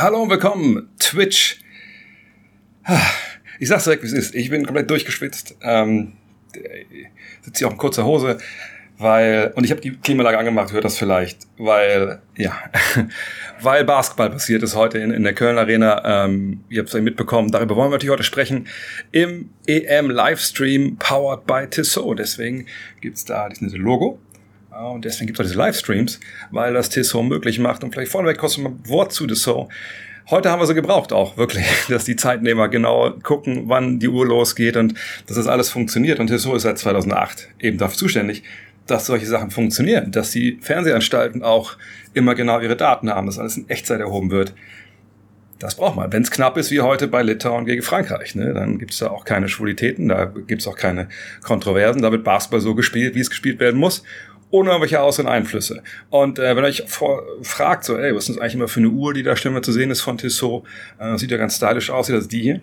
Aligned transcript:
Hallo 0.00 0.22
und 0.22 0.30
willkommen, 0.30 0.90
Twitch. 1.00 1.58
Ich 3.58 3.66
sag's 3.66 3.82
direkt, 3.82 4.04
wie 4.04 4.06
es 4.06 4.12
ist. 4.12 4.32
Ich 4.32 4.48
bin 4.48 4.64
komplett 4.64 4.88
durchgeschwitzt. 4.88 5.56
Ähm, 5.60 6.12
sitze 7.42 7.58
hier 7.58 7.66
auch 7.66 7.72
in 7.72 7.78
kurzer 7.78 8.04
Hose, 8.04 8.38
weil, 8.98 9.52
und 9.56 9.64
ich 9.64 9.72
habe 9.72 9.80
die 9.80 9.96
Klimaanlage 9.96 10.38
angemacht, 10.38 10.72
hört 10.72 10.84
das 10.84 10.96
vielleicht, 10.96 11.48
weil, 11.56 12.22
ja, 12.36 12.56
weil 13.60 13.84
Basketball 13.84 14.30
passiert 14.30 14.62
ist 14.62 14.76
heute 14.76 14.98
in, 14.98 15.10
in 15.10 15.24
der 15.24 15.34
Köln 15.34 15.58
Arena. 15.58 16.26
Ähm, 16.26 16.62
ihr 16.68 16.78
habt 16.78 16.94
es 16.94 17.00
mitbekommen, 17.00 17.50
darüber 17.50 17.74
wollen 17.74 17.90
wir 17.90 17.96
natürlich 17.96 18.12
heute 18.12 18.22
sprechen. 18.22 18.68
Im 19.10 19.50
EM-Livestream 19.66 20.98
powered 20.98 21.44
by 21.44 21.66
Tissot. 21.68 22.20
Deswegen 22.20 22.66
gibt's 23.00 23.24
da 23.24 23.48
dieses 23.48 23.72
Logo 23.72 24.20
und 24.86 25.04
deswegen 25.04 25.26
gibt 25.26 25.38
es 25.38 25.44
auch 25.44 25.48
diese 25.48 25.58
Livestreams, 25.58 26.20
weil 26.50 26.72
das 26.72 26.88
Tissot 26.88 27.24
möglich 27.24 27.58
macht. 27.58 27.82
Und 27.82 27.92
vielleicht 27.92 28.12
vorneweg 28.12 28.38
kurz 28.38 28.58
ein 28.58 28.78
Wort 28.86 29.12
zu 29.12 29.26
Tissot. 29.26 29.68
Heute 30.30 30.50
haben 30.50 30.60
wir 30.60 30.66
sie 30.66 30.74
gebraucht 30.74 31.12
auch, 31.12 31.36
wirklich, 31.36 31.66
dass 31.88 32.04
die 32.04 32.16
Zeitnehmer 32.16 32.68
genau 32.68 33.10
gucken, 33.22 33.64
wann 33.66 33.98
die 33.98 34.08
Uhr 34.08 34.26
losgeht 34.26 34.76
und 34.76 34.94
dass 35.26 35.36
das 35.36 35.46
alles 35.46 35.70
funktioniert. 35.70 36.20
Und 36.20 36.28
Tissot 36.28 36.56
ist 36.56 36.62
seit 36.62 36.78
2008 36.78 37.48
eben 37.58 37.78
dafür 37.78 37.98
zuständig, 37.98 38.44
dass 38.86 39.06
solche 39.06 39.26
Sachen 39.26 39.50
funktionieren, 39.50 40.12
dass 40.12 40.30
die 40.30 40.58
Fernsehanstalten 40.60 41.42
auch 41.42 41.76
immer 42.14 42.34
genau 42.34 42.60
ihre 42.60 42.76
Daten 42.76 43.10
haben, 43.10 43.26
dass 43.26 43.38
alles 43.38 43.56
in 43.56 43.68
Echtzeit 43.68 44.00
erhoben 44.00 44.30
wird. 44.30 44.54
Das 45.58 45.74
braucht 45.74 45.96
man. 45.96 46.12
Wenn 46.12 46.22
es 46.22 46.30
knapp 46.30 46.56
ist 46.56 46.70
wie 46.70 46.82
heute 46.82 47.08
bei 47.08 47.22
Litauen 47.22 47.64
gegen 47.64 47.82
Frankreich, 47.82 48.36
ne, 48.36 48.54
dann 48.54 48.78
gibt 48.78 48.92
es 48.92 48.98
da 48.98 49.08
auch 49.08 49.24
keine 49.24 49.48
Schwulitäten, 49.48 50.08
da 50.08 50.26
gibt 50.26 50.60
es 50.60 50.68
auch 50.68 50.76
keine 50.76 51.08
Kontroversen, 51.42 52.00
da 52.00 52.12
wird 52.12 52.22
Basketball 52.22 52.60
so 52.60 52.76
gespielt, 52.76 53.16
wie 53.16 53.20
es 53.20 53.28
gespielt 53.28 53.58
werden 53.58 53.80
muss 53.80 54.04
ohne 54.50 54.70
irgendwelche 54.70 55.02
äußeren 55.02 55.28
Einflüsse. 55.28 55.82
Und 56.10 56.38
äh, 56.38 56.56
wenn 56.56 56.64
ihr 56.64 56.68
euch 56.68 56.84
vor, 56.86 57.22
fragt, 57.42 57.84
so, 57.84 57.96
ey, 57.96 58.14
was 58.14 58.28
ist 58.28 58.36
das 58.36 58.38
eigentlich 58.38 58.54
immer 58.54 58.68
für 58.68 58.80
eine 58.80 58.88
Uhr, 58.88 59.14
die 59.14 59.22
da 59.22 59.36
Stimme 59.36 59.60
zu 59.60 59.72
sehen 59.72 59.90
ist 59.90 60.00
von 60.00 60.18
Tissot, 60.18 60.64
äh, 60.98 61.16
sieht 61.18 61.30
ja 61.30 61.36
ganz 61.36 61.56
stylisch 61.56 61.90
aus, 61.90 62.06
das 62.06 62.22
ist 62.22 62.32
die 62.32 62.42
hier, 62.42 62.60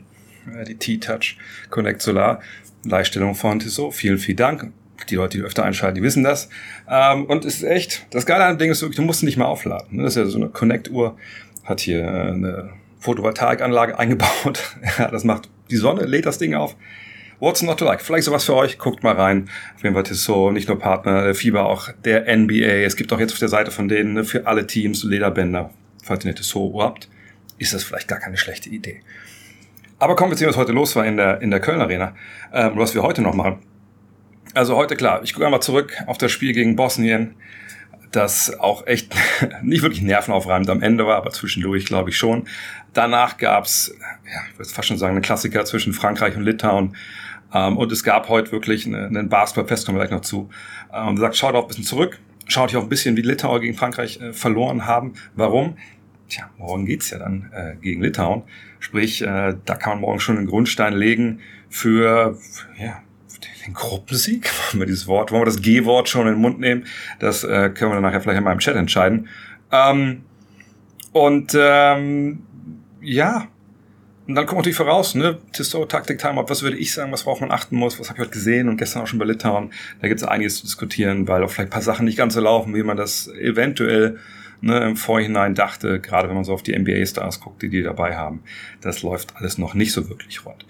äh, 0.53 0.65
die 0.65 0.75
T-Touch 0.75 1.37
Connect 1.69 2.01
Solar, 2.01 2.41
Leihstellung 2.83 3.35
von 3.35 3.59
Tissot. 3.59 3.93
Vielen, 3.93 4.17
vielen 4.17 4.37
Dank. 4.37 4.71
Die 5.09 5.15
Leute, 5.15 5.37
die 5.37 5.43
öfter 5.43 5.63
einschalten, 5.63 5.95
die 5.95 6.03
wissen 6.03 6.23
das. 6.23 6.49
Ähm, 6.89 7.25
und 7.25 7.43
es 7.43 7.57
ist 7.57 7.63
echt, 7.63 8.07
das 8.11 8.25
Geile 8.25 8.45
an 8.45 8.55
dem 8.55 8.59
Ding 8.59 8.71
ist 8.71 8.81
wirklich, 8.81 8.95
du 8.95 9.03
musst 9.03 9.23
nicht 9.23 9.37
mehr 9.37 9.47
aufladen. 9.47 9.97
Ne? 9.97 10.03
Das 10.03 10.15
ist 10.15 10.23
ja 10.23 10.25
so 10.25 10.37
eine 10.37 10.49
Connect-Uhr, 10.49 11.17
hat 11.63 11.81
hier 11.81 12.01
äh, 12.01 12.31
eine 12.31 12.69
Photovoltaikanlage 12.99 13.99
eingebaut. 13.99 14.77
ja, 14.97 15.11
das 15.11 15.23
macht 15.23 15.49
die 15.69 15.75
Sonne, 15.75 16.05
lädt 16.05 16.25
das 16.25 16.37
Ding 16.37 16.55
auf 16.55 16.75
What's 17.39 17.61
not 17.61 17.79
to 17.79 17.85
like? 17.85 18.01
Vielleicht 18.01 18.25
sowas 18.25 18.45
für 18.45 18.55
euch. 18.55 18.77
Guckt 18.77 19.03
mal 19.03 19.15
rein. 19.15 19.49
Auf 19.75 19.83
jeden 19.83 19.93
Fall 19.93 20.03
Tissot, 20.03 20.53
nicht 20.53 20.67
nur 20.67 20.79
Partner 20.79 21.23
der 21.23 21.35
FIBA, 21.35 21.63
auch 21.63 21.89
der 22.03 22.33
NBA. 22.35 22.83
Es 22.85 22.95
gibt 22.95 23.11
auch 23.11 23.19
jetzt 23.19 23.33
auf 23.33 23.39
der 23.39 23.49
Seite 23.49 23.71
von 23.71 23.87
denen 23.87 24.13
ne, 24.13 24.23
für 24.23 24.47
alle 24.47 24.65
Teams 24.67 25.03
Lederbänder. 25.03 25.69
Falls 26.03 26.23
ihr 26.23 26.29
eine 26.29 26.35
Tissot 26.35 26.73
habt, 26.81 27.09
ist 27.57 27.73
das 27.73 27.83
vielleicht 27.83 28.07
gar 28.07 28.19
keine 28.19 28.37
schlechte 28.37 28.69
Idee. 28.69 29.01
Aber 29.99 30.15
kommen 30.15 30.31
wir 30.31 30.37
zu 30.37 30.43
dem, 30.43 30.49
was 30.49 30.57
heute 30.57 30.71
los 30.71 30.95
war 30.95 31.05
in 31.05 31.17
der, 31.17 31.41
in 31.41 31.51
der 31.51 31.59
Köln 31.59 31.81
Arena. 31.81 32.15
Ähm, 32.53 32.73
was 32.75 32.93
wir 32.95 33.03
heute 33.03 33.21
noch 33.21 33.33
machen. 33.33 33.59
Also 34.53 34.77
heute 34.77 34.95
klar, 34.95 35.21
ich 35.23 35.33
gucke 35.33 35.45
einmal 35.45 35.61
zurück 35.61 35.93
auf 36.07 36.17
das 36.17 36.31
Spiel 36.31 36.53
gegen 36.53 36.77
Bosnien, 36.77 37.35
das 38.15 38.57
auch 38.59 38.87
echt 38.87 39.15
nicht 39.61 39.83
wirklich 39.83 40.01
nervenaufreibend 40.01 40.69
am 40.69 40.81
Ende 40.81 41.05
war, 41.05 41.17
aber 41.17 41.31
zwischendurch 41.31 41.85
glaube 41.85 42.09
ich 42.09 42.17
schon. 42.17 42.47
Danach 42.93 43.37
gab's, 43.37 43.93
ja, 43.99 44.41
ich 44.51 44.57
würde 44.57 44.69
fast 44.69 44.87
schon 44.87 44.97
sagen, 44.97 45.13
einen 45.13 45.21
Klassiker 45.21 45.65
zwischen 45.65 45.93
Frankreich 45.93 46.35
und 46.35 46.43
Litauen. 46.43 46.95
Ähm, 47.53 47.77
und 47.77 47.91
es 47.91 48.03
gab 48.03 48.29
heute 48.29 48.51
wirklich 48.51 48.85
einen 48.85 49.29
Basketballfest, 49.29 49.85
kommen 49.85 49.97
wir 49.97 50.05
gleich 50.05 50.15
noch 50.15 50.25
zu. 50.25 50.49
Ähm, 50.93 51.09
und 51.09 51.17
sagt, 51.17 51.35
schaut 51.35 51.55
auch 51.55 51.63
ein 51.63 51.67
bisschen 51.67 51.83
zurück, 51.83 52.19
schaut 52.47 52.71
hier 52.71 52.79
auch 52.79 52.83
ein 52.83 52.89
bisschen, 52.89 53.17
wie 53.17 53.21
Litauer 53.21 53.59
gegen 53.59 53.75
Frankreich 53.75 54.19
äh, 54.21 54.33
verloren 54.33 54.85
haben. 54.85 55.13
Warum? 55.35 55.77
Tja, 56.27 56.49
morgen 56.57 56.85
geht's 56.85 57.11
ja 57.11 57.19
dann 57.19 57.51
äh, 57.53 57.75
gegen 57.81 58.01
Litauen. 58.01 58.43
Sprich, 58.79 59.21
äh, 59.21 59.55
da 59.65 59.75
kann 59.75 59.93
man 59.93 60.01
morgen 60.01 60.19
schon 60.19 60.37
einen 60.37 60.47
Grundstein 60.47 60.93
legen 60.93 61.39
für, 61.69 62.37
ja, 62.79 63.01
den 63.65 63.73
Gruppensieg. 63.73 64.49
Wollen 64.71 64.81
wir 64.81 64.87
dieses 64.87 65.07
Wort, 65.07 65.31
wollen 65.31 65.41
wir 65.41 65.45
das 65.45 65.61
G-Wort 65.61 66.09
schon 66.09 66.27
in 66.27 66.33
den 66.33 66.41
Mund 66.41 66.59
nehmen? 66.59 66.85
Das 67.19 67.43
äh, 67.43 67.69
können 67.69 67.91
wir 67.91 67.95
dann 67.95 68.03
nachher 68.03 68.21
vielleicht 68.21 68.37
in 68.37 68.43
meinem 68.43 68.59
Chat 68.59 68.75
entscheiden. 68.75 69.27
Ähm, 69.71 70.23
und 71.11 71.55
ähm, 71.57 72.43
ja, 73.01 73.47
und 74.27 74.33
dann 74.33 74.47
kommt 74.47 74.59
natürlich 74.59 74.77
voraus, 74.77 75.13
ne, 75.13 75.37
Tissot, 75.53 75.91
Taktik, 75.91 76.17
Timeout, 76.17 76.49
was 76.49 76.63
würde 76.63 76.77
ich 76.77 76.93
sagen, 76.93 77.11
was 77.11 77.25
worauf 77.25 77.41
man 77.41 77.51
achten 77.51 77.75
muss, 77.75 77.99
was 77.99 78.09
habe 78.09 78.17
ich 78.17 78.21
heute 78.21 78.33
gesehen 78.33 78.69
und 78.69 78.77
gestern 78.77 79.03
auch 79.03 79.07
schon 79.07 79.19
bei 79.19 79.25
Litauen. 79.25 79.71
Da 80.01 80.07
gibt 80.07 80.19
es 80.19 80.27
einiges 80.27 80.57
zu 80.57 80.63
diskutieren, 80.63 81.27
weil 81.27 81.43
auch 81.43 81.51
vielleicht 81.51 81.69
ein 81.69 81.73
paar 81.73 81.83
Sachen 81.83 82.05
nicht 82.05 82.17
ganz 82.17 82.33
so 82.33 82.41
laufen, 82.41 82.73
wie 82.73 82.81
man 82.81 82.97
das 82.97 83.27
eventuell 83.27 84.17
ne, 84.61 84.79
im 84.79 84.95
Vorhinein 84.95 85.53
dachte, 85.53 85.99
gerade 85.99 86.27
wenn 86.27 86.35
man 86.35 86.43
so 86.43 86.53
auf 86.53 86.63
die 86.63 86.77
NBA-Stars 86.77 87.39
guckt, 87.39 87.61
die 87.61 87.69
die 87.69 87.83
dabei 87.83 88.15
haben. 88.15 88.41
Das 88.81 89.03
läuft 89.03 89.35
alles 89.35 89.59
noch 89.59 89.75
nicht 89.75 89.91
so 89.91 90.09
wirklich 90.09 90.43
rund. 90.43 90.65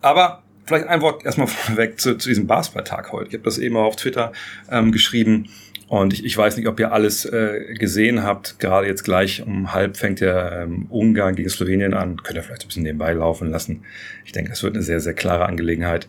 Aber 0.00 0.42
vielleicht 0.66 0.86
ein 0.88 1.00
Wort 1.00 1.24
erstmal 1.24 1.46
vorweg 1.46 2.00
zu, 2.00 2.16
zu 2.16 2.28
diesem 2.28 2.46
Basketballtag 2.46 3.12
heute. 3.12 3.28
Ich 3.28 3.34
habe 3.34 3.44
das 3.44 3.58
eben 3.58 3.76
auf 3.76 3.96
Twitter 3.96 4.32
ähm, 4.70 4.92
geschrieben. 4.92 5.48
Und 5.88 6.12
ich, 6.12 6.24
ich 6.24 6.36
weiß 6.36 6.56
nicht, 6.56 6.66
ob 6.66 6.80
ihr 6.80 6.92
alles 6.92 7.24
äh, 7.26 7.74
gesehen 7.78 8.24
habt. 8.24 8.58
Gerade 8.58 8.88
jetzt 8.88 9.04
gleich 9.04 9.42
um 9.46 9.72
halb 9.72 9.96
fängt 9.96 10.20
der 10.20 10.62
ähm, 10.62 10.86
Ungarn 10.90 11.36
gegen 11.36 11.48
Slowenien 11.48 11.94
an. 11.94 12.20
Könnt 12.22 12.36
ihr 12.36 12.42
vielleicht 12.42 12.64
ein 12.64 12.66
bisschen 12.68 12.82
nebenbei 12.82 13.12
laufen 13.12 13.50
lassen. 13.50 13.84
Ich 14.24 14.32
denke, 14.32 14.50
das 14.50 14.64
wird 14.64 14.74
eine 14.74 14.82
sehr, 14.82 14.98
sehr 14.98 15.14
klare 15.14 15.46
Angelegenheit. 15.46 16.08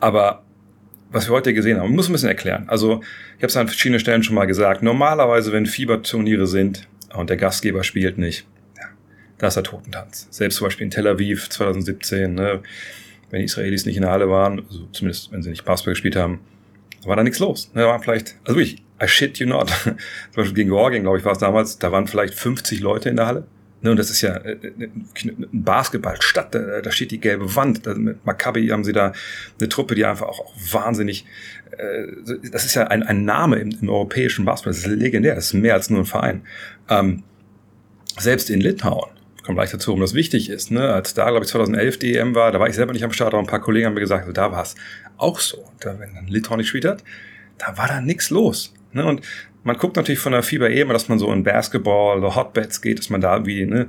Aber 0.00 0.42
was 1.10 1.28
wir 1.28 1.34
heute 1.34 1.54
gesehen 1.54 1.78
haben, 1.78 1.94
muss 1.94 2.08
ein 2.08 2.12
bisschen 2.12 2.30
erklären. 2.30 2.64
Also 2.68 3.00
ich 3.36 3.42
habe 3.42 3.46
es 3.46 3.56
an 3.56 3.68
verschiedenen 3.68 4.00
Stellen 4.00 4.24
schon 4.24 4.34
mal 4.34 4.46
gesagt. 4.46 4.82
Normalerweise, 4.82 5.52
wenn 5.52 5.66
Fieberturniere 5.66 6.48
sind 6.48 6.88
und 7.14 7.30
der 7.30 7.36
Gastgeber 7.36 7.84
spielt 7.84 8.18
nicht, 8.18 8.46
ja, 8.76 8.86
da 9.38 9.48
ist 9.48 9.54
der 9.54 9.62
Totentanz. 9.62 10.26
Selbst 10.30 10.56
zum 10.56 10.66
Beispiel 10.66 10.86
in 10.86 10.90
Tel 10.90 11.06
Aviv 11.06 11.48
2017, 11.48 12.34
ne, 12.34 12.60
wenn 13.32 13.40
die 13.40 13.46
Israelis 13.46 13.86
nicht 13.86 13.96
in 13.96 14.02
der 14.02 14.12
Halle 14.12 14.28
waren, 14.28 14.60
also 14.68 14.86
zumindest 14.92 15.32
wenn 15.32 15.42
sie 15.42 15.50
nicht 15.50 15.64
Basketball 15.64 15.94
gespielt 15.94 16.14
haben, 16.14 16.40
war 17.04 17.16
da 17.16 17.24
nichts 17.24 17.40
los. 17.40 17.70
Da 17.74 17.86
waren 17.88 18.00
vielleicht, 18.00 18.36
also 18.44 18.58
wirklich, 18.58 18.84
I 19.02 19.08
shit 19.08 19.38
you 19.38 19.48
not. 19.48 19.70
Zum 19.84 19.96
Beispiel 20.36 20.54
gegen 20.54 20.68
Georgien, 20.68 21.02
glaube 21.02 21.18
ich, 21.18 21.24
war 21.24 21.32
es 21.32 21.38
damals, 21.38 21.78
da 21.78 21.90
waren 21.90 22.06
vielleicht 22.06 22.34
50 22.34 22.80
Leute 22.80 23.08
in 23.08 23.16
der 23.16 23.26
Halle. 23.26 23.46
Ne, 23.80 23.90
und 23.90 23.96
das 23.96 24.10
ist 24.10 24.20
ja 24.20 24.36
äh, 24.36 24.52
äh, 24.52 24.88
ein 25.24 25.48
Basketballstadt, 25.50 26.54
da, 26.54 26.90
steht 26.92 27.10
die 27.10 27.18
gelbe 27.18 27.56
Wand. 27.56 27.84
Mit 27.96 28.24
Maccabi 28.24 28.68
haben 28.68 28.84
sie 28.84 28.92
da 28.92 29.12
eine 29.58 29.68
Truppe, 29.68 29.96
die 29.96 30.04
einfach 30.04 30.28
auch, 30.28 30.38
auch 30.38 30.54
wahnsinnig, 30.70 31.24
äh, 31.72 32.06
das 32.52 32.64
ist 32.64 32.74
ja 32.74 32.86
ein, 32.88 33.02
ein 33.02 33.24
Name 33.24 33.56
im, 33.56 33.70
im 33.80 33.88
europäischen 33.88 34.44
Basketball, 34.44 34.74
das 34.74 34.86
ist 34.86 35.00
legendär, 35.00 35.34
das 35.34 35.46
ist 35.46 35.54
mehr 35.54 35.74
als 35.74 35.90
nur 35.90 36.00
ein 36.00 36.06
Verein. 36.06 36.42
Ähm, 36.88 37.24
selbst 38.18 38.50
in 38.50 38.60
Litauen, 38.60 39.10
kommt 39.42 39.56
gleich 39.58 39.70
dazu, 39.70 39.88
warum 39.88 40.00
das 40.00 40.14
wichtig 40.14 40.48
ist. 40.48 40.70
Ne? 40.70 40.92
Als 40.92 41.14
da, 41.14 41.28
glaube 41.30 41.44
ich, 41.44 41.50
2011 41.50 41.98
die 41.98 42.16
EM 42.16 42.34
war, 42.34 42.52
da 42.52 42.60
war 42.60 42.68
ich 42.68 42.74
selber 42.74 42.92
nicht 42.92 43.04
am 43.04 43.12
Start, 43.12 43.34
aber 43.34 43.42
ein 43.42 43.46
paar 43.46 43.60
Kollegen 43.60 43.86
haben 43.86 43.94
mir 43.94 44.00
gesagt, 44.00 44.22
also 44.22 44.32
da 44.32 44.52
war 44.52 44.62
es 44.62 44.74
auch 45.16 45.40
so. 45.40 45.64
Da, 45.80 45.98
wenn 45.98 46.14
dann 46.14 46.26
Litauen 46.26 46.58
nicht 46.58 46.66
gespielt 46.66 46.84
hat, 46.84 47.04
da 47.58 47.76
war 47.76 47.88
da 47.88 48.00
nichts 48.00 48.30
los. 48.30 48.72
Ne? 48.92 49.04
Und 49.04 49.22
man 49.64 49.76
guckt 49.76 49.96
natürlich 49.96 50.20
von 50.20 50.32
der 50.32 50.42
FIBA 50.42 50.68
eh 50.68 50.80
immer, 50.80 50.92
dass 50.92 51.08
man 51.08 51.18
so 51.18 51.32
in 51.32 51.42
Basketball 51.42 52.18
oder 52.18 52.34
Hotbeds 52.34 52.80
geht, 52.80 52.98
dass 52.98 53.10
man 53.10 53.20
da 53.20 53.44
wie 53.46 53.64
ne, 53.66 53.88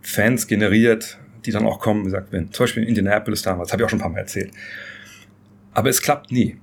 Fans 0.00 0.46
generiert, 0.46 1.18
die 1.44 1.50
dann 1.50 1.66
auch 1.66 1.80
kommen, 1.80 2.02
wie 2.02 2.06
gesagt, 2.06 2.32
wenn 2.32 2.52
zum 2.52 2.64
Beispiel 2.64 2.82
in 2.82 2.90
Indianapolis 2.90 3.42
damals, 3.42 3.72
habe 3.72 3.82
ich 3.82 3.86
auch 3.86 3.90
schon 3.90 3.98
ein 3.98 4.02
paar 4.02 4.10
Mal 4.10 4.20
erzählt. 4.20 4.52
Aber 5.72 5.88
es 5.88 6.02
klappt 6.02 6.30
nie. 6.30 6.58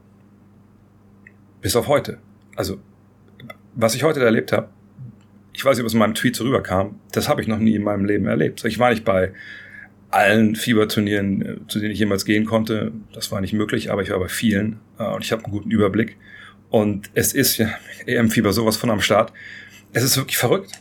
Bis 1.61 1.75
auf 1.75 1.87
heute. 1.87 2.19
Also, 2.55 2.79
was 3.73 3.95
ich 3.95 4.03
heute 4.03 4.23
erlebt 4.23 4.51
habe, 4.51 4.69
ich 5.55 5.63
weiß 5.63 5.77
nicht, 5.77 5.83
ob 5.83 5.87
es 5.87 5.93
in 5.93 5.99
meinem 5.99 6.13
Tweet 6.13 6.35
so 6.35 6.43
rüberkam, 6.43 6.99
das 7.11 7.29
habe 7.29 7.41
ich 7.41 7.47
noch 7.47 7.59
nie 7.59 7.75
in 7.75 7.83
meinem 7.83 8.05
Leben 8.05 8.25
erlebt. 8.25 8.63
Ich 8.65 8.77
war 8.77 8.89
nicht 8.89 9.05
bei 9.05 9.31
allen 10.11 10.55
Fieberturnieren, 10.55 11.41
äh, 11.41 11.55
zu 11.67 11.79
denen 11.79 11.91
ich 11.91 11.99
jemals 11.99 12.25
gehen 12.25 12.45
konnte. 12.45 12.91
Das 13.13 13.31
war 13.31 13.41
nicht 13.41 13.53
möglich, 13.53 13.91
aber 13.91 14.01
ich 14.01 14.11
war 14.11 14.19
bei 14.19 14.27
vielen 14.27 14.79
äh, 14.99 15.03
und 15.03 15.23
ich 15.23 15.31
habe 15.31 15.43
einen 15.43 15.53
guten 15.53 15.71
Überblick. 15.71 16.17
Und 16.69 17.09
es 17.13 17.33
ist 17.33 17.57
ja 17.57 17.69
EM-Fieber 18.05 18.51
sowas 18.51 18.77
von 18.77 18.89
am 18.89 19.01
Start. 19.01 19.31
Es 19.93 20.03
ist 20.03 20.17
wirklich 20.17 20.37
verrückt. 20.37 20.71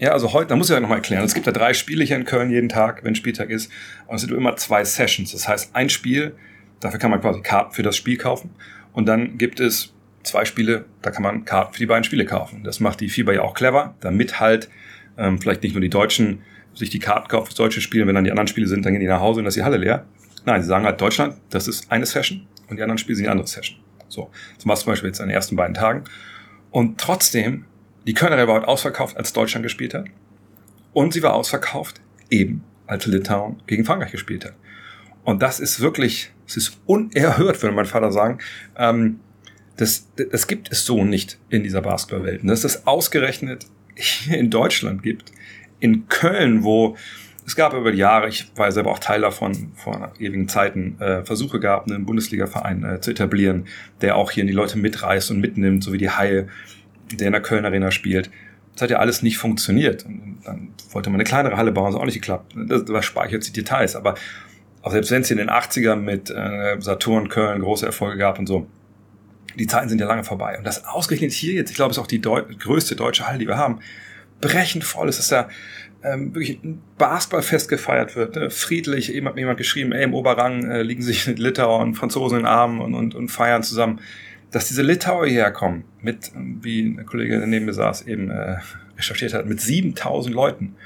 Ja, 0.00 0.12
also 0.12 0.32
heute, 0.32 0.48
da 0.48 0.56
muss 0.56 0.68
ich 0.68 0.74
ja 0.74 0.80
nochmal 0.80 0.98
erklären. 0.98 1.24
Es 1.24 1.34
gibt 1.34 1.46
ja 1.46 1.52
drei 1.52 1.74
Spiele 1.74 2.04
hier 2.04 2.16
in 2.16 2.24
Köln 2.24 2.50
jeden 2.50 2.68
Tag, 2.68 3.04
wenn 3.04 3.14
Spieltag 3.14 3.50
ist. 3.50 3.70
Und 4.06 4.16
es 4.16 4.22
sind 4.22 4.32
immer 4.32 4.56
zwei 4.56 4.84
Sessions. 4.84 5.32
Das 5.32 5.48
heißt, 5.48 5.74
ein 5.74 5.90
Spiel, 5.90 6.34
dafür 6.80 6.98
kann 6.98 7.10
man 7.10 7.20
quasi 7.20 7.40
Karten 7.40 7.72
für 7.72 7.82
das 7.82 7.96
Spiel 7.96 8.16
kaufen. 8.16 8.50
Und 8.92 9.06
dann 9.06 9.38
gibt 9.38 9.60
es 9.60 9.92
zwei 10.28 10.44
Spiele, 10.44 10.84
da 11.02 11.10
kann 11.10 11.22
man 11.22 11.44
Karten 11.44 11.72
für 11.72 11.78
die 11.78 11.86
beiden 11.86 12.04
Spiele 12.04 12.24
kaufen. 12.24 12.62
Das 12.64 12.80
macht 12.80 13.00
die 13.00 13.08
FIBA 13.08 13.32
ja 13.32 13.42
auch 13.42 13.54
clever, 13.54 13.94
damit 14.00 14.40
halt 14.40 14.68
ähm, 15.16 15.40
vielleicht 15.40 15.62
nicht 15.62 15.72
nur 15.72 15.80
die 15.80 15.90
Deutschen 15.90 16.42
sich 16.74 16.90
die 16.90 16.98
Karten 16.98 17.28
kaufen 17.28 17.50
für 17.50 17.54
deutsche 17.54 17.80
Spiele, 17.80 18.06
wenn 18.06 18.14
dann 18.14 18.24
die 18.24 18.30
anderen 18.30 18.46
Spiele 18.46 18.66
sind, 18.66 18.84
dann 18.84 18.92
gehen 18.92 19.00
die 19.00 19.08
nach 19.08 19.20
Hause 19.20 19.40
und 19.40 19.46
ist 19.46 19.56
die 19.56 19.64
Halle 19.64 19.78
leer. 19.78 20.04
Nein, 20.44 20.62
sie 20.62 20.68
sagen 20.68 20.84
halt 20.84 21.00
Deutschland, 21.00 21.36
das 21.50 21.66
ist 21.66 21.90
eine 21.90 22.06
Session 22.06 22.46
und 22.68 22.76
die 22.76 22.82
anderen 22.82 22.98
Spiele 22.98 23.16
sind 23.16 23.24
die 23.24 23.30
andere 23.30 23.46
Session. 23.46 23.78
So, 24.08 24.30
so 24.56 24.66
machst 24.66 24.82
du 24.82 24.84
zum 24.84 24.92
Beispiel 24.92 25.08
jetzt 25.08 25.20
an 25.20 25.28
den 25.28 25.34
ersten 25.34 25.56
beiden 25.56 25.74
Tagen. 25.74 26.04
Und 26.70 26.98
trotzdem, 26.98 27.64
die 28.06 28.14
Kölner 28.14 28.46
war 28.46 28.54
heute 28.54 28.68
ausverkauft, 28.68 29.16
als 29.16 29.32
Deutschland 29.32 29.64
gespielt 29.64 29.94
hat. 29.94 30.06
Und 30.92 31.12
sie 31.12 31.22
war 31.22 31.34
ausverkauft, 31.34 32.00
eben 32.30 32.64
als 32.86 33.06
Litauen 33.06 33.62
gegen 33.66 33.84
Frankreich 33.84 34.12
gespielt 34.12 34.44
hat. 34.44 34.54
Und 35.24 35.42
das 35.42 35.60
ist 35.60 35.80
wirklich, 35.80 36.32
es 36.46 36.56
ist 36.56 36.80
unerhört, 36.86 37.60
würde 37.62 37.74
mein 37.74 37.84
Vater 37.84 38.12
sagen. 38.12 38.38
Ähm, 38.76 39.20
das, 39.78 40.08
das 40.16 40.46
gibt 40.46 40.70
es 40.70 40.84
so 40.84 41.04
nicht 41.04 41.38
in 41.48 41.62
dieser 41.62 41.80
Basketballwelt. 41.80 42.42
Und 42.42 42.48
dass 42.48 42.62
das 42.62 42.86
ausgerechnet 42.86 43.66
hier 43.94 44.36
in 44.36 44.50
Deutschland 44.50 45.02
gibt, 45.02 45.32
in 45.80 46.08
Köln, 46.08 46.64
wo 46.64 46.96
es 47.46 47.56
gab 47.56 47.72
über 47.72 47.92
die 47.92 47.98
Jahre, 47.98 48.28
ich 48.28 48.50
war 48.56 48.70
selber 48.72 48.90
auch 48.90 48.98
Teil 48.98 49.22
davon, 49.22 49.72
vor 49.74 50.12
ewigen 50.18 50.48
Zeiten, 50.48 51.00
äh, 51.00 51.24
Versuche 51.24 51.60
gab, 51.60 51.86
einen 51.86 52.04
Bundesliga-Verein 52.04 52.84
äh, 52.84 53.00
zu 53.00 53.12
etablieren, 53.12 53.66
der 54.00 54.16
auch 54.16 54.32
hier 54.32 54.42
in 54.42 54.48
die 54.48 54.52
Leute 54.52 54.78
mitreißt 54.78 55.30
und 55.30 55.40
mitnimmt, 55.40 55.82
so 55.82 55.92
wie 55.92 55.98
die 55.98 56.10
Haie, 56.10 56.48
der 57.12 57.28
in 57.28 57.32
der 57.32 57.40
Köln 57.40 57.64
Arena 57.64 57.90
spielt. 57.90 58.30
Das 58.74 58.82
hat 58.82 58.90
ja 58.90 58.98
alles 58.98 59.22
nicht 59.22 59.38
funktioniert. 59.38 60.04
Und 60.04 60.40
dann 60.44 60.68
wollte 60.90 61.08
man 61.08 61.16
eine 61.16 61.24
kleinere 61.24 61.56
Halle 61.56 61.72
bauen, 61.72 61.90
ist 61.90 61.98
auch 61.98 62.04
nicht 62.04 62.14
geklappt. 62.14 62.54
Das, 62.54 62.84
das 62.84 63.04
spare 63.04 63.28
ich 63.28 63.44
die 63.46 63.52
Details. 63.52 63.96
Aber 63.96 64.16
auch 64.82 64.90
selbst 64.90 65.10
wenn 65.10 65.22
es 65.22 65.30
in 65.30 65.38
den 65.38 65.48
80ern 65.48 65.96
mit 65.96 66.30
äh, 66.30 66.76
Saturn, 66.80 67.28
Köln 67.28 67.62
große 67.62 67.86
Erfolge 67.86 68.18
gab 68.18 68.38
und 68.38 68.46
so, 68.46 68.66
die 69.58 69.66
Zeiten 69.66 69.88
sind 69.88 70.00
ja 70.00 70.06
lange 70.06 70.24
vorbei. 70.24 70.56
Und 70.58 70.66
das 70.66 70.84
ausgerechnet 70.84 71.32
hier 71.32 71.54
jetzt, 71.54 71.70
ich 71.70 71.76
glaube, 71.76 71.90
ist 71.90 71.98
auch 71.98 72.06
die 72.06 72.20
Deu 72.20 72.42
größte 72.42 72.96
deutsche 72.96 73.26
Halle, 73.26 73.38
die 73.38 73.46
wir 73.46 73.58
haben, 73.58 73.80
brechend 74.40 74.84
voll. 74.84 75.08
Ist 75.08 75.30
ja 75.30 75.48
ähm, 76.02 76.34
wirklich 76.34 76.62
ein 76.62 76.80
Basketballfest 76.96 77.68
gefeiert 77.68 78.16
wird. 78.16 78.36
Ne? 78.36 78.50
Friedlich, 78.50 79.12
eben 79.12 79.26
hat 79.26 79.34
mir 79.34 79.42
jemand 79.42 79.58
geschrieben, 79.58 79.92
ey, 79.92 80.04
im 80.04 80.14
Oberrang 80.14 80.70
äh, 80.70 80.82
liegen 80.82 81.02
sich 81.02 81.26
Litauer 81.36 81.80
und 81.80 81.94
Franzosen 81.94 82.38
in 82.38 82.44
den 82.44 82.50
Armen 82.50 82.80
und, 82.80 82.94
und, 82.94 83.14
und 83.14 83.28
feiern 83.28 83.62
zusammen. 83.62 84.00
Dass 84.50 84.68
diese 84.68 84.82
Litauer 84.82 85.26
hierher 85.26 85.50
kommen, 85.50 85.84
mit, 86.00 86.32
wie 86.34 86.94
der 86.94 87.04
Kollege, 87.04 87.38
neben 87.46 87.66
mir 87.66 87.74
saß, 87.74 88.06
eben 88.06 88.30
äh, 88.30 88.56
recherchiert 88.96 89.34
hat, 89.34 89.46
mit 89.46 89.60
7000 89.60 90.34
Leuten. 90.34 90.76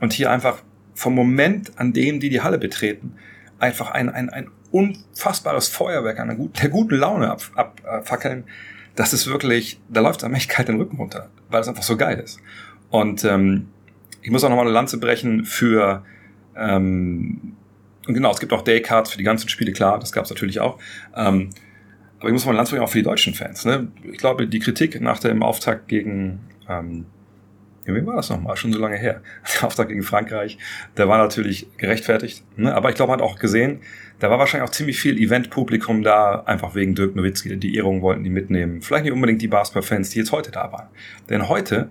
Und 0.00 0.12
hier 0.12 0.30
einfach 0.30 0.62
vom 0.94 1.14
Moment, 1.14 1.78
an 1.78 1.92
dem 1.92 2.20
die 2.20 2.28
die 2.28 2.42
Halle 2.42 2.58
betreten, 2.58 3.14
einfach 3.58 3.90
ein, 3.90 4.10
ein, 4.10 4.28
ein 4.28 4.50
unfassbares 4.70 5.68
Feuerwerk 5.68 6.20
einer 6.20 6.34
guten, 6.34 6.54
der 6.60 6.68
guten 6.68 6.96
Laune 6.96 7.30
abfackeln. 7.30 8.40
Ab, 8.40 8.48
äh, 8.48 8.52
das 8.96 9.12
ist 9.12 9.26
wirklich, 9.26 9.80
da 9.88 10.00
läuft 10.00 10.20
es 10.20 10.24
am 10.24 10.34
echt 10.34 10.50
kalt 10.50 10.68
den 10.68 10.76
Rücken 10.76 10.96
runter, 10.96 11.28
weil 11.48 11.60
es 11.60 11.68
einfach 11.68 11.82
so 11.82 11.96
geil 11.96 12.18
ist. 12.18 12.40
Und 12.90 13.24
ähm, 13.24 13.68
ich 14.22 14.30
muss 14.30 14.44
auch 14.44 14.48
nochmal 14.48 14.66
eine 14.66 14.74
Lanze 14.74 14.98
brechen 14.98 15.44
für, 15.44 16.04
ähm, 16.56 17.56
und 18.06 18.14
genau, 18.14 18.30
es 18.30 18.40
gibt 18.40 18.52
auch 18.52 18.62
Daycards 18.62 19.10
für 19.10 19.18
die 19.18 19.24
ganzen 19.24 19.48
Spiele, 19.48 19.72
klar, 19.72 19.98
das 19.98 20.12
gab 20.12 20.24
es 20.24 20.30
natürlich 20.30 20.60
auch. 20.60 20.78
Ähm, 21.14 21.50
aber 22.18 22.28
ich 22.28 22.32
muss 22.32 22.44
mal 22.44 22.50
eine 22.50 22.58
Lanze 22.58 22.72
brechen 22.72 22.84
auch 22.84 22.90
für 22.90 22.98
die 22.98 23.04
deutschen 23.04 23.34
Fans. 23.34 23.64
Ne? 23.64 23.88
Ich 24.04 24.18
glaube, 24.18 24.46
die 24.46 24.58
Kritik 24.58 25.00
nach 25.00 25.18
dem 25.18 25.42
Auftakt 25.42 25.88
gegen, 25.88 26.40
ähm, 26.68 27.06
ja, 27.94 28.02
wie 28.02 28.06
war 28.06 28.16
das 28.16 28.30
nochmal? 28.30 28.56
Schon 28.56 28.72
so 28.72 28.78
lange 28.78 28.96
her. 28.96 29.22
Der 29.54 29.66
Auftakt 29.66 29.88
gegen 29.88 30.02
Frankreich, 30.02 30.58
der 30.96 31.08
war 31.08 31.18
natürlich 31.18 31.66
gerechtfertigt. 31.76 32.44
Ne? 32.56 32.74
Aber 32.74 32.90
ich 32.90 32.94
glaube, 32.94 33.12
man 33.12 33.20
hat 33.20 33.26
auch 33.26 33.38
gesehen, 33.38 33.80
da 34.18 34.30
war 34.30 34.38
wahrscheinlich 34.38 34.68
auch 34.68 34.72
ziemlich 34.72 35.00
viel 35.00 35.18
Event-Publikum 35.18 36.02
da, 36.02 36.42
einfach 36.44 36.74
wegen 36.74 36.94
Dirk 36.94 37.16
Nowitzki. 37.16 37.56
Die 37.56 37.76
Ehrung 37.76 38.02
wollten 38.02 38.22
die 38.22 38.30
mitnehmen. 38.30 38.82
Vielleicht 38.82 39.04
nicht 39.04 39.14
unbedingt 39.14 39.40
die 39.42 39.48
Basketball-Fans, 39.48 40.10
die 40.10 40.18
jetzt 40.18 40.32
heute 40.32 40.50
da 40.50 40.70
waren. 40.72 40.88
Denn 41.28 41.48
heute 41.48 41.90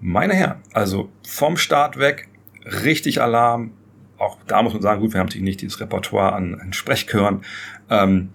meine 0.00 0.34
Herren, 0.34 0.56
also 0.72 1.10
vom 1.26 1.56
Start 1.56 1.98
weg 1.98 2.28
richtig 2.64 3.22
Alarm. 3.22 3.72
Auch 4.18 4.38
da 4.46 4.62
muss 4.62 4.72
man 4.72 4.82
sagen, 4.82 5.00
gut, 5.00 5.12
wir 5.12 5.20
haben 5.20 5.26
natürlich 5.26 5.44
nicht 5.44 5.60
dieses 5.62 5.80
Repertoire 5.80 6.32
an, 6.32 6.60
an 6.60 6.72
Sprechchören. 6.72 7.42
Ähm, 7.90 8.30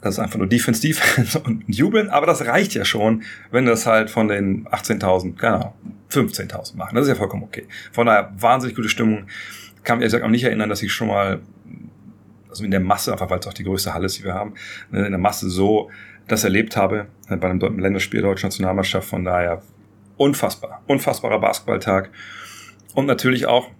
das 0.00 0.14
ist 0.14 0.18
einfach 0.20 0.38
nur 0.38 0.46
Defense, 0.46 0.80
Defense 0.80 1.38
und 1.44 1.64
Jubeln, 1.66 2.08
aber 2.08 2.26
das 2.26 2.44
reicht 2.44 2.74
ja 2.74 2.84
schon, 2.84 3.22
wenn 3.50 3.66
das 3.66 3.86
halt 3.86 4.10
von 4.10 4.28
den 4.28 4.66
18.000, 4.68 5.36
genau, 5.36 5.74
15.000 6.10 6.76
machen. 6.76 6.94
Das 6.94 7.04
ist 7.04 7.08
ja 7.08 7.14
vollkommen 7.14 7.42
okay. 7.42 7.66
Von 7.92 8.06
daher 8.06 8.32
wahnsinnig 8.38 8.76
gute 8.76 8.88
Stimmung. 8.88 9.26
Kann 9.84 9.98
mich 9.98 10.02
ehrlich 10.02 10.12
gesagt 10.12 10.24
auch 10.24 10.30
nicht 10.30 10.44
erinnern, 10.44 10.68
dass 10.68 10.82
ich 10.82 10.92
schon 10.92 11.08
mal, 11.08 11.40
also 12.48 12.64
in 12.64 12.70
der 12.70 12.80
Masse, 12.80 13.12
einfach 13.12 13.30
weil 13.30 13.38
es 13.38 13.46
auch 13.46 13.54
die 13.54 13.64
größte 13.64 13.94
Halle 13.94 14.06
ist, 14.06 14.18
die 14.18 14.24
wir 14.24 14.34
haben, 14.34 14.54
ne, 14.90 15.04
in 15.04 15.12
der 15.12 15.18
Masse 15.18 15.50
so 15.50 15.90
das 16.26 16.44
erlebt 16.44 16.76
habe, 16.76 17.06
äh, 17.28 17.36
bei 17.36 17.48
einem 17.48 17.78
Länderspiel 17.78 18.20
der 18.20 18.30
deutschen 18.30 18.46
Nationalmannschaft. 18.46 19.08
Von 19.08 19.24
daher 19.24 19.62
unfassbar, 20.16 20.82
unfassbarer 20.86 21.40
Basketballtag 21.40 22.10
und 22.94 23.06
natürlich 23.06 23.46
auch 23.46 23.70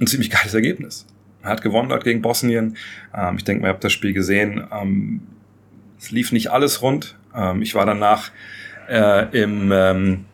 ein 0.00 0.06
ziemlich 0.06 0.30
geiles 0.30 0.54
Ergebnis. 0.54 1.06
Hat 1.42 1.62
gewonnen 1.62 1.88
dort 1.88 2.04
gegen 2.04 2.22
Bosnien. 2.22 2.76
Ähm, 3.14 3.36
ich 3.36 3.44
denke 3.44 3.62
mal, 3.62 3.68
ihr 3.68 3.72
habt 3.72 3.84
das 3.84 3.92
Spiel 3.92 4.12
gesehen. 4.12 4.66
Ähm, 4.72 5.22
es 5.98 6.10
lief 6.10 6.32
nicht 6.32 6.50
alles 6.50 6.82
rund. 6.82 7.16
Ähm, 7.34 7.62
ich 7.62 7.74
war 7.74 7.86
danach 7.86 8.30
äh, 8.88 9.42
im, 9.42 9.70
ähm, 9.72 10.24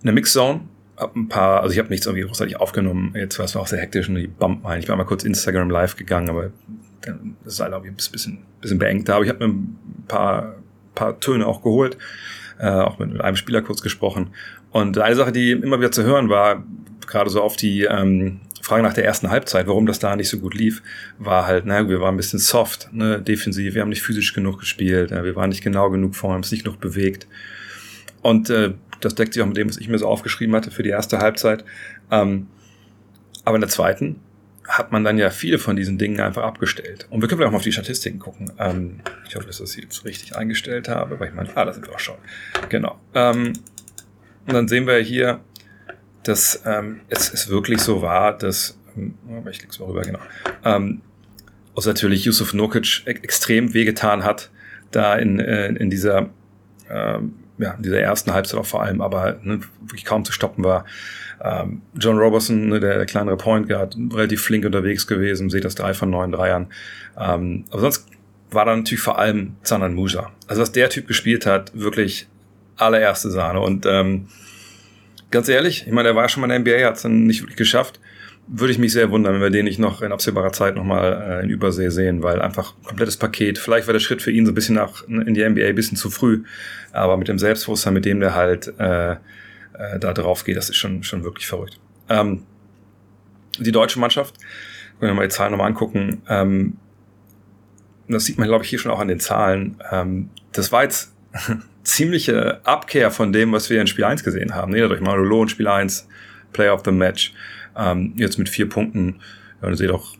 in 0.00 0.04
der 0.04 0.12
Mixzone. 0.12 0.60
Hab 0.96 1.14
ein 1.14 1.28
paar, 1.28 1.60
also 1.60 1.72
ich 1.72 1.78
habe 1.78 1.90
nichts 1.90 2.06
irgendwie 2.06 2.26
großartig 2.26 2.58
aufgenommen. 2.58 3.12
Jetzt 3.14 3.38
war 3.38 3.44
es 3.44 3.54
auch 3.54 3.66
sehr 3.66 3.80
hektisch 3.80 4.08
und 4.08 4.14
die 4.14 4.26
Bump 4.26 4.64
ein. 4.64 4.80
Ich 4.80 4.88
war 4.88 4.96
mal 4.96 5.04
kurz 5.04 5.24
Instagram 5.24 5.70
live 5.70 5.96
gegangen, 5.96 6.30
aber 6.30 6.50
das 7.44 7.54
ist 7.54 7.60
halt 7.60 7.72
irgendwie 7.72 7.90
ein 7.90 7.96
bisschen, 7.96 8.38
bisschen 8.60 8.78
beengt. 8.78 9.10
Aber 9.10 9.22
ich 9.22 9.28
habe 9.28 9.46
mir 9.46 9.52
ein 9.52 10.04
paar, 10.08 10.54
paar 10.94 11.20
Töne 11.20 11.46
auch 11.46 11.62
geholt 11.62 11.98
äh, 12.58 12.68
auch 12.68 12.98
mit, 12.98 13.12
mit 13.12 13.20
einem 13.20 13.36
Spieler 13.36 13.62
kurz 13.62 13.82
gesprochen. 13.82 14.30
Und 14.70 14.98
eine 14.98 15.14
Sache, 15.14 15.32
die 15.32 15.52
immer 15.52 15.78
wieder 15.78 15.92
zu 15.92 16.02
hören 16.02 16.28
war, 16.28 16.64
gerade 17.06 17.30
so 17.30 17.42
auf 17.42 17.56
die 17.56 17.84
ähm, 17.84 18.40
Frage 18.66 18.82
nach 18.82 18.94
der 18.94 19.04
ersten 19.04 19.30
Halbzeit, 19.30 19.66
warum 19.68 19.86
das 19.86 20.00
da 20.00 20.16
nicht 20.16 20.28
so 20.28 20.38
gut 20.38 20.54
lief, 20.54 20.82
war 21.18 21.46
halt, 21.46 21.66
naja, 21.66 21.88
wir 21.88 22.00
waren 22.00 22.14
ein 22.14 22.16
bisschen 22.16 22.40
soft, 22.40 22.92
ne, 22.92 23.22
defensiv, 23.22 23.74
wir 23.74 23.82
haben 23.82 23.90
nicht 23.90 24.02
physisch 24.02 24.32
genug 24.34 24.58
gespielt, 24.58 25.12
ja, 25.12 25.24
wir 25.24 25.36
waren 25.36 25.50
nicht 25.50 25.62
genau 25.62 25.88
genug 25.88 26.16
vor, 26.16 26.32
haben 26.32 26.40
es 26.40 26.50
nicht 26.50 26.64
genug 26.64 26.80
bewegt. 26.80 27.28
Und 28.22 28.50
äh, 28.50 28.74
das 29.00 29.14
deckt 29.14 29.34
sich 29.34 29.42
auch 29.42 29.46
mit 29.46 29.56
dem, 29.56 29.68
was 29.68 29.76
ich 29.76 29.88
mir 29.88 29.98
so 29.98 30.08
aufgeschrieben 30.08 30.54
hatte 30.56 30.72
für 30.72 30.82
die 30.82 30.88
erste 30.88 31.18
Halbzeit. 31.18 31.64
Ähm, 32.10 32.48
aber 33.44 33.54
in 33.54 33.60
der 33.60 33.70
zweiten 33.70 34.20
hat 34.66 34.90
man 34.90 35.04
dann 35.04 35.16
ja 35.16 35.30
viele 35.30 35.60
von 35.60 35.76
diesen 35.76 35.96
Dingen 35.96 36.18
einfach 36.18 36.42
abgestellt. 36.42 37.06
Und 37.10 37.20
wir 37.20 37.28
können 37.28 37.40
auch 37.44 37.52
mal 37.52 37.58
auf 37.58 37.62
die 37.62 37.70
Statistiken 37.70 38.18
gucken. 38.18 38.52
Ähm, 38.58 39.00
ich 39.28 39.36
hoffe, 39.36 39.46
dass 39.46 39.60
ich 39.60 39.66
das 39.66 39.76
jetzt 39.76 40.04
richtig 40.04 40.34
eingestellt 40.34 40.88
habe, 40.88 41.20
weil 41.20 41.28
ich 41.28 41.34
meine, 41.34 41.56
ah, 41.56 41.64
da 41.64 41.72
sind 41.72 41.86
wir 41.86 41.94
auch 41.94 42.00
schon. 42.00 42.16
Genau. 42.68 42.98
Ähm, 43.14 43.52
und 44.46 44.54
dann 44.54 44.66
sehen 44.66 44.88
wir 44.88 44.96
hier, 44.98 45.40
dass 46.28 46.62
ähm, 46.66 47.00
es, 47.08 47.32
es 47.32 47.48
wirklich 47.48 47.80
so 47.80 48.02
war, 48.02 48.36
dass, 48.36 48.78
ähm, 48.96 49.14
ich 49.50 49.62
leg's 49.62 49.78
mal 49.78 49.86
rüber, 49.86 50.02
genau, 50.02 50.20
ähm, 50.64 51.00
also 51.74 51.90
natürlich 51.90 52.24
Yusuf 52.24 52.54
Nurkic 52.54 53.02
extrem 53.06 53.74
wehgetan 53.74 54.24
hat, 54.24 54.50
da 54.90 55.16
in, 55.16 55.38
äh, 55.38 55.68
in 55.68 55.90
dieser, 55.90 56.30
ähm, 56.90 57.34
ja, 57.58 57.72
in 57.72 57.82
dieser 57.82 58.00
ersten 58.00 58.32
Halbzeit 58.32 58.58
auch 58.58 58.66
vor 58.66 58.82
allem, 58.82 59.00
aber 59.00 59.38
ne, 59.42 59.60
wirklich 59.80 60.04
kaum 60.04 60.24
zu 60.24 60.32
stoppen 60.32 60.64
war. 60.64 60.84
Ähm, 61.42 61.82
John 61.94 62.18
Robertson, 62.18 62.68
ne, 62.68 62.80
der, 62.80 62.96
der 62.96 63.06
kleinere 63.06 63.36
Point 63.36 63.68
Guard, 63.68 63.96
relativ 64.12 64.42
flink 64.42 64.64
unterwegs 64.64 65.06
gewesen, 65.06 65.50
seht 65.50 65.64
das 65.64 65.74
drei 65.74 65.92
von 65.94 66.10
neun 66.10 66.32
Dreiern. 66.32 66.68
Ähm, 67.18 67.64
aber 67.70 67.80
sonst 67.80 68.06
war 68.50 68.64
dann 68.64 68.80
natürlich 68.80 69.02
vor 69.02 69.18
allem 69.18 69.56
Zanan 69.62 69.94
Musa. 69.94 70.30
Also 70.46 70.62
was 70.62 70.72
der 70.72 70.88
Typ 70.88 71.06
gespielt 71.06 71.46
hat, 71.46 71.72
wirklich 71.74 72.28
allererste 72.76 73.30
Sahne. 73.30 73.60
Und 73.60 73.86
ähm, 73.86 74.28
ganz 75.36 75.50
ehrlich, 75.50 75.84
ich 75.86 75.92
meine, 75.92 76.08
er 76.08 76.16
war 76.16 76.30
schon 76.30 76.40
mal 76.40 76.50
in 76.50 76.64
der 76.64 76.78
NBA, 76.78 76.86
hat 76.86 76.96
es 76.96 77.02
dann 77.02 77.24
nicht 77.24 77.42
wirklich 77.42 77.58
geschafft. 77.58 78.00
Würde 78.46 78.72
ich 78.72 78.78
mich 78.78 78.92
sehr 78.92 79.10
wundern, 79.10 79.34
wenn 79.34 79.42
wir 79.42 79.50
den 79.50 79.66
nicht 79.66 79.78
noch 79.78 80.00
in 80.00 80.12
absehbarer 80.12 80.52
Zeit 80.52 80.76
nochmal 80.76 81.40
äh, 81.42 81.44
in 81.44 81.50
Übersee 81.50 81.90
sehen, 81.90 82.22
weil 82.22 82.40
einfach 82.40 82.72
komplettes 82.82 83.18
Paket. 83.18 83.58
Vielleicht 83.58 83.86
war 83.86 83.92
der 83.92 84.00
Schritt 84.00 84.22
für 84.22 84.30
ihn 84.30 84.46
so 84.46 84.52
ein 84.52 84.54
bisschen 84.54 84.76
nach 84.76 85.06
in 85.06 85.34
die 85.34 85.46
NBA 85.46 85.66
ein 85.66 85.74
bisschen 85.74 85.98
zu 85.98 86.08
früh, 86.08 86.44
aber 86.92 87.18
mit 87.18 87.28
dem 87.28 87.38
Selbstbewusstsein, 87.38 87.92
mit 87.92 88.06
dem 88.06 88.20
der 88.20 88.34
halt 88.34 88.72
äh, 88.78 89.12
äh, 89.12 89.16
da 90.00 90.14
drauf 90.14 90.44
geht. 90.44 90.56
Das 90.56 90.70
ist 90.70 90.76
schon, 90.76 91.02
schon 91.02 91.22
wirklich 91.22 91.46
verrückt. 91.46 91.78
Ähm, 92.08 92.44
die 93.58 93.72
deutsche 93.72 94.00
Mannschaft, 94.00 94.36
wenn 95.00 95.10
wir 95.10 95.14
mal 95.14 95.28
die 95.28 95.34
Zahlen 95.34 95.50
nochmal 95.50 95.66
angucken, 95.66 96.22
ähm, 96.30 96.78
das 98.08 98.24
sieht 98.24 98.38
man, 98.38 98.48
glaube 98.48 98.64
ich, 98.64 98.70
hier 98.70 98.78
schon 98.78 98.90
auch 98.90 99.00
an 99.00 99.08
den 99.08 99.20
Zahlen. 99.20 99.76
Ähm, 99.90 100.30
das 100.52 100.72
war 100.72 100.84
jetzt 100.84 101.12
ziemliche 101.86 102.60
Abkehr 102.64 103.10
von 103.10 103.32
dem, 103.32 103.52
was 103.52 103.70
wir 103.70 103.80
in 103.80 103.86
Spiel 103.86 104.04
1 104.04 104.24
gesehen 104.24 104.54
haben. 104.54 104.74
Euch 104.74 105.00
mal, 105.00 105.16
Lolo 105.16 105.44
in 105.44 105.48
Spiel 105.48 105.68
1, 105.68 106.08
Player 106.52 106.74
of 106.74 106.82
the 106.84 106.92
Match, 106.92 107.32
ähm, 107.76 108.14
jetzt 108.16 108.38
mit 108.38 108.48
vier 108.48 108.68
Punkten. 108.68 109.20
Ja, 109.62 109.68
ihr 109.68 109.76
seht 109.76 109.90
auch 109.90 110.16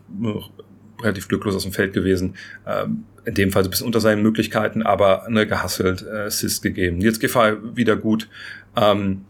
relativ 1.02 1.28
glücklos 1.28 1.54
aus 1.54 1.64
dem 1.64 1.72
Feld 1.72 1.92
gewesen. 1.92 2.34
Ähm, 2.66 3.04
in 3.24 3.34
dem 3.34 3.50
Fall 3.50 3.64
so 3.64 3.68
ein 3.68 3.70
bisschen 3.70 3.86
unter 3.86 4.00
seinen 4.00 4.22
Möglichkeiten, 4.22 4.82
aber 4.82 5.26
ne, 5.28 5.46
gehasselt, 5.46 6.02
äh, 6.02 6.26
Assist 6.26 6.62
gegeben. 6.62 7.00
Jetzt 7.00 7.20
Gefahr 7.20 7.76
wieder 7.76 7.96
gut. 7.96 8.28
Ähm, 8.76 9.22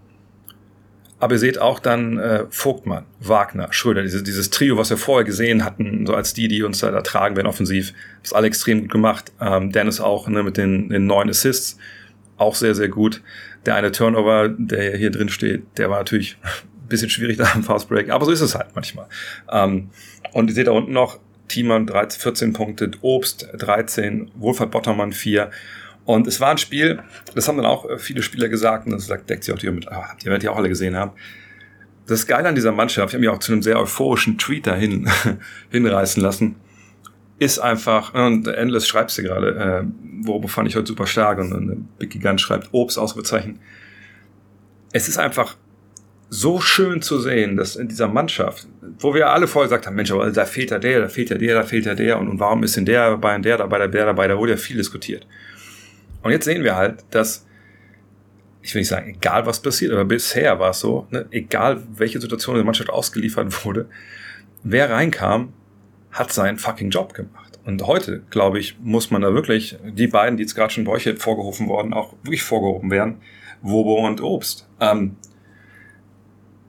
aber 1.18 1.34
ihr 1.34 1.38
seht 1.38 1.58
auch 1.58 1.78
dann 1.78 2.18
äh, 2.18 2.44
Vogtmann, 2.50 3.06
Wagner, 3.20 3.68
Schröder, 3.72 4.02
diese, 4.02 4.22
dieses 4.22 4.50
Trio, 4.50 4.76
was 4.76 4.90
wir 4.90 4.98
vorher 4.98 5.24
gesehen 5.24 5.64
hatten, 5.64 6.04
so 6.04 6.14
als 6.14 6.34
die, 6.34 6.46
die 6.46 6.62
uns 6.62 6.80
da, 6.80 6.90
da 6.90 7.00
tragen 7.00 7.36
werden 7.36 7.46
offensiv, 7.46 7.94
ist 8.22 8.34
alle 8.34 8.48
extrem 8.48 8.82
gut 8.82 8.90
gemacht. 8.90 9.32
Ähm, 9.40 9.72
Dennis 9.72 10.00
auch 10.00 10.28
ne, 10.28 10.42
mit 10.42 10.58
den, 10.58 10.90
den 10.90 11.06
neun 11.06 11.30
Assists, 11.30 11.78
auch 12.36 12.54
sehr, 12.54 12.74
sehr 12.74 12.88
gut. 12.88 13.22
Der 13.64 13.74
eine 13.74 13.92
Turnover, 13.92 14.48
der 14.48 14.96
hier 14.96 15.10
drin 15.10 15.28
steht, 15.28 15.64
der 15.78 15.90
war 15.90 15.98
natürlich 15.98 16.36
ein 16.44 16.88
bisschen 16.88 17.10
schwierig 17.10 17.36
da 17.38 17.50
im 17.54 17.62
Fast 17.62 17.88
Break, 17.88 18.10
aber 18.10 18.24
so 18.24 18.30
ist 18.30 18.40
es 18.40 18.54
halt 18.54 18.68
manchmal. 18.74 19.06
Ähm, 19.50 19.90
und 20.32 20.48
ihr 20.48 20.54
seht 20.54 20.66
da 20.66 20.72
unten 20.72 20.92
noch 20.92 21.18
Thiemann 21.48 21.86
13, 21.86 22.20
14 22.20 22.52
Punkte, 22.52 22.90
Obst 23.00 23.48
13, 23.56 24.30
Wohlfahrt 24.34 24.70
Bottermann 24.70 25.12
4 25.12 25.50
und 26.06 26.28
es 26.28 26.40
war 26.40 26.50
ein 26.50 26.58
Spiel, 26.58 27.02
das 27.34 27.48
haben 27.48 27.56
dann 27.56 27.66
auch 27.66 27.88
äh, 27.90 27.98
viele 27.98 28.22
Spieler 28.22 28.48
gesagt, 28.48 28.86
und 28.86 28.92
das 28.92 29.08
deckt 29.08 29.44
sich 29.44 29.52
auch 29.52 29.58
hier 29.58 29.72
mit, 29.72 29.88
ah, 29.88 30.14
die 30.22 30.26
werdet 30.26 30.44
ihr 30.44 30.52
auch 30.52 30.56
alle 30.56 30.68
gesehen 30.68 30.96
haben. 30.96 31.10
Das 32.06 32.28
Geile 32.28 32.48
an 32.48 32.54
dieser 32.54 32.70
Mannschaft, 32.70 33.08
ich 33.08 33.14
habe 33.14 33.20
mich 33.20 33.28
auch 33.28 33.40
zu 33.40 33.52
einem 33.52 33.62
sehr 33.62 33.80
euphorischen 33.80 34.38
Tweet 34.38 34.68
dahin 34.68 35.10
hinreißen 35.70 36.22
lassen, 36.22 36.54
ist 37.38 37.58
einfach, 37.58 38.14
und 38.14 38.46
Endless 38.48 38.88
schreibst 38.88 39.18
du 39.18 39.22
gerade, 39.22 39.84
äh, 39.84 40.26
worüber 40.26 40.48
fand 40.48 40.68
ich 40.68 40.76
heute 40.76 40.86
super 40.86 41.06
stark, 41.06 41.38
und, 41.38 41.52
und 41.52 41.98
Big 41.98 42.10
Gigant 42.10 42.40
schreibt 42.40 42.68
Obst, 42.72 42.98
Ausrufezeichen. 42.98 43.60
Es 44.92 45.08
ist 45.08 45.18
einfach 45.18 45.56
so 46.28 46.60
schön 46.60 47.02
zu 47.02 47.20
sehen, 47.20 47.56
dass 47.56 47.76
in 47.76 47.88
dieser 47.88 48.08
Mannschaft, 48.08 48.66
wo 48.98 49.14
wir 49.14 49.28
alle 49.28 49.46
vorher 49.46 49.68
gesagt 49.68 49.86
haben, 49.86 49.94
Mensch, 49.94 50.10
aber 50.10 50.30
da 50.30 50.44
fehlt 50.44 50.70
ja 50.70 50.78
der, 50.78 51.00
da 51.00 51.08
fehlt 51.08 51.30
ja 51.30 51.38
der, 51.38 51.54
da 51.54 51.62
fehlt 51.62 51.86
ja 51.86 51.94
der 51.94 52.18
und, 52.18 52.28
und 52.28 52.40
warum 52.40 52.64
ist 52.64 52.76
denn 52.76 52.84
der 52.84 53.10
dabei 53.10 53.36
und 53.36 53.44
der 53.44 53.58
dabei, 53.58 53.86
der 53.86 54.06
dabei, 54.06 54.26
da 54.26 54.36
wurde 54.36 54.52
ja 54.52 54.58
viel 54.58 54.76
diskutiert. 54.76 55.26
Und 56.22 56.32
jetzt 56.32 56.44
sehen 56.44 56.64
wir 56.64 56.74
halt, 56.74 57.04
dass, 57.10 57.46
ich 58.62 58.74
will 58.74 58.80
nicht 58.80 58.88
sagen, 58.88 59.10
egal 59.10 59.46
was 59.46 59.60
passiert, 59.60 59.92
aber 59.92 60.04
bisher 60.04 60.58
war 60.58 60.70
es 60.70 60.80
so, 60.80 61.06
ne, 61.10 61.26
egal 61.30 61.82
welche 61.96 62.20
Situation 62.20 62.56
in 62.56 62.60
der 62.60 62.64
Mannschaft 62.64 62.90
ausgeliefert 62.90 63.64
wurde, 63.64 63.88
wer 64.64 64.90
reinkam, 64.90 65.52
hat 66.16 66.32
seinen 66.32 66.58
fucking 66.58 66.90
Job 66.90 67.14
gemacht. 67.14 67.58
Und 67.64 67.86
heute, 67.86 68.22
glaube 68.30 68.58
ich, 68.58 68.78
muss 68.80 69.10
man 69.10 69.22
da 69.22 69.34
wirklich, 69.34 69.76
die 69.84 70.06
beiden, 70.06 70.36
die 70.36 70.44
jetzt 70.44 70.54
gerade 70.54 70.72
schon 70.72 70.84
bei 70.84 70.92
euch 70.92 71.08
vorgerufen 71.18 71.68
worden, 71.68 71.92
auch 71.92 72.14
wirklich 72.22 72.42
vorgehoben 72.42 72.90
werden, 72.90 73.16
Wobo 73.60 74.06
und 74.06 74.22
Obst. 74.22 74.66
Ähm, 74.80 75.16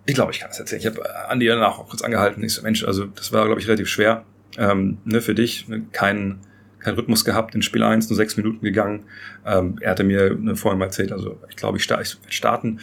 ich 0.05 0.15
glaube, 0.15 0.31
ich 0.31 0.39
kann 0.39 0.49
das 0.49 0.59
erzählen. 0.59 0.81
Ich 0.81 0.87
habe 0.87 1.29
Andi 1.29 1.45
danach 1.45 1.79
auch 1.79 1.87
kurz 1.87 2.01
angehalten. 2.01 2.43
Ich 2.43 2.53
so, 2.53 2.61
Mensch, 2.61 2.83
also 2.83 3.05
das 3.05 3.31
war, 3.31 3.45
glaube 3.45 3.61
ich, 3.61 3.67
relativ 3.67 3.87
schwer 3.87 4.25
ähm, 4.57 4.97
ne, 5.05 5.21
für 5.21 5.35
dich. 5.35 5.67
Ne, 5.67 5.85
kein, 5.91 6.39
kein 6.79 6.95
Rhythmus 6.95 7.23
gehabt 7.23 7.55
in 7.55 7.61
Spiel 7.61 7.83
1, 7.83 8.09
nur 8.09 8.17
sechs 8.17 8.35
Minuten 8.35 8.63
gegangen. 8.63 9.05
Ähm, 9.45 9.77
er 9.81 9.91
hatte 9.91 10.03
mir 10.03 10.35
ne, 10.35 10.55
vorhin 10.57 10.79
mal 10.79 10.85
erzählt, 10.85 11.13
also 11.13 11.39
ich 11.49 11.55
glaube, 11.55 11.77
ich, 11.77 11.83
sta 11.83 12.01
ich 12.01 12.17
starten. 12.29 12.79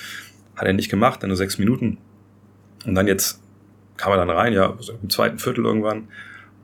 Hat 0.57 0.67
er 0.67 0.73
nicht 0.73 0.89
gemacht, 0.89 1.23
dann 1.23 1.29
nur 1.29 1.37
sechs 1.37 1.59
Minuten. 1.59 1.99
Und 2.87 2.95
dann 2.95 3.07
jetzt 3.07 3.41
kam 3.97 4.13
er 4.13 4.19
dann 4.19 4.31
rein, 4.31 4.53
ja, 4.53 4.75
so 4.79 4.95
im 5.03 5.11
zweiten 5.11 5.39
Viertel 5.39 5.65
irgendwann 5.65 6.09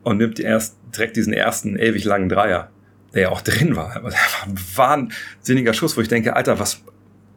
und 0.02 0.19
nimmt 0.19 0.40
erst 0.40 0.76
direkt 0.95 1.16
diesen 1.16 1.33
ersten 1.33 1.76
ewig 1.78 2.04
langen 2.04 2.28
Dreier, 2.28 2.71
der 3.14 3.23
ja 3.23 3.28
auch 3.30 3.40
drin 3.40 3.76
war. 3.76 3.97
Aber 3.97 4.11
der 4.11 4.19
war 4.19 4.47
ein 4.47 4.59
wahnsinniger 4.76 5.73
Schuss, 5.73 5.97
wo 5.97 6.00
ich 6.00 6.09
denke, 6.09 6.37
Alter, 6.37 6.59
was, 6.59 6.83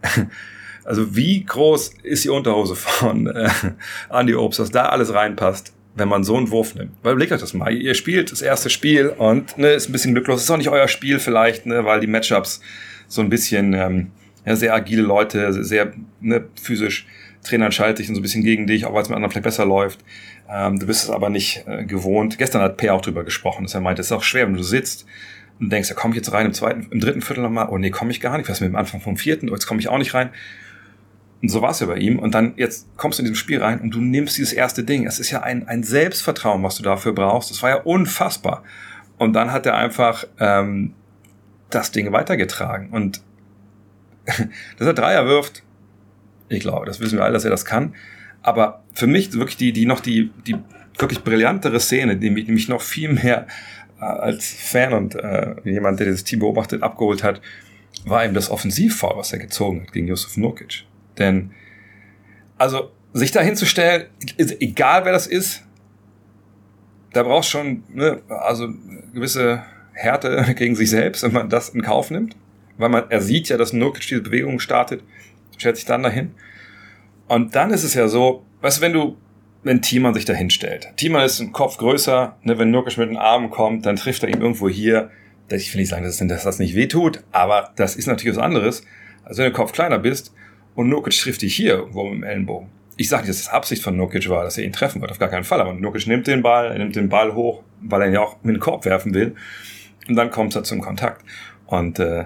also 0.84 1.15
wie 1.15 1.43
groß 1.43 1.96
ist 2.03 2.24
die 2.24 2.29
Unterhose 2.29 2.75
von 2.75 3.27
äh, 3.27 3.50
Andy 4.10 4.36
Obst, 4.36 4.60
dass 4.60 4.72
da 4.72 4.86
alles 4.88 5.13
reinpasst, 5.13 5.74
wenn 5.96 6.08
man 6.08 6.24
so 6.24 6.38
einen 6.38 6.51
Wurf 6.51 6.75
nimmt? 6.75 6.91
Weil 7.03 7.13
überlegt 7.13 7.32
euch 7.32 7.41
das 7.41 7.53
mal. 7.53 7.74
Ihr 7.74 7.93
spielt 7.93 8.32
das 8.32 8.41
erste 8.41 8.70
Spiel 8.70 9.10
und 9.10 9.58
ne, 9.58 9.72
ist 9.72 9.89
ein 9.89 9.91
bisschen 9.91 10.13
glücklos. 10.13 10.43
Ist 10.43 10.51
auch 10.51 10.58
nicht 10.58 10.70
euer 10.70 10.88
Spiel 10.88 11.20
vielleicht, 11.20 11.65
ne, 11.65 11.86
weil 11.86 12.00
die 12.00 12.08
Matchups 12.08 12.62
so 13.08 13.22
ein 13.22 13.29
bisschen 13.29 13.74
ähm, 13.74 14.12
ja, 14.46 14.55
sehr 14.55 14.74
agile 14.74 15.03
Leute, 15.03 15.63
sehr 15.63 15.93
ne, 16.20 16.46
physisch. 16.62 17.05
Trainer 17.43 17.65
entscheidet 17.65 17.98
sich 17.98 18.08
so 18.08 18.13
ein 18.13 18.22
bisschen 18.22 18.43
gegen 18.43 18.67
dich, 18.67 18.86
auch 18.86 18.93
weil 18.93 19.03
es 19.03 19.10
mit 19.10 19.15
anderen 19.15 19.32
vielleicht 19.32 19.43
besser 19.43 19.65
läuft. 19.65 20.00
Ähm, 20.50 20.79
du 20.79 20.85
bist 20.85 21.03
es 21.03 21.09
aber 21.09 21.29
nicht 21.29 21.65
äh, 21.67 21.85
gewohnt. 21.85 22.38
Gestern 22.38 22.62
hat 22.62 22.77
Per 22.77 22.93
auch 22.93 23.01
drüber 23.01 23.23
gesprochen, 23.23 23.63
dass 23.63 23.73
er 23.73 23.81
meinte, 23.81 24.01
es 24.01 24.07
ist 24.07 24.12
auch 24.12 24.23
schwer, 24.23 24.47
wenn 24.47 24.55
du 24.55 24.63
sitzt 24.63 25.05
und 25.59 25.71
denkst, 25.71 25.89
ja, 25.89 25.95
komme 25.95 26.13
ich 26.13 26.17
jetzt 26.17 26.31
rein 26.31 26.45
im 26.45 26.53
zweiten, 26.53 26.88
im 26.91 27.00
dritten 27.00 27.21
Viertel 27.21 27.41
nochmal? 27.43 27.67
Oh 27.69 27.77
nee, 27.77 27.89
komme 27.89 28.12
ich 28.12 28.21
gar 28.21 28.38
nicht. 28.38 28.50
Was 28.50 28.62
mit 28.62 28.69
dem 28.69 28.75
Anfang 28.75 29.01
vom 29.01 29.17
vierten? 29.17 29.50
Oh, 29.50 29.53
jetzt 29.53 29.67
komme 29.67 29.79
ich 29.79 29.88
auch 29.88 29.97
nicht 29.97 30.13
rein. 30.13 30.29
Und 31.41 31.50
so 31.50 31.62
war 31.62 31.71
es 31.71 31.79
ja 31.79 31.88
bei 31.88 31.97
ihm. 31.97 32.19
Und 32.19 32.33
dann 32.33 32.53
jetzt 32.55 32.88
kommst 32.97 33.19
du 33.19 33.21
in 33.21 33.25
diesem 33.25 33.35
Spiel 33.35 33.62
rein 33.62 33.81
und 33.81 33.91
du 33.91 34.00
nimmst 34.00 34.38
dieses 34.38 34.53
erste 34.53 34.83
Ding. 34.83 35.05
Es 35.05 35.19
ist 35.19 35.29
ja 35.29 35.41
ein, 35.41 35.67
ein 35.67 35.83
Selbstvertrauen, 35.83 36.63
was 36.63 36.75
du 36.75 36.83
dafür 36.83 37.13
brauchst. 37.13 37.51
Das 37.51 37.62
war 37.62 37.69
ja 37.69 37.81
unfassbar. 37.81 38.63
Und 39.17 39.33
dann 39.33 39.51
hat 39.51 39.65
er 39.65 39.75
einfach 39.75 40.25
ähm, 40.39 40.93
das 41.69 41.91
Ding 41.91 42.12
weitergetragen. 42.12 42.89
Und 42.91 43.21
dass 44.77 44.88
er 44.88 44.93
Dreier 44.93 45.25
wirft, 45.25 45.63
ich 46.50 46.62
glaube, 46.62 46.85
das 46.85 47.00
wissen 47.00 47.17
wir 47.17 47.25
alle, 47.25 47.33
dass 47.33 47.45
er 47.45 47.51
das 47.51 47.65
kann. 47.65 47.93
Aber 48.43 48.83
für 48.93 49.07
mich 49.07 49.33
wirklich 49.33 49.57
die, 49.57 49.73
die 49.73 49.85
noch 49.85 50.01
die, 50.01 50.31
die 50.45 50.55
wirklich 51.00 51.23
brillantere 51.23 51.79
Szene, 51.79 52.17
die 52.17 52.29
mich 52.29 52.69
noch 52.69 52.81
viel 52.81 53.12
mehr 53.12 53.47
äh, 54.00 54.03
als 54.03 54.47
Fan 54.47 54.93
und 54.93 55.15
äh, 55.15 55.55
jemand, 55.63 56.00
der 56.00 56.07
dieses 56.07 56.23
Team 56.23 56.39
beobachtet, 56.39 56.83
abgeholt 56.83 57.23
hat, 57.23 57.41
war 58.05 58.23
eben 58.25 58.33
das 58.33 58.51
Offensivfoul, 58.51 59.17
was 59.17 59.31
er 59.33 59.39
gezogen 59.39 59.81
hat 59.81 59.93
gegen 59.93 60.07
Yusuf 60.07 60.38
Nurkic. 60.38 60.83
Denn, 61.17 61.51
also, 62.57 62.91
sich 63.13 63.31
da 63.31 63.41
hinzustellen, 63.41 64.07
egal 64.38 65.05
wer 65.05 65.13
das 65.13 65.27
ist, 65.27 65.63
da 67.13 67.23
brauchst 67.23 67.51
schon, 67.51 67.83
ne, 67.89 68.21
also 68.27 68.67
gewisse 69.13 69.63
Härte 69.93 70.53
gegen 70.57 70.75
sich 70.75 70.89
selbst, 70.89 71.23
wenn 71.23 71.33
man 71.33 71.50
das 71.50 71.69
in 71.69 71.81
Kauf 71.81 72.12
nimmt. 72.12 72.35
Weil 72.77 72.89
man, 72.89 73.03
er 73.09 73.21
sieht 73.21 73.50
ja, 73.50 73.57
dass 73.57 73.71
Nurkic 73.71 74.07
diese 74.07 74.21
Bewegung 74.21 74.59
startet, 74.59 75.03
stellt 75.57 75.75
sich 75.75 75.85
dann 75.85 76.01
dahin. 76.01 76.31
Und 77.33 77.55
dann 77.55 77.71
ist 77.71 77.83
es 77.83 77.95
ja 77.95 78.07
so, 78.07 78.45
weißt 78.61 78.77
du, 78.77 78.81
wenn 78.81 78.93
du, 78.93 79.17
wenn 79.63 79.81
Thiemann 79.81 80.13
sich 80.13 80.25
da 80.25 80.33
hinstellt. 80.33 80.89
Thiemann 80.97 81.25
ist 81.25 81.39
ein 81.39 81.51
Kopf 81.51 81.77
größer, 81.77 82.37
ne, 82.43 82.59
wenn 82.59 82.69
Nurkic 82.69 82.95
mit 82.99 83.09
den 83.09 83.17
Armen 83.17 83.49
kommt, 83.49 83.87
dann 83.87 83.95
trifft 83.95 84.21
er 84.21 84.29
ihn 84.29 84.39
irgendwo 84.39 84.69
hier. 84.69 85.09
Ich 85.49 85.73
will 85.73 85.81
nicht 85.81 85.89
sagen, 85.89 86.03
dass, 86.03 86.17
dass 86.17 86.43
das 86.43 86.59
nicht 86.59 86.75
wehtut, 86.75 87.23
aber 87.31 87.71
das 87.75 87.95
ist 87.95 88.05
natürlich 88.05 88.37
was 88.37 88.43
anderes, 88.43 88.85
als 89.23 89.39
wenn 89.39 89.45
du 89.45 89.51
Kopf 89.51 89.71
kleiner 89.71 89.97
bist 89.97 90.31
und 90.75 90.89
Nurkic 90.89 91.13
trifft 91.13 91.41
dich 91.41 91.55
hier 91.55 91.73
irgendwo 91.73 92.03
mit 92.03 92.13
dem 92.13 92.23
Ellenbogen. 92.23 92.69
Ich 92.97 93.09
sage 93.09 93.23
nicht, 93.23 93.31
dass 93.31 93.45
das 93.45 93.51
Absicht 93.51 93.81
von 93.81 93.97
Nurkic 93.97 94.29
war, 94.29 94.43
dass 94.43 94.59
er 94.59 94.65
ihn 94.65 94.73
treffen 94.73 95.01
wird, 95.01 95.09
auf 95.09 95.17
gar 95.17 95.29
keinen 95.29 95.43
Fall. 95.43 95.59
Aber 95.59 95.73
Nurkic 95.73 96.05
nimmt 96.05 96.27
den 96.27 96.43
Ball, 96.43 96.67
er 96.67 96.77
nimmt 96.77 96.95
den 96.95 97.09
Ball 97.09 97.33
hoch, 97.33 97.63
weil 97.81 98.01
er 98.01 98.07
ihn 98.09 98.13
ja 98.13 98.21
auch 98.21 98.37
mit 98.43 98.55
dem 98.55 98.59
Korb 98.59 98.85
werfen 98.85 99.15
will. 99.15 99.33
Und 100.07 100.15
dann 100.15 100.29
kommt 100.29 100.55
er 100.55 100.63
zum 100.63 100.81
Kontakt. 100.81 101.25
Und 101.65 101.97
äh, 101.97 102.25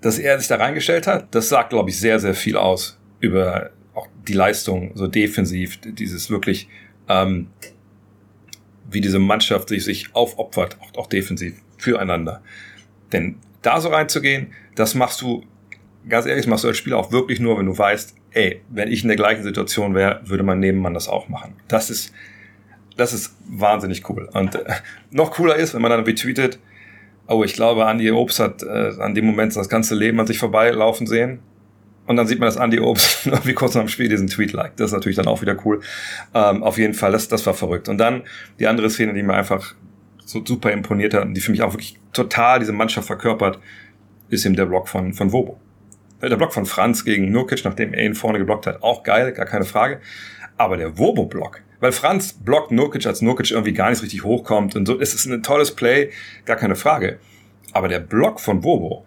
dass 0.00 0.18
er 0.18 0.38
sich 0.38 0.48
da 0.48 0.56
reingestellt 0.56 1.06
hat, 1.06 1.34
das 1.34 1.50
sagt, 1.50 1.70
glaube 1.70 1.90
ich, 1.90 1.98
sehr, 1.98 2.18
sehr 2.18 2.34
viel 2.34 2.56
aus 2.56 2.98
über 3.20 3.70
auch 3.94 4.08
die 4.26 4.32
Leistung 4.32 4.92
so 4.94 5.06
defensiv, 5.06 5.78
dieses 5.80 6.30
wirklich, 6.30 6.68
ähm, 7.08 7.48
wie 8.90 9.00
diese 9.00 9.18
Mannschaft 9.18 9.68
sich, 9.68 9.84
sich 9.84 10.14
aufopfert, 10.14 10.78
auch, 10.80 10.98
auch 10.98 11.06
defensiv 11.06 11.54
füreinander. 11.78 12.42
Denn 13.12 13.36
da 13.62 13.80
so 13.80 13.88
reinzugehen, 13.88 14.52
das 14.74 14.94
machst 14.94 15.20
du 15.20 15.44
ganz 16.08 16.26
ehrlich, 16.26 16.46
machst 16.46 16.64
du 16.64 16.68
als 16.68 16.78
Spieler 16.78 16.98
auch 16.98 17.12
wirklich 17.12 17.40
nur, 17.40 17.58
wenn 17.58 17.66
du 17.66 17.76
weißt, 17.76 18.14
ey, 18.32 18.60
wenn 18.68 18.90
ich 18.90 19.02
in 19.02 19.08
der 19.08 19.16
gleichen 19.16 19.42
Situation 19.42 19.94
wäre, 19.94 20.20
würde 20.24 20.42
mein 20.42 20.60
Nebenmann 20.60 20.94
das 20.94 21.08
auch 21.08 21.28
machen. 21.28 21.54
Das 21.68 21.90
ist, 21.90 22.12
das 22.96 23.12
ist 23.12 23.36
wahnsinnig 23.48 24.08
cool. 24.10 24.28
Und 24.32 24.54
äh, 24.56 24.64
noch 25.10 25.30
cooler 25.32 25.56
ist, 25.56 25.74
wenn 25.74 25.82
man 25.82 25.90
dann 25.90 26.04
retweetet, 26.04 26.58
oh, 27.26 27.42
ich 27.44 27.54
glaube, 27.54 27.82
Andy 27.84 28.10
Obst 28.10 28.40
hat 28.40 28.62
äh, 28.62 28.92
an 28.98 29.14
dem 29.14 29.24
Moment 29.24 29.56
das 29.56 29.68
ganze 29.68 29.94
Leben 29.94 30.20
an 30.20 30.26
sich 30.26 30.38
vorbeilaufen 30.38 31.06
sehen. 31.06 31.40
Und 32.06 32.16
dann 32.16 32.26
sieht 32.26 32.38
man, 32.38 32.46
dass 32.46 32.56
Andy 32.56 32.80
Obst 32.80 33.26
irgendwie 33.26 33.54
kurz 33.54 33.74
nach 33.74 33.82
dem 33.82 33.88
Spiel 33.88 34.08
diesen 34.08 34.28
Tweet 34.28 34.52
liked. 34.52 34.78
Das 34.78 34.86
ist 34.90 34.92
natürlich 34.92 35.16
dann 35.16 35.26
auch 35.26 35.40
wieder 35.40 35.56
cool. 35.64 35.80
Ähm, 36.34 36.62
auf 36.62 36.78
jeden 36.78 36.94
Fall, 36.94 37.12
das, 37.12 37.28
das 37.28 37.46
war 37.46 37.54
verrückt. 37.54 37.88
Und 37.88 37.98
dann 37.98 38.22
die 38.58 38.66
andere 38.66 38.90
Szene, 38.90 39.14
die 39.14 39.22
mir 39.22 39.34
einfach 39.34 39.74
so 40.24 40.44
super 40.44 40.72
imponiert 40.72 41.14
hat 41.14 41.24
und 41.24 41.34
die 41.34 41.40
für 41.40 41.50
mich 41.50 41.62
auch 41.62 41.72
wirklich 41.72 41.98
total 42.12 42.58
diese 42.58 42.72
Mannschaft 42.72 43.06
verkörpert, 43.06 43.58
ist 44.28 44.44
eben 44.44 44.56
der 44.56 44.66
Block 44.66 44.88
von, 44.88 45.12
von 45.12 45.32
Wobo. 45.32 45.60
Der 46.22 46.36
Block 46.36 46.54
von 46.54 46.64
Franz 46.64 47.04
gegen 47.04 47.30
Nurkic, 47.30 47.64
nachdem 47.64 47.92
er 47.92 48.04
ihn 48.04 48.14
vorne 48.14 48.38
geblockt 48.38 48.66
hat, 48.66 48.82
auch 48.82 49.02
geil, 49.02 49.32
gar 49.32 49.44
keine 49.44 49.64
Frage. 49.64 50.00
Aber 50.56 50.76
der 50.76 50.96
Wobo-Block, 50.96 51.60
weil 51.80 51.92
Franz 51.92 52.32
blockt 52.32 52.70
Nurkic, 52.70 53.04
als 53.06 53.20
Nurkic 53.20 53.50
irgendwie 53.50 53.72
gar 53.72 53.90
nicht 53.90 54.02
richtig 54.02 54.24
hochkommt 54.24 54.76
und 54.76 54.86
so, 54.86 54.98
es 55.00 55.14
ist 55.14 55.26
ein 55.26 55.42
tolles 55.42 55.72
Play, 55.72 56.10
gar 56.46 56.56
keine 56.56 56.76
Frage. 56.76 57.18
Aber 57.72 57.88
der 57.88 57.98
Block 57.98 58.40
von 58.40 58.62
Wobo, 58.62 59.04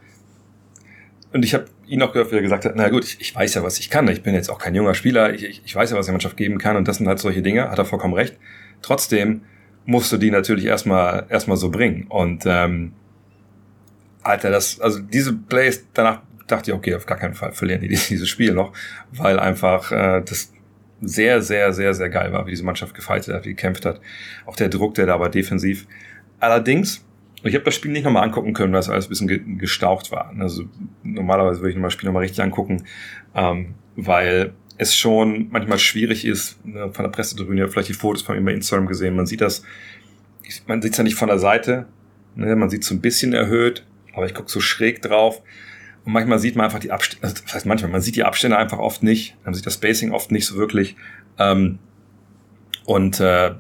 und 1.34 1.44
ich 1.44 1.54
habe 1.54 1.66
ihn 1.88 2.02
auch 2.02 2.12
gehört, 2.12 2.32
wie 2.32 2.36
er 2.36 2.42
gesagt 2.42 2.66
hat, 2.66 2.74
na 2.76 2.90
gut, 2.90 3.06
ich, 3.06 3.20
ich 3.20 3.36
weiß 3.36 3.54
ja, 3.56 3.64
was 3.64 3.80
ich 3.80 3.90
kann. 3.90 4.08
Ich 4.08 4.24
bin 4.24 4.34
jetzt 4.34 4.50
auch 4.50 4.60
kein 4.60 4.76
junger 4.76 4.94
Spieler, 4.94 5.34
ich, 5.34 5.44
ich, 5.44 5.62
ich 5.66 5.76
weiß 5.76 5.92
ja, 5.92 5.98
was 5.98 6.06
die 6.06 6.12
Mannschaft 6.12 6.38
geben 6.38 6.58
kann 6.58 6.76
und 6.76 6.88
das 6.88 6.98
sind 6.98 7.08
halt 7.08 7.20
solche 7.20 7.42
Dinge, 7.42 7.70
hat 7.70 7.78
er 7.78 7.86
vollkommen 7.86 8.14
recht. 8.14 8.38
Trotzdem 8.82 9.42
musst 9.86 10.12
du 10.12 10.18
die 10.18 10.32
natürlich 10.32 10.66
erstmal 10.66 11.26
erstmal 11.30 11.58
so 11.58 11.72
bringen. 11.72 12.06
Und 12.10 12.44
ähm, 12.46 12.94
Alter, 14.22 14.52
das, 14.52 14.80
also 14.82 15.00
diese 15.00 15.34
Plays, 15.34 15.88
danach 15.94 16.22
dachte 16.48 16.72
ich, 16.72 16.78
okay, 16.78 16.96
auf 16.96 17.06
gar 17.06 17.18
keinen 17.18 17.34
Fall 17.34 17.54
verlieren 17.54 17.82
die 17.82 17.88
dieses 18.10 18.28
Spiel 18.28 18.54
noch, 18.54 18.74
weil 19.12 19.40
einfach 19.40 19.92
äh, 19.92 20.22
das 20.22 20.52
sehr, 21.02 21.42
sehr, 21.42 21.74
sehr, 21.74 21.94
sehr 21.94 22.10
geil 22.10 22.34
war, 22.34 22.46
wie 22.46 22.52
diese 22.52 22.64
Mannschaft 22.64 22.94
gefeitet 22.94 23.34
hat, 23.34 23.46
wie 23.46 23.50
gekämpft 23.50 23.86
hat. 23.86 24.02
Auch 24.46 24.56
der 24.56 24.70
Druck, 24.70 24.96
der 24.96 25.06
da 25.06 25.20
war 25.20 25.30
defensiv. 25.30 25.88
Allerdings, 26.40 27.06
ich 27.44 27.54
habe 27.54 27.66
das 27.66 27.76
Spiel 27.76 27.92
nicht 27.92 28.04
nochmal 28.04 28.24
angucken 28.24 28.54
können, 28.54 28.74
weil 28.74 28.80
es 28.80 28.90
alles 28.90 29.08
ein 29.08 29.10
bisschen 29.10 29.58
gestaucht 29.58 30.12
war. 30.12 30.34
Also 30.40 30.66
normalerweise 31.04 31.62
würde 31.62 31.76
ich 31.76 31.82
das 31.82 31.94
Spiel 31.94 32.08
nochmal 32.08 32.24
richtig 32.24 32.42
angucken, 32.42 32.84
ähm, 33.36 33.76
weil 33.96 34.54
es 34.78 34.96
schon 34.96 35.50
manchmal 35.52 35.80
schwierig 35.80 36.26
ist, 36.26 36.64
ne, 36.66 36.92
von 36.92 37.04
der 37.04 37.12
Pressetribüne, 37.12 37.68
vielleicht 37.70 37.90
die 37.90 37.94
Fotos 37.94 38.22
von 38.22 38.38
ihm 38.38 38.46
bei 38.46 38.54
Instagram 38.54 38.88
gesehen, 38.88 39.16
man 39.16 39.26
sieht 39.26 39.42
das, 39.42 39.64
man 40.68 40.82
sieht 40.82 40.92
es 40.92 40.98
ja 40.98 41.04
nicht 41.04 41.16
von 41.16 41.30
der 41.30 41.40
Seite, 41.40 41.88
ne, 42.36 42.56
man 42.56 42.70
sieht 42.70 42.84
es 42.84 42.88
so 42.88 42.96
ein 42.96 43.02
bisschen 43.02 43.34
erhöht, 43.34 43.86
aber 44.14 44.26
ich 44.26 44.34
gucke 44.34 44.52
so 44.52 44.60
schräg 44.60 45.02
drauf 45.02 45.42
und 46.06 46.14
manchmal 46.14 46.40
sieht 46.40 46.56
man 46.56 46.66
einfach 46.66 46.80
die 46.80 46.92
Abstände, 46.92 47.24
also 47.24 47.42
das 47.44 47.54
heißt 47.54 47.66
manchmal, 47.66 47.92
man 47.92 48.02
sieht 48.02 48.16
die 48.16 48.24
Abstände 48.24 48.58
einfach 48.58 48.78
oft 48.80 49.02
nicht, 49.02 49.36
man 49.46 49.54
sieht 49.54 49.66
das 49.66 49.76
Spacing 49.76 50.12
oft 50.12 50.32
nicht 50.32 50.46
so 50.46 50.58
wirklich. 50.58 50.96
Ähm, 51.40 51.80
und 52.86 53.20
äh, 53.20 53.56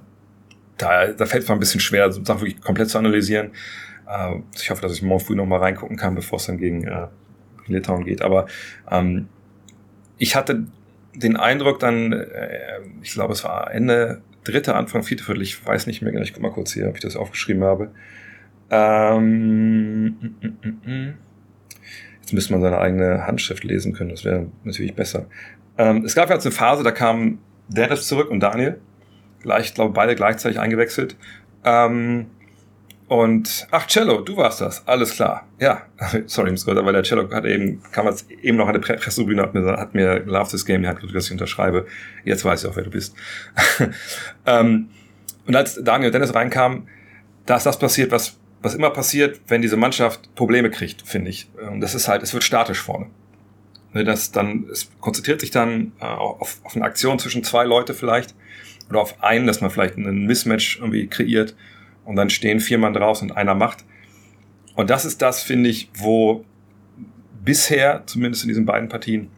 da, 0.77 1.07
da 1.07 1.25
fällt 1.25 1.43
es 1.43 1.49
mir 1.49 1.55
ein 1.55 1.59
bisschen 1.59 1.79
schwer, 1.79 2.11
so 2.11 2.23
Sachen 2.23 2.41
wirklich 2.41 2.61
komplett 2.61 2.89
zu 2.89 2.97
analysieren. 2.97 3.51
Äh, 4.07 4.35
ich 4.55 4.69
hoffe, 4.69 4.81
dass 4.81 4.93
ich 4.93 5.01
morgen 5.01 5.23
früh 5.23 5.35
nochmal 5.35 5.59
reingucken 5.59 5.97
kann, 5.97 6.15
bevor 6.15 6.37
es 6.37 6.45
dann 6.45 6.57
gegen 6.57 6.87
äh, 6.87 7.07
Litauen 7.67 8.05
geht. 8.05 8.21
Aber 8.21 8.47
ähm, 8.89 9.27
ich 10.17 10.35
hatte 10.35 10.65
den 11.15 11.35
Eindruck 11.35 11.79
dann, 11.79 12.13
äh, 12.13 12.79
ich 13.01 13.13
glaube, 13.13 13.33
es 13.33 13.43
war 13.43 13.71
Ende 13.71 14.21
dritte, 14.43 14.75
Anfang 14.75 15.03
vierte 15.03 15.23
Viertel, 15.23 15.41
ich 15.41 15.65
weiß 15.65 15.87
nicht 15.87 16.01
mehr 16.01 16.11
genau, 16.11 16.23
ich 16.23 16.33
guck 16.33 16.43
mal 16.43 16.51
kurz 16.51 16.73
hier, 16.73 16.87
ob 16.87 16.95
ich 16.95 17.01
das 17.01 17.15
aufgeschrieben 17.15 17.63
habe. 17.63 17.91
Ähm, 18.69 20.05
mm, 20.05 20.35
mm, 20.41 20.89
mm, 20.91 21.13
Jetzt 22.21 22.33
müsste 22.33 22.53
man 22.53 22.61
seine 22.61 22.79
eigene 22.79 23.25
Handschrift 23.25 23.63
lesen 23.63 23.93
können, 23.93 24.09
das 24.09 24.25
wäre 24.25 24.47
natürlich 24.63 24.95
besser. 24.95 25.27
Ähm, 25.77 26.03
es 26.05 26.15
gab 26.15 26.29
jetzt 26.29 26.45
eine 26.45 26.53
Phase, 26.53 26.83
da 26.83 26.91
kamen 26.91 27.39
Dennis 27.67 28.07
zurück 28.07 28.29
und 28.29 28.39
Daniel. 28.39 28.79
Gleich, 29.47 29.73
glaube 29.73 29.93
beide 29.93 30.13
gleichzeitig 30.13 30.59
eingewechselt. 30.59 31.15
Ähm, 31.63 32.25
und, 33.07 33.65
ach, 33.71 33.87
Cello, 33.87 34.19
du 34.19 34.35
warst 34.35 34.59
das. 34.59 34.85
Alles 34.85 35.11
klar. 35.11 35.47
Ja, 35.57 35.83
sorry, 36.25 36.53
weil 36.65 36.91
der 36.91 37.03
Cello 37.03 37.31
hat 37.31 37.45
eben, 37.45 37.81
kam 37.93 38.07
jetzt 38.07 38.29
eben 38.29 38.57
noch 38.57 38.67
an 38.67 38.73
der 38.73 38.81
Pressetribüne, 38.81 39.41
hat 39.41 39.53
mir, 39.53 39.65
hat 39.77 39.93
mir 39.93 40.19
Love 40.25 40.49
This 40.49 40.65
Game, 40.65 40.85
hat 40.85 40.97
gesagt, 40.97 41.15
dass 41.15 41.27
ich 41.27 41.31
unterschreibe. 41.31 41.87
Jetzt 42.25 42.43
weiß 42.43 42.65
ich 42.65 42.69
auch, 42.69 42.75
wer 42.75 42.83
du 42.83 42.89
bist. 42.89 43.15
ähm, 44.45 44.89
und 45.45 45.55
als 45.55 45.81
Daniel 45.81 46.09
und 46.09 46.13
Dennis 46.13 46.35
reinkam, 46.35 46.89
da 47.45 47.55
ist 47.55 47.65
das 47.65 47.79
passiert, 47.79 48.11
was, 48.11 48.37
was 48.61 48.75
immer 48.75 48.89
passiert, 48.89 49.39
wenn 49.47 49.61
diese 49.61 49.77
Mannschaft 49.77 50.35
Probleme 50.35 50.69
kriegt, 50.69 51.03
finde 51.07 51.29
ich. 51.29 51.49
Und 51.71 51.79
das 51.79 51.95
ist 51.95 52.09
halt, 52.09 52.21
es 52.21 52.33
wird 52.33 52.43
statisch 52.43 52.81
vorne. 52.81 53.05
Ne, 53.93 54.03
das 54.03 54.33
dann, 54.33 54.67
es 54.69 54.89
konzentriert 54.99 55.39
sich 55.39 55.51
dann 55.51 55.93
äh, 56.01 56.03
auf, 56.03 56.59
auf 56.65 56.75
eine 56.75 56.83
Aktion 56.83 57.19
zwischen 57.19 57.45
zwei 57.45 57.63
Leute 57.63 57.93
vielleicht 57.93 58.35
oder 58.89 59.01
auf 59.01 59.23
einen, 59.23 59.47
dass 59.47 59.61
man 59.61 59.69
vielleicht 59.69 59.97
einen 59.97 60.25
Mismatch 60.25 60.77
irgendwie 60.79 61.07
kreiert 61.07 61.55
und 62.05 62.15
dann 62.15 62.29
stehen 62.29 62.59
vier 62.59 62.77
Mann 62.77 62.93
draußen 62.93 63.29
und 63.29 63.35
einer 63.35 63.55
macht. 63.55 63.83
Und 64.75 64.89
das 64.89 65.05
ist 65.05 65.21
das, 65.21 65.43
finde 65.43 65.69
ich, 65.69 65.89
wo 65.95 66.45
bisher, 67.43 68.03
zumindest 68.05 68.43
in 68.43 68.49
diesen 68.49 68.65
beiden 68.65 68.89
Partien, 68.89 69.29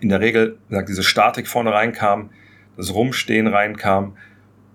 in 0.00 0.08
der 0.08 0.20
Regel 0.20 0.58
sagt, 0.68 0.88
diese 0.88 1.02
Statik 1.02 1.48
vorne 1.48 1.72
reinkam, 1.72 2.30
das 2.76 2.94
Rumstehen 2.94 3.46
reinkam 3.46 4.16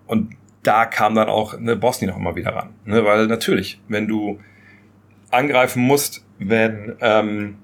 und 0.07 0.35
da 0.63 0.85
kam 0.85 1.15
dann 1.15 1.29
auch 1.29 1.53
eine 1.53 1.75
Bosnien 1.75 2.11
noch 2.11 2.17
immer 2.17 2.35
wieder 2.35 2.55
ran. 2.55 2.73
Ne? 2.85 3.05
Weil 3.05 3.27
natürlich, 3.27 3.81
wenn 3.87 4.07
du 4.07 4.39
angreifen 5.31 5.83
musst, 5.83 6.25
wenn, 6.39 6.95
ähm, 7.01 7.57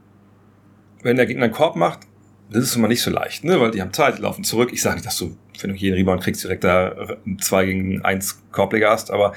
wenn 1.02 1.18
der 1.18 1.26
Gegner 1.26 1.46
einen 1.46 1.54
Korb 1.54 1.76
macht, 1.76 2.02
das 2.50 2.64
ist 2.64 2.76
immer 2.76 2.88
nicht 2.88 3.02
so 3.02 3.12
leicht, 3.12 3.44
ne? 3.44 3.60
weil 3.60 3.72
die 3.72 3.82
haben 3.82 3.94
Zeit, 3.94 4.18
die 4.18 4.22
laufen 4.22 4.44
zurück. 4.44 4.70
Ich 4.72 4.82
sage 4.82 4.96
nicht, 4.96 5.06
dass 5.06 5.18
du, 5.18 5.36
wenn 5.62 5.72
du 5.72 5.76
jeden 5.76 5.96
Rebound 5.96 6.22
kriegst, 6.22 6.44
direkt 6.44 6.64
da 6.64 7.18
zwei 7.40 7.66
gegen 7.66 8.04
eins 8.04 8.42
Korbleger 8.52 8.90
hast, 8.90 9.12
aber 9.12 9.34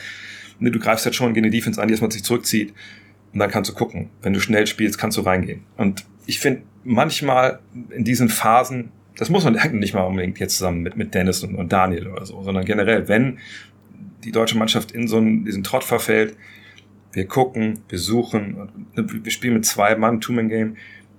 ne, 0.59 0.71
du 0.71 0.79
greifst 0.79 1.05
halt 1.05 1.15
schon 1.15 1.35
gegen 1.35 1.45
die 1.45 1.57
Defense 1.57 1.81
an, 1.81 1.89
die 1.89 1.93
erstmal 1.93 2.13
sich 2.13 2.25
zurückzieht 2.25 2.75
und 3.33 3.39
dann 3.41 3.51
kannst 3.51 3.71
du 3.71 3.75
gucken. 3.75 4.11
Wenn 4.23 4.33
du 4.33 4.41
schnell 4.41 4.67
spielst, 4.67 4.99
kannst 4.99 5.17
du 5.17 5.23
reingehen. 5.23 5.63
Und 5.77 6.05
ich 6.27 6.39
finde, 6.39 6.63
manchmal 6.85 7.61
in 7.91 8.05
diesen 8.05 8.29
Phasen, 8.29 8.91
das 9.17 9.31
muss 9.31 9.45
man 9.45 9.55
nicht 9.73 9.95
mal 9.95 10.03
unbedingt 10.03 10.39
jetzt 10.39 10.57
zusammen 10.59 10.83
mit, 10.83 10.97
mit 10.97 11.15
Dennis 11.15 11.43
und, 11.43 11.55
und 11.55 11.73
Daniel 11.73 12.09
oder 12.09 12.27
so, 12.27 12.43
sondern 12.43 12.65
generell, 12.65 13.09
wenn 13.09 13.39
die 14.25 14.33
deutsche 14.33 14.59
Mannschaft 14.59 14.91
in 14.91 15.09
so 15.09 15.19
einen, 15.19 15.45
diesen 15.45 15.65
Trott 15.65 15.85
verfällt, 15.85 16.37
wir 17.13 17.27
gucken, 17.27 17.81
wir 17.89 17.99
suchen, 17.99 18.69
wir 18.95 19.31
spielen 19.31 19.55
mit 19.55 19.65
zwei 19.65 19.97
Mann, 19.97 20.21
Two-Man-Game, 20.21 20.77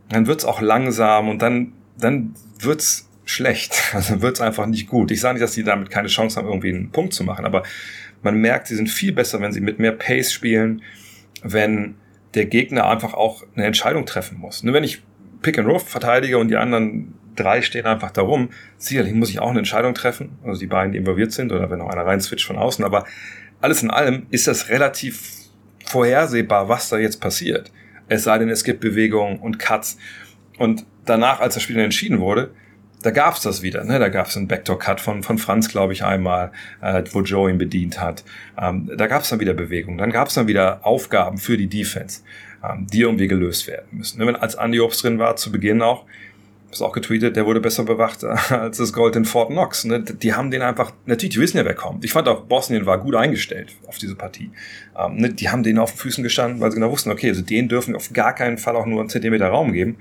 dann 0.10 0.28
wird's 0.28 0.46
auch 0.46 0.62
langsam 0.62 1.30
und 1.30 1.42
dann 1.42 1.74
dann 2.00 2.34
wird's 2.60 3.10
schlecht. 3.26 3.76
Also 3.94 4.22
wird's 4.22 4.42
einfach 4.42 4.66
nicht 4.66 4.88
gut. 4.88 5.12
Ich 5.12 5.22
sage 5.22 5.36
nicht, 5.36 5.44
dass 5.44 5.54
die 5.54 5.64
damit 5.64 5.90
keine 5.90 6.08
Chance 6.08 6.38
haben, 6.38 6.48
irgendwie 6.48 6.70
einen 6.70 6.92
Punkt 6.92 7.14
zu 7.14 7.24
machen, 7.24 7.46
aber 7.46 7.64
man 8.22 8.36
merkt, 8.36 8.68
sie 8.68 8.76
sind 8.76 8.90
viel 8.90 9.14
besser, 9.14 9.40
wenn 9.42 9.52
sie 9.52 9.62
mit 9.62 9.80
mehr 9.80 9.94
Pace 9.94 10.34
spielen, 10.34 10.82
wenn 11.42 11.96
der 12.34 12.46
Gegner 12.46 12.88
einfach 12.88 13.14
auch 13.14 13.44
eine 13.56 13.66
Entscheidung 13.66 14.06
treffen 14.06 14.38
muss. 14.38 14.64
Nur 14.64 14.74
wenn 14.74 14.84
ich 14.84 15.02
Pick 15.42 15.58
and 15.58 15.68
Roll 15.68 15.80
verteidige 15.80 16.38
und 16.38 16.50
die 16.50 16.58
anderen 16.58 17.14
drei 17.36 17.62
stehen 17.62 17.86
einfach 17.86 18.12
darum, 18.12 18.50
sicherlich 18.78 19.14
muss 19.14 19.30
ich 19.30 19.40
auch 19.40 19.50
eine 19.50 19.60
Entscheidung 19.60 19.94
treffen, 19.94 20.38
also 20.44 20.60
die 20.60 20.68
beiden, 20.68 20.92
die 20.92 20.98
involviert 20.98 21.32
sind, 21.32 21.52
oder 21.52 21.70
wenn 21.70 21.80
noch 21.80 21.90
einer 21.90 22.06
rein 22.06 22.20
switcht 22.20 22.46
von 22.46 22.58
außen, 22.58 22.84
aber 22.84 23.06
alles 23.62 23.82
in 23.82 23.90
allem 23.90 24.26
ist 24.30 24.48
das 24.48 24.70
relativ 24.70 25.40
vorhersehbar, 25.86 26.70
was 26.70 26.90
da 26.90 26.98
jetzt 26.98 27.22
passiert. 27.22 27.72
Es 28.08 28.24
sei 28.24 28.38
denn, 28.38 28.50
es 28.50 28.64
gibt 28.64 28.80
Bewegungen 28.80 29.40
und 29.40 29.60
Cuts. 29.60 29.98
Und 30.58 30.86
danach, 31.10 31.40
als 31.40 31.56
das 31.56 31.64
Spiel 31.64 31.76
dann 31.76 31.86
entschieden 31.86 32.20
wurde, 32.20 32.52
da 33.02 33.12
gab's 33.12 33.42
das 33.42 33.62
wieder. 33.62 33.84
Ne? 33.84 34.00
Da 34.00 34.10
gab's 34.10 34.36
einen 34.36 34.48
Backdoor-Cut 34.48 35.00
von, 35.00 35.24
von 35.24 35.38
Franz, 35.38 35.70
glaube 35.70 35.94
ich, 35.94 36.04
einmal, 36.04 36.52
äh, 36.82 37.04
wo 37.12 37.22
Joe 37.22 37.50
ihn 37.50 37.58
bedient 37.58 38.02
hat. 38.02 38.24
Ähm, 38.60 38.92
da 38.96 39.08
gab's 39.08 39.30
dann 39.30 39.40
wieder 39.40 39.54
Bewegung. 39.54 39.98
Dann 39.98 40.12
gab's 40.12 40.34
dann 40.34 40.48
wieder 40.48 40.86
Aufgaben 40.86 41.38
für 41.38 41.58
die 41.58 41.68
Defense, 41.68 42.22
ähm, 42.64 42.88
die 42.92 43.02
irgendwie 43.02 43.28
gelöst 43.28 43.68
werden 43.68 43.88
müssen. 43.92 44.20
Ne? 44.20 44.28
Wenn 44.28 44.36
als 44.36 44.56
Andy 44.56 44.80
Obst 44.80 45.04
drin 45.04 45.20
war, 45.20 45.36
zu 45.38 45.52
Beginn 45.52 45.82
auch, 45.82 46.06
ist 46.72 46.82
auch 46.82 46.92
getweetet, 46.92 47.36
der 47.36 47.46
wurde 47.46 47.62
besser 47.62 47.84
bewacht 47.84 48.24
als 48.52 48.78
das 48.78 48.94
Gold 48.94 49.16
in 49.16 49.26
Fort 49.26 49.50
Knox. 49.50 49.86
Ne? 49.86 50.02
Die 50.02 50.34
haben 50.34 50.52
den 50.52 50.62
einfach, 50.62 50.92
natürlich, 51.06 51.36
die 51.36 51.42
wissen 51.42 51.58
ja, 51.58 51.66
wer 51.66 51.74
kommt. 51.74 52.04
Ich 52.04 52.12
fand 52.12 52.28
auch, 52.28 52.42
Bosnien 52.42 52.86
war 52.86 53.00
gut 53.00 53.16
eingestellt 53.16 53.76
auf 53.88 53.98
diese 53.98 54.16
Partie. 54.16 54.52
Ähm, 54.98 55.16
ne? 55.16 55.30
Die 55.30 55.50
haben 55.50 55.64
denen 55.64 55.80
auf 55.80 55.94
den 55.94 55.98
Füßen 55.98 56.24
gestanden, 56.24 56.60
weil 56.60 56.72
sie 56.72 56.76
genau 56.76 56.92
wussten, 56.92 57.12
okay, 57.12 57.30
also 57.30 57.42
denen 57.42 57.70
dürfen 57.70 57.94
wir 57.94 57.98
auf 57.98 58.12
gar 58.14 58.36
keinen 58.36 58.58
Fall 58.58 58.76
auch 58.76 58.86
nur 58.86 59.00
einen 59.00 59.10
Zentimeter 59.10 59.48
Raum 59.48 59.72
geben. 59.72 59.98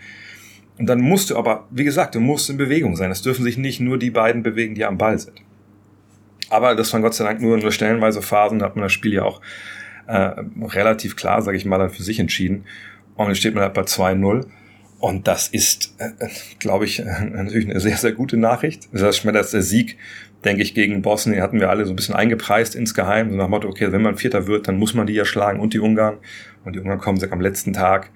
Und 0.78 0.86
dann 0.86 1.00
musst 1.00 1.30
du 1.30 1.36
aber, 1.36 1.66
wie 1.70 1.84
gesagt, 1.84 2.14
du 2.14 2.20
musst 2.20 2.48
in 2.50 2.56
Bewegung 2.56 2.94
sein. 2.94 3.10
Es 3.10 3.22
dürfen 3.22 3.42
sich 3.42 3.58
nicht 3.58 3.80
nur 3.80 3.98
die 3.98 4.10
beiden 4.10 4.42
bewegen, 4.42 4.74
die 4.74 4.84
am 4.84 4.96
Ball 4.96 5.18
sind. 5.18 5.42
Aber 6.50 6.74
das 6.74 6.92
waren 6.92 7.02
Gott 7.02 7.14
sei 7.14 7.24
Dank 7.24 7.42
nur, 7.42 7.58
nur 7.58 7.72
stellenweise 7.72 8.22
Phasen, 8.22 8.60
da 8.60 8.66
hat 8.66 8.76
man 8.76 8.84
das 8.84 8.92
Spiel 8.92 9.12
ja 9.12 9.24
auch 9.24 9.40
äh, 10.06 10.32
relativ 10.62 11.16
klar, 11.16 11.42
sage 11.42 11.56
ich 11.56 11.64
mal, 11.64 11.78
dann 11.78 11.90
für 11.90 12.02
sich 12.02 12.20
entschieden. 12.20 12.64
Und 13.16 13.26
dann 13.26 13.34
steht 13.34 13.54
man 13.54 13.64
halt 13.64 13.74
bei 13.74 13.82
2-0. 13.82 14.46
Und 15.00 15.28
das 15.28 15.48
ist, 15.48 15.94
äh, 15.98 16.10
glaube 16.58 16.84
ich, 16.84 17.00
äh, 17.00 17.04
natürlich 17.30 17.68
eine 17.68 17.80
sehr, 17.80 17.96
sehr 17.96 18.12
gute 18.12 18.36
Nachricht. 18.36 18.88
Das 18.92 19.02
heißt, 19.02 19.24
dass 19.26 19.50
der 19.50 19.62
Sieg, 19.62 19.98
denke 20.44 20.62
ich, 20.62 20.74
gegen 20.74 21.02
Bosnien 21.02 21.42
hatten 21.42 21.60
wir 21.60 21.70
alle 21.70 21.84
so 21.84 21.92
ein 21.92 21.96
bisschen 21.96 22.14
eingepreist 22.14 22.74
insgeheim. 22.74 23.30
So 23.30 23.36
nach 23.36 23.46
dem 23.46 23.50
Motto, 23.50 23.68
okay, 23.68 23.92
wenn 23.92 24.02
man 24.02 24.16
Vierter 24.16 24.46
wird, 24.46 24.68
dann 24.68 24.78
muss 24.78 24.94
man 24.94 25.06
die 25.06 25.14
ja 25.14 25.24
schlagen 25.24 25.60
und 25.60 25.74
die 25.74 25.80
Ungarn. 25.80 26.18
Und 26.64 26.76
die 26.76 26.80
Ungarn 26.80 26.98
kommen 26.98 27.20
am 27.30 27.40
letzten 27.40 27.72
Tag 27.72 28.10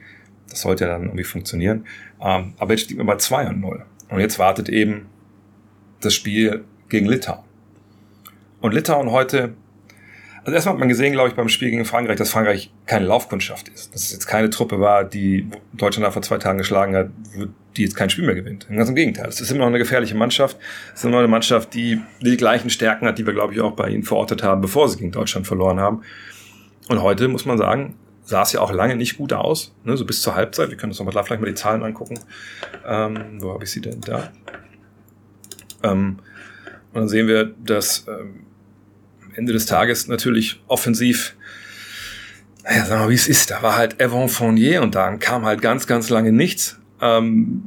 das 0.53 0.61
sollte 0.61 0.85
ja 0.85 0.91
dann 0.91 1.05
irgendwie 1.05 1.25
funktionieren. 1.25 1.87
Ähm, 2.21 2.55
aber 2.59 2.73
jetzt 2.73 2.85
steht 2.85 2.99
man 2.99 3.07
bei 3.07 3.17
2 3.17 3.49
und 3.49 3.61
0. 3.61 3.85
Und 4.11 4.21
jetzt 4.21 4.39
wartet 4.39 4.69
eben 4.69 5.07
das 6.01 6.15
Spiel 6.15 6.65
gegen 6.89 7.07
Litauen. 7.07 7.45
Und 8.61 8.75
Litauen 8.75 9.11
heute, 9.11 9.55
also 10.45 10.55
erstmal 10.55 10.75
hat 10.75 10.81
man 10.81 10.89
gesehen, 10.89 11.13
glaube 11.13 11.31
ich, 11.31 11.35
beim 11.35 11.49
Spiel 11.49 11.71
gegen 11.71 11.85
Frankreich, 11.85 12.19
dass 12.19 12.31
Frankreich 12.31 12.73
keine 12.87 13.07
Laufkundschaft 13.07 13.69
ist. 13.69 13.95
Dass 13.95 14.03
es 14.03 14.13
jetzt 14.13 14.27
keine 14.27 14.51
Truppe 14.51 14.79
war, 14.81 15.05
die 15.05 15.49
Deutschland 15.73 16.07
da 16.07 16.11
vor 16.11 16.23
zwei 16.23 16.39
Tagen 16.39 16.59
geschlagen 16.59 16.95
hat, 16.95 17.11
die 17.77 17.83
jetzt 17.83 17.97
kein 17.97 18.11
Spiel 18.11 18.27
mehr 18.27 18.35
gewinnt. 18.35 18.69
Ganz 18.69 18.89
im 18.89 18.95
Gegenteil. 18.95 19.29
Es 19.29 19.41
ist 19.41 19.51
immer 19.51 19.61
noch 19.61 19.69
eine 19.69 19.79
gefährliche 19.79 20.15
Mannschaft. 20.15 20.59
Es 20.93 21.01
ist 21.01 21.05
immer 21.05 21.13
noch 21.13 21.19
eine 21.21 21.29
Mannschaft, 21.29 21.75
die 21.75 22.01
die 22.21 22.37
gleichen 22.37 22.71
Stärken 22.71 23.07
hat, 23.07 23.19
die 23.19 23.27
wir, 23.27 23.33
glaube 23.33 23.55
ich, 23.55 23.61
auch 23.61 23.73
bei 23.73 23.89
ihnen 23.89 24.03
verortet 24.03 24.43
haben, 24.43 24.61
bevor 24.61 24.89
sie 24.89 24.99
gegen 24.99 25.13
Deutschland 25.13 25.47
verloren 25.47 25.81
haben. 25.81 26.03
Und 26.89 27.03
heute 27.03 27.29
muss 27.29 27.47
man 27.47 27.57
sagen, 27.57 27.95
sah 28.25 28.43
es 28.43 28.53
ja 28.53 28.61
auch 28.61 28.73
lange 28.73 28.97
nicht 28.97 29.19
gut 29.19 29.33
aus, 29.33 29.75
ne, 29.85 29.97
so 29.97 30.05
bis 30.05 30.23
zur 30.23 30.35
Halbzeit. 30.35 30.71
Wir 30.71 30.77
können 30.77 30.93
uns 30.93 30.99
nochmal 30.99 31.25
vielleicht 31.25 31.41
mal 31.41 31.49
die 31.49 31.55
Zahlen 31.55 31.83
angucken. 31.83 32.19
Ähm, 32.87 33.39
wo 33.41 33.53
habe 33.53 33.65
ich 33.65 33.71
sie 33.71 33.81
denn 33.81 34.01
da? 34.01 34.33
Ähm, 35.83 36.19
und 36.93 37.01
dann 37.01 37.09
sehen 37.09 37.27
wir, 37.27 37.55
dass 37.65 38.07
ähm, 38.09 38.47
Ende 39.35 39.53
des 39.53 39.67
Tages 39.67 40.09
natürlich 40.09 40.63
offensiv, 40.69 41.37
naja, 42.65 42.85
sagen 42.85 43.01
wir 43.01 43.05
mal, 43.07 43.11
wie 43.11 43.15
es 43.15 43.29
ist, 43.29 43.51
da 43.51 43.63
war 43.63 43.77
halt 43.77 44.01
Evan 44.01 44.29
Fournier 44.29 44.83
und 44.83 44.95
dann 44.95 45.19
kam 45.19 45.45
halt 45.45 45.63
ganz, 45.63 45.87
ganz 45.87 46.11
lange 46.11 46.33
nichts. 46.33 46.79
Ähm, 47.01 47.63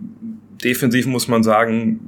defensiv 0.64 1.06
muss 1.08 1.28
man 1.28 1.44
sagen, 1.44 2.00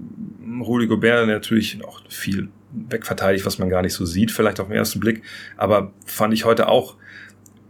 Rudi 0.64 0.88
Gobert 0.88 1.28
natürlich 1.28 1.84
auch 1.84 2.02
viel 2.10 2.50
wegverteidigt, 2.72 3.46
was 3.46 3.58
man 3.58 3.70
gar 3.70 3.82
nicht 3.82 3.94
so 3.94 4.06
sieht, 4.06 4.32
vielleicht 4.32 4.60
auf 4.60 4.68
den 4.68 4.76
ersten 4.76 5.00
Blick, 5.00 5.24
aber 5.56 5.92
fand 6.06 6.34
ich 6.34 6.46
heute 6.46 6.68
auch 6.68 6.96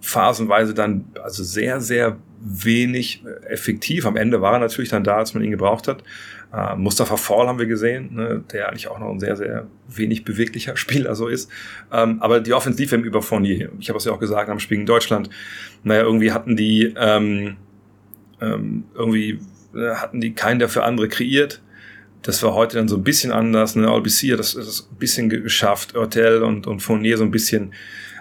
phasenweise 0.08 0.74
dann 0.74 1.06
also 1.22 1.44
sehr, 1.44 1.82
sehr 1.82 2.18
wenig 2.40 3.24
äh, 3.26 3.46
effektiv. 3.48 4.06
Am 4.06 4.16
Ende 4.16 4.42
war 4.42 4.54
er 4.54 4.60
natürlich 4.60 4.90
dann 4.90 5.04
da, 5.04 5.18
als 5.18 5.34
man 5.34 5.44
ihn 5.44 5.52
gebraucht 5.52 5.88
hat. 5.88 6.04
Äh, 6.54 6.76
Mustafa 6.78 7.18
Fall 7.18 7.48
haben 7.48 7.60
wir 7.60 7.66
gesehen, 7.66 8.16
ne, 8.16 8.44
der 8.52 8.70
eigentlich 8.70 8.88
auch 8.88 9.00
noch 9.00 9.10
ein 9.10 9.20
sehr, 9.20 9.36
sehr 9.36 9.68
wenig 9.90 10.24
beweglicher 10.24 10.78
Spieler 10.78 11.14
so 11.14 11.28
ist. 11.28 11.52
Ähm, 11.92 12.22
aber 12.22 12.40
die 12.40 12.54
Offensive 12.54 12.96
im 12.96 13.04
Über 13.04 13.22
Fournier, 13.22 13.70
ich 13.80 13.90
habe 13.90 13.98
es 13.98 14.06
ja 14.06 14.14
auch 14.14 14.20
gesagt 14.20 14.50
am 14.50 14.60
Spiel 14.60 14.80
in 14.80 14.86
Deutschland, 14.86 15.30
naja, 15.84 16.04
irgendwie 16.04 16.32
hatten 16.32 16.56
die 16.56 16.94
ähm, 16.98 17.58
ähm, 18.40 18.86
irgendwie 18.96 19.40
äh, 19.76 19.96
hatten 19.96 20.22
die 20.22 20.34
keinen, 20.34 20.60
der 20.60 20.70
für 20.70 20.84
andere 20.84 21.10
kreiert. 21.10 21.62
Das 22.22 22.42
war 22.44 22.54
heute 22.54 22.78
dann 22.78 22.88
so 22.88 22.96
ein 22.96 23.04
bisschen 23.04 23.32
anders. 23.32 23.76
Ne? 23.76 23.90
Hat 23.90 24.06
das, 24.06 24.54
das 24.54 24.90
ein 24.92 24.98
bisschen 24.98 25.30
geschafft, 25.30 25.96
Hotel 25.96 26.44
und, 26.44 26.66
und 26.66 26.82
Fournier 26.82 27.18
so 27.18 27.24
ein 27.24 27.32
bisschen 27.32 27.74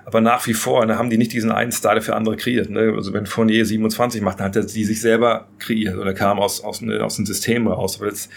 aber 0.07 0.21
nach 0.21 0.47
wie 0.47 0.55
vor 0.55 0.87
ne, 0.87 0.99
haben 0.99 1.11
die 1.11 1.19
nicht 1.19 1.33
diesen 1.33 1.51
einen 1.51 1.75
der 1.83 2.01
für 2.01 2.15
andere 2.15 2.37
kreiert. 2.37 2.71
Ne? 2.71 2.93
Also 2.95 3.13
wenn 3.13 3.27
Fournier 3.27 3.67
27 3.67 4.23
macht, 4.23 4.39
dann 4.39 4.47
hat 4.47 4.57
er 4.57 4.63
die 4.63 4.85
sich 4.85 5.01
selber 5.01 5.49
kreiert 5.59 5.99
oder 5.99 6.15
kam 6.15 6.39
aus, 6.39 6.63
aus, 6.63 6.81
ne, 6.81 7.03
aus 7.03 7.17
dem 7.17 7.27
System 7.27 7.67
raus. 7.67 7.97
Aber 8.01 8.09
das, 8.09 8.29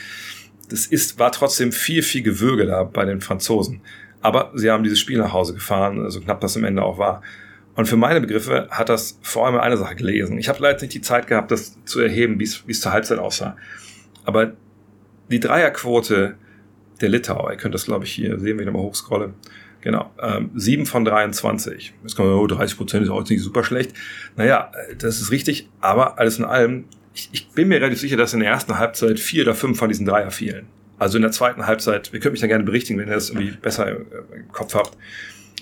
das 0.67 0.87
ist, 0.87 1.19
war 1.19 1.31
trotzdem 1.31 1.71
viel, 1.71 2.01
viel 2.01 2.23
Gewürge 2.23 2.65
da 2.65 2.83
bei 2.83 3.05
den 3.05 3.21
Franzosen. 3.21 3.81
Aber 4.19 4.51
sie 4.55 4.71
haben 4.71 4.83
dieses 4.83 4.99
Spiel 4.99 5.19
nach 5.19 5.31
Hause 5.31 5.53
gefahren, 5.53 6.01
also 6.01 6.19
knapp 6.21 6.41
das 6.41 6.57
am 6.57 6.63
Ende 6.63 6.81
auch 6.81 6.97
war. 6.97 7.21
Und 7.75 7.85
für 7.85 7.97
meine 7.97 8.19
Begriffe 8.19 8.67
hat 8.71 8.89
das 8.89 9.19
vor 9.21 9.45
allem 9.45 9.59
eine 9.59 9.77
Sache 9.77 9.95
gelesen. 9.95 10.39
Ich 10.39 10.49
habe 10.49 10.59
leider 10.63 10.81
nicht 10.81 10.95
die 10.95 11.01
Zeit 11.01 11.27
gehabt, 11.27 11.51
das 11.51 11.77
zu 11.85 11.99
erheben, 11.99 12.39
wie 12.39 12.45
es 12.45 12.81
zur 12.81 12.91
Halbzeit 12.91 13.19
aussah. 13.19 13.55
Aber 14.25 14.53
die 15.29 15.39
Dreierquote 15.39 16.35
der 16.99 17.09
Litauer, 17.09 17.51
ihr 17.51 17.57
könnt 17.57 17.75
das, 17.75 17.85
glaube 17.85 18.05
ich, 18.05 18.11
hier 18.11 18.39
sehen, 18.39 18.57
wenn 18.57 18.61
ich 18.61 18.65
nochmal 18.65 18.81
hochscrolle, 18.81 19.35
Genau. 19.81 20.11
Ähm, 20.21 20.51
7 20.55 20.85
von 20.85 21.05
23. 21.05 21.93
Jetzt 22.03 22.15
kommen 22.15 22.29
wir, 22.29 22.37
oh, 22.37 22.47
30 22.47 22.77
Prozent 22.77 23.03
ist 23.03 23.09
auch 23.09 23.27
nicht 23.27 23.41
super 23.41 23.63
schlecht. 23.63 23.93
Naja, 24.35 24.71
das 24.97 25.21
ist 25.21 25.31
richtig, 25.31 25.69
aber 25.79 26.19
alles 26.19 26.37
in 26.37 26.45
allem, 26.45 26.85
ich, 27.13 27.29
ich 27.31 27.49
bin 27.49 27.69
mir 27.69 27.77
relativ 27.77 27.99
sicher, 27.99 28.17
dass 28.17 28.33
in 28.33 28.41
der 28.41 28.49
ersten 28.49 28.77
Halbzeit 28.77 29.19
vier 29.19 29.43
oder 29.43 29.55
fünf 29.55 29.77
von 29.77 29.89
diesen 29.89 30.05
Dreier 30.05 30.31
fielen. 30.31 30.67
Also 30.97 31.17
in 31.17 31.21
der 31.21 31.31
zweiten 31.31 31.65
Halbzeit, 31.65 32.11
ihr 32.13 32.19
könnt 32.19 32.33
mich 32.33 32.41
da 32.41 32.47
gerne 32.47 32.65
berichtigen, 32.65 32.99
wenn 32.99 33.07
ihr 33.07 33.13
das 33.13 33.29
irgendwie 33.29 33.51
besser 33.51 33.89
im 33.89 34.51
Kopf 34.51 34.75
habt 34.75 34.97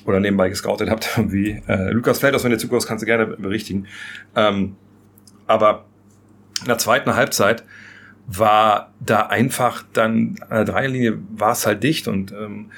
oder 0.06 0.19
nebenbei 0.19 0.49
gescoutet 0.49 0.89
habt, 0.89 1.10
irgendwie. 1.17 1.62
Äh, 1.67 1.91
Lukas 1.91 2.19
Feldhaus, 2.19 2.43
wenn 2.43 2.51
ihr 2.51 2.58
zukommst, 2.58 2.88
kannst 2.88 3.03
du 3.03 3.06
gerne 3.06 3.27
berichtigen. 3.27 3.88
Ähm, 4.36 4.75
aber 5.45 5.86
in 6.62 6.67
der 6.67 6.80
zweiten 6.80 7.15
Halbzeit 7.15 7.63
war 8.25 8.93
da 8.99 9.27
einfach 9.27 9.84
dann 9.93 10.36
an 10.49 10.58
der 10.58 10.65
Dreierlinie 10.65 11.17
war 11.30 11.51
es 11.53 11.65
halt 11.65 11.84
dicht 11.84 12.08
und 12.08 12.32
ähm, 12.32 12.71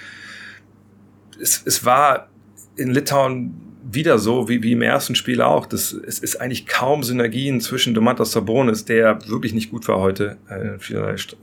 es, 1.42 1.62
es 1.66 1.86
war 1.86 2.30
in 2.76 2.92
Litauen 2.92 3.54
wieder 3.92 4.20
so 4.20 4.48
wie, 4.48 4.62
wie 4.62 4.74
im 4.74 4.82
ersten 4.82 5.16
Spiel 5.16 5.42
auch. 5.42 5.66
Das, 5.66 5.94
es 5.94 6.20
ist 6.20 6.40
eigentlich 6.40 6.68
kaum 6.68 7.04
Synergien 7.04 7.60
zwischen 7.62 7.94
Domantas 7.94 8.32
Sabonis, 8.32 8.86
der 8.86 9.28
wirklich 9.28 9.54
nicht 9.54 9.72
gut 9.72 9.88
war 9.88 10.00
heute 10.00 10.38
äh, 10.50 10.78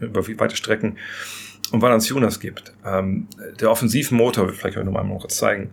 über 0.00 0.26
weite 0.38 0.56
Strecken, 0.56 0.96
und 1.72 1.82
Valanciunas 1.82 2.38
gibt. 2.38 2.72
Ähm, 2.84 3.26
der 3.60 3.70
Offensivmotor, 3.70 4.48
vielleicht 4.50 4.76
können 4.76 4.86
wir 4.86 5.00
nochmal 5.00 5.18
kurz 5.18 5.36
zeigen, 5.36 5.70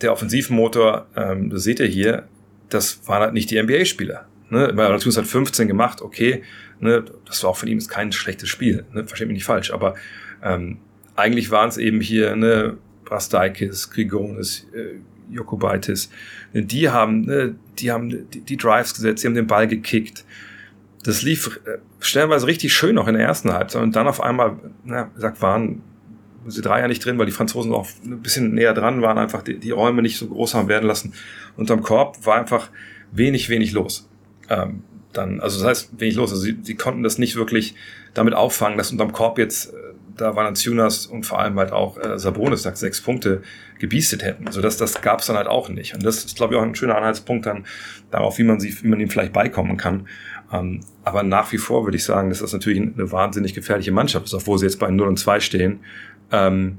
der 0.00 0.12
Offensivmotor, 0.12 1.06
ähm, 1.16 1.50
das 1.50 1.62
seht 1.62 1.78
ihr 1.78 1.86
hier, 1.86 2.24
das 2.68 3.06
waren 3.06 3.22
halt 3.22 3.34
nicht 3.34 3.50
die 3.50 3.62
NBA-Spieler. 3.62 4.26
Ne? 4.50 4.72
Valanciunas 4.74 5.16
hat 5.16 5.26
15 5.26 5.68
gemacht, 5.68 6.02
okay, 6.02 6.42
ne? 6.80 7.04
das 7.24 7.42
war 7.44 7.50
auch 7.50 7.56
von 7.56 7.68
ihm 7.68 7.78
kein 7.86 8.10
schlechtes 8.10 8.48
Spiel, 8.48 8.84
ne? 8.92 9.06
versteht 9.06 9.28
mich 9.28 9.36
nicht 9.36 9.44
falsch, 9.44 9.72
aber 9.72 9.94
ähm, 10.42 10.78
eigentlich 11.14 11.50
waren 11.50 11.68
es 11.68 11.76
eben 11.76 12.00
hier 12.00 12.34
ne, 12.34 12.78
Brastaikis, 13.12 13.90
Grigonis, 13.90 14.66
äh, 14.74 15.00
Jokubaitis, 15.30 16.10
die 16.54 16.88
haben, 16.88 17.22
ne, 17.22 17.54
die 17.78 17.90
haben 17.90 18.08
die, 18.30 18.40
die 18.40 18.56
Drives 18.56 18.94
gesetzt, 18.94 19.22
die 19.22 19.28
haben 19.28 19.34
den 19.34 19.46
Ball 19.46 19.68
gekickt. 19.68 20.24
Das 21.04 21.22
lief 21.22 21.60
äh, 21.66 21.78
stellenweise 22.00 22.46
richtig 22.46 22.72
schön 22.72 22.94
noch 22.94 23.08
in 23.08 23.14
der 23.14 23.24
ersten 23.24 23.52
Halbzeit 23.52 23.82
und 23.82 23.94
dann 23.94 24.08
auf 24.08 24.22
einmal, 24.22 24.56
na, 24.84 25.04
gesagt, 25.14 25.42
waren 25.42 25.82
sie 26.46 26.62
drei 26.62 26.80
ja 26.80 26.88
nicht 26.88 27.04
drin, 27.04 27.18
weil 27.18 27.26
die 27.26 27.32
Franzosen 27.32 27.72
auch 27.72 27.86
ein 28.04 28.20
bisschen 28.20 28.54
näher 28.54 28.72
dran 28.72 29.02
waren, 29.02 29.18
einfach 29.18 29.42
die, 29.42 29.58
die 29.58 29.70
Räume 29.70 30.00
nicht 30.00 30.16
so 30.16 30.26
groß 30.26 30.54
haben 30.54 30.68
werden 30.68 30.86
lassen. 30.86 31.12
Unterm 31.56 31.82
Korb 31.82 32.24
war 32.24 32.36
einfach 32.36 32.70
wenig, 33.12 33.48
wenig 33.48 33.72
los. 33.72 34.08
Ähm, 34.48 34.82
dann, 35.12 35.40
also 35.40 35.60
das 35.60 35.68
heißt, 35.68 36.00
wenig 36.00 36.16
los. 36.16 36.30
Also 36.30 36.42
sie, 36.42 36.56
sie 36.62 36.74
konnten 36.74 37.02
das 37.02 37.18
nicht 37.18 37.36
wirklich 37.36 37.74
damit 38.14 38.34
auffangen, 38.34 38.78
dass 38.78 38.90
unterm 38.90 39.12
Korb 39.12 39.38
jetzt 39.38 39.72
äh, 39.72 39.76
da 40.16 40.36
Valanciunas 40.36 41.06
und 41.06 41.24
vor 41.24 41.40
allem 41.40 41.58
halt 41.58 41.72
auch 41.72 41.98
äh, 41.98 42.18
Sabonis 42.18 42.62
sagt 42.62 42.78
sechs 42.78 43.00
Punkte 43.00 43.42
gebiestet 43.78 44.22
hätten. 44.22 44.46
Also 44.46 44.60
das, 44.60 44.76
das 44.76 45.00
gab 45.00 45.20
es 45.20 45.26
dann 45.26 45.36
halt 45.36 45.48
auch 45.48 45.68
nicht. 45.68 45.94
Und 45.94 46.04
das 46.04 46.24
ist, 46.24 46.36
glaube 46.36 46.54
ich, 46.54 46.60
auch 46.60 46.64
ein 46.64 46.74
schöner 46.74 46.96
Anhaltspunkt 46.96 47.46
dann 47.46 47.64
darauf, 48.10 48.38
wie 48.38 48.44
man 48.44 48.60
sie, 48.60 48.74
wie 48.82 48.88
man 48.88 49.00
ihm 49.00 49.10
vielleicht 49.10 49.32
beikommen 49.32 49.76
kann. 49.76 50.06
Ähm, 50.52 50.80
aber 51.04 51.22
nach 51.22 51.50
wie 51.52 51.58
vor 51.58 51.84
würde 51.84 51.96
ich 51.96 52.04
sagen, 52.04 52.28
dass 52.28 52.40
das 52.40 52.52
natürlich 52.52 52.80
eine 52.80 53.10
wahnsinnig 53.10 53.54
gefährliche 53.54 53.92
Mannschaft 53.92 54.26
ist, 54.26 54.34
obwohl 54.34 54.58
sie 54.58 54.66
jetzt 54.66 54.78
bei 54.78 54.90
0 54.90 55.08
und 55.08 55.18
2 55.18 55.40
stehen. 55.40 55.80
Ähm, 56.30 56.78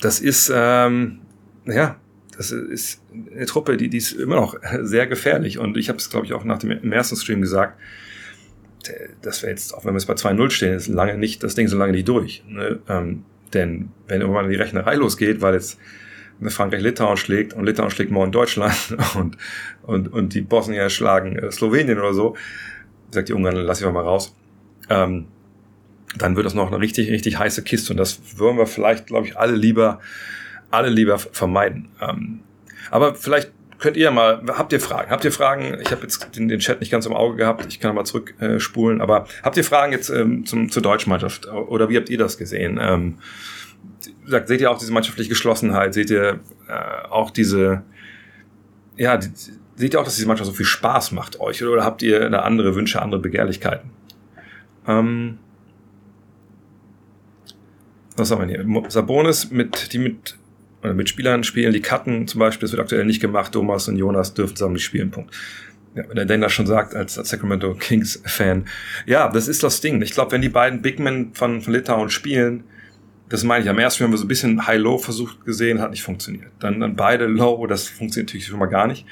das 0.00 0.20
ist, 0.20 0.52
ähm, 0.54 1.20
ja, 1.64 1.96
das 2.36 2.50
ist 2.50 3.02
eine 3.34 3.46
Truppe, 3.46 3.76
die, 3.76 3.88
die 3.88 3.96
ist 3.96 4.12
immer 4.12 4.36
noch 4.36 4.56
sehr 4.82 5.06
gefährlich. 5.06 5.58
Und 5.58 5.76
ich 5.76 5.88
habe 5.88 5.98
es, 5.98 6.10
glaube 6.10 6.26
ich, 6.26 6.34
auch 6.34 6.44
nach 6.44 6.58
dem 6.58 6.92
ersten 6.92 7.16
Stream 7.16 7.40
gesagt, 7.40 7.78
dass 9.22 9.42
wir 9.42 9.50
jetzt, 9.50 9.74
auch 9.74 9.84
wenn 9.84 9.94
wir 9.94 9.98
jetzt 9.98 10.06
bei 10.06 10.14
2-0 10.14 10.50
stehen, 10.50 10.74
ist 10.74 10.88
lange 10.88 11.16
nicht, 11.16 11.42
das 11.42 11.54
Ding 11.54 11.68
so 11.68 11.76
lange 11.76 11.92
nicht 11.92 12.08
durch. 12.08 12.44
Ne? 12.48 12.80
Ähm, 12.88 13.24
denn 13.54 13.90
wenn 14.08 14.20
irgendwann 14.20 14.48
die 14.48 14.56
Rechnerei 14.56 14.94
losgeht, 14.94 15.40
weil 15.40 15.54
jetzt 15.54 15.78
Frankreich 16.48 16.82
Litauen 16.82 17.16
schlägt 17.16 17.54
und 17.54 17.64
Litauen 17.64 17.90
schlägt 17.90 18.10
morgen 18.10 18.32
Deutschland 18.32 18.74
und, 19.16 19.36
und, 19.82 20.12
und 20.12 20.34
die 20.34 20.42
Bosnier 20.42 20.90
schlagen 20.90 21.38
äh, 21.38 21.50
Slowenien 21.50 21.98
oder 21.98 22.14
so, 22.14 22.36
sagt 23.10 23.28
die 23.28 23.32
Ungarn, 23.32 23.56
lass 23.56 23.80
ich 23.80 23.90
mal 23.90 24.02
raus, 24.02 24.34
ähm, 24.90 25.26
dann 26.18 26.36
wird 26.36 26.46
das 26.46 26.54
noch 26.54 26.68
eine 26.68 26.80
richtig, 26.80 27.10
richtig 27.10 27.38
heiße 27.38 27.62
Kiste 27.62 27.92
und 27.92 27.96
das 27.98 28.20
würden 28.36 28.58
wir 28.58 28.66
vielleicht, 28.66 29.06
glaube 29.06 29.26
ich, 29.26 29.36
alle 29.36 29.54
lieber, 29.54 30.00
alle 30.70 30.88
lieber 30.88 31.18
vermeiden. 31.18 31.88
Ähm, 32.00 32.40
aber 32.90 33.14
vielleicht 33.14 33.52
könnt 33.78 33.96
ihr 33.96 34.10
mal, 34.10 34.42
habt 34.48 34.72
ihr 34.72 34.80
Fragen? 34.80 35.10
Habt 35.10 35.24
ihr 35.24 35.32
Fragen? 35.32 35.78
Ich 35.80 35.90
habe 35.90 36.02
jetzt 36.02 36.36
den, 36.36 36.48
den, 36.48 36.60
Chat 36.60 36.80
nicht 36.80 36.90
ganz 36.90 37.06
im 37.06 37.12
Auge 37.12 37.36
gehabt, 37.36 37.66
ich 37.68 37.80
kann 37.80 37.94
mal 37.94 38.04
zurückspulen, 38.04 39.00
äh, 39.00 39.02
aber 39.02 39.26
habt 39.42 39.56
ihr 39.56 39.64
Fragen 39.64 39.92
jetzt 39.92 40.08
ähm, 40.08 40.46
zum, 40.46 40.70
zur 40.70 40.82
Deutschmannschaft 40.82 41.46
oder 41.46 41.88
wie 41.88 41.96
habt 41.96 42.08
ihr 42.08 42.18
das 42.18 42.38
gesehen? 42.38 42.78
Ähm, 42.80 43.18
sagt, 44.26 44.48
seht 44.48 44.60
ihr 44.60 44.70
auch 44.70 44.78
diese 44.78 44.92
mannschaftliche 44.92 45.28
Geschlossenheit? 45.28 45.94
Seht 45.94 46.10
ihr 46.10 46.40
äh, 46.68 47.08
auch 47.08 47.30
diese, 47.30 47.82
ja, 48.96 49.16
die, 49.16 49.28
seht 49.76 49.94
ihr 49.94 50.00
auch, 50.00 50.04
dass 50.04 50.16
diese 50.16 50.28
Mannschaft 50.28 50.48
so 50.48 50.56
viel 50.56 50.66
Spaß 50.66 51.12
macht 51.12 51.40
euch 51.40 51.62
oder 51.62 51.84
habt 51.84 52.02
ihr 52.02 52.30
da 52.30 52.40
andere 52.40 52.74
Wünsche, 52.74 53.00
andere 53.02 53.20
Begehrlichkeiten? 53.20 53.90
Ähm, 54.88 55.38
was 58.16 58.30
haben 58.30 58.48
wir 58.48 58.64
hier? 58.64 58.90
Sabonis 58.90 59.50
mit, 59.50 59.92
die 59.92 59.98
mit 59.98 60.38
oder 60.86 60.94
mit 60.94 61.08
Spielern 61.08 61.44
spielen, 61.44 61.72
die 61.72 61.80
cutten 61.80 62.26
zum 62.26 62.38
Beispiel, 62.38 62.66
das 62.66 62.72
wird 62.72 62.82
aktuell 62.82 63.04
nicht 63.04 63.20
gemacht. 63.20 63.52
Thomas 63.52 63.88
und 63.88 63.96
Jonas 63.96 64.34
dürfen 64.34 64.56
zusammen 64.56 64.74
nicht 64.74 64.84
spielen. 64.84 65.10
Punkt. 65.10 65.34
Ja, 65.94 66.04
wenn 66.08 66.16
der 66.16 66.26
Denner 66.26 66.48
schon 66.48 66.66
sagt, 66.66 66.94
als, 66.94 67.18
als 67.18 67.30
Sacramento 67.30 67.74
Kings-Fan. 67.74 68.66
Ja, 69.06 69.28
das 69.28 69.48
ist 69.48 69.62
das 69.62 69.80
Ding. 69.80 70.00
Ich 70.02 70.12
glaube, 70.12 70.32
wenn 70.32 70.42
die 70.42 70.48
beiden 70.48 70.82
Big 70.82 70.98
Men 70.98 71.32
von, 71.34 71.62
von 71.62 71.72
Litauen 71.72 72.10
spielen, 72.10 72.64
das 73.28 73.42
meine 73.44 73.64
ich. 73.64 73.70
Am 73.70 73.78
ersten 73.78 74.04
haben 74.04 74.12
wir 74.12 74.18
so 74.18 74.24
ein 74.24 74.28
bisschen 74.28 74.66
High-Low 74.66 74.98
versucht 74.98 75.44
gesehen, 75.44 75.80
hat 75.80 75.90
nicht 75.90 76.02
funktioniert. 76.02 76.52
Dann, 76.60 76.80
dann 76.80 76.96
beide 76.96 77.26
Low, 77.26 77.66
das 77.66 77.88
funktioniert 77.88 78.28
natürlich 78.28 78.46
schon 78.46 78.58
mal 78.58 78.66
gar 78.66 78.86
nicht. 78.86 79.06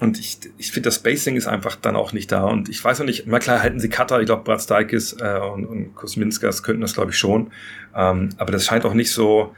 Und 0.00 0.18
ich, 0.18 0.38
ich 0.58 0.70
finde, 0.72 0.88
das 0.88 0.96
Spacing 0.96 1.36
ist 1.36 1.46
einfach 1.46 1.76
dann 1.76 1.96
auch 1.96 2.12
nicht 2.12 2.30
da. 2.30 2.44
Und 2.44 2.68
ich 2.68 2.82
weiß 2.82 3.00
noch 3.00 3.06
nicht, 3.06 3.24
na 3.26 3.38
klar 3.38 3.60
hätten 3.60 3.80
sie 3.80 3.88
Cutter, 3.88 4.20
ich 4.20 4.26
glaube, 4.26 4.44
Brad 4.44 4.62
Steikis 4.62 5.14
äh, 5.20 5.38
und, 5.38 5.66
und 5.66 5.94
Kosminskas 5.94 6.62
könnten 6.62 6.82
das, 6.82 6.94
glaube 6.94 7.10
ich, 7.10 7.18
schon. 7.18 7.50
Ähm, 7.94 8.30
aber 8.38 8.52
das 8.52 8.64
scheint 8.64 8.84
auch 8.84 8.94
nicht 8.94 9.10
so, 9.10 9.54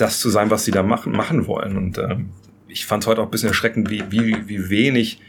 das 0.00 0.20
zu 0.20 0.30
sein, 0.30 0.50
was 0.50 0.64
sie 0.64 0.70
da 0.70 0.82
machen, 0.82 1.12
machen 1.12 1.46
wollen. 1.46 1.76
Und 1.76 1.98
ähm, 1.98 2.30
ich 2.68 2.86
fand 2.86 3.02
es 3.02 3.06
heute 3.06 3.20
auch 3.20 3.26
ein 3.26 3.30
bisschen 3.30 3.48
erschreckend, 3.48 3.90
wie, 3.90 4.04
wie, 4.10 4.48
wie 4.48 4.70
wenig 4.70 5.20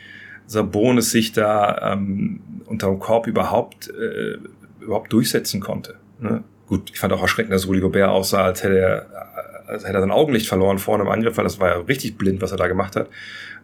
Sabonis 0.46 1.12
sich 1.12 1.32
da 1.32 1.94
ähm, 1.94 2.42
unter 2.66 2.88
dem 2.88 3.00
Korb 3.00 3.28
überhaupt, 3.28 3.90
äh, 3.90 4.38
überhaupt 4.80 5.14
durchsetzen 5.14 5.60
konnte. 5.60 5.96
Ne? 6.20 6.44
Gut, 6.68 6.92
ich 6.92 7.00
fand 7.00 7.14
auch 7.14 7.22
erschreckend, 7.22 7.54
dass 7.54 7.68
Rudy 7.68 7.80
Gobert 7.80 8.10
aussah, 8.10 8.46
als 8.46 8.64
hätte 8.64 8.78
er, 8.78 9.68
als 9.68 9.84
hätte 9.84 9.96
er 9.96 10.02
sein 10.02 10.12
Augenlicht 10.12 10.48
verloren 10.48 10.80
vorne 10.80 11.04
im 11.04 11.10
Angriff, 11.10 11.38
weil 11.38 11.44
das 11.44 11.60
war 11.60 11.70
ja 11.70 11.78
richtig 11.78 12.18
blind, 12.18 12.42
was 12.42 12.52
er 12.52 12.58
da 12.58 12.68
gemacht 12.68 12.96
hat. 12.96 13.10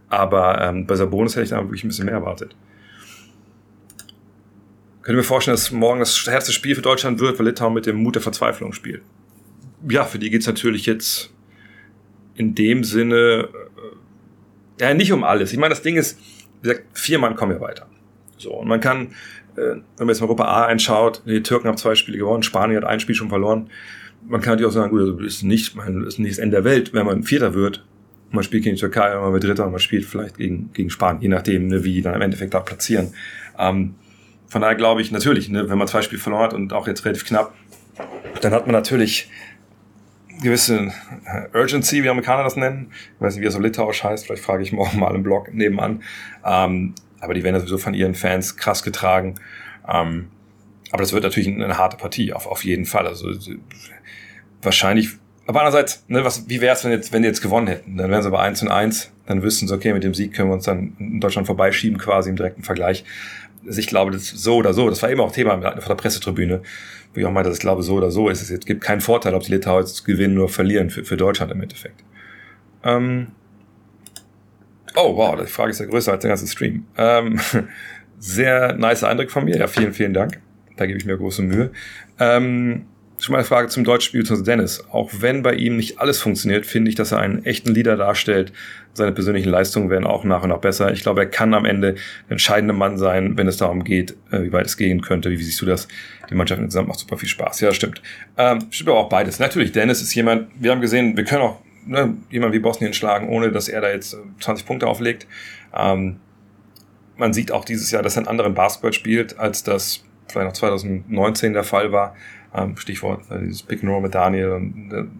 Aber 0.09 0.61
ähm, 0.61 0.85
bei 0.85 0.95
Sabonis 0.95 1.35
hätte 1.35 1.43
ich 1.43 1.49
da 1.49 1.61
wirklich 1.61 1.83
ein 1.83 1.87
bisschen 1.87 2.05
mehr 2.05 2.15
erwartet. 2.15 2.55
Könnt 5.01 5.15
ihr 5.15 5.17
mir 5.17 5.23
vorstellen, 5.23 5.55
dass 5.55 5.71
morgen 5.71 5.99
das 5.99 6.25
härteste 6.25 6.51
Spiel 6.51 6.73
für 6.73 6.81
Deutschland 6.81 7.19
wird, 7.19 7.37
weil 7.37 7.45
Litauen 7.45 7.73
mit 7.73 7.85
dem 7.85 7.97
Mut 7.97 8.15
der 8.15 8.23
Verzweiflung 8.23 8.73
spielt? 8.73 9.03
Ja, 9.89 10.05
für 10.05 10.19
die 10.19 10.29
geht's 10.29 10.47
natürlich 10.47 10.85
jetzt 10.85 11.31
in 12.35 12.55
dem 12.55 12.83
Sinne 12.83 13.49
äh, 14.79 14.81
ja 14.81 14.93
nicht 14.93 15.11
um 15.11 15.23
alles. 15.23 15.51
Ich 15.51 15.57
meine, 15.57 15.73
das 15.73 15.81
Ding 15.81 15.95
ist, 15.95 16.19
wie 16.61 16.69
gesagt, 16.69 16.85
vier 16.93 17.19
Mann 17.19 17.35
kommen 17.35 17.53
ja 17.53 17.61
weiter. 17.61 17.87
So, 18.37 18.53
und 18.53 18.67
man 18.67 18.79
kann, 18.79 19.07
äh, 19.55 19.75
wenn 19.75 19.83
man 19.99 20.09
jetzt 20.09 20.21
mal 20.21 20.27
Gruppe 20.27 20.45
A 20.45 20.65
einschaut, 20.65 21.21
die 21.25 21.41
Türken 21.41 21.67
haben 21.67 21.77
zwei 21.77 21.95
Spiele 21.95 22.17
gewonnen, 22.17 22.43
Spanien 22.43 22.77
hat 22.77 22.89
ein 22.89 22.99
Spiel 22.99 23.15
schon 23.15 23.29
verloren. 23.29 23.69
Man 24.27 24.41
kann 24.41 24.53
natürlich 24.53 24.69
auch 24.69 24.73
sagen, 24.73 24.91
gut, 24.91 25.19
das 25.19 25.35
ist 25.35 25.43
nicht, 25.43 25.77
das 25.77 25.87
ist 25.87 26.19
nicht 26.19 26.31
das 26.31 26.39
Ende 26.39 26.57
der 26.57 26.63
Welt, 26.63 26.93
wenn 26.93 27.05
man 27.05 27.23
Vierter 27.23 27.53
wird. 27.53 27.85
Man 28.31 28.43
spielt 28.43 28.63
gegen 28.63 28.75
die 28.75 28.79
Türkei, 28.79 29.15
man 29.15 29.31
wird 29.33 29.43
Dritter 29.43 29.65
und 29.65 29.71
man 29.71 29.79
spielt 29.79 30.05
vielleicht 30.05 30.37
gegen, 30.37 30.71
gegen 30.73 30.89
Spanien, 30.89 31.21
je 31.21 31.27
nachdem, 31.29 31.67
ne, 31.67 31.83
wie 31.83 32.01
dann 32.01 32.15
im 32.15 32.21
Endeffekt 32.21 32.53
da 32.53 32.59
platzieren. 32.59 33.13
Ähm, 33.57 33.95
von 34.47 34.61
daher 34.61 34.75
glaube 34.75 35.01
ich 35.01 35.11
natürlich, 35.11 35.49
ne, 35.49 35.69
wenn 35.69 35.77
man 35.77 35.87
zwei 35.87 36.01
Spiele 36.01 36.21
verloren 36.21 36.43
hat 36.43 36.53
und 36.53 36.73
auch 36.73 36.87
jetzt 36.87 37.05
relativ 37.05 37.25
knapp, 37.25 37.53
dann 38.41 38.51
hat 38.51 38.65
man 38.65 38.73
natürlich 38.73 39.29
gewisse 40.41 40.91
Urgency, 41.53 42.03
wie 42.03 42.09
Amerikaner 42.09 42.43
das 42.43 42.55
nennen. 42.55 42.91
Ich 43.15 43.21
weiß 43.21 43.35
nicht, 43.35 43.41
wie 43.41 43.45
das 43.45 43.53
so 43.53 43.59
litauisch 43.59 44.03
heißt. 44.03 44.25
Vielleicht 44.25 44.43
frage 44.43 44.63
ich 44.63 44.71
morgen 44.71 44.99
mal 44.99 45.13
im 45.15 45.23
Blog 45.23 45.53
nebenan. 45.53 46.03
Ähm, 46.45 46.93
aber 47.19 47.33
die 47.33 47.43
werden 47.43 47.59
sowieso 47.59 47.77
von 47.77 47.93
ihren 47.93 48.15
Fans 48.15 48.57
krass 48.57 48.83
getragen. 48.83 49.35
Ähm, 49.87 50.29
aber 50.91 51.03
das 51.03 51.13
wird 51.13 51.23
natürlich 51.23 51.47
eine 51.47 51.77
harte 51.77 51.97
Partie, 51.97 52.33
auf, 52.33 52.47
auf 52.47 52.63
jeden 52.63 52.85
Fall. 52.85 53.07
Also 53.07 53.27
wahrscheinlich. 54.61 55.09
Aber 55.47 55.59
andererseits, 55.59 56.03
ne, 56.07 56.23
was, 56.23 56.49
wie 56.49 56.59
wäre 56.61 56.75
es, 56.75 56.83
wenn, 56.83 56.91
jetzt, 56.91 57.13
wenn 57.13 57.21
die 57.21 57.27
jetzt 57.27 57.41
gewonnen 57.41 57.67
hätten? 57.67 57.97
Dann 57.97 58.09
wären 58.09 58.21
sie 58.21 58.27
aber 58.27 58.41
1 58.41 58.63
und 58.63 58.69
1. 58.69 59.11
Dann 59.27 59.43
wüssten 59.43 59.67
sie, 59.67 59.73
okay, 59.73 59.93
mit 59.93 60.03
dem 60.03 60.13
Sieg 60.13 60.33
können 60.33 60.49
wir 60.49 60.53
uns 60.53 60.65
dann 60.65 60.95
in 60.99 61.19
Deutschland 61.19 61.45
vorbeischieben, 61.47 61.97
quasi 61.99 62.29
im 62.29 62.35
direkten 62.35 62.63
Vergleich. 62.63 63.03
Also 63.65 63.79
ich 63.79 63.87
glaube, 63.87 64.11
das 64.11 64.27
so 64.27 64.57
oder 64.57 64.73
so, 64.73 64.89
das 64.89 65.01
war 65.01 65.09
eben 65.09 65.21
auch 65.21 65.31
Thema 65.31 65.59
vor 65.59 65.71
der 65.71 65.95
Pressetribüne 65.95 66.61
ich 67.19 67.25
auch 67.25 67.31
meinte, 67.31 67.49
dass 67.49 67.57
ich 67.57 67.61
glaube, 67.61 67.83
so 67.83 67.95
oder 67.95 68.11
so 68.11 68.29
ist 68.29 68.41
es. 68.41 68.49
Es 68.49 68.65
gibt 68.65 68.81
keinen 68.81 69.01
Vorteil, 69.01 69.33
ob 69.33 69.43
die 69.43 69.51
Litauer 69.51 69.81
jetzt 69.81 70.05
gewinnen 70.05 70.37
oder 70.37 70.47
verlieren 70.47 70.89
für, 70.89 71.03
für 71.03 71.17
Deutschland 71.17 71.51
im 71.51 71.61
Endeffekt. 71.61 72.03
Ähm 72.83 73.27
oh, 74.95 75.15
wow, 75.15 75.39
die 75.39 75.47
Frage 75.47 75.71
ist 75.71 75.79
ja 75.79 75.85
größer 75.85 76.11
als 76.11 76.21
der 76.21 76.29
ganze 76.29 76.47
Stream. 76.47 76.85
Ähm 76.97 77.39
sehr 78.19 78.73
nice 78.73 79.03
Eindruck 79.03 79.31
von 79.31 79.45
mir. 79.45 79.57
Ja, 79.57 79.67
vielen, 79.67 79.93
vielen 79.93 80.13
Dank. 80.13 80.39
Da 80.77 80.85
gebe 80.85 80.97
ich 80.97 81.05
mir 81.05 81.17
große 81.17 81.41
Mühe. 81.41 81.71
Ähm 82.19 82.85
schon 83.19 83.33
mal 83.33 83.39
eine 83.39 83.47
Frage 83.47 83.69
zum 83.69 83.83
Deutschspiel 83.83 84.25
zu 84.25 84.41
Dennis. 84.41 84.83
Auch 84.91 85.11
wenn 85.19 85.41
bei 85.41 85.55
ihm 85.55 85.77
nicht 85.77 85.99
alles 85.99 86.19
funktioniert, 86.19 86.65
finde 86.65 86.89
ich, 86.89 86.95
dass 86.95 87.11
er 87.11 87.19
einen 87.19 87.45
echten 87.45 87.73
Leader 87.73 87.97
darstellt. 87.97 88.51
Seine 88.95 89.11
persönlichen 89.11 89.49
Leistungen 89.49 89.89
werden 89.89 90.05
auch 90.05 90.23
nach 90.23 90.43
und 90.43 90.49
nach 90.49 90.59
besser. 90.59 90.91
Ich 90.91 91.01
glaube, 91.01 91.21
er 91.21 91.27
kann 91.27 91.53
am 91.53 91.65
Ende 91.65 91.93
der 91.93 92.31
entscheidende 92.31 92.73
Mann 92.73 92.97
sein, 92.97 93.37
wenn 93.37 93.47
es 93.47 93.57
darum 93.57 93.83
geht, 93.83 94.15
äh, 94.31 94.41
wie 94.43 94.53
weit 94.53 94.65
es 94.65 94.77
gehen 94.77 95.01
könnte. 95.01 95.29
Wie 95.29 95.37
siehst 95.37 95.61
du 95.61 95.65
das? 95.65 95.87
Die 96.29 96.35
Mannschaft 96.35 96.61
insgesamt 96.61 96.87
macht 96.87 96.99
super 96.99 97.17
viel 97.17 97.29
Spaß. 97.29 97.59
Ja, 97.59 97.73
stimmt. 97.73 98.01
Ähm, 98.37 98.59
stimmt 98.71 98.89
aber 98.89 98.99
auch 98.99 99.09
beides. 99.09 99.37
Natürlich, 99.39 99.73
Dennis 99.73 100.01
ist 100.01 100.15
jemand, 100.15 100.47
wir 100.57 100.71
haben 100.71 100.81
gesehen, 100.81 101.17
wir 101.17 101.25
können 101.25 101.41
auch 101.41 101.59
ne, 101.85 102.15
jemand 102.29 102.53
wie 102.53 102.59
Bosnien 102.59 102.93
schlagen, 102.93 103.29
ohne 103.29 103.51
dass 103.51 103.67
er 103.67 103.81
da 103.81 103.89
jetzt 103.89 104.17
20 104.39 104.63
äh, 104.63 104.67
Punkte 104.67 104.87
auflegt. 104.87 105.27
Ähm, 105.75 106.17
man 107.17 107.33
sieht 107.33 107.51
auch 107.51 107.65
dieses 107.65 107.91
Jahr, 107.91 108.03
dass 108.03 108.15
er 108.15 108.21
einen 108.21 108.27
anderen 108.27 108.53
Basketball 108.53 108.93
spielt, 108.93 109.37
als 109.39 109.63
das 109.63 110.03
vielleicht 110.27 110.47
noch 110.47 110.53
2019 110.53 111.53
der 111.53 111.63
Fall 111.63 111.91
war. 111.91 112.15
Ähm, 112.53 112.77
Stichwort 112.77 113.29
äh, 113.29 113.39
dieses 113.39 113.63
Pick 113.63 113.83
and 113.83 113.91
Roll 113.91 114.01
mit 114.01 114.15
Daniel. 114.15 114.71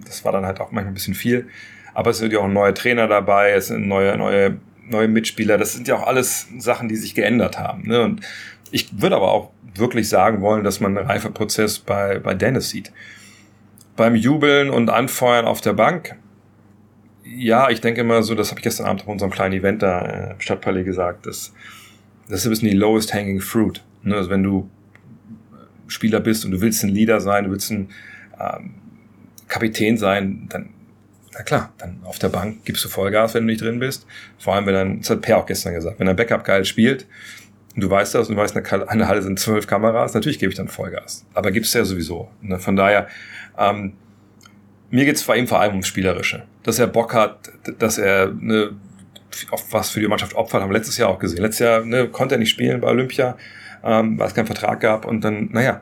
Das 0.06 0.24
war 0.26 0.32
dann 0.32 0.46
halt 0.46 0.60
auch 0.60 0.72
manchmal 0.72 0.92
ein 0.92 0.94
bisschen 0.94 1.14
viel. 1.14 1.48
Aber 1.95 2.12
es 2.12 2.19
sind 2.19 2.31
ja 2.31 2.39
auch 2.39 2.45
ein 2.45 2.53
neuer 2.53 2.75
Trainer 2.75 3.08
dabei, 3.08 3.51
es 3.51 3.67
sind 3.67 3.88
neue, 3.88 4.15
neue, 4.17 4.58
neue 4.88 5.08
Mitspieler. 5.08 5.58
Das 5.58 5.73
sind 5.73 5.88
ja 5.88 5.95
auch 5.95 6.05
alles 6.05 6.47
Sachen, 6.60 6.89
die 6.89 6.97
sich 6.97 7.15
geändert 7.15 7.58
haben. 7.58 7.88
Ne? 7.88 8.01
Und 8.03 8.21
ich 8.69 9.01
würde 9.01 9.15
aber 9.15 9.31
auch 9.31 9.51
wirklich 9.73 10.10
sagen 10.10 10.41
wollen, 10.41 10.63
dass 10.63 10.81
man 10.81 10.97
einen 10.97 11.08
Reifeprozess 11.08 11.79
bei, 11.79 12.19
bei 12.19 12.36
Dennis 12.36 12.69
sieht. 12.69 12.91
Beim 13.95 14.15
Jubeln 14.15 14.69
und 14.69 14.89
Anfeuern 14.89 15.45
auf 15.45 15.62
der 15.62 15.73
Bank, 15.73 16.15
ja, 17.23 17.69
ich 17.69 17.79
denke 17.81 18.01
immer 18.01 18.23
so, 18.23 18.36
das 18.36 18.51
habe 18.51 18.60
ich 18.60 18.63
gestern 18.63 18.88
Abend 18.88 19.01
auf 19.01 19.08
unserem 19.08 19.31
kleinen 19.31 19.53
Event 19.53 19.81
da 19.81 20.01
äh, 20.01 20.31
im 20.34 20.41
Stadtpalais 20.41 20.84
gesagt, 20.84 21.25
das, 21.25 21.53
das 22.27 22.39
ist 22.41 22.45
ein 22.45 22.49
bisschen 22.49 22.69
die 22.69 22.75
lowest 22.75 23.13
hanging 23.13 23.39
fruit. 23.39 23.81
Ne? 24.03 24.15
Also 24.15 24.29
wenn 24.29 24.43
du 24.43 24.69
Spieler 25.88 26.19
bist 26.19 26.43
und 26.43 26.51
du 26.51 26.62
willst 26.62 26.84
ein 26.84 26.89
Leader 26.89 27.21
sein, 27.21 27.45
du 27.45 27.51
willst 27.51 27.71
ein 27.71 27.89
ähm, 28.39 28.73
Kapitän 29.47 29.97
sein, 29.97 30.47
dann, 30.49 30.69
na 31.38 31.43
klar, 31.43 31.74
dann 31.78 32.00
auf 32.04 32.19
der 32.19 32.30
Bank 32.30 32.63
gibst 32.65 32.84
du 32.86 32.89
Vollgas, 32.89 33.34
wenn 33.34 33.43
du 33.43 33.48
nicht 33.48 33.62
drin 33.62 33.80
bist. 33.80 34.08
Vor 34.38 34.56
allem, 34.56 34.65
wenn 34.65 34.74
dann, 34.74 35.00
das 35.00 35.10
hat 35.10 35.21
Per 35.21 35.38
auch 35.38 35.45
gestern 35.45 35.74
gesagt, 35.74 36.00
wenn 36.00 36.08
ein 36.08 36.15
Backup 36.15 36.43
geil 36.43 36.65
spielt, 36.65 37.06
und 37.76 37.82
du 37.82 37.89
weißt 37.89 38.15
das 38.15 38.30
und 38.30 38.36
du 38.36 38.41
weißt, 38.41 38.56
in 38.56 38.63
einer 38.65 39.08
Halle 39.10 39.21
sind 39.21 39.38
zwölf 39.38 39.67
Kameras, 39.67 40.13
natürlich 40.13 40.39
gebe 40.39 40.50
ich 40.50 40.56
dann 40.56 40.69
Vollgas. 40.69 41.26
Aber 41.34 41.52
gibt's 41.52 41.74
ja 41.74 41.84
sowieso. 41.84 42.30
Ne? 42.41 42.58
Von 42.58 42.78
daher, 42.78 43.08
ähm, 43.58 43.93
mir 44.89 45.04
geht's 45.04 45.24
bei 45.24 45.36
ihm 45.36 45.45
vor 45.45 45.60
allem 45.60 45.71
ums 45.71 45.88
Spielerische. 45.88 46.43
Dass 46.63 46.80
er 46.80 46.88
Bock 46.88 47.13
hat, 47.13 47.52
dass 47.80 47.98
er 47.98 48.32
ne, 48.32 48.71
auf 49.52 49.74
was 49.74 49.89
für 49.89 50.00
die 50.00 50.08
Mannschaft 50.08 50.36
opfert, 50.36 50.62
haben 50.62 50.69
wir 50.69 50.78
letztes 50.78 50.98
Jahr 50.98 51.10
auch 51.10 51.19
gesehen. 51.19 51.41
Letztes 51.41 51.65
Jahr 51.65 51.84
ne, 51.84 52.08
konnte 52.08 52.36
er 52.36 52.39
nicht 52.39 52.50
spielen 52.50 52.80
bei 52.80 52.88
Olympia, 52.88 53.36
ähm, 53.84 54.17
weil 54.17 54.28
es 54.28 54.34
keinen 54.34 54.45
Vertrag 54.45 54.80
gab 54.80 55.06
und 55.06 55.21
dann, 55.26 55.50
naja, 55.52 55.82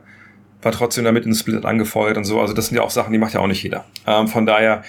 war 0.62 0.72
trotzdem 0.72 1.04
damit 1.04 1.26
in 1.26 1.34
Split 1.34 1.64
angefeuert 1.64 2.16
und 2.16 2.24
so. 2.24 2.40
Also 2.40 2.54
das 2.54 2.66
sind 2.66 2.76
ja 2.76 2.82
auch 2.82 2.90
Sachen, 2.90 3.12
die 3.12 3.18
macht 3.18 3.34
ja 3.34 3.40
auch 3.40 3.46
nicht 3.46 3.62
jeder. 3.62 3.84
Ähm, 4.06 4.26
von 4.26 4.46
daher, 4.46 4.82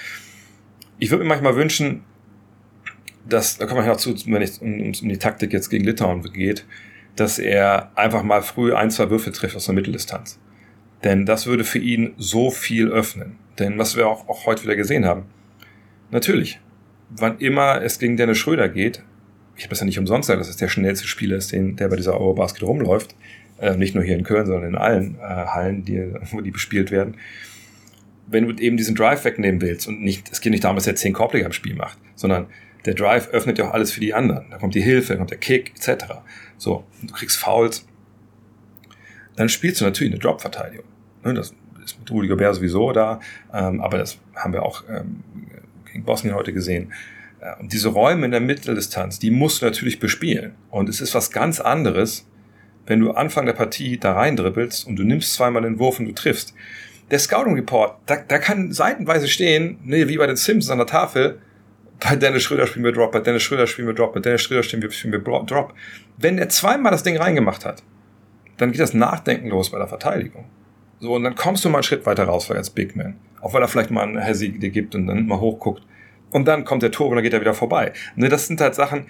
ich 0.99 1.12
würde 1.12 1.23
mir 1.23 1.29
manchmal 1.29 1.55
wünschen, 1.55 2.03
dass, 3.27 3.58
da 3.58 3.65
kommen 3.65 3.84
wir 3.84 3.88
noch 3.88 3.97
zu, 3.97 4.15
wenn 4.27 4.41
es 4.41 4.60
um, 4.60 4.79
um, 4.79 4.91
die 4.91 5.17
Taktik 5.17 5.51
jetzt 5.53 5.69
gegen 5.69 5.86
Litauen 5.86 6.21
geht, 6.31 6.65
dass 7.15 7.39
er 7.39 7.91
einfach 7.95 8.23
mal 8.23 8.41
früh 8.41 8.73
ein, 8.73 8.91
zwei 8.91 9.10
Würfel 9.10 9.34
trifft 9.34 9.55
aus 9.55 9.65
der 9.65 9.75
Mitteldistanz. 9.75 10.39
Denn 11.03 11.25
das 11.25 11.45
würde 11.45 11.63
für 11.63 11.79
ihn 11.79 12.13
so 12.17 12.51
viel 12.51 12.89
öffnen. 12.89 13.38
Denn 13.60 13.77
was 13.77 13.95
wir 13.95 14.08
auch, 14.08 14.27
auch 14.27 14.45
heute 14.45 14.63
wieder 14.63 14.75
gesehen 14.75 15.05
haben, 15.05 15.25
natürlich, 16.12 16.60
wann 17.10 17.38
immer 17.39 17.81
es 17.81 17.99
gegen 17.99 18.17
Dennis 18.17 18.38
Schröder 18.38 18.69
geht, 18.69 19.03
ich 19.55 19.63
habe 19.63 19.69
das 19.69 19.79
ja 19.79 19.86
nicht 19.86 19.99
umsonst 19.99 20.27
gesagt, 20.27 20.41
dass 20.41 20.49
es 20.49 20.58
der 20.58 20.67
schnellste 20.67 21.08
Spieler 21.08 21.38
ist, 21.38 21.51
den, 21.51 21.77
der 21.77 21.88
bei 21.88 21.95
dieser 21.95 22.19
Eurobasket 22.19 22.63
rumläuft. 22.63 23.15
Äh, 23.60 23.77
nicht 23.77 23.95
nur 23.95 24.03
hier 24.03 24.17
in 24.17 24.23
Köln, 24.23 24.45
sondern 24.45 24.71
in 24.71 24.75
allen 24.75 25.15
äh, 25.15 25.21
Hallen, 25.21 25.86
die, 25.86 26.13
wo 26.31 26.41
die 26.41 26.51
bespielt 26.51 26.91
werden. 26.91 27.15
Wenn 28.27 28.47
du 28.47 28.61
eben 28.61 28.77
diesen 28.77 28.95
Drive 28.95 29.23
wegnehmen 29.23 29.61
willst 29.61 29.88
und 29.88 30.01
nicht, 30.01 30.31
es 30.31 30.41
geht 30.41 30.51
nicht 30.51 30.63
darum, 30.63 30.75
dass 30.75 30.88
er 30.88 30.95
zehn 30.95 31.13
Korbleger 31.13 31.45
am 31.45 31.51
Spiel 31.51 31.75
macht, 31.75 31.97
sondern 32.15 32.47
der 32.85 32.93
Drive 32.93 33.29
öffnet 33.29 33.57
ja 33.57 33.67
auch 33.67 33.73
alles 33.73 33.91
für 33.91 33.99
die 33.99 34.13
anderen. 34.13 34.49
Da 34.51 34.57
kommt 34.57 34.75
die 34.75 34.81
Hilfe, 34.81 35.13
da 35.13 35.17
kommt 35.17 35.31
der 35.31 35.38
Kick, 35.38 35.73
etc. 35.75 36.05
So, 36.57 36.85
du 37.01 37.13
kriegst 37.13 37.38
Fouls. 37.38 37.85
Dann 39.35 39.49
spielst 39.49 39.81
du 39.81 39.85
natürlich 39.85 40.13
eine 40.13 40.19
Drop-Verteidigung. 40.19 40.85
Ne, 41.23 41.33
das 41.33 41.53
ist 41.83 41.99
mit 41.99 42.09
Rudi 42.11 42.27
Gobert 42.27 42.55
sowieso 42.55 42.91
da, 42.91 43.19
ähm, 43.53 43.81
aber 43.81 43.97
das 43.97 44.17
haben 44.35 44.53
wir 44.53 44.63
auch 44.63 44.83
ähm, 44.89 45.23
gegen 45.91 46.03
Bosnien 46.03 46.35
heute 46.35 46.53
gesehen. 46.53 46.93
Äh, 47.39 47.59
und 47.59 47.73
diese 47.73 47.89
Räume 47.89 48.25
in 48.25 48.31
der 48.31 48.39
Mitteldistanz, 48.39 49.19
die 49.19 49.31
musst 49.31 49.61
du 49.61 49.65
natürlich 49.65 49.99
bespielen. 49.99 50.53
Und 50.69 50.89
es 50.89 51.01
ist 51.01 51.15
was 51.15 51.31
ganz 51.31 51.59
anderes, 51.59 52.27
wenn 52.85 52.99
du 52.99 53.11
Anfang 53.11 53.45
der 53.45 53.53
Partie 53.53 53.97
da 53.97 54.13
reindribbelst 54.13 54.85
und 54.88 54.95
du 54.95 55.03
nimmst 55.03 55.33
zweimal 55.33 55.63
den 55.63 55.79
Wurf 55.79 55.99
und 55.99 56.05
du 56.05 56.11
triffst. 56.11 56.53
Der 57.12 57.20
Scouting 57.20 57.56
Report, 57.56 57.98
da, 58.08 58.15
da 58.15 58.39
kann 58.39 58.72
seitenweise 58.72 59.28
stehen, 59.28 59.80
ne, 59.84 60.08
wie 60.08 60.18
bei 60.18 60.28
den 60.28 60.36
Sims 60.36 60.70
an 60.70 60.80
der 60.80 60.88
Tafel, 60.88 61.39
bei 62.00 62.15
Dennis 62.15 62.44
Schröder 62.44 62.68
spielen 62.68 62.86
wir 62.86 62.91
Drop, 62.91 63.12
bei 63.12 63.20
Dennis 63.20 63.44
Schröder 63.44 63.68
spielen 63.68 63.88
wir 63.88 63.94
Drop, 63.94 64.13
bei 64.13 64.20
Dennis 64.20 64.41
Schröder 64.41 64.63
spielen 64.63 64.82
wir, 64.82 64.91
spielen 64.91 65.13
wir 65.13 65.20
Drop. 65.20 65.74
Wenn 66.18 66.38
er 66.38 66.50
zweimal 66.50 66.91
das 66.91 67.04
Ding 67.04 67.18
reingemacht 67.18 67.65
hat, 67.65 67.84
dann 68.58 68.72
geht 68.72 68.82
das 68.82 68.94
Nachdenken 68.94 69.50
los 69.50 69.72
bei 69.72 69.78
der 69.78 69.88
Verteidigung. 69.88 70.46
So, 71.00 71.13
und 71.13 71.24
dann 71.24 71.36
kommst 71.36 71.65
du 71.65 71.70
mal 71.70 71.80
einen 71.80 71.84
Schritt 71.84 72.06
weiter 72.06 72.26
raus 72.26 72.50
als 72.52 72.70
Big 72.70 72.96
Man. 72.96 73.15
Auch 73.41 73.54
weil 73.54 73.62
er 73.62 73.68
vielleicht 73.68 73.91
mal 73.91 74.04
einen 74.04 74.18
Hesi 74.18 74.58
dir 74.58 74.70
gibt 74.70 74.96
und 74.96 75.08
dann 75.08 75.28
mal 75.28 75.39
hochguckt. 75.39 75.84
Und 76.32 76.48
dann 76.48 76.65
kommt 76.65 76.84
der 76.84 76.91
Tor 76.91 77.10
und 77.10 77.15
dann 77.15 77.24
geht 77.24 77.34
er 77.34 77.41
wieder 77.41 77.54
vorbei. 77.54 77.94
Ne, 78.15 78.30
das 78.30 78.48
sind 78.48 78.60
halt 78.62 78.76
Sachen, 78.76 79.08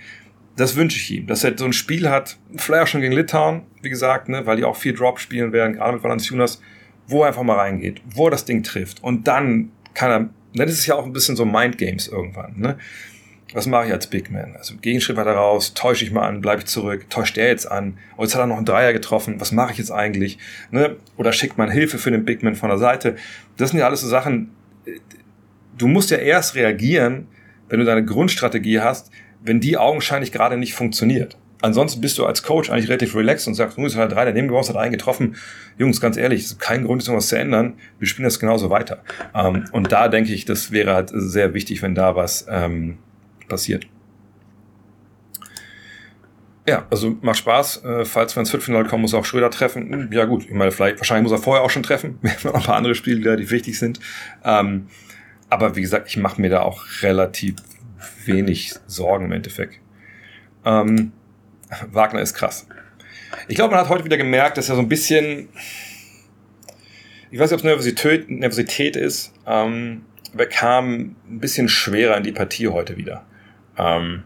das 0.58 0.76
wünsche 0.76 0.98
ich 0.98 1.12
ihm. 1.12 1.28
Dass 1.28 1.44
er 1.44 1.58
so 1.58 1.66
ein 1.66 1.74
Spiel 1.74 2.10
hat, 2.10 2.38
vielleicht 2.56 2.84
auch 2.84 2.88
schon 2.88 3.02
gegen 3.02 3.14
Litauen, 3.14 3.64
wie 3.82 3.90
gesagt, 3.90 4.30
ne, 4.30 4.46
weil 4.46 4.58
die 4.58 4.64
auch 4.64 4.76
viel 4.76 4.94
Drop 4.94 5.20
spielen 5.20 5.54
werden, 5.54 5.74
gerade 5.74 5.94
mit 5.94 6.04
Valanciunas, 6.04 6.62
wo 7.08 7.22
er 7.22 7.28
einfach 7.28 7.44
mal 7.44 7.58
reingeht, 7.58 8.02
wo 8.06 8.28
er 8.28 8.32
das 8.32 8.46
Ding 8.46 8.63
trifft. 8.63 9.04
Und 9.04 9.28
dann 9.28 9.72
kann 9.94 10.12
er, 10.12 10.30
dann 10.56 10.68
ist 10.68 10.86
ja 10.86 10.96
auch 10.96 11.06
ein 11.06 11.13
bisschen 11.13 11.36
so 11.36 11.46
Mind 11.46 11.78
Games 11.78 12.08
irgendwann. 12.08 12.54
Ne? 12.58 12.78
was 13.56 13.68
mache 13.68 13.88
ich 13.88 13.94
als 13.94 14.08
Big 14.08 14.32
Man? 14.32 14.56
Also 14.58 14.76
Gegenschritt 14.82 15.15
weiter 15.15 15.32
raus, 15.32 15.74
täusche 15.74 16.04
ich 16.04 16.12
mal 16.12 16.28
an, 16.28 16.41
bleibe 16.41 16.60
ich 16.62 16.68
zurück, 16.68 17.10
täuscht 17.10 17.38
der 17.38 17.48
jetzt 17.48 17.72
an? 17.72 17.91
Und 17.91 17.98
oh, 18.18 18.24
jetzt 18.24 18.36
hat 18.36 18.41
er 18.41 18.48
noch 18.48 18.58
einen 18.58 18.65
Dreier 18.65 18.91
getroffen, 18.91 19.39
was 19.39 19.54
mache 19.54 19.72
ich 19.72 19.78
jetzt 19.78 19.91
eigentlich? 19.91 20.38
Ne? 20.72 20.98
Oder 21.15 21.32
schickt 21.32 21.58
man 21.58 21.72
Hilfe 21.72 21.98
für 21.98 22.12
den 22.12 22.26
Big 22.26 22.44
Man 22.44 22.56
von 22.56 22.70
der 22.70 22.78
Seite? 22.78 23.15
Das 23.56 23.70
sind 23.70 23.80
ja 23.80 23.86
alles 23.86 24.02
so 24.02 24.10
Sachen, 24.10 24.52
du 25.78 25.88
musst 25.88 26.12
ja 26.12 26.18
erst 26.18 26.56
reagieren, 26.56 27.28
wenn 27.70 27.80
du 27.80 27.86
deine 27.86 28.04
Grundstrategie 28.04 28.82
hast, 28.82 29.10
wenn 29.41 29.62
die 29.62 29.78
augenscheinlich 29.78 30.34
gerade 30.34 30.58
nicht 30.58 30.74
funktioniert. 30.74 31.38
Ansonsten 31.65 31.99
bist 31.99 32.19
du 32.19 32.28
als 32.28 32.43
Coach 32.43 32.69
eigentlich 32.69 32.89
relativ 32.89 33.15
relaxed 33.15 33.47
und 33.47 33.56
sagst, 33.56 33.80
nun 33.80 33.88
ist 33.88 33.95
halt 33.95 34.12
drei, 34.12 34.23
der 34.23 34.36
Nebengebrauch 34.36 34.69
hat 34.69 34.75
einen 34.75 34.91
getroffen. 34.91 35.36
Jungs, 35.80 35.99
ganz 35.99 36.15
ehrlich, 36.15 36.41
es 36.41 36.51
ist 36.51 36.60
kein 36.60 36.86
Grund, 36.86 37.01
irgendwas 37.01 37.30
zu 37.30 37.39
ändern. 37.39 37.73
Wir 37.97 38.08
spielen 38.08 38.25
das 38.25 38.39
genauso 38.39 38.69
weiter. 38.69 39.01
Ähm, 39.34 39.65
und 39.71 39.91
da 39.91 40.08
denke 40.08 40.32
ich, 40.32 40.45
das 40.45 40.71
wäre 40.71 40.93
halt 40.93 41.10
sehr 41.12 41.56
wichtig, 41.56 41.82
wenn 41.82 41.95
da 41.95 42.15
was 42.15 42.45
ähm, 42.47 42.99
passiert. 43.49 43.88
Ja, 46.67 46.86
also 46.91 47.17
macht 47.21 47.38
Spaß. 47.39 47.84
Äh, 47.84 48.06
falls 48.06 48.36
wir 48.36 48.41
ins 48.41 48.51
Viertelfinale 48.51 48.88
kommen, 48.88 49.01
muss 49.01 49.15
auch 49.15 49.25
Schröder 49.25 49.49
treffen. 49.49 49.91
Hm, 49.91 50.12
ja 50.12 50.25
gut, 50.25 50.45
ich 50.45 50.54
meine, 50.54 50.71
vielleicht, 50.71 50.99
wahrscheinlich 50.99 51.23
muss 51.23 51.39
er 51.39 51.43
vorher 51.43 51.63
auch 51.63 51.71
schon 51.71 51.82
treffen. 51.82 52.19
Wir 52.21 52.30
haben 52.30 52.43
noch 52.43 52.54
ein 52.54 52.62
paar 52.62 52.75
andere 52.75 52.93
Spiele, 52.93 53.38
die 53.38 53.49
wichtig 53.49 53.80
sind. 53.80 53.99
Ähm, 54.43 54.86
aber 55.49 55.75
wie 55.75 55.82
gesagt, 55.82 56.10
ich 56.10 56.17
mache 56.17 56.39
mir 56.39 56.51
da 56.51 56.62
auch 56.62 56.84
relativ 57.01 57.56
wenig 58.25 58.75
Sorgen 58.86 59.25
im 59.25 59.32
Endeffekt. 59.32 59.80
Ähm, 60.63 61.12
Wagner 61.92 62.22
ist 62.22 62.34
krass. 62.34 62.68
Ich 63.48 63.56
glaube, 63.56 63.72
man 63.72 63.84
hat 63.84 63.90
heute 63.90 64.06
wieder 64.06 64.18
gemerkt, 64.18 64.58
dass 64.58 64.70
er 64.70 64.76
so 64.76 64.82
ein 64.82 64.90
bisschen, 64.90 65.50
ich 67.32 67.40
weiß 67.40 67.52
nicht, 67.52 67.54
ob 67.54 67.60
es 67.60 67.64
Nervosität, 67.64 68.30
Nervosität 68.30 68.96
ist, 68.96 69.34
ähm, 69.46 70.06
aber 70.34 70.44
er 70.44 70.50
kam 70.50 71.16
ein 71.30 71.40
bisschen 71.40 71.70
schwerer 71.70 72.18
in 72.18 72.24
die 72.24 72.32
Partie 72.32 72.68
heute 72.68 72.98
wieder. 72.98 73.26
Ähm, 73.78 74.24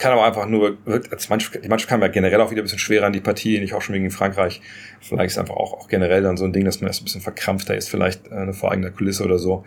kann 0.00 0.12
aber 0.12 0.24
einfach 0.24 0.46
nur, 0.46 0.78
als 1.10 1.28
Mannschaft, 1.28 1.62
die 1.62 1.68
Mannschaft 1.68 1.90
kam 1.90 2.00
ja 2.00 2.08
generell 2.08 2.40
auch 2.40 2.50
wieder 2.50 2.62
ein 2.62 2.64
bisschen 2.64 2.78
schwerer 2.78 3.06
an 3.06 3.12
die 3.12 3.20
Partie, 3.20 3.60
nicht 3.60 3.74
auch 3.74 3.82
schon 3.82 3.94
wegen 3.94 4.10
Frankreich. 4.10 4.62
Vielleicht 5.00 5.32
ist 5.32 5.38
einfach 5.38 5.56
auch, 5.56 5.74
auch 5.74 5.88
generell 5.88 6.22
dann 6.22 6.38
so 6.38 6.46
ein 6.46 6.54
Ding, 6.54 6.64
dass 6.64 6.80
man 6.80 6.88
erst 6.88 7.02
ein 7.02 7.04
bisschen 7.04 7.20
verkrampfter 7.20 7.76
ist, 7.76 7.90
vielleicht 7.90 8.28
äh, 8.28 8.34
eine 8.34 8.54
voreigene 8.54 8.90
Kulisse 8.90 9.24
oder 9.24 9.38
so. 9.38 9.64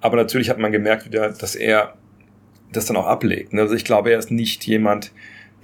Aber 0.00 0.16
natürlich 0.16 0.50
hat 0.50 0.58
man 0.58 0.72
gemerkt 0.72 1.04
wieder, 1.04 1.30
dass 1.30 1.54
er 1.54 1.94
das 2.72 2.86
dann 2.86 2.96
auch 2.96 3.06
ablegt. 3.06 3.54
Also 3.54 3.74
ich 3.74 3.84
glaube, 3.84 4.10
er 4.10 4.18
ist 4.18 4.30
nicht 4.30 4.66
jemand, 4.66 5.12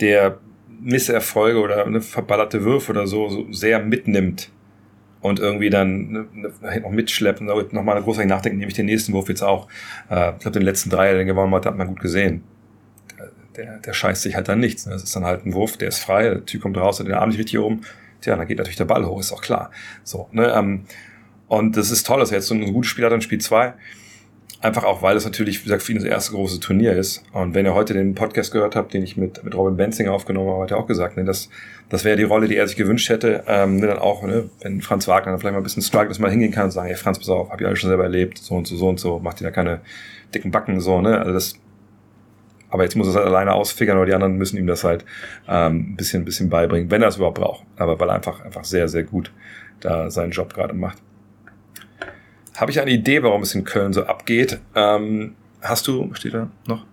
der 0.00 0.38
Misserfolge 0.80 1.60
oder 1.60 1.86
eine 1.86 2.00
verballerte 2.00 2.64
Würfe 2.64 2.92
oder 2.92 3.06
so, 3.06 3.28
so 3.28 3.52
sehr 3.52 3.80
mitnimmt 3.80 4.50
und 5.20 5.40
irgendwie 5.40 5.70
dann 5.70 6.10
ne, 6.10 6.26
noch 6.82 6.90
mitschleppen 6.90 7.46
nochmal 7.46 8.02
großartig 8.02 8.28
nachdenken, 8.28 8.58
nehme 8.58 8.70
ich 8.70 8.76
den 8.76 8.86
nächsten 8.86 9.12
Wurf 9.12 9.28
jetzt 9.28 9.42
auch. 9.42 9.68
Äh, 10.10 10.32
ich 10.32 10.40
glaube, 10.40 10.58
den 10.58 10.62
letzten 10.62 10.90
Dreier, 10.90 11.14
den 11.14 11.26
gewonnen 11.26 11.54
hat, 11.54 11.66
hat 11.66 11.76
man 11.76 11.88
gut 11.88 12.00
gesehen. 12.00 12.42
Der, 13.56 13.78
der 13.78 13.92
scheißt 13.92 14.22
sich 14.22 14.34
halt 14.34 14.48
dann 14.48 14.58
nichts. 14.58 14.84
Ne? 14.84 14.92
Das 14.92 15.04
ist 15.04 15.14
dann 15.14 15.24
halt 15.24 15.46
ein 15.46 15.54
Wurf, 15.54 15.76
der 15.76 15.88
ist 15.88 16.00
frei, 16.00 16.24
der 16.24 16.44
Typ 16.44 16.62
kommt 16.62 16.76
raus, 16.76 16.98
hat 16.98 17.06
den 17.06 17.14
Arm 17.14 17.28
nicht 17.28 17.38
richtig 17.38 17.58
oben. 17.58 17.82
Tja, 18.20 18.36
dann 18.36 18.46
geht 18.46 18.58
natürlich 18.58 18.76
der 18.76 18.84
Ball 18.84 19.06
hoch, 19.06 19.20
ist 19.20 19.32
auch 19.32 19.42
klar. 19.42 19.70
So, 20.02 20.28
ne, 20.32 20.52
ähm, 20.54 20.84
und 21.48 21.76
das 21.76 21.90
ist 21.90 22.06
toll, 22.06 22.20
dass 22.20 22.30
er 22.30 22.38
jetzt 22.38 22.48
so 22.48 22.54
ein 22.54 22.72
gutes 22.72 22.90
Spiel 22.90 23.04
hat 23.04 23.12
in 23.12 23.20
Spiel 23.20 23.40
zwei. 23.40 23.74
Einfach 24.64 24.84
auch, 24.84 25.02
weil 25.02 25.14
es 25.14 25.26
natürlich, 25.26 25.60
wie 25.60 25.64
gesagt, 25.64 25.82
für 25.82 25.92
ihn 25.92 25.98
das 25.98 26.06
erste 26.06 26.32
große 26.32 26.58
Turnier 26.58 26.94
ist. 26.94 27.22
Und 27.34 27.52
wenn 27.52 27.66
ihr 27.66 27.74
heute 27.74 27.92
den 27.92 28.14
Podcast 28.14 28.50
gehört 28.50 28.76
habt, 28.76 28.94
den 28.94 29.02
ich 29.02 29.14
mit, 29.14 29.44
mit 29.44 29.54
Robin 29.54 29.76
Benzing 29.76 30.08
aufgenommen 30.08 30.48
habe, 30.48 30.62
hat 30.62 30.70
er 30.70 30.78
auch 30.78 30.86
gesagt, 30.86 31.18
ne, 31.18 31.24
das, 31.26 31.50
das 31.90 32.02
wäre 32.02 32.16
die 32.16 32.22
Rolle, 32.22 32.48
die 32.48 32.56
er 32.56 32.66
sich 32.66 32.78
gewünscht 32.78 33.10
hätte. 33.10 33.44
Ähm, 33.46 33.76
ne, 33.76 33.88
dann 33.88 33.98
auch, 33.98 34.22
ne, 34.22 34.48
wenn 34.62 34.80
Franz 34.80 35.06
Wagner 35.06 35.32
dann 35.32 35.38
vielleicht 35.38 35.52
mal 35.52 35.60
ein 35.60 35.64
bisschen 35.64 35.82
struggles 35.82 36.18
mal 36.18 36.30
hingehen 36.30 36.50
kann 36.50 36.64
und 36.64 36.70
sagen, 36.70 36.86
hey 36.88 36.96
Franz, 36.96 37.18
pass 37.18 37.28
auf, 37.28 37.50
hab 37.50 37.60
ich 37.60 37.66
alles 37.66 37.78
schon 37.78 37.90
selber 37.90 38.04
erlebt, 38.04 38.38
so 38.38 38.54
und 38.54 38.66
so, 38.66 38.74
so 38.74 38.88
und 38.88 38.98
so, 38.98 39.18
macht 39.18 39.38
dir 39.38 39.44
da 39.44 39.50
keine 39.50 39.82
dicken 40.34 40.50
Backen, 40.50 40.80
so, 40.80 41.02
ne? 41.02 41.18
Also 41.18 41.34
das, 41.34 41.56
aber 42.70 42.84
jetzt 42.84 42.96
muss 42.96 43.06
er 43.08 43.10
es 43.10 43.16
halt 43.16 43.26
alleine 43.26 43.52
ausfigern 43.52 43.98
oder 43.98 44.06
die 44.06 44.14
anderen 44.14 44.38
müssen 44.38 44.56
ihm 44.56 44.66
das 44.66 44.82
halt 44.82 45.04
ähm, 45.46 45.90
ein 45.90 45.96
bisschen, 45.96 46.22
ein 46.22 46.24
bisschen 46.24 46.48
beibringen, 46.48 46.90
wenn 46.90 47.02
er 47.02 47.08
es 47.08 47.16
überhaupt 47.16 47.36
braucht. 47.38 47.64
Aber 47.76 48.00
weil 48.00 48.08
er 48.08 48.14
einfach, 48.14 48.42
einfach 48.42 48.64
sehr, 48.64 48.88
sehr 48.88 49.02
gut 49.02 49.30
da 49.80 50.10
seinen 50.10 50.30
Job 50.30 50.54
gerade 50.54 50.72
macht 50.72 51.02
habe 52.56 52.70
ich 52.70 52.80
eine 52.80 52.90
Idee, 52.90 53.22
warum 53.22 53.42
es 53.42 53.54
in 53.54 53.64
Köln 53.64 53.92
so 53.92 54.04
abgeht. 54.04 54.60
Ähm, 54.74 55.34
hast 55.60 55.86
du, 55.86 56.12
steht 56.14 56.34
da 56.34 56.50
noch? 56.66 56.84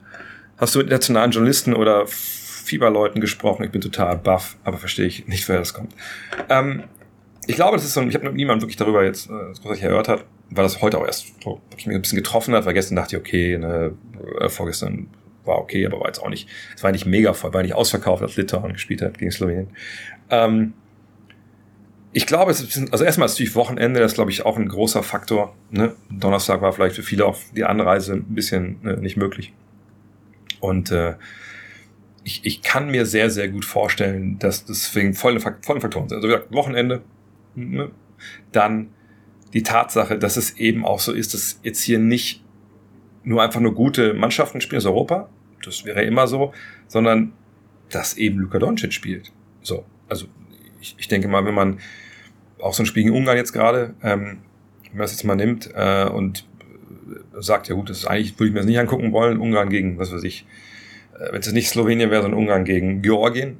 Hast 0.57 0.75
du 0.75 0.79
mit 0.79 0.89
nationalen 0.89 1.31
Journalisten 1.31 1.73
oder 1.73 2.05
Fieberleuten 2.07 3.21
gesprochen? 3.21 3.63
Ich 3.63 3.71
bin 3.71 3.81
total 3.81 4.17
baff, 4.17 4.57
aber 4.63 4.77
verstehe 4.77 5.05
ich 5.05 5.27
nicht, 5.27 5.47
woher 5.47 5.59
das 5.59 5.73
kommt. 5.73 5.93
Ähm, 6.49 6.83
ich 7.47 7.55
glaube, 7.55 7.77
das 7.77 7.85
ist 7.85 7.93
so, 7.93 8.01
ich 8.01 8.15
habe 8.15 8.31
niemand 8.31 8.61
wirklich 8.61 8.77
darüber 8.77 9.03
jetzt 9.03 9.27
äh, 9.27 9.53
großartig 9.61 9.83
erhört 9.83 10.07
hat, 10.07 10.25
weil 10.49 10.63
das 10.63 10.81
heute 10.81 10.99
auch 10.99 11.05
erst 11.05 11.41
so, 11.43 11.61
mich 11.75 11.87
ein 11.87 12.01
bisschen 12.01 12.17
getroffen 12.17 12.53
hat, 12.53 12.65
weil 12.65 12.73
gestern 12.73 12.95
dachte 12.95 13.15
ich, 13.15 13.19
okay, 13.19 13.57
ne, 13.57 13.93
äh, 14.39 14.49
vorgestern 14.49 15.07
war 15.43 15.57
okay, 15.57 15.85
aber 15.85 15.99
war 15.99 16.07
jetzt 16.07 16.21
auch 16.21 16.29
nicht, 16.29 16.47
es 16.75 16.83
war 16.83 16.91
nicht 16.91 17.05
mega 17.05 17.33
voll, 17.33 17.53
war 17.53 17.63
nicht 17.63 17.73
ausverkauft, 17.73 18.21
als 18.21 18.37
Litauen 18.37 18.73
gespielt 18.73 19.01
hat 19.01 19.17
gegen 19.17 19.31
Slowenien. 19.31 19.69
Ähm, 20.29 20.73
ich 22.13 22.25
glaube, 22.25 22.51
es 22.51 22.61
ist, 22.61 22.91
also 22.91 23.03
erstmal 23.03 23.27
ist 23.27 23.33
natürlich 23.33 23.55
Wochenende, 23.55 23.99
das 23.99 24.11
ist, 24.11 24.15
glaube 24.15 24.31
ich, 24.31 24.45
auch 24.45 24.57
ein 24.57 24.67
großer 24.67 25.01
Faktor. 25.03 25.55
Ne? 25.69 25.95
Donnerstag 26.09 26.61
war 26.61 26.73
vielleicht 26.73 26.95
für 26.95 27.03
viele 27.03 27.25
auch 27.25 27.37
die 27.55 27.63
Anreise 27.63 28.13
ein 28.13 28.35
bisschen 28.35 28.79
ne, 28.83 28.97
nicht 28.97 29.15
möglich. 29.15 29.53
Und 30.59 30.91
äh, 30.91 31.15
ich, 32.23 32.41
ich 32.43 32.61
kann 32.61 32.89
mir 32.89 33.05
sehr, 33.05 33.29
sehr 33.29 33.47
gut 33.49 33.65
vorstellen, 33.65 34.37
dass 34.39 34.65
deswegen 34.65 35.13
volle, 35.13 35.39
volle 35.39 35.81
Faktoren 35.81 36.09
sind. 36.09 36.17
Also 36.17 36.27
wie 36.27 36.33
gesagt, 36.33 36.53
Wochenende, 36.53 37.01
ne? 37.55 37.91
dann 38.51 38.89
die 39.53 39.63
Tatsache, 39.63 40.17
dass 40.17 40.37
es 40.37 40.57
eben 40.57 40.85
auch 40.85 40.99
so 40.99 41.13
ist, 41.13 41.33
dass 41.33 41.59
jetzt 41.63 41.81
hier 41.81 41.99
nicht 41.99 42.43
nur 43.23 43.41
einfach 43.41 43.59
nur 43.59 43.73
gute 43.73 44.13
Mannschaften 44.13 44.61
spielen 44.61 44.77
aus 44.77 44.85
Europa, 44.85 45.29
das 45.63 45.85
wäre 45.85 46.03
immer 46.03 46.27
so, 46.27 46.53
sondern 46.87 47.33
dass 47.89 48.17
eben 48.17 48.39
Luka 48.39 48.59
Doncic 48.59 48.93
spielt. 48.93 49.31
So, 49.61 49.85
also 50.07 50.27
ich, 50.81 50.95
ich 50.97 51.07
denke 51.07 51.27
mal, 51.27 51.45
wenn 51.45 51.53
man 51.53 51.79
auch 52.59 52.73
so 52.73 52.83
ein 52.83 52.85
Spiel 52.85 53.03
gegen 53.03 53.15
Ungarn 53.15 53.37
jetzt 53.37 53.53
gerade, 53.53 53.93
ähm, 54.03 54.39
wenn 54.83 54.97
man 54.97 55.01
das 55.01 55.11
jetzt 55.11 55.23
mal 55.23 55.35
nimmt 55.35 55.69
äh, 55.73 56.05
und 56.05 56.45
sagt, 57.39 57.69
ja 57.69 57.75
gut, 57.75 57.89
das 57.89 57.99
ist 57.99 58.05
eigentlich, 58.05 58.37
würde 58.39 58.47
ich 58.47 58.53
mir 58.53 58.59
das 58.59 58.67
nicht 58.67 58.79
angucken 58.79 59.11
wollen, 59.11 59.39
Ungarn 59.39 59.69
gegen, 59.69 59.97
was 59.97 60.13
weiß 60.13 60.23
ich, 60.23 60.45
äh, 61.15 61.31
wenn 61.31 61.39
es 61.39 61.51
nicht 61.51 61.69
Slowenien 61.69 62.11
wäre, 62.11 62.21
sondern 62.21 62.39
Ungarn 62.39 62.65
gegen 62.65 63.01
Georgien. 63.01 63.57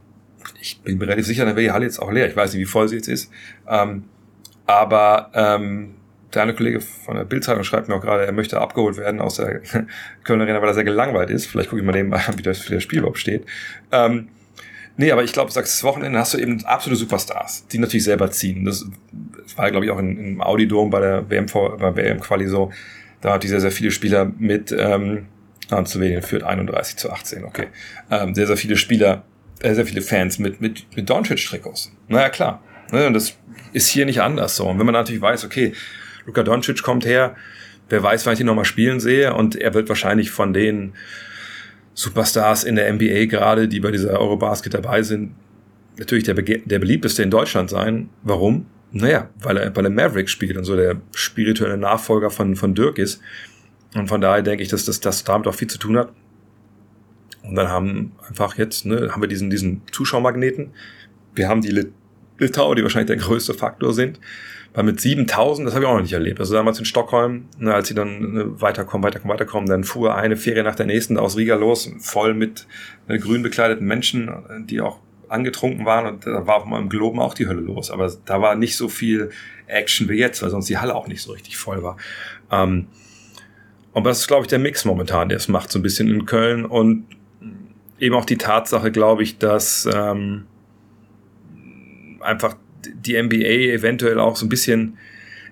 Ich 0.60 0.82
bin 0.82 0.98
mir 0.98 1.06
relativ 1.06 1.28
sicher, 1.28 1.46
dann 1.46 1.56
wäre 1.56 1.66
die 1.66 1.72
Halle 1.72 1.86
jetzt 1.86 2.00
auch 2.00 2.12
leer. 2.12 2.28
Ich 2.28 2.36
weiß 2.36 2.54
nicht, 2.54 2.62
wie 2.62 2.66
voll 2.66 2.88
sie 2.88 2.96
jetzt 2.96 3.08
ist. 3.08 3.32
Ähm, 3.68 4.06
aber 4.66 5.32
ähm, 5.34 5.96
der 6.34 6.44
eine 6.44 6.54
Kollege 6.54 6.82
von 6.82 7.16
der 7.16 7.26
Bildzeitung 7.26 7.64
schreibt 7.64 7.88
mir 7.88 7.96
auch 7.96 8.02
gerade, 8.02 8.26
er 8.26 8.32
möchte 8.32 8.60
abgeholt 8.60 8.98
werden 8.98 9.20
aus 9.20 9.36
der 9.36 9.62
Kölner 10.24 10.44
Arena, 10.44 10.62
weil 10.62 10.70
er 10.70 10.74
sehr 10.74 10.84
gelangweilt 10.84 11.30
ist. 11.30 11.46
Vielleicht 11.46 11.70
gucke 11.70 11.82
ich 11.82 11.86
mal 11.86 11.96
an, 11.96 12.24
wie 12.38 12.42
das 12.42 12.60
für 12.60 12.74
das 12.74 12.84
Spiel 12.84 13.00
überhaupt 13.00 13.20
steht. 13.20 13.46
Ähm, 13.92 14.30
Nee, 14.98 15.12
aber 15.12 15.24
ich 15.24 15.34
glaube, 15.34 15.52
das 15.54 15.84
Wochenende 15.84 16.20
hast 16.20 16.34
du 16.34 16.38
eben 16.38 16.64
absolute 16.66 17.00
Superstars, 17.00 17.66
die 17.68 17.78
natürlich 17.78 18.04
selber 18.04 18.30
ziehen. 18.32 18.66
Das, 18.66 18.86
war, 19.56 19.72
glaube 19.72 19.86
ich, 19.86 19.92
auch 19.92 20.00
im 20.00 20.42
Audi-Dom 20.42 20.90
bei 20.90 21.00
der 21.00 21.30
WM, 21.30 21.46
bei 21.46 21.96
WM-Quali 21.96 22.48
so. 22.48 22.72
Da 23.22 23.34
hat 23.34 23.44
die 23.44 23.48
sehr, 23.48 23.62
sehr 23.62 23.72
viele 23.72 23.92
Spieler 23.92 24.32
mit, 24.38 24.72
ähm, 24.78 25.28
ah, 25.70 25.86
Slowenien 25.86 26.22
führt 26.22 26.44
31 26.44 26.98
zu 26.98 27.12
18, 27.12 27.44
okay. 27.44 27.68
Ähm, 28.10 28.34
sehr, 28.34 28.48
sehr 28.48 28.58
viele 28.58 28.78
Spieler, 28.78 29.24
äh, 29.60 29.74
sehr 29.74 29.86
viele 29.86 30.02
Fans 30.02 30.40
mit, 30.40 30.62
mit, 30.62 30.86
mit 30.96 31.10
Doncic-Trikots. 31.10 31.92
Naja, 32.08 32.30
klar. 32.30 32.64
Ne, 32.92 33.08
und 33.08 33.14
das 33.14 33.38
ist 33.74 33.88
hier 33.88 34.06
nicht 34.06 34.22
anders 34.22 34.56
so. 34.56 34.68
Und 34.68 34.80
wenn 34.80 34.86
man 34.86 34.94
natürlich 34.94 35.22
weiß, 35.22 35.46
okay, 35.46 35.74
Luka 36.26 36.44
Doncic 36.44 36.82
kommt 36.84 37.06
her, 37.06 37.36
wer 37.90 38.04
weiß, 38.04 38.26
wann 38.26 38.34
ich 38.34 38.40
ihn 38.40 38.46
nochmal 38.46 38.66
spielen 38.66 39.00
sehe 39.00 39.34
und 39.34 39.56
er 39.56 39.74
wird 39.74 39.90
wahrscheinlich 39.90 40.32
von 40.32 40.54
den 40.54 40.94
Superstars 41.94 42.64
in 42.64 42.76
der 42.76 42.92
NBA 42.92 43.26
gerade, 43.26 43.68
die 43.68 43.80
bei 43.80 43.92
dieser 43.92 44.20
Eurobasket 44.20 44.74
dabei 44.74 45.04
sind, 45.04 45.36
natürlich 45.98 46.24
der, 46.24 46.36
der 46.36 46.80
beliebteste 46.80 47.24
in 47.24 47.32
Deutschland 47.32 47.70
sein. 47.70 48.10
Warum? 48.24 48.66
Naja, 48.92 49.30
weil 49.40 49.58
er, 49.58 49.76
weil 49.76 49.86
er 49.86 49.92
Maverick 49.92 50.30
spielt 50.30 50.58
und 50.58 50.64
so 50.64 50.76
der 50.76 51.02
spirituelle 51.14 51.78
Nachfolger 51.78 52.30
von, 52.30 52.56
von 52.56 52.76
Dirk 52.76 52.98
ist. 52.98 53.22
Und 53.96 54.08
von 54.08 54.22
daher 54.22 54.42
denke 54.42 54.64
ich, 54.64 54.70
dass 54.70 54.86
das, 54.86 55.00
das 55.00 55.24
damit 55.24 55.48
auch 55.48 55.56
viel 55.56 55.70
zu 55.70 55.78
tun 55.78 55.98
hat. 55.98 56.12
Und 57.44 57.56
dann 57.56 57.70
haben 57.70 58.14
einfach 58.28 58.58
jetzt, 58.58 58.86
ne, 58.86 59.10
haben 59.12 59.22
wir 59.22 59.28
diesen, 59.28 59.50
diesen 59.50 59.82
Zuschauermagneten. 59.92 60.72
Wir 61.34 61.48
haben 61.48 61.62
die 61.62 61.72
Litauer, 62.42 62.76
die 62.76 62.84
wahrscheinlich 62.84 63.08
der 63.08 63.18
größte 63.18 63.54
Faktor 63.54 63.94
sind. 63.94 64.20
Weil 64.74 64.86
mit 64.86 65.02
7000, 65.02 65.68
das 65.68 65.76
habe 65.76 65.84
ich 65.84 65.90
auch 65.90 65.96
noch 65.96 66.02
nicht 66.02 66.14
erlebt. 66.14 66.40
Also 66.40 66.54
damals 66.54 66.80
in 66.80 66.86
Stockholm, 66.86 67.48
ne, 67.58 67.74
als 67.74 67.90
sie 67.90 67.94
dann 67.94 68.34
ne, 68.34 68.62
weiterkommen, 68.62 69.04
weiterkommen, 69.04 69.34
weiterkommen, 69.34 69.70
dann 69.70 69.84
fuhr 69.84 70.16
eine 70.16 70.38
Ferie 70.38 70.64
nach 70.64 70.76
der 70.76 70.86
nächsten 70.86 71.18
aus 71.18 71.36
Riga 71.36 71.56
los, 71.56 71.92
voll 72.00 72.34
mit 72.34 72.68
ne, 73.08 73.20
grün 73.20 73.44
bekleideten 73.44 73.86
Menschen, 73.86 74.32
die 74.68 74.80
auch 74.80 75.00
angetrunken 75.28 75.86
waren 75.86 76.08
und 76.08 76.28
da 76.28 76.46
war 76.46 76.58
auf 76.58 76.66
meinem 76.66 76.90
Globen 76.90 77.20
auch 77.20 77.34
die 77.34 77.48
Hölle 77.48 77.62
los. 77.62 77.90
Aber 77.92 78.12
da 78.26 78.42
war 78.42 78.56
nicht 78.56 78.76
so 78.76 78.90
viel 78.90 79.32
Action 79.68 80.10
wie 80.10 80.18
jetzt, 80.18 80.42
weil 80.42 80.50
sonst 80.50 80.70
die 80.70 80.78
Halle 80.78 80.96
auch 80.96 81.08
nicht 81.08 81.22
so 81.22 81.32
richtig 81.32 81.58
voll 81.58 81.84
war. 81.84 81.98
Ähm, 82.52 82.88
und 83.94 84.06
das 84.06 84.20
ist, 84.20 84.28
glaube 84.28 84.44
ich, 84.44 84.48
der 84.48 84.60
Mix 84.60 84.86
momentan, 84.86 85.30
der 85.30 85.38
es 85.38 85.48
macht, 85.48 85.72
so 85.72 85.80
ein 85.80 85.82
bisschen 85.82 86.10
in 86.10 86.26
Köln 86.26 86.66
und 86.66 87.06
eben 88.00 88.16
auch 88.16 88.26
die 88.26 88.38
Tatsache, 88.38 88.92
glaube 88.92 89.24
ich, 89.24 89.38
dass 89.38 89.88
ähm, 89.94 90.46
einfach 92.22 92.56
die 92.84 93.22
NBA 93.22 93.74
eventuell 93.74 94.20
auch 94.20 94.36
so 94.36 94.46
ein 94.46 94.50
bisschen, 94.50 94.98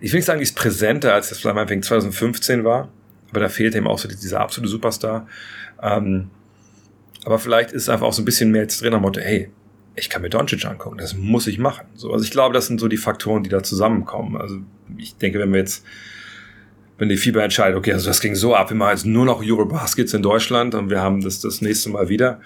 ich 0.01 0.11
will 0.11 0.19
nicht 0.19 0.25
sagen, 0.25 0.39
die 0.39 0.43
ist 0.43 0.55
präsenter, 0.55 1.13
als 1.13 1.29
das 1.29 1.39
vielleicht 1.39 1.55
mal 1.55 1.67
2015 1.67 2.63
war, 2.63 2.89
aber 3.29 3.39
da 3.39 3.49
fehlt 3.49 3.75
eben 3.75 3.87
auch 3.87 3.99
so 3.99 4.07
dieser 4.07 4.39
absolute 4.39 4.69
Superstar. 4.69 5.27
Ähm, 5.81 6.29
aber 7.25 7.39
vielleicht 7.39 7.71
ist 7.71 7.83
es 7.83 7.89
einfach 7.89 8.07
auch 8.07 8.13
so 8.13 8.21
ein 8.21 8.25
bisschen 8.25 8.51
mehr 8.51 8.61
jetzt 8.63 8.81
drin 8.81 8.93
am 8.93 9.01
Motto, 9.01 9.19
hey, 9.19 9.49
ich 9.95 10.09
kann 10.09 10.21
mir 10.21 10.29
Doncic 10.29 10.65
angucken, 10.65 10.97
das 10.97 11.15
muss 11.15 11.47
ich 11.47 11.59
machen. 11.59 11.85
So, 11.95 12.11
also 12.13 12.23
ich 12.23 12.31
glaube, 12.31 12.53
das 12.53 12.67
sind 12.67 12.79
so 12.79 12.87
die 12.87 12.97
Faktoren, 12.97 13.43
die 13.43 13.49
da 13.49 13.61
zusammenkommen. 13.61 14.39
Also 14.39 14.59
ich 14.97 15.15
denke, 15.17 15.39
wenn 15.39 15.51
wir 15.51 15.59
jetzt, 15.59 15.85
wenn 16.97 17.09
die 17.09 17.17
FIBA 17.17 17.41
entscheidet, 17.41 17.77
okay, 17.77 17.93
also 17.93 18.07
das 18.07 18.21
ging 18.21 18.35
so 18.35 18.55
ab, 18.55 18.69
wir 18.69 18.77
machen 18.77 18.91
jetzt 18.91 19.05
nur 19.05 19.25
noch 19.25 19.43
Eurobaskets 19.43 20.13
in 20.13 20.21
Deutschland 20.21 20.75
und 20.75 20.89
wir 20.89 21.01
haben 21.01 21.21
das 21.21 21.41
das 21.41 21.61
nächste 21.61 21.89
Mal 21.89 22.07
wieder. 22.09 22.39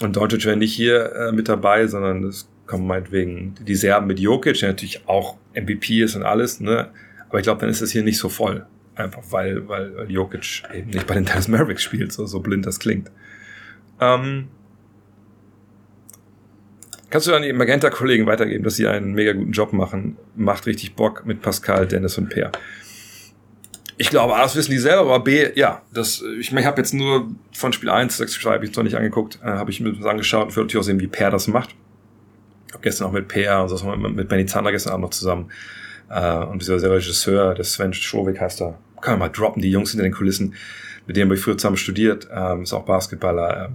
Und 0.00 0.16
Doncic 0.16 0.44
wäre 0.44 0.56
nicht 0.56 0.74
hier 0.74 1.12
äh, 1.12 1.32
mit 1.32 1.48
dabei, 1.48 1.86
sondern 1.86 2.22
das 2.22 2.48
kommen 2.66 2.86
meinetwegen 2.86 3.54
die 3.60 3.74
Serben 3.74 4.06
mit 4.06 4.18
Jokic, 4.18 4.58
der 4.60 4.70
natürlich 4.70 5.06
auch 5.06 5.36
MVP 5.54 6.02
ist 6.02 6.16
und 6.16 6.22
alles, 6.22 6.60
ne? 6.60 6.90
Aber 7.28 7.38
ich 7.38 7.44
glaube, 7.44 7.60
dann 7.60 7.70
ist 7.70 7.80
es 7.80 7.90
hier 7.90 8.02
nicht 8.02 8.18
so 8.18 8.28
voll. 8.28 8.66
Einfach 8.94 9.22
weil, 9.30 9.68
weil, 9.68 9.96
weil 9.96 10.10
Jokic 10.10 10.62
eben 10.72 10.90
nicht 10.90 11.06
bei 11.06 11.14
den 11.14 11.24
Dallas 11.24 11.48
Mavericks 11.48 11.82
spielt, 11.82 12.12
so, 12.12 12.26
so 12.26 12.40
blind 12.40 12.64
das 12.64 12.78
klingt. 12.78 13.10
Ähm, 14.00 14.48
kannst 17.10 17.26
du 17.26 17.34
an 17.34 17.42
die 17.42 17.52
Magenta-Kollegen 17.52 18.26
weitergeben, 18.26 18.62
dass 18.62 18.76
sie 18.76 18.86
einen 18.86 19.12
mega 19.14 19.32
guten 19.32 19.52
Job 19.52 19.72
machen? 19.72 20.16
Macht 20.36 20.66
richtig 20.66 20.94
Bock 20.94 21.26
mit 21.26 21.42
Pascal, 21.42 21.88
Dennis 21.88 22.18
und 22.18 22.28
Per. 22.28 22.52
Ich 23.96 24.10
glaube, 24.10 24.34
A, 24.34 24.42
das 24.42 24.56
wissen 24.56 24.70
die 24.70 24.78
selber, 24.78 25.02
aber 25.02 25.20
B, 25.20 25.50
ja, 25.54 25.82
das, 25.92 26.22
ich, 26.38 26.52
ich 26.52 26.66
habe 26.66 26.80
jetzt 26.80 26.94
nur 26.94 27.30
von 27.52 27.72
Spiel 27.72 27.90
1, 27.90 28.16
das 28.16 28.34
Spiel 28.34 28.50
habe 28.50 28.64
ich 28.64 28.74
noch 28.74 28.82
nicht 28.84 28.96
angeguckt, 28.96 29.38
äh, 29.42 29.46
habe 29.46 29.70
ich 29.70 29.80
mir 29.80 29.92
das 29.92 30.06
angeschaut 30.06 30.48
und 30.48 30.56
würde 30.56 30.66
natürlich 30.66 30.82
auch 30.82 30.86
sehen, 30.86 31.00
wie 31.00 31.06
Per 31.06 31.30
das 31.30 31.48
macht 31.48 31.74
habe 32.74 32.82
gestern 32.82 33.08
auch 33.08 33.12
mit 33.12 33.28
Per 33.28 33.62
und 33.62 33.68
so, 33.68 33.96
mit 33.96 34.28
Benny 34.28 34.46
Zander 34.46 34.70
gestern 34.70 34.92
Abend 34.92 35.04
noch 35.04 35.10
zusammen. 35.10 35.50
Äh, 36.10 36.36
und 36.44 36.60
dieser 36.60 36.90
Regisseur, 36.90 37.54
der 37.54 37.64
Sven 37.64 37.94
Schowik 37.94 38.40
heißt 38.40 38.60
er, 38.60 38.78
kann 39.00 39.14
man 39.14 39.28
mal 39.28 39.28
droppen, 39.28 39.62
die 39.62 39.70
Jungs 39.70 39.90
hinter 39.90 40.04
den 40.04 40.12
Kulissen, 40.12 40.54
mit 41.06 41.16
denen 41.16 41.28
habe 41.28 41.36
ich 41.36 41.40
früher 41.40 41.58
zusammen 41.58 41.76
studiert, 41.76 42.28
ähm, 42.32 42.62
ist 42.62 42.72
auch 42.72 42.84
Basketballer. 42.84 43.66
Äh, 43.66 43.68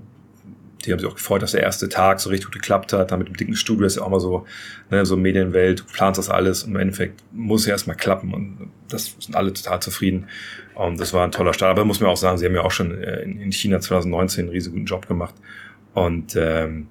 die 0.85 0.93
haben 0.93 0.99
sich 0.99 1.09
auch 1.09 1.15
gefreut, 1.15 1.41
dass 1.41 1.51
der 1.51 1.61
erste 1.61 1.89
Tag 1.89 2.21
so 2.21 2.29
richtig 2.29 2.47
gut 2.47 2.53
geklappt 2.53 2.93
hat. 2.93 3.11
Dann 3.11 3.19
mit 3.19 3.27
dem 3.27 3.35
dicken 3.35 3.55
Studio 3.55 3.85
ist 3.85 3.97
ja 3.97 4.03
auch 4.03 4.09
mal 4.09 4.21
so, 4.21 4.45
ne, 4.89 5.05
so 5.05 5.17
Medienwelt, 5.17 5.81
du 5.81 5.83
planst 5.91 6.17
das 6.17 6.29
alles 6.29 6.63
und 6.63 6.71
im 6.71 6.77
Endeffekt 6.77 7.21
muss 7.33 7.65
ja 7.65 7.73
erstmal 7.73 7.97
klappen 7.97 8.33
und 8.33 8.71
das 8.87 9.15
sind 9.19 9.35
alle 9.35 9.51
total 9.51 9.81
zufrieden. 9.81 10.27
Und 10.75 10.99
das 10.99 11.13
war 11.13 11.25
ein 11.25 11.31
toller 11.31 11.53
Start. 11.53 11.71
Aber 11.71 11.83
muss 11.83 11.99
man 11.99 12.09
auch 12.09 12.17
sagen, 12.17 12.37
sie 12.37 12.45
haben 12.45 12.55
ja 12.55 12.61
auch 12.61 12.71
schon 12.71 12.97
äh, 13.03 13.23
in 13.23 13.51
China 13.51 13.81
2019 13.81 14.45
einen 14.45 14.49
riesen 14.51 14.71
guten 14.71 14.85
Job 14.85 15.07
gemacht. 15.07 15.35
Und 15.93 16.37
ähm, 16.37 16.87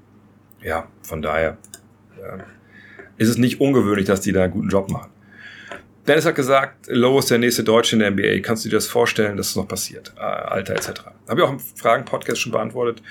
ja, 0.62 0.86
von 1.02 1.22
daher 1.22 1.56
äh, 2.28 2.42
ist 3.16 3.28
es 3.28 3.38
nicht 3.38 3.60
ungewöhnlich, 3.60 4.06
dass 4.06 4.20
die 4.20 4.32
da 4.32 4.44
einen 4.44 4.52
guten 4.52 4.68
Job 4.68 4.90
machen. 4.90 5.10
Dennis 6.06 6.24
hat 6.24 6.36
gesagt, 6.36 6.86
Lowe 6.88 7.18
ist 7.18 7.30
der 7.30 7.38
nächste 7.38 7.64
Deutsche 7.64 7.96
in 7.96 8.00
der 8.00 8.10
NBA. 8.10 8.40
Kannst 8.40 8.64
du 8.64 8.70
dir 8.70 8.76
das 8.76 8.86
vorstellen, 8.86 9.36
dass 9.36 9.50
es 9.50 9.56
noch 9.56 9.68
passiert? 9.68 10.14
Äh, 10.16 10.20
Alter 10.20 10.74
etc. 10.74 11.02
Habe 11.28 11.40
ich 11.40 11.46
auch 11.46 11.52
im 11.52 11.58
Fragen-Podcast 11.58 12.40
schon 12.40 12.52
beantwortet. 12.52 13.02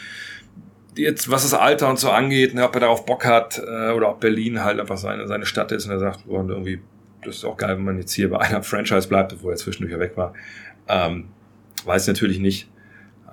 Jetzt, 0.96 1.30
was 1.30 1.44
das 1.44 1.54
Alter 1.54 1.90
und 1.90 2.00
so 2.00 2.10
angeht, 2.10 2.56
ne, 2.56 2.64
ob 2.64 2.74
er 2.74 2.82
darauf 2.82 3.06
Bock 3.06 3.24
hat 3.26 3.60
äh, 3.60 3.92
oder 3.92 4.10
ob 4.10 4.20
Berlin 4.20 4.64
halt 4.64 4.80
einfach 4.80 4.98
seine, 4.98 5.28
seine 5.28 5.46
Stadt 5.46 5.72
ist 5.72 5.86
und 5.86 5.92
er 5.92 6.00
sagt, 6.00 6.22
oh, 6.28 6.44
irgendwie, 6.48 6.80
das 7.24 7.36
ist 7.36 7.46
auch 7.46 7.58
geil, 7.58 7.78
wenn 7.78 7.86
man 7.86 8.00
jetzt 8.00 8.14
hier 8.14 8.32
bei 8.32 8.40
einer 8.40 8.64
Franchise 8.64 9.08
bleibt, 9.08 9.34
obwohl 9.34 9.54
er 9.54 9.58
zwischendurch 9.58 9.94
ja 9.94 10.00
weg 10.00 10.18
war. 10.18 10.34
Ähm, 10.88 11.26
Weiß 11.86 12.04
ich 12.04 12.08
natürlich 12.08 12.40
nicht. 12.40 12.70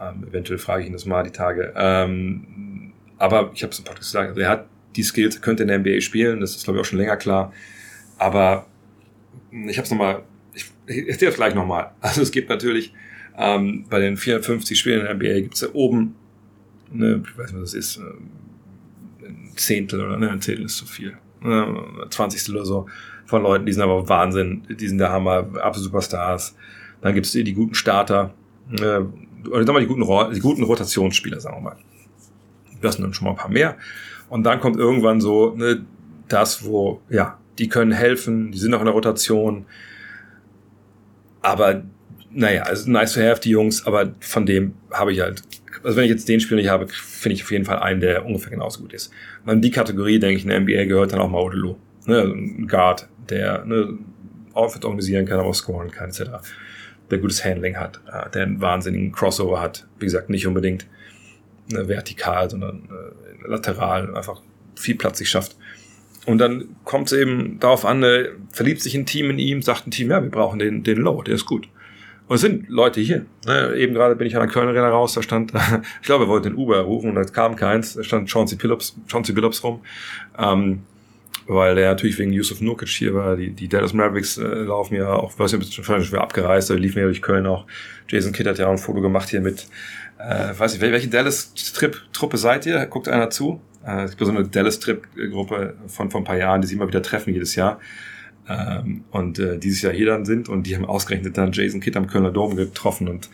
Ähm, 0.00 0.24
eventuell 0.28 0.58
frage 0.58 0.82
ich 0.82 0.88
ihn 0.88 0.92
das 0.92 1.06
mal 1.06 1.22
die 1.22 1.30
Tage. 1.30 1.72
Ähm, 1.76 2.92
aber 3.18 3.50
ich 3.54 3.62
habe 3.62 3.72
es 3.72 3.78
im 3.78 3.84
Podcast 3.84 4.12
gesagt, 4.12 4.28
also 4.28 4.40
er 4.40 4.48
hat 4.48 4.66
die 4.96 5.02
Skills, 5.02 5.40
könnte 5.40 5.62
in 5.62 5.68
der 5.68 5.78
NBA 5.78 6.00
spielen, 6.00 6.40
das 6.40 6.56
ist 6.56 6.64
glaube 6.64 6.78
ich 6.78 6.82
auch 6.82 6.88
schon 6.88 6.98
länger 6.98 7.16
klar. 7.16 7.52
Aber 8.18 8.66
ich 9.50 9.76
habe 9.76 9.84
es 9.84 9.90
nochmal, 9.90 10.22
ich, 10.54 10.70
ich 10.86 11.08
erzähle 11.08 11.30
es 11.30 11.36
gleich 11.36 11.54
nochmal. 11.54 11.92
Also 12.00 12.22
es 12.22 12.30
gibt 12.30 12.48
natürlich 12.48 12.92
ähm, 13.36 13.84
bei 13.88 13.98
den 13.98 14.16
450 14.16 14.78
Spielen 14.78 15.00
in 15.00 15.06
der 15.06 15.14
NBA 15.14 15.40
gibt 15.40 15.54
es 15.54 15.62
ja 15.62 15.68
oben, 15.72 16.14
ne, 16.92 17.22
ich 17.24 17.38
weiß 17.38 17.52
nicht, 17.52 17.62
was 17.62 17.72
das 17.72 17.74
ist, 17.74 17.96
äh, 17.98 19.26
ein 19.26 19.52
Zehntel 19.56 20.00
oder 20.04 20.16
ne, 20.16 20.30
ein 20.30 20.40
Zehntel 20.40 20.66
ist 20.66 20.76
zu 20.76 20.86
viel. 20.86 21.16
Ne, 21.40 22.06
20. 22.10 22.54
oder 22.54 22.64
so 22.64 22.86
von 23.26 23.42
Leuten, 23.42 23.66
die 23.66 23.72
sind 23.72 23.82
aber 23.82 24.08
Wahnsinn, 24.08 24.62
die 24.68 24.88
sind 24.88 24.98
der 24.98 25.10
Hammer, 25.10 25.38
absolute 25.38 25.84
Superstars. 25.84 26.56
Dann 27.00 27.14
gibt 27.14 27.26
es 27.26 27.32
die, 27.32 27.52
guten 27.52 27.74
Starter, 27.74 28.34
äh, 28.70 29.00
oder 29.48 29.66
wir 29.66 29.72
mal 29.72 29.80
die 29.80 29.86
guten, 29.86 30.34
die 30.34 30.40
guten 30.40 30.62
Rotationsspieler, 30.62 31.40
sagen 31.40 31.56
wir 31.56 31.60
mal. 31.62 31.76
Das 32.80 32.94
sind 32.94 33.02
dann 33.02 33.14
schon 33.14 33.24
mal 33.24 33.32
ein 33.32 33.36
paar 33.36 33.50
mehr. 33.50 33.76
Und 34.28 34.44
dann 34.44 34.60
kommt 34.60 34.76
irgendwann 34.76 35.20
so 35.20 35.54
ne, 35.54 35.84
das, 36.28 36.64
wo, 36.64 37.00
ja, 37.10 37.38
die 37.58 37.68
können 37.68 37.92
helfen, 37.92 38.50
die 38.50 38.58
sind 38.58 38.70
noch 38.70 38.80
in 38.80 38.86
der 38.86 38.94
Rotation. 38.94 39.66
Aber 41.42 41.82
naja, 42.30 42.62
also 42.62 42.90
nice 42.90 43.14
to 43.14 43.20
have, 43.20 43.40
die 43.40 43.50
Jungs, 43.50 43.86
aber 43.86 44.14
von 44.20 44.46
dem 44.46 44.74
habe 44.90 45.12
ich 45.12 45.20
halt, 45.20 45.42
also 45.82 45.96
wenn 45.96 46.04
ich 46.04 46.10
jetzt 46.10 46.28
den 46.28 46.40
Spieler 46.40 46.60
nicht 46.60 46.70
habe, 46.70 46.88
finde 46.88 47.34
ich 47.34 47.44
auf 47.44 47.50
jeden 47.52 47.64
Fall 47.64 47.78
einen, 47.78 48.00
der 48.00 48.26
ungefähr 48.26 48.50
genauso 48.50 48.80
gut 48.80 48.92
ist. 48.92 49.12
Und 49.44 49.52
in 49.52 49.60
die 49.60 49.70
Kategorie, 49.70 50.18
denke 50.18 50.36
ich, 50.36 50.42
in 50.44 50.48
der 50.48 50.60
NBA 50.60 50.84
gehört 50.86 51.12
dann 51.12 51.20
auch 51.20 51.30
mal 51.30 51.40
Odelo. 51.40 51.78
Ne, 52.06 52.20
ein 52.20 52.66
Guard, 52.66 53.08
der 53.30 53.64
ne, 53.64 53.98
Outfit 54.52 54.84
organisieren 54.84 55.26
kann, 55.26 55.38
aber 55.38 55.48
auch 55.48 55.54
scoren 55.54 55.90
kann, 55.90 56.10
etc. 56.10 56.22
Der 57.10 57.18
gutes 57.18 57.44
Handling 57.44 57.76
hat, 57.76 58.00
äh, 58.12 58.30
der 58.30 58.42
einen 58.42 58.60
wahnsinnigen 58.60 59.12
Crossover 59.12 59.60
hat. 59.60 59.86
Wie 59.98 60.06
gesagt, 60.06 60.30
nicht 60.30 60.46
unbedingt 60.46 60.86
ne, 61.70 61.88
vertikal, 61.88 62.50
sondern 62.50 62.88
äh, 62.90 63.48
lateral, 63.48 64.14
einfach 64.16 64.40
viel 64.74 64.96
Platz 64.96 65.18
sich 65.18 65.28
schafft. 65.28 65.56
Und 66.26 66.38
dann 66.38 66.76
kommt 66.84 67.12
es 67.12 67.18
eben 67.18 67.58
darauf 67.60 67.84
an, 67.84 68.02
äh, 68.02 68.30
verliebt 68.50 68.80
sich 68.80 68.94
ein 68.94 69.06
Team 69.06 69.30
in 69.30 69.38
ihm, 69.38 69.62
sagt 69.62 69.86
ein 69.86 69.90
Team, 69.90 70.10
ja, 70.10 70.22
wir 70.22 70.30
brauchen 70.30 70.58
den, 70.58 70.82
den 70.82 70.98
Low, 70.98 71.22
der 71.22 71.34
ist 71.34 71.44
gut. 71.44 71.68
Und 72.26 72.36
es 72.36 72.40
sind 72.40 72.68
Leute 72.70 73.02
hier. 73.02 73.26
Ne? 73.46 73.74
Eben 73.76 73.92
gerade 73.92 74.16
bin 74.16 74.26
ich 74.26 74.34
an 74.34 74.40
der 74.40 74.50
Kölner 74.50 74.70
Arena 74.70 74.88
raus, 74.88 75.12
da 75.12 75.22
stand, 75.22 75.52
ich 76.00 76.06
glaube, 76.06 76.24
er 76.24 76.28
wollte 76.28 76.48
den 76.48 76.58
Uber 76.58 76.80
rufen 76.80 77.10
und 77.10 77.16
da 77.16 77.24
kam 77.24 77.56
keins, 77.56 77.94
da 77.94 78.02
stand 78.02 78.30
Chauncey 78.30 78.56
Billups, 78.56 78.96
Chauncey 79.06 79.34
Billups 79.34 79.62
rum. 79.62 79.82
Ähm, 80.38 80.80
weil 81.46 81.74
der 81.74 81.90
natürlich 81.90 82.18
wegen 82.18 82.32
Yusuf 82.32 82.60
Nurkic 82.60 82.88
hier 82.88 83.14
war. 83.14 83.36
Die, 83.36 83.50
die 83.50 83.68
Dallas 83.68 83.92
Mavericks 83.92 84.38
äh, 84.38 84.42
laufen 84.42 84.94
ja 84.94 85.12
auch, 85.12 85.38
was 85.38 85.52
ja 85.52 85.60
schon 85.60 86.02
schwer 86.02 86.22
abgereist, 86.22 86.70
da 86.70 86.74
liefen 86.74 86.98
ja 86.98 87.04
durch 87.04 87.22
Köln 87.22 87.46
auch. 87.46 87.66
Jason 88.08 88.32
Kidd 88.32 88.48
hat 88.48 88.58
ja 88.58 88.66
auch 88.66 88.72
ein 88.72 88.78
Foto 88.78 89.00
gemacht 89.00 89.28
hier 89.28 89.40
mit, 89.40 89.66
äh, 90.28 90.58
weiß 90.58 90.74
ich, 90.74 90.80
welche 90.80 91.08
Dallas-Trip-Truppe 91.08 92.36
seid 92.36 92.66
ihr? 92.66 92.86
Guckt 92.86 93.08
einer 93.08 93.30
zu? 93.30 93.60
Äh, 93.86 94.04
es 94.04 94.16
gibt 94.16 94.24
so 94.24 94.36
eine 94.36 94.46
Dallas-Trip-Gruppe 94.46 95.74
von 95.86 96.10
vor 96.10 96.20
ein 96.20 96.24
paar 96.24 96.36
Jahren, 96.36 96.60
die 96.60 96.66
sie 96.66 96.74
immer 96.74 96.88
wieder 96.88 97.02
treffen 97.02 97.32
jedes 97.32 97.54
Jahr. 97.54 97.78
Ähm, 98.48 99.04
und 99.10 99.38
äh, 99.38 99.58
dieses 99.58 99.80
Jahr 99.82 99.92
hier 99.92 100.06
dann 100.06 100.26
sind 100.26 100.50
und 100.50 100.66
die 100.66 100.76
haben 100.76 100.84
ausgerechnet 100.84 101.38
dann 101.38 101.52
Jason 101.52 101.80
Kidd 101.80 101.96
am 101.96 102.06
Kölner 102.06 102.30
Dom 102.30 102.56
getroffen 102.56 103.08
und 103.08 103.30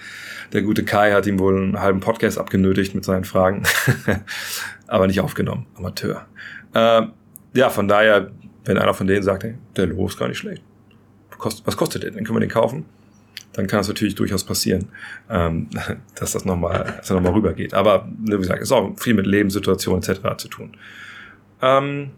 der 0.52 0.62
gute 0.62 0.84
Kai 0.84 1.12
hat 1.12 1.26
ihm 1.26 1.40
wohl 1.40 1.56
einen 1.56 1.80
halben 1.80 1.98
Podcast 1.98 2.38
abgenötigt 2.38 2.94
mit 2.94 3.04
seinen 3.04 3.24
Fragen, 3.24 3.64
aber 4.86 5.08
nicht 5.08 5.20
aufgenommen, 5.20 5.66
Amateur. 5.74 6.26
Äh, 6.74 7.02
ja, 7.54 7.70
von 7.70 7.88
daher, 7.88 8.30
wenn 8.64 8.78
einer 8.78 8.94
von 8.94 9.08
denen 9.08 9.24
sagt, 9.24 9.42
hey, 9.42 9.54
der 9.74 9.86
Logo 9.86 10.06
ist 10.06 10.16
gar 10.16 10.28
nicht 10.28 10.38
schlecht, 10.38 10.62
was 11.64 11.76
kostet 11.76 12.04
der, 12.04 12.12
dann 12.12 12.22
können 12.22 12.36
wir 12.36 12.40
den 12.40 12.50
kaufen, 12.50 12.84
dann 13.52 13.66
kann 13.66 13.80
es 13.80 13.88
natürlich 13.88 14.14
durchaus 14.14 14.44
passieren, 14.44 14.88
ähm, 15.28 15.68
dass 16.14 16.32
das 16.32 16.44
nochmal, 16.44 17.00
nochmal 17.08 17.32
rübergeht. 17.32 17.74
Aber 17.74 18.08
wie 18.18 18.36
gesagt, 18.36 18.62
ist 18.62 18.72
auch 18.72 18.98
viel 18.98 19.14
mit 19.14 19.26
Lebenssituation 19.26 19.98
etc. 19.98 20.20
zu 20.36 20.48
tun. 20.48 20.76
Ähm, 21.62 22.10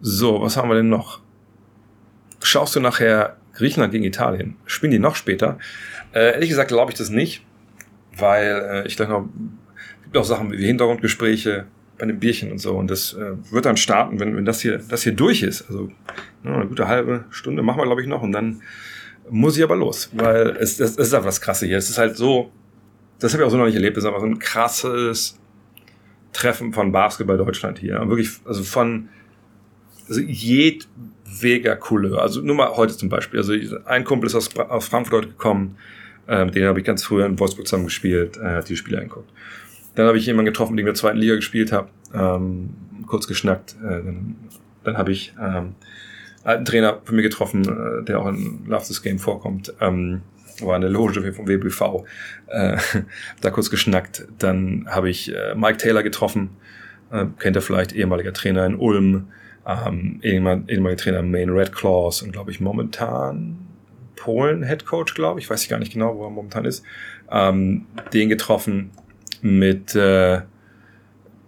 so, 0.00 0.40
was 0.42 0.56
haben 0.56 0.68
wir 0.68 0.76
denn 0.76 0.88
noch? 0.88 1.20
Schaust 2.42 2.76
du 2.76 2.80
nachher 2.80 3.36
Griechenland 3.54 3.92
gegen 3.92 4.04
Italien? 4.04 4.56
Spielen 4.66 4.92
die 4.92 4.98
noch 4.98 5.16
später? 5.16 5.58
Äh, 6.12 6.34
ehrlich 6.34 6.48
gesagt 6.48 6.68
glaube 6.68 6.92
ich 6.92 6.98
das 6.98 7.10
nicht, 7.10 7.44
weil 8.16 8.84
äh, 8.84 8.86
ich 8.86 8.96
denke 8.96 9.12
noch, 9.12 9.28
es 9.98 10.04
gibt 10.04 10.16
auch 10.16 10.24
Sachen 10.24 10.52
wie 10.52 10.64
Hintergrundgespräche 10.64 11.66
bei 11.98 12.04
einem 12.04 12.18
Bierchen 12.18 12.52
und 12.52 12.58
so 12.58 12.76
und 12.76 12.90
das 12.90 13.12
äh, 13.14 13.32
wird 13.50 13.66
dann 13.66 13.76
starten, 13.76 14.20
wenn, 14.20 14.36
wenn 14.36 14.44
das 14.44 14.60
hier 14.60 14.78
das 14.78 15.02
hier 15.02 15.12
durch 15.12 15.42
ist. 15.42 15.68
Also 15.68 15.90
ja, 16.44 16.54
eine 16.54 16.66
gute 16.66 16.88
halbe 16.88 17.24
Stunde 17.30 17.62
machen 17.62 17.78
wir 17.78 17.84
glaube 17.84 18.02
ich 18.02 18.08
noch 18.08 18.22
und 18.22 18.32
dann 18.32 18.62
muss 19.30 19.56
ich 19.56 19.62
aber 19.62 19.76
los, 19.76 20.10
weil 20.14 20.56
es, 20.60 20.80
es, 20.80 20.92
es 20.92 21.08
ist 21.08 21.14
einfach 21.14 21.26
das 21.26 21.40
Krasse 21.40 21.66
hier. 21.66 21.78
Es 21.78 21.90
ist 21.90 21.98
halt 21.98 22.16
so, 22.16 22.50
das 23.18 23.32
habe 23.32 23.42
ich 23.42 23.46
auch 23.46 23.50
so 23.50 23.58
noch 23.58 23.66
nicht 23.66 23.74
erlebt. 23.74 23.96
Es 23.96 24.04
ist 24.04 24.08
einfach 24.08 24.20
so 24.20 24.26
ein 24.26 24.38
krasses 24.38 25.38
Treffen 26.32 26.72
von 26.72 26.92
Basketball 26.92 27.36
Deutschland 27.36 27.78
hier. 27.78 28.00
wirklich, 28.08 28.30
also 28.44 28.62
von 28.62 29.08
also 30.08 30.20
jedweger 30.20 31.76
Couleur. 31.76 32.22
Also 32.22 32.40
nur 32.40 32.56
mal 32.56 32.76
heute 32.76 32.96
zum 32.96 33.08
Beispiel. 33.08 33.38
Also 33.38 33.54
ein 33.84 34.04
Kumpel 34.04 34.28
ist 34.28 34.34
aus, 34.34 34.56
aus 34.56 34.88
Frankfurt 34.88 35.26
gekommen, 35.26 35.76
äh, 36.26 36.44
mit 36.44 36.54
dem 36.54 36.66
habe 36.66 36.80
ich 36.80 36.86
ganz 36.86 37.04
früher 37.04 37.26
in 37.26 37.38
Wolfsburg 37.38 37.66
zusammen 37.66 37.86
gespielt, 37.86 38.36
äh, 38.36 38.56
hat 38.56 38.68
die 38.68 38.76
Spiele 38.76 38.98
angeguckt. 38.98 39.30
Dann 39.98 40.06
habe 40.06 40.18
ich 40.18 40.26
jemanden 40.26 40.46
getroffen, 40.46 40.76
dem 40.76 40.86
ich 40.86 40.88
in 40.88 40.94
der 40.94 41.00
zweiten 41.00 41.18
Liga 41.18 41.34
gespielt 41.34 41.72
habe, 41.72 41.88
ähm, 42.14 42.70
kurz 43.06 43.26
geschnackt. 43.26 43.76
Äh, 43.82 44.02
dann 44.02 44.36
dann 44.88 44.96
habe 44.96 45.12
ich 45.12 45.34
ähm, 45.40 45.74
einen 46.44 46.64
Trainer 46.64 47.00
von 47.04 47.16
mir 47.16 47.22
getroffen, 47.22 47.64
äh, 47.64 48.04
der 48.04 48.20
auch 48.20 48.28
in 48.28 48.64
Love 48.66 48.86
This 48.86 49.02
Game 49.02 49.18
vorkommt. 49.18 49.74
Ähm, 49.80 50.22
war 50.60 50.74
in 50.74 50.82
der 50.82 50.90
Loge 50.90 51.32
vom 51.32 51.46
WBV, 51.46 52.04
äh, 52.48 52.78
da 53.40 53.50
kurz 53.50 53.70
geschnackt. 53.70 54.26
Dann 54.38 54.86
habe 54.88 55.08
ich 55.08 55.32
äh, 55.32 55.54
Mike 55.54 55.78
Taylor 55.78 56.02
getroffen, 56.02 56.50
äh, 57.12 57.26
kennt 57.38 57.54
er 57.54 57.62
vielleicht, 57.62 57.92
ehemaliger 57.92 58.32
Trainer 58.32 58.66
in 58.66 58.74
Ulm, 58.76 59.28
ähm, 59.66 60.18
ehemaliger 60.22 60.96
Trainer 60.96 61.18
im 61.20 61.30
Main 61.30 61.50
Red 61.50 61.72
Claws 61.72 62.22
und 62.22 62.32
glaube 62.32 62.50
ich 62.50 62.60
momentan 62.60 63.58
Polen 64.16 64.64
Head 64.64 64.84
Coach, 64.84 65.14
glaube 65.14 65.38
ich, 65.38 65.48
weiß 65.48 65.62
ich 65.62 65.68
gar 65.68 65.78
nicht 65.78 65.92
genau, 65.92 66.16
wo 66.16 66.24
er 66.24 66.30
momentan 66.30 66.64
ist. 66.64 66.84
Ähm, 67.30 67.86
den 68.12 68.28
getroffen 68.28 68.90
mit 69.42 69.94
äh, 69.94 70.42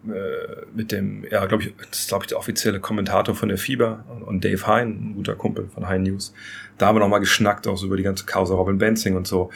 äh, 0.08 0.64
mit 0.74 0.92
dem, 0.92 1.26
ja, 1.30 1.44
glaube 1.44 1.64
ich, 1.64 1.74
das 1.90 2.00
ist, 2.00 2.08
glaube 2.08 2.24
ich, 2.24 2.28
der 2.28 2.38
offizielle 2.38 2.80
Kommentator 2.80 3.34
von 3.34 3.50
der 3.50 3.58
Fieber 3.58 4.04
und 4.24 4.42
Dave 4.44 4.66
Hein, 4.66 5.10
ein 5.10 5.14
guter 5.14 5.34
Kumpel 5.34 5.68
von 5.68 5.88
Hein 5.88 6.04
News. 6.04 6.32
Da 6.78 6.86
haben 6.86 6.96
wir 6.96 7.00
nochmal 7.00 7.20
geschnackt, 7.20 7.66
auch 7.66 7.76
so 7.76 7.86
über 7.86 7.98
die 7.98 8.02
ganze 8.02 8.24
Causa 8.24 8.54
Robin 8.54 8.78
Benzing 8.78 9.14
und 9.14 9.26
so. 9.26 9.50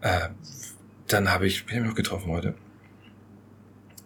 Äh, 0.00 0.28
dann 1.08 1.30
habe 1.30 1.46
ich, 1.46 1.66
habe 1.68 1.80
ich 1.80 1.84
noch 1.84 1.94
getroffen 1.94 2.30
heute? 2.30 2.54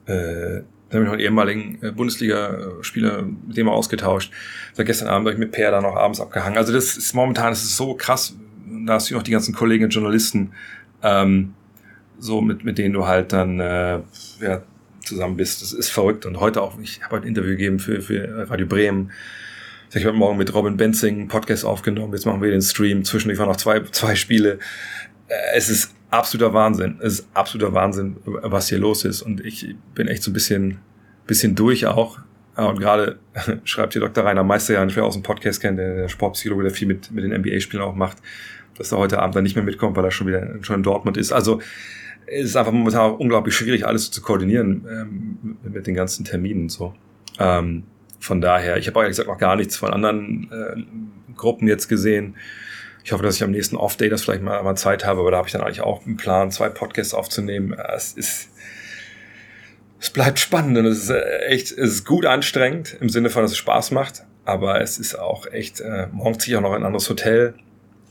Äh, 0.06 0.64
dann 0.90 1.00
habe 1.00 1.02
ich 1.02 1.06
noch 1.06 1.12
einen 1.12 1.20
ehemaligen 1.20 1.78
äh, 1.80 1.92
Bundesliga-Spieler 1.92 3.22
mit 3.22 3.56
dem 3.56 3.68
ausgetauscht. 3.68 4.32
Seit 4.72 4.86
gestern 4.86 5.06
Abend 5.06 5.26
habe 5.26 5.34
ich 5.34 5.38
mit 5.38 5.52
Per 5.52 5.70
da 5.70 5.80
noch 5.80 5.94
abends 5.94 6.20
abgehangen. 6.20 6.58
Also 6.58 6.72
das 6.72 6.96
ist 6.96 7.14
momentan, 7.14 7.50
das 7.50 7.62
ist 7.62 7.76
so 7.76 7.94
krass. 7.94 8.34
Da 8.84 8.94
hast 8.94 9.10
du 9.10 9.14
noch 9.14 9.22
die 9.22 9.30
ganzen 9.30 9.54
Kollegen 9.54 9.84
und 9.84 9.90
Journalisten, 9.90 10.52
ähm, 11.04 11.54
so 12.18 12.40
mit, 12.40 12.64
mit 12.64 12.78
denen 12.78 12.94
du 12.94 13.06
halt 13.06 13.32
dann 13.32 13.60
äh, 13.60 14.00
ja, 14.40 14.62
zusammen 15.04 15.36
bist. 15.36 15.62
Das 15.62 15.72
ist 15.72 15.90
verrückt. 15.90 16.26
Und 16.26 16.40
heute 16.40 16.62
auch, 16.62 16.78
ich 16.80 17.02
habe 17.02 17.18
ein 17.18 17.22
Interview 17.22 17.50
gegeben 17.50 17.78
für, 17.78 18.00
für 18.00 18.48
Radio 18.50 18.66
Bremen. 18.66 19.10
Ich 19.94 20.04
habe 20.04 20.16
morgen 20.16 20.36
mit 20.36 20.52
Robin 20.52 20.76
Benzing 20.76 21.16
einen 21.16 21.28
Podcast 21.28 21.64
aufgenommen. 21.64 22.12
Jetzt 22.12 22.26
machen 22.26 22.42
wir 22.42 22.50
den 22.50 22.60
Stream. 22.60 23.04
Zwischendurch 23.04 23.38
waren 23.38 23.48
noch 23.48 23.56
zwei, 23.56 23.80
zwei 23.84 24.14
Spiele. 24.14 24.58
Äh, 25.28 25.34
es 25.56 25.70
ist 25.70 25.94
absoluter 26.10 26.52
Wahnsinn. 26.52 26.98
Es 27.00 27.20
ist 27.20 27.28
absoluter 27.34 27.72
Wahnsinn, 27.72 28.16
was 28.24 28.68
hier 28.68 28.78
los 28.78 29.04
ist. 29.04 29.22
Und 29.22 29.44
ich 29.44 29.74
bin 29.94 30.08
echt 30.08 30.22
so 30.22 30.30
ein 30.30 30.34
bisschen, 30.34 30.78
bisschen 31.26 31.54
durch 31.54 31.86
auch. 31.86 32.18
Und 32.56 32.80
gerade 32.80 33.18
schreibt 33.64 33.92
hier 33.92 34.02
Dr. 34.02 34.24
Rainer 34.24 34.42
Meister 34.42 34.74
ja, 34.74 34.84
ich 34.84 34.98
aus 34.98 35.14
dem 35.14 35.22
Podcast 35.22 35.60
kennt, 35.60 35.78
der, 35.78 35.94
der 35.94 36.08
Sportpsychologe, 36.08 36.64
der 36.64 36.72
viel 36.72 36.88
mit, 36.88 37.10
mit 37.12 37.24
den 37.24 37.32
NBA-Spielen 37.32 37.82
auch 37.82 37.94
macht, 37.94 38.18
dass 38.76 38.92
er 38.92 38.98
heute 38.98 39.20
Abend 39.20 39.36
dann 39.36 39.44
nicht 39.44 39.54
mehr 39.54 39.64
mitkommt, 39.64 39.96
weil 39.96 40.04
er 40.04 40.10
schon 40.10 40.26
wieder 40.26 40.56
schon 40.62 40.76
in 40.76 40.82
Dortmund 40.82 41.16
ist. 41.16 41.32
Also 41.32 41.60
es 42.30 42.46
ist 42.46 42.56
einfach 42.56 42.72
momentan 42.72 43.00
auch 43.00 43.18
unglaublich 43.18 43.54
schwierig, 43.54 43.86
alles 43.86 44.10
zu 44.10 44.20
koordinieren 44.20 44.86
ähm, 44.90 45.56
mit 45.62 45.86
den 45.86 45.94
ganzen 45.94 46.24
Terminen 46.24 46.62
und 46.62 46.68
so. 46.70 46.94
Ähm, 47.38 47.84
von 48.20 48.40
daher, 48.40 48.76
ich 48.76 48.86
habe 48.88 49.00
ehrlich 49.00 49.12
gesagt 49.12 49.28
noch 49.28 49.38
gar 49.38 49.56
nichts 49.56 49.76
von 49.76 49.92
anderen 49.92 50.50
äh, 50.50 51.34
Gruppen 51.36 51.68
jetzt 51.68 51.88
gesehen. 51.88 52.36
Ich 53.04 53.12
hoffe, 53.12 53.22
dass 53.22 53.36
ich 53.36 53.44
am 53.44 53.52
nächsten 53.52 53.76
Off-Day 53.76 54.08
das 54.08 54.24
vielleicht 54.24 54.42
mal, 54.42 54.62
mal 54.62 54.76
Zeit 54.76 55.06
habe, 55.06 55.20
aber 55.20 55.30
da 55.30 55.38
habe 55.38 55.48
ich 55.48 55.52
dann 55.52 55.62
eigentlich 55.62 55.80
auch 55.80 56.04
einen 56.04 56.16
Plan, 56.16 56.50
zwei 56.50 56.68
Podcasts 56.68 57.14
aufzunehmen. 57.14 57.72
Es 57.94 58.12
ist, 58.12 58.50
es 60.00 60.10
bleibt 60.10 60.38
spannend 60.38 60.76
und 60.76 60.86
es 60.86 61.04
ist 61.04 61.10
äh, 61.10 61.38
echt, 61.46 61.70
es 61.70 61.92
ist 61.92 62.04
gut 62.04 62.26
anstrengend 62.26 62.96
im 63.00 63.08
Sinne 63.08 63.30
von, 63.30 63.42
dass 63.42 63.52
es 63.52 63.58
Spaß 63.58 63.92
macht, 63.92 64.24
aber 64.44 64.80
es 64.80 64.98
ist 64.98 65.18
auch 65.18 65.46
echt, 65.46 65.80
äh, 65.80 66.08
morgen 66.12 66.38
ziehe 66.38 66.54
ich 66.54 66.58
auch 66.58 66.62
noch 66.62 66.74
in 66.74 66.82
ein 66.82 66.86
anderes 66.86 67.08
Hotel 67.08 67.54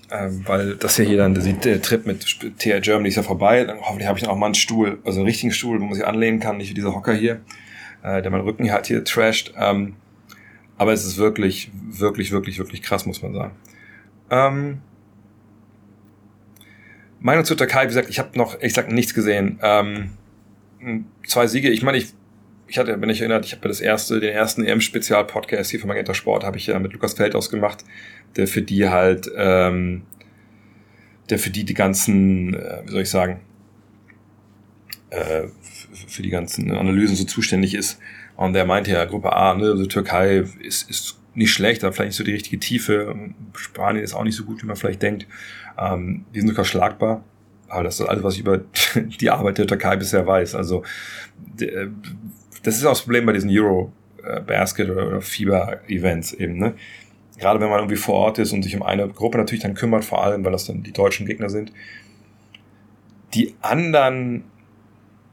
ähm, 0.10 0.44
weil 0.46 0.76
das 0.76 0.96
hier 0.96 1.18
dann, 1.18 1.34
der 1.34 1.82
Trip 1.82 2.06
mit 2.06 2.26
TR 2.60 2.80
Germany 2.80 3.10
ist 3.10 3.16
ja 3.16 3.24
vorbei. 3.24 3.66
Dann 3.66 3.80
hoffentlich 3.82 4.08
habe 4.08 4.18
ich 4.18 4.24
dann 4.24 4.32
auch 4.32 4.38
mal 4.38 4.48
einen 4.48 4.56
Stuhl, 4.56 5.00
also 5.04 5.20
einen 5.20 5.28
richtigen 5.28 5.52
Stuhl, 5.52 5.80
wo 5.80 5.86
man 5.86 5.94
sich 5.96 6.06
anlehnen 6.06 6.40
kann, 6.40 6.58
nicht 6.58 6.70
wie 6.70 6.74
dieser 6.74 6.96
Hocker 6.96 7.14
hier, 7.14 7.42
äh, 8.04 8.22
der 8.22 8.32
meinen 8.32 8.44
Rücken 8.44 8.72
halt 8.72 8.88
hier 8.88 9.04
trasht. 9.04 9.54
Ähm, 9.58 9.96
aber 10.78 10.94
es 10.94 11.06
ist 11.06 11.18
wirklich, 11.18 11.72
wirklich, 11.74 12.32
wirklich, 12.32 12.58
wirklich 12.58 12.82
krass, 12.82 13.06
muss 13.06 13.22
man 13.22 13.34
sagen. 13.34 13.56
Ähm, 14.30 14.82
Meinung 17.20 17.46
zur 17.46 17.58
Türkei, 17.58 17.84
wie 17.84 17.88
gesagt, 17.88 18.10
ich 18.10 18.20
habe 18.20 18.38
noch, 18.38 18.62
ich 18.62 18.74
sag 18.74 18.92
nichts 18.92 19.14
gesehen. 19.14 19.60
Ähm, 19.62 20.12
zwei 21.26 21.48
Siege, 21.48 21.70
ich 21.70 21.82
meine, 21.84 21.98
ich, 21.98 22.14
ich 22.68 22.78
hatte, 22.78 23.00
wenn 23.00 23.10
ich 23.10 23.22
erinnert, 23.22 23.46
ich 23.46 23.54
habe 23.54 23.68
das 23.68 23.80
erste, 23.80 24.20
den 24.20 24.34
ersten 24.34 24.64
EM-Spezial-Podcast 24.64 25.72
hier 25.72 25.80
von 25.80 25.88
Magenta 25.88 26.14
Sport, 26.14 26.44
habe 26.44 26.58
ich 26.58 26.68
ja 26.68 26.78
mit 26.80 26.94
Lukas 26.94 27.14
Feldhaus 27.14 27.50
gemacht, 27.50 27.84
der 28.36 28.48
für 28.48 28.62
die 28.62 28.90
halt, 28.90 29.30
ähm, 29.36 30.04
der 31.30 31.40
für 31.40 31.50
die 31.50 31.64
die 31.64 31.74
ganzen, 31.74 32.54
äh, 32.54 32.82
wie 32.86 32.92
soll 32.92 33.02
ich 33.02 33.10
sagen, 33.10 33.40
äh, 35.10 35.48
für 36.08 36.22
die 36.22 36.30
ganzen 36.30 36.72
Analysen 36.72 37.16
so 37.16 37.24
zuständig 37.24 37.74
ist. 37.74 38.00
Und 38.36 38.54
der 38.54 38.66
meinte 38.66 38.92
ja, 38.92 39.06
Gruppe 39.06 39.34
A, 39.34 39.56
ne, 39.56 39.66
also 39.72 39.86
Türkei 39.86 40.44
ist, 40.60 40.90
ist 40.90 41.18
nicht 41.34 41.52
schlecht, 41.52 41.84
aber 41.84 41.94
vielleicht 41.94 42.10
nicht 42.10 42.18
so 42.18 42.24
die 42.24 42.34
richtige 42.34 42.60
Tiefe. 42.60 43.16
Spanien 43.56 44.04
ist 44.04 44.14
auch 44.14 44.24
nicht 44.24 44.36
so 44.36 44.44
gut, 44.44 44.62
wie 44.62 44.66
man 44.66 44.76
vielleicht 44.76 45.02
denkt. 45.02 45.28
Ähm, 45.78 46.26
die 46.34 46.40
sind 46.40 46.50
sogar 46.50 46.66
schlagbar. 46.66 47.24
Aber 47.70 47.84
das 47.84 48.00
ist 48.00 48.06
alles, 48.06 48.24
was 48.24 48.36
ich 48.36 48.42
über 48.42 48.62
die 48.96 49.30
Arbeit 49.30 49.58
der 49.58 49.68
Türkei 49.68 49.96
bisher 49.96 50.26
weiß. 50.26 50.56
Also 50.56 50.84
äh, 51.60 51.88
das 52.68 52.76
ist 52.76 52.86
auch 52.86 52.92
das 52.92 53.02
Problem 53.02 53.26
bei 53.26 53.32
diesen 53.32 53.50
Euro 53.50 53.94
äh, 54.22 54.42
oder 54.42 55.22
Fieber 55.22 55.80
Events 55.88 56.34
eben. 56.34 56.58
Ne? 56.58 56.74
Gerade 57.40 57.62
wenn 57.62 57.70
man 57.70 57.80
irgendwie 57.80 57.96
vor 57.96 58.16
Ort 58.16 58.40
ist 58.40 58.52
und 58.52 58.62
sich 58.62 58.76
um 58.76 58.84
eine 58.84 59.08
Gruppe 59.08 59.38
natürlich 59.38 59.64
dann 59.64 59.74
kümmert, 59.74 60.04
vor 60.04 60.22
allem, 60.22 60.44
weil 60.44 60.52
das 60.52 60.66
dann 60.66 60.84
die 60.84 60.92
deutschen 60.92 61.26
Gegner 61.26 61.50
sind. 61.50 61.72
Die 63.34 63.56
anderen 63.62 64.44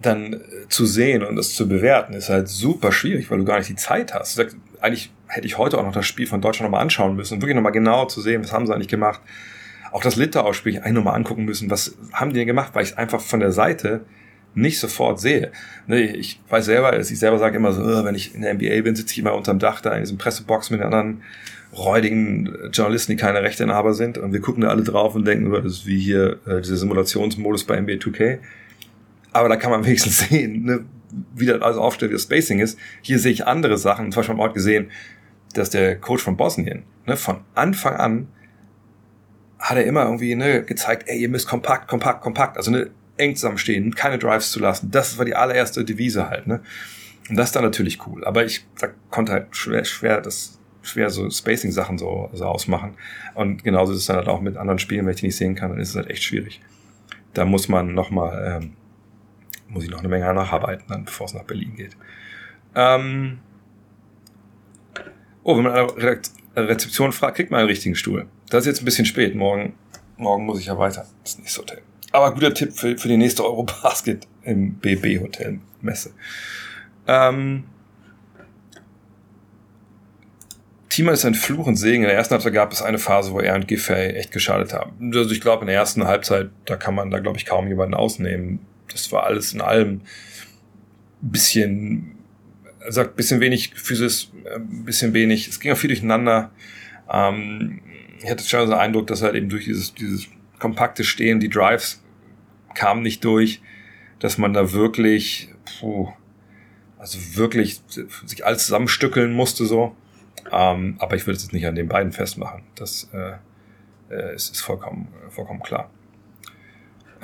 dann 0.01 0.35
äh, 0.35 0.39
zu 0.69 0.87
sehen 0.87 1.25
und 1.25 1.35
das 1.35 1.55
zu 1.55 1.69
bewerten, 1.69 2.15
ist 2.15 2.29
halt 2.29 2.47
super 2.47 2.93
schwierig, 2.93 3.29
weil 3.33 3.39
du 3.39 3.45
gar 3.45 3.59
nicht 3.59 3.69
die 3.69 3.75
Zeit 3.75 4.15
hast. 4.15 4.41
Eigentlich 4.81 5.11
hätte 5.27 5.49
ich 5.49 5.59
heute 5.59 5.79
auch 5.79 5.85
noch 5.85 5.93
das 5.93 6.07
Spiel 6.07 6.29
von 6.29 6.41
Deutschland 6.41 6.71
nochmal 6.71 6.83
anschauen 6.83 7.17
müssen, 7.17 7.43
wirklich 7.43 7.57
nochmal 7.57 7.73
genau 7.73 8.05
zu 8.05 8.21
sehen, 8.21 8.45
was 8.45 8.53
haben 8.53 8.67
sie 8.67 8.73
eigentlich 8.73 8.87
gemacht. 8.87 9.21
Auch 9.91 10.03
das 10.03 10.15
Litauer-Spiel 10.15 10.79
eigentlich 10.79 10.93
nochmal 10.93 11.17
angucken 11.17 11.45
müssen, 11.45 11.69
was 11.69 11.97
haben 12.13 12.31
die 12.31 12.37
denn 12.37 12.47
gemacht, 12.47 12.71
weil 12.75 12.85
ich 12.85 12.91
es 12.91 12.97
einfach 12.97 13.21
von 13.21 13.41
der 13.41 13.51
Seite 13.51 14.05
nicht 14.55 14.79
sofort 14.79 15.21
sehe. 15.21 15.53
Nee, 15.87 16.05
ich 16.05 16.41
weiß 16.49 16.65
selber, 16.65 16.99
ich 16.99 17.19
selber 17.19 17.39
sage 17.39 17.57
immer 17.57 17.73
so, 17.73 18.05
wenn 18.05 18.15
ich 18.15 18.35
in 18.35 18.43
der 18.43 18.55
NBA 18.55 18.83
bin, 18.83 18.97
sitze 18.97 19.13
ich 19.13 19.19
immer 19.19 19.35
unterm 19.35 19.59
Dach 19.59 19.81
da 19.81 19.93
in 19.95 20.01
diesem 20.01 20.19
Pressebox 20.19 20.71
mit 20.71 20.81
den 20.81 20.87
anderen 20.87 21.23
räudigen 21.77 22.71
Journalisten, 22.73 23.13
die 23.13 23.17
keine 23.17 23.43
Rechteinhaber 23.43 23.95
sind 23.95 24.17
und 24.17 24.33
wir 24.33 24.41
gucken 24.41 24.63
da 24.63 24.69
alle 24.69 24.83
drauf 24.83 25.15
und 25.15 25.27
denken, 25.27 25.51
das 25.53 25.65
ist 25.65 25.87
wie 25.87 25.99
hier 25.99 26.39
äh, 26.47 26.61
dieser 26.61 26.77
Simulationsmodus 26.77 27.65
bei 27.65 27.81
NBA 27.81 27.95
2K. 27.95 28.39
Aber 29.33 29.49
da 29.49 29.57
kann 29.57 29.71
man 29.71 29.85
wenigstens 29.87 30.29
sehen, 30.29 30.65
ne, 30.65 30.85
wie 31.35 31.47
das 31.47 31.61
alles 31.63 31.77
aufstellt, 31.77 32.11
wie 32.11 32.15
das 32.15 32.23
Spacing 32.23 32.61
ist. 32.61 32.79
Hier 33.03 33.19
sehe 33.19 33.33
ich 33.33 33.47
andere 33.47 33.77
Sachen. 33.77 34.13
Zum 34.13 34.21
Beispiel 34.21 34.33
haben 34.33 34.39
wir 34.39 34.45
heute 34.45 34.55
gesehen, 34.55 34.91
dass 35.55 35.71
der 35.71 35.97
Coach 35.97 36.23
von 36.23 36.37
Bosnien 36.37 36.85
ne, 37.07 37.17
von 37.17 37.41
Anfang 37.55 37.97
an 37.97 38.29
hat 39.59 39.79
er 39.79 39.85
immer 39.85 40.05
irgendwie 40.05 40.35
ne, 40.35 40.63
gezeigt, 40.63 41.05
ey, 41.07 41.19
ihr 41.19 41.29
müsst 41.29 41.49
kompakt, 41.49 41.89
kompakt, 41.89 42.23
kompakt, 42.23 42.57
also 42.57 42.71
ne, 42.71 42.91
eng 43.17 43.37
zusammenstehen, 43.37 43.95
keine 43.95 44.19
Drives 44.19 44.51
zu 44.51 44.61
lassen. 44.61 44.91
Das 44.91 45.19
war 45.19 45.25
die 45.25 45.35
allererste 45.35 45.85
Devise 45.85 46.29
halt. 46.29 46.47
Ne? 46.47 46.61
Und 47.29 47.37
das 47.37 47.49
ist 47.49 47.57
dann 47.57 47.65
natürlich 47.65 48.07
cool. 48.07 48.25
Aber 48.25 48.45
ich 48.45 48.67
sag, 48.75 48.95
konnte 49.11 49.33
halt 49.33 49.57
schwer, 49.57 49.85
schwer 49.85 50.21
das 50.21 50.59
schwer 50.87 51.11
so 51.11 51.29
Spacing-Sachen 51.31 51.99
so, 51.99 52.31
so 52.33 52.45
ausmachen. 52.45 52.95
Und 53.35 53.65
genauso 53.65 53.93
ist 53.93 54.01
es 54.01 54.07
dann 54.07 54.17
halt 54.17 54.29
auch 54.29 54.41
mit 54.41 54.57
anderen 54.57 54.79
Spielen, 54.79 55.07
wenn 55.07 55.15
ich 55.15 55.21
die 55.21 55.27
nicht 55.27 55.37
sehen 55.37 55.55
kann, 55.55 55.71
dann 55.71 55.81
ist 55.81 55.91
es 55.91 55.97
halt 55.97 56.11
echt 56.11 56.23
schwierig. 56.23 56.61
Da 57.33 57.45
muss 57.45 57.69
man 57.69 57.95
nochmal, 57.95 58.61
ähm, 58.63 58.77
muss 59.69 59.85
ich 59.85 59.91
noch 59.91 60.01
eine 60.01 60.09
Menge 60.09 60.33
nacharbeiten, 60.33 60.85
dann, 60.89 61.05
bevor 61.05 61.27
es 61.27 61.35
nach 61.35 61.45
Berlin 61.45 61.75
geht. 61.75 61.97
Ähm, 62.75 63.39
oh, 65.43 65.57
wenn 65.57 65.65
man 65.65 65.73
eine 65.73 66.21
Rezeption 66.57 67.13
fragt, 67.13 67.37
kriegt 67.37 67.51
man 67.51 67.61
einen 67.61 67.69
richtigen 67.69 67.97
Stuhl. 67.97 68.27
Das 68.51 68.61
ist 68.61 68.67
jetzt 68.67 68.83
ein 68.83 68.85
bisschen 68.85 69.07
spät. 69.07 69.35
Morgen, 69.35 69.75
morgen 70.17 70.45
muss 70.45 70.61
ich 70.61 70.67
ja 70.67 70.79
weiter. 70.79 71.07
Das 71.23 71.33
ist 71.33 71.41
nicht 71.41 71.53
so 71.53 71.63
Hotel. 71.63 71.83
Aber 72.15 72.33
guter 72.33 72.55
Tipp 72.55 72.73
für, 72.73 72.97
für 72.97 73.09
die 73.09 73.17
nächste 73.17 73.45
Eurobasket 73.45 74.29
im 74.45 74.75
BB 74.75 75.21
Hotel 75.21 75.59
Messe. 75.81 76.13
Ähm, 77.09 77.65
Thiemann 80.91 81.15
ist 81.15 81.25
ein 81.25 81.35
Fluch 81.35 81.67
und 81.67 81.75
Segen. 81.75 82.05
In 82.05 82.09
der 82.09 82.15
ersten 82.17 82.35
Halbzeit 82.35 82.55
gab 82.55 82.71
es 82.71 82.83
eine 82.83 82.99
Phase, 82.99 83.33
wo 83.33 83.41
er 83.41 83.57
und 83.57 83.67
Giffey 83.67 84.11
echt 84.15 84.31
geschadet 84.31 84.73
haben. 84.73 85.11
Also 85.13 85.33
ich 85.33 85.41
glaube, 85.41 85.63
in 85.63 85.67
der 85.67 85.75
ersten 85.75 86.05
Halbzeit, 86.05 86.51
da 86.67 86.77
kann 86.77 86.95
man 86.95 87.11
da, 87.11 87.19
glaube 87.19 87.37
ich, 87.37 87.47
kaum 87.47 87.67
jemanden 87.67 87.95
ausnehmen. 87.95 88.61
Das 88.93 89.11
war 89.11 89.25
alles 89.25 89.53
in 89.53 89.61
allem 89.61 90.03
ein 91.21 91.31
bisschen 91.33 92.15
sagt, 92.91 93.17
bisschen 93.17 93.41
wenig 93.41 93.75
Physis, 93.75 94.31
ein 94.55 94.85
bisschen 94.85 95.15
wenig, 95.15 95.49
es 95.49 95.59
ging 95.59 95.73
auch 95.73 95.77
viel 95.77 95.89
durcheinander. 95.89 96.53
Ähm, 97.11 97.81
ich 98.23 98.31
hatte 98.31 98.45
schon 98.45 98.69
so 98.69 98.73
den 98.73 98.79
Eindruck, 98.79 99.09
dass 99.09 99.21
halt 99.21 99.35
eben 99.35 99.49
durch 99.49 99.65
dieses, 99.65 99.95
dieses 99.95 100.29
kompakte 100.61 101.03
Stehen, 101.03 101.41
die 101.41 101.49
Drives 101.49 102.04
kamen 102.75 103.03
nicht 103.03 103.25
durch, 103.25 103.63
dass 104.19 104.39
man 104.39 104.53
da 104.53 104.73
wirklich, 104.73 105.49
puh, 105.81 106.13
also 106.99 107.19
wirklich 107.37 107.83
sich 108.25 108.45
alles 108.45 108.65
zusammenstückeln 108.65 109.33
musste 109.33 109.67
so. 109.67 109.95
Ähm, 110.51 110.97
aber 110.99 111.17
ich 111.17 111.27
würde 111.27 111.37
es 111.37 111.43
jetzt 111.45 111.53
nicht 111.53 111.67
an 111.67 111.75
den 111.75 111.89
beiden 111.89 112.13
festmachen. 112.13 112.63
Das 112.75 113.09
äh, 113.13 113.35
äh, 114.11 114.35
ist, 114.35 114.51
ist 114.53 114.61
vollkommen, 114.61 115.09
vollkommen 115.31 115.63
klar. 115.63 115.91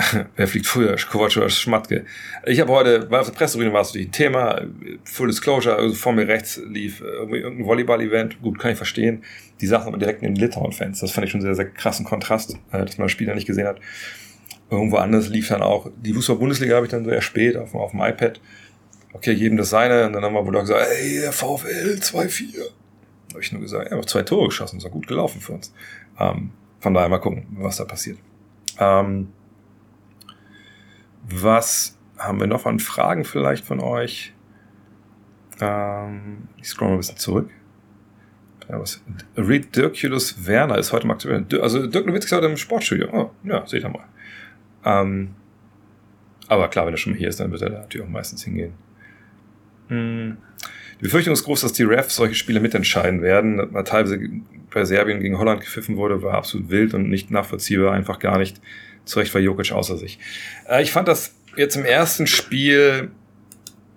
Wer 0.37 0.49
fliegt 0.49 0.67
früher? 0.67 0.97
Kovac 0.97 1.37
oder 1.37 1.51
Schmatke? 1.51 2.05
Ich 2.47 2.61
habe 2.61 2.73
heute, 2.73 3.11
weil 3.11 3.21
auf 3.21 3.27
der 3.27 3.35
Pressetribüne 3.35 3.73
war 3.73 3.83
es 3.83 3.89
natürlich 3.89 4.09
ein 4.09 4.13
Thema, 4.13 4.63
Full 5.05 5.29
Disclosure, 5.29 5.77
also 5.77 5.95
vor 5.95 6.13
mir 6.13 6.27
rechts 6.27 6.61
lief 6.69 7.01
irgendwie 7.01 7.39
irgendein 7.39 7.67
Volleyball-Event, 7.67 8.41
gut, 8.41 8.59
kann 8.59 8.73
ich 8.73 8.77
verstehen. 8.77 9.25
Die 9.61 9.67
saßen 9.67 9.89
aber 9.89 9.99
direkt 9.99 10.23
in 10.23 10.35
den 10.35 10.41
Litauen-Fans. 10.41 11.01
Das 11.01 11.13
fand 11.13 11.27
ich 11.27 11.33
schon 11.33 11.43
sehr, 11.43 11.55
sehr 11.55 11.69
krassen 11.69 12.07
Kontrast, 12.07 12.57
äh, 12.73 12.85
dass 12.85 12.99
man 12.99 13.07
das 13.07 13.13
Spiel 13.13 13.27
da 13.27 13.35
nicht 13.35 13.47
gesehen 13.47 13.67
hat. 13.67 13.81
Irgendwo 14.71 14.97
anders 14.97 15.29
lief 15.29 15.49
dann 15.49 15.63
auch, 15.63 15.91
die 15.97 16.13
Fußball-Bundesliga 16.15 16.77
habe 16.77 16.87
ich 16.87 16.93
dann 16.93 17.05
sehr 17.05 17.21
spät 17.21 17.57
auf, 17.57 17.75
auf 17.75 17.91
dem 17.91 18.01
iPad. 18.01 18.41
Okay, 19.13 19.33
jedem 19.33 19.57
das 19.57 19.71
seine. 19.71 20.07
Und 20.07 20.13
dann 20.13 20.23
haben 20.23 20.35
wir 20.35 20.47
wohl 20.47 20.57
auch 20.57 20.61
gesagt, 20.61 20.87
ey, 20.89 21.21
der 21.21 21.33
VfL 21.33 21.99
2-4. 22.01 22.61
Habe 23.31 23.41
ich 23.41 23.53
nur 23.53 23.61
gesagt, 23.61 23.91
er 23.91 23.99
hat 23.99 24.09
zwei 24.09 24.23
Tore 24.23 24.47
geschossen, 24.47 24.79
ist 24.79 24.87
auch 24.87 24.91
gut 24.91 25.09
gelaufen 25.09 25.41
für 25.41 25.53
uns. 25.53 25.73
Ähm, 26.19 26.51
von 26.79 26.95
daher 26.95 27.09
mal 27.09 27.19
gucken, 27.19 27.47
was 27.59 27.77
da 27.77 27.85
passiert. 27.85 28.19
Ähm, 28.79 29.29
was 31.29 31.99
haben 32.17 32.41
wir 32.41 32.47
noch 32.47 32.67
an 32.67 32.79
Fragen 32.79 33.25
vielleicht 33.25 33.65
von 33.65 33.81
euch? 33.81 34.33
Ähm, 35.61 36.49
ich 36.61 36.69
scroll 36.69 36.89
mal 36.89 36.95
ein 36.95 36.99
bisschen 36.99 37.19
zurück. 37.19 37.51
Ja, 38.69 38.81
was? 38.81 39.03
Reed 39.37 39.75
Dirkulus 39.75 40.47
Werner 40.47 40.79
ist 40.79 40.93
heute 40.93 41.07
mal 41.07 41.15
aktuell. 41.15 41.45
Also 41.61 41.87
Dirk 41.87 42.07
Nowitzki 42.07 42.27
ist 42.27 42.33
heute 42.33 42.47
im 42.47 42.57
Sportstudio. 42.57 43.09
Oh, 43.13 43.31
ja, 43.43 43.67
seht 43.67 43.83
ihr 43.83 43.89
mal. 43.89 44.05
Ähm, 44.85 45.35
aber 46.49 46.69
klar, 46.69 46.87
wenn 46.87 46.95
er 46.95 46.99
schon 46.99 47.13
mal 47.13 47.19
hier 47.19 47.29
ist, 47.29 47.41
dann 47.41 47.53
wird 47.53 47.63
er 47.63 47.71
da 47.71 47.79
natürlich 47.81 48.07
auch 48.07 48.11
meistens 48.11 48.45
hingehen. 48.45 48.73
Hm. 49.89 50.37
Die 50.99 51.05
Befürchtung 51.05 51.33
ist 51.33 51.45
groß, 51.45 51.63
dass 51.63 51.73
die 51.73 51.85
Refs 51.85 52.17
solche 52.17 52.35
Spiele 52.35 52.61
mitentscheiden 52.61 53.23
werden. 53.23 53.73
Weil 53.73 53.85
teilweise 53.85 54.19
bei 54.71 54.85
Serbien 54.85 55.21
gegen 55.21 55.39
Holland 55.39 55.61
gepfiffen 55.61 55.97
wurde, 55.97 56.23
war 56.23 56.35
absolut 56.35 56.71
wild 56.71 56.95
und 56.95 57.09
nicht 57.09 57.31
nachvollziehbar, 57.31 57.93
einfach 57.93 58.19
gar 58.19 58.39
nicht 58.39 58.61
zu 59.05 59.19
Recht 59.19 59.35
war 59.35 59.41
Jokic 59.41 59.73
außer 59.73 59.97
sich. 59.97 60.19
Äh, 60.69 60.83
ich 60.83 60.93
fand 60.93 61.09
das 61.09 61.35
jetzt 61.57 61.77
im 61.77 61.85
ersten 61.85 62.27
Spiel, 62.27 63.11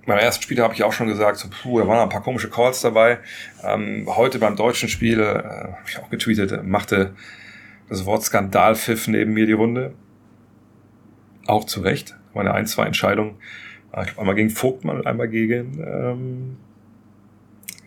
beim 0.05 0.17
ersten 0.17 0.43
Spiel 0.43 0.59
habe 0.59 0.73
ich 0.73 0.83
auch 0.83 0.93
schon 0.93 1.07
gesagt, 1.07 1.37
so, 1.37 1.47
puh, 1.49 1.79
da 1.79 1.87
waren 1.87 1.99
ein 1.99 2.09
paar 2.09 2.23
komische 2.23 2.49
Calls 2.49 2.81
dabei. 2.81 3.19
Ähm, 3.63 4.05
heute 4.07 4.39
beim 4.39 4.55
deutschen 4.55 4.89
Spiel, 4.89 5.19
äh, 5.19 5.43
habe 5.43 5.83
ich 5.87 5.97
auch 5.99 6.09
getweetet, 6.09 6.63
machte 6.65 7.15
das 7.89 8.05
Wort 8.05 8.23
Skandalpfiff 8.23 9.07
neben 9.07 9.33
mir 9.33 9.45
die 9.45 9.53
Runde. 9.53 9.93
Auch 11.45 11.65
zu 11.65 11.81
Recht. 11.81 12.15
War 12.33 12.41
eine 12.41 12.53
ein, 12.53 12.65
zwei 12.65 12.85
Entscheidung. 12.85 13.35
Äh, 13.91 14.01
ich 14.01 14.07
glaube, 14.07 14.21
einmal 14.21 14.35
gegen 14.35 14.49
Vogtmann 14.49 14.97
und 14.97 15.07
einmal 15.07 15.27
gegen, 15.27 15.83
ähm, 15.85 16.57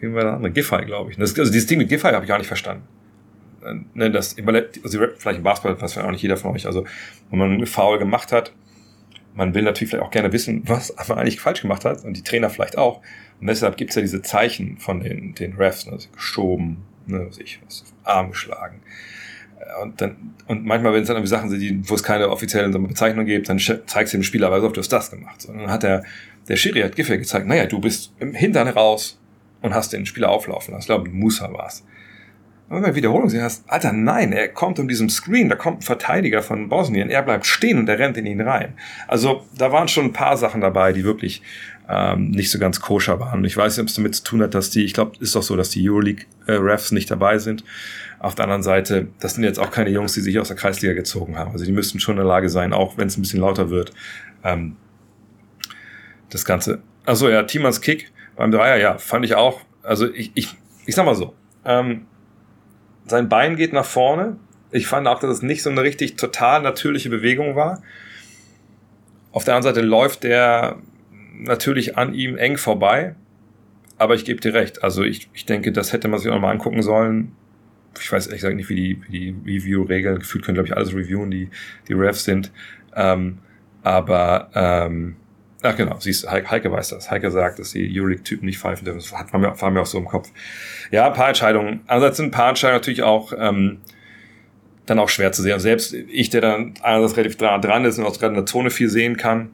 gegen 0.00 0.14
wer 0.14 0.24
der 0.24 0.32
andere? 0.34 0.52
Giffey, 0.52 0.84
glaube 0.84 1.11
ich. 1.11 1.16
Das, 1.16 1.38
also 1.38 1.50
dieses 1.50 1.66
Ding 1.66 1.78
mit 1.78 1.88
Giffey 1.88 2.12
habe 2.12 2.24
ich 2.24 2.28
gar 2.28 2.38
nicht 2.38 2.48
verstanden 2.48 2.82
ne, 3.94 4.11
das 4.11 4.36
also 4.38 4.98
vielleicht 5.16 5.38
im 5.38 5.42
Basketball 5.42 5.80
weiß 5.80 5.98
auch 5.98 6.11
nicht 6.11 6.22
jeder 6.22 6.36
von 6.36 6.54
euch, 6.54 6.66
also 6.66 6.84
wenn 7.30 7.38
man 7.38 7.52
einen 7.52 7.66
Foul 7.66 7.98
gemacht 7.98 8.32
hat, 8.32 8.52
man 9.34 9.54
will 9.54 9.62
natürlich 9.62 9.90
vielleicht 9.90 10.07
auch 10.07 10.11
gerne 10.11 10.32
wissen, 10.32 10.62
was 10.66 10.94
man 11.09 11.18
eigentlich 11.18 11.40
falsch 11.40 11.62
gemacht 11.62 11.84
hat 11.84 12.04
und 12.04 12.16
die 12.16 12.22
Trainer 12.22 12.50
vielleicht 12.50 12.78
auch. 12.78 13.02
Und 13.40 13.48
deshalb 13.48 13.76
gibt 13.76 13.90
es 13.90 13.96
ja 13.96 14.02
diese 14.02 14.22
Zeichen 14.22 14.78
von 14.78 15.00
den, 15.00 15.34
den 15.34 15.54
Refs, 15.54 15.86
ne, 15.86 15.98
geschoben, 16.14 16.78
ne, 17.07 17.30
sich 17.32 17.61
was 17.64 17.84
Arm 18.04 18.30
geschlagen. 18.30 18.80
Äh, 19.59 19.82
und 19.82 20.00
dann, 20.00 20.34
und 20.46 20.64
manchmal, 20.64 20.92
wenn 20.92 21.02
es 21.02 21.09
dann 21.09 21.16
irgendwie 21.16 21.30
Sachen 21.30 21.50
sind, 21.50 21.90
wo 21.90 21.94
es 21.94 22.02
keine 22.02 22.30
offiziellen 22.30 22.72
Bezeichnung 22.86 23.26
gibt, 23.26 23.48
dann 23.48 23.59
zeigst 23.59 24.12
du 24.12 24.18
dem 24.18 24.22
Spieler, 24.22 24.50
weißt 24.50 24.64
du, 24.64 24.68
du 24.68 24.80
hast 24.80 24.92
das 24.92 25.11
gemacht. 25.11 25.44
Und 25.46 25.59
dann 25.59 25.70
hat 25.70 25.82
der, 25.82 26.04
der 26.48 26.57
Schiri 26.57 26.80
hat 26.80 26.96
Giffey 26.96 27.18
gezeigt, 27.18 27.46
naja, 27.46 27.66
du 27.66 27.80
bist 27.80 28.12
im 28.18 28.34
Hintern 28.34 28.68
raus 28.68 29.18
und 29.62 29.74
hast 29.74 29.92
den 29.92 30.07
Spieler 30.07 30.30
auflaufen 30.30 30.72
lassen. 30.72 30.82
Ich 30.82 30.86
glaube, 30.86 31.11
Musa 31.11 31.52
war 31.52 31.66
es 31.66 31.84
wenn 32.68 32.82
man 32.82 32.94
Wiederholung 32.94 33.28
sehen 33.28 33.42
hast, 33.42 33.64
Alter, 33.70 33.92
nein, 33.92 34.32
er 34.32 34.48
kommt 34.48 34.78
um 34.78 34.88
diesem 34.88 35.09
Screen, 35.09 35.48
da 35.48 35.54
kommt 35.54 35.78
ein 35.78 35.82
Verteidiger 35.82 36.42
von 36.42 36.68
Bosnien, 36.68 37.11
er 37.11 37.22
bleibt 37.22 37.46
stehen 37.46 37.78
und 37.78 37.88
er 37.88 37.98
rennt 37.98 38.16
in 38.16 38.26
ihn 38.26 38.40
rein. 38.40 38.74
Also 39.07 39.44
da 39.57 39.70
waren 39.70 39.86
schon 39.86 40.07
ein 40.07 40.12
paar 40.12 40.36
Sachen 40.36 40.61
dabei, 40.61 40.92
die 40.92 41.04
wirklich 41.04 41.42
ähm, 41.89 42.30
nicht 42.30 42.51
so 42.51 42.59
ganz 42.59 42.80
koscher 42.80 43.20
waren. 43.20 43.45
Ich 43.45 43.57
weiß 43.57 43.76
nicht, 43.76 43.82
ob 43.82 43.89
es 43.89 43.95
damit 43.95 44.14
zu 44.14 44.24
tun 44.24 44.43
hat, 44.43 44.55
dass 44.55 44.70
die, 44.70 44.84
ich 44.84 44.93
glaube, 44.93 45.12
ist 45.20 45.37
doch 45.37 45.43
so, 45.43 45.57
dass 45.57 45.70
die 45.70 45.89
Euroleague-Refs 45.89 46.93
nicht 46.93 47.11
dabei 47.11 47.39
sind. 47.39 47.64
Auf 48.18 48.34
der 48.34 48.45
anderen 48.45 48.62
Seite, 48.62 49.09
das 49.20 49.34
sind 49.34 49.45
jetzt 49.45 49.59
auch 49.59 49.70
keine 49.70 49.91
Jungs, 49.91 50.14
die 50.14 50.20
sich 50.20 50.39
aus 50.39 50.49
der 50.49 50.57
Kreisliga 50.57 50.95
gezogen 50.95 51.39
haben. 51.39 51.53
Also 51.53 51.64
die 51.64 51.72
müssten 51.72 52.01
schon 52.01 52.14
in 52.14 52.18
der 52.18 52.26
Lage 52.26 52.49
sein, 52.49 52.72
auch 52.72 52.97
wenn 52.99 53.07
es 53.07 53.16
ein 53.16 53.22
bisschen 53.22 53.41
lauter 53.41 53.70
wird, 53.70 53.93
ähm, 54.43 54.76
das 56.30 56.45
Ganze. 56.45 56.80
Also 57.05 57.28
ja, 57.28 57.45
Timans 57.45 57.80
Kick 57.80 58.11
beim 58.34 58.51
Dreier, 58.51 58.76
ja, 58.78 58.99
fand 58.99 59.24
ich 59.24 59.34
auch. 59.34 59.61
Also 59.82 60.12
ich, 60.12 60.32
ich, 60.34 60.57
ich 60.87 60.95
sag 60.95 61.07
mal 61.07 61.14
so, 61.14 61.34
ähm, 61.64 62.07
sein 63.07 63.28
Bein 63.28 63.55
geht 63.57 63.72
nach 63.72 63.84
vorne. 63.84 64.37
Ich 64.72 64.89
fand 64.89 65.07
auch, 65.07 65.20
dass 65.20 65.30
es 65.30 65.43
nicht 65.43 65.62
so 65.62 65.70
eine 65.70 65.82
richtig 65.82 66.16
total 66.16 66.62
natürliche 66.62 67.09
Bewegung 67.11 67.55
war. 67.55 67.82
Auf 69.30 69.45
der 69.45 69.55
anderen 69.55 69.74
Seite 69.74 69.87
läuft 69.87 70.24
der 70.24 70.78
natürlich 71.39 71.97
an 71.97 72.14
ihm 72.14 72.37
eng 72.37 72.57
vorbei. 72.57 73.14
Aber 73.99 74.14
ich 74.14 74.24
gebe 74.24 74.41
dir 74.41 74.55
recht. 74.55 74.84
Also 74.84 75.03
ich, 75.03 75.28
ich 75.32 75.47
denke, 75.47 75.72
das 75.72 75.93
hätte 75.93 76.09
man 76.09 76.20
sich 76.20 76.30
auch 76.30 76.39
mal 76.39 76.51
angucken 76.51 76.82
sollen. 76.82 77.32
Ich 77.99 78.12
weiß 78.12 78.26
ehrlich 78.26 78.43
gesagt 78.43 78.57
nicht, 78.57 78.68
wie 78.68 78.74
die, 78.74 79.03
wie 79.09 79.18
die 79.18 79.57
Review-Regeln, 79.57 80.18
gefühlt 80.18 80.45
können, 80.45 80.57
glaube 80.57 80.68
ich, 80.68 80.76
alles 80.76 80.95
reviewen, 80.95 81.30
die, 81.30 81.49
die 81.89 81.95
Refs 81.95 82.24
sind. 82.24 82.53
Ähm, 82.95 83.39
aber, 83.82 84.51
ähm, 84.55 85.16
ach 85.62 85.76
genau, 85.76 85.99
siehst 85.99 86.30
Heike, 86.30 86.51
Heike 86.51 86.72
weiß 86.72 86.91
das. 86.91 87.11
Heike 87.11 87.30
sagt, 87.30 87.59
dass 87.59 87.70
die 87.70 87.91
Euroleague-Typen 87.99 88.45
nicht 88.45 88.59
pfeifen 88.59 88.84
dürfen. 88.84 88.99
Das 88.99 89.12
hat, 89.12 89.32
war, 89.32 89.41
mir, 89.41 89.59
war 89.59 89.70
mir 89.70 89.80
auch 89.80 89.87
so 89.87 89.97
im 89.97 90.07
Kopf. 90.07 90.30
Ja, 90.91 91.07
ein 91.07 91.14
paar 91.14 91.28
Entscheidungen. 91.28 91.80
Andererseits 91.87 92.18
sind 92.18 92.26
ein 92.26 92.32
paar 92.32 92.51
Entscheidungen 92.51 92.80
natürlich 92.80 93.03
auch, 93.03 93.32
ähm, 93.39 93.78
dann 94.84 94.99
auch 94.99 95.09
schwer 95.09 95.32
zu 95.32 95.41
sehen. 95.41 95.59
Selbst 95.59 95.95
ich, 95.95 96.28
der 96.28 96.43
dann 96.43 96.74
einerseits 96.82 97.16
relativ 97.16 97.39
dran 97.39 97.84
ist 97.87 97.99
und 97.99 98.05
auch 98.05 98.12
gerade 98.18 98.34
in 98.34 98.34
der 98.34 98.47
Zone 98.47 98.70
viel 98.70 98.91
sehen 98.91 99.16
kann, 99.16 99.51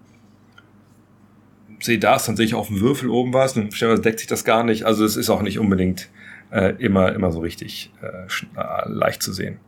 sehe 1.84 1.98
das, 1.98 2.26
dann 2.26 2.36
sehe 2.36 2.46
ich 2.46 2.54
auf 2.54 2.68
dem 2.68 2.80
Würfel 2.80 3.08
oben 3.10 3.32
was, 3.32 3.54
dann 3.54 3.70
deckt 4.02 4.18
sich 4.20 4.28
das 4.28 4.44
gar 4.44 4.64
nicht. 4.64 4.84
Also 4.84 5.04
es 5.04 5.16
ist 5.16 5.30
auch 5.30 5.42
nicht 5.42 5.58
unbedingt 5.58 6.08
äh, 6.50 6.74
immer, 6.78 7.12
immer 7.12 7.32
so 7.32 7.40
richtig 7.40 7.92
äh, 8.02 8.06
äh, 8.06 8.88
leicht 8.88 9.22
zu 9.22 9.32
sehen. 9.32 9.58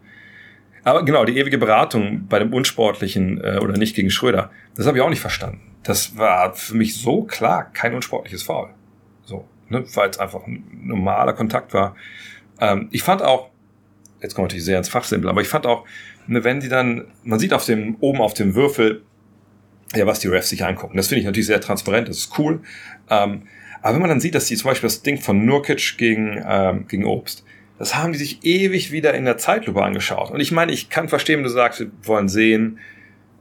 Aber 0.84 1.02
genau, 1.04 1.24
die 1.24 1.38
ewige 1.38 1.58
Beratung 1.58 2.26
bei 2.28 2.38
dem 2.38 2.52
Unsportlichen 2.52 3.42
äh, 3.42 3.58
oder 3.60 3.76
nicht 3.76 3.96
gegen 3.96 4.10
Schröder, 4.10 4.50
das 4.76 4.86
habe 4.86 4.98
ich 4.98 5.02
auch 5.02 5.08
nicht 5.08 5.20
verstanden. 5.20 5.60
Das 5.82 6.16
war 6.16 6.54
für 6.54 6.76
mich 6.76 6.96
so 6.96 7.22
klar 7.22 7.70
kein 7.72 7.94
unsportliches 7.94 8.42
Foul. 8.42 8.68
So, 9.24 9.48
ne, 9.68 9.84
weil 9.94 10.10
es 10.10 10.18
einfach 10.18 10.46
ein 10.46 10.64
normaler 10.82 11.32
Kontakt 11.32 11.72
war. 11.72 11.96
Ähm, 12.60 12.88
ich 12.90 13.02
fand 13.02 13.22
auch, 13.22 13.50
jetzt 14.20 14.34
kommt 14.34 14.48
natürlich 14.48 14.64
sehr 14.64 14.78
ins 14.78 14.90
Fachsimpel, 14.90 15.30
aber 15.30 15.40
ich 15.40 15.48
fand 15.48 15.66
auch, 15.66 15.86
ne, 16.26 16.44
wenn 16.44 16.60
die 16.60 16.68
dann, 16.68 17.06
man 17.22 17.38
sieht 17.38 17.54
auf 17.54 17.64
dem, 17.64 17.96
oben 18.00 18.20
auf 18.20 18.34
dem 18.34 18.54
Würfel, 18.54 19.02
ja, 19.94 20.06
was 20.06 20.20
die 20.20 20.28
Refs 20.28 20.48
sich 20.48 20.64
angucken. 20.64 20.96
Das 20.96 21.08
finde 21.08 21.20
ich 21.20 21.26
natürlich 21.26 21.46
sehr 21.46 21.60
transparent, 21.60 22.08
das 22.08 22.18
ist 22.18 22.38
cool. 22.38 22.60
Ähm, 23.10 23.42
aber 23.82 23.94
wenn 23.94 24.00
man 24.00 24.10
dann 24.10 24.20
sieht, 24.20 24.34
dass 24.34 24.46
die 24.46 24.56
zum 24.56 24.70
Beispiel 24.70 24.88
das 24.88 25.02
Ding 25.02 25.18
von 25.18 25.44
Nurkic 25.44 25.98
gegen, 25.98 26.42
ähm, 26.46 26.86
gegen 26.88 27.04
Obst, 27.04 27.44
das 27.78 27.96
haben 27.96 28.12
die 28.12 28.18
sich 28.18 28.44
ewig 28.44 28.92
wieder 28.92 29.14
in 29.14 29.24
der 29.24 29.36
Zeitlupe 29.36 29.82
angeschaut. 29.82 30.30
Und 30.30 30.40
ich 30.40 30.52
meine, 30.52 30.72
ich 30.72 30.88
kann 30.88 31.08
verstehen, 31.08 31.38
wenn 31.38 31.44
du 31.44 31.50
sagst, 31.50 31.80
wir 31.80 31.90
wollen 32.02 32.28
sehen, 32.28 32.78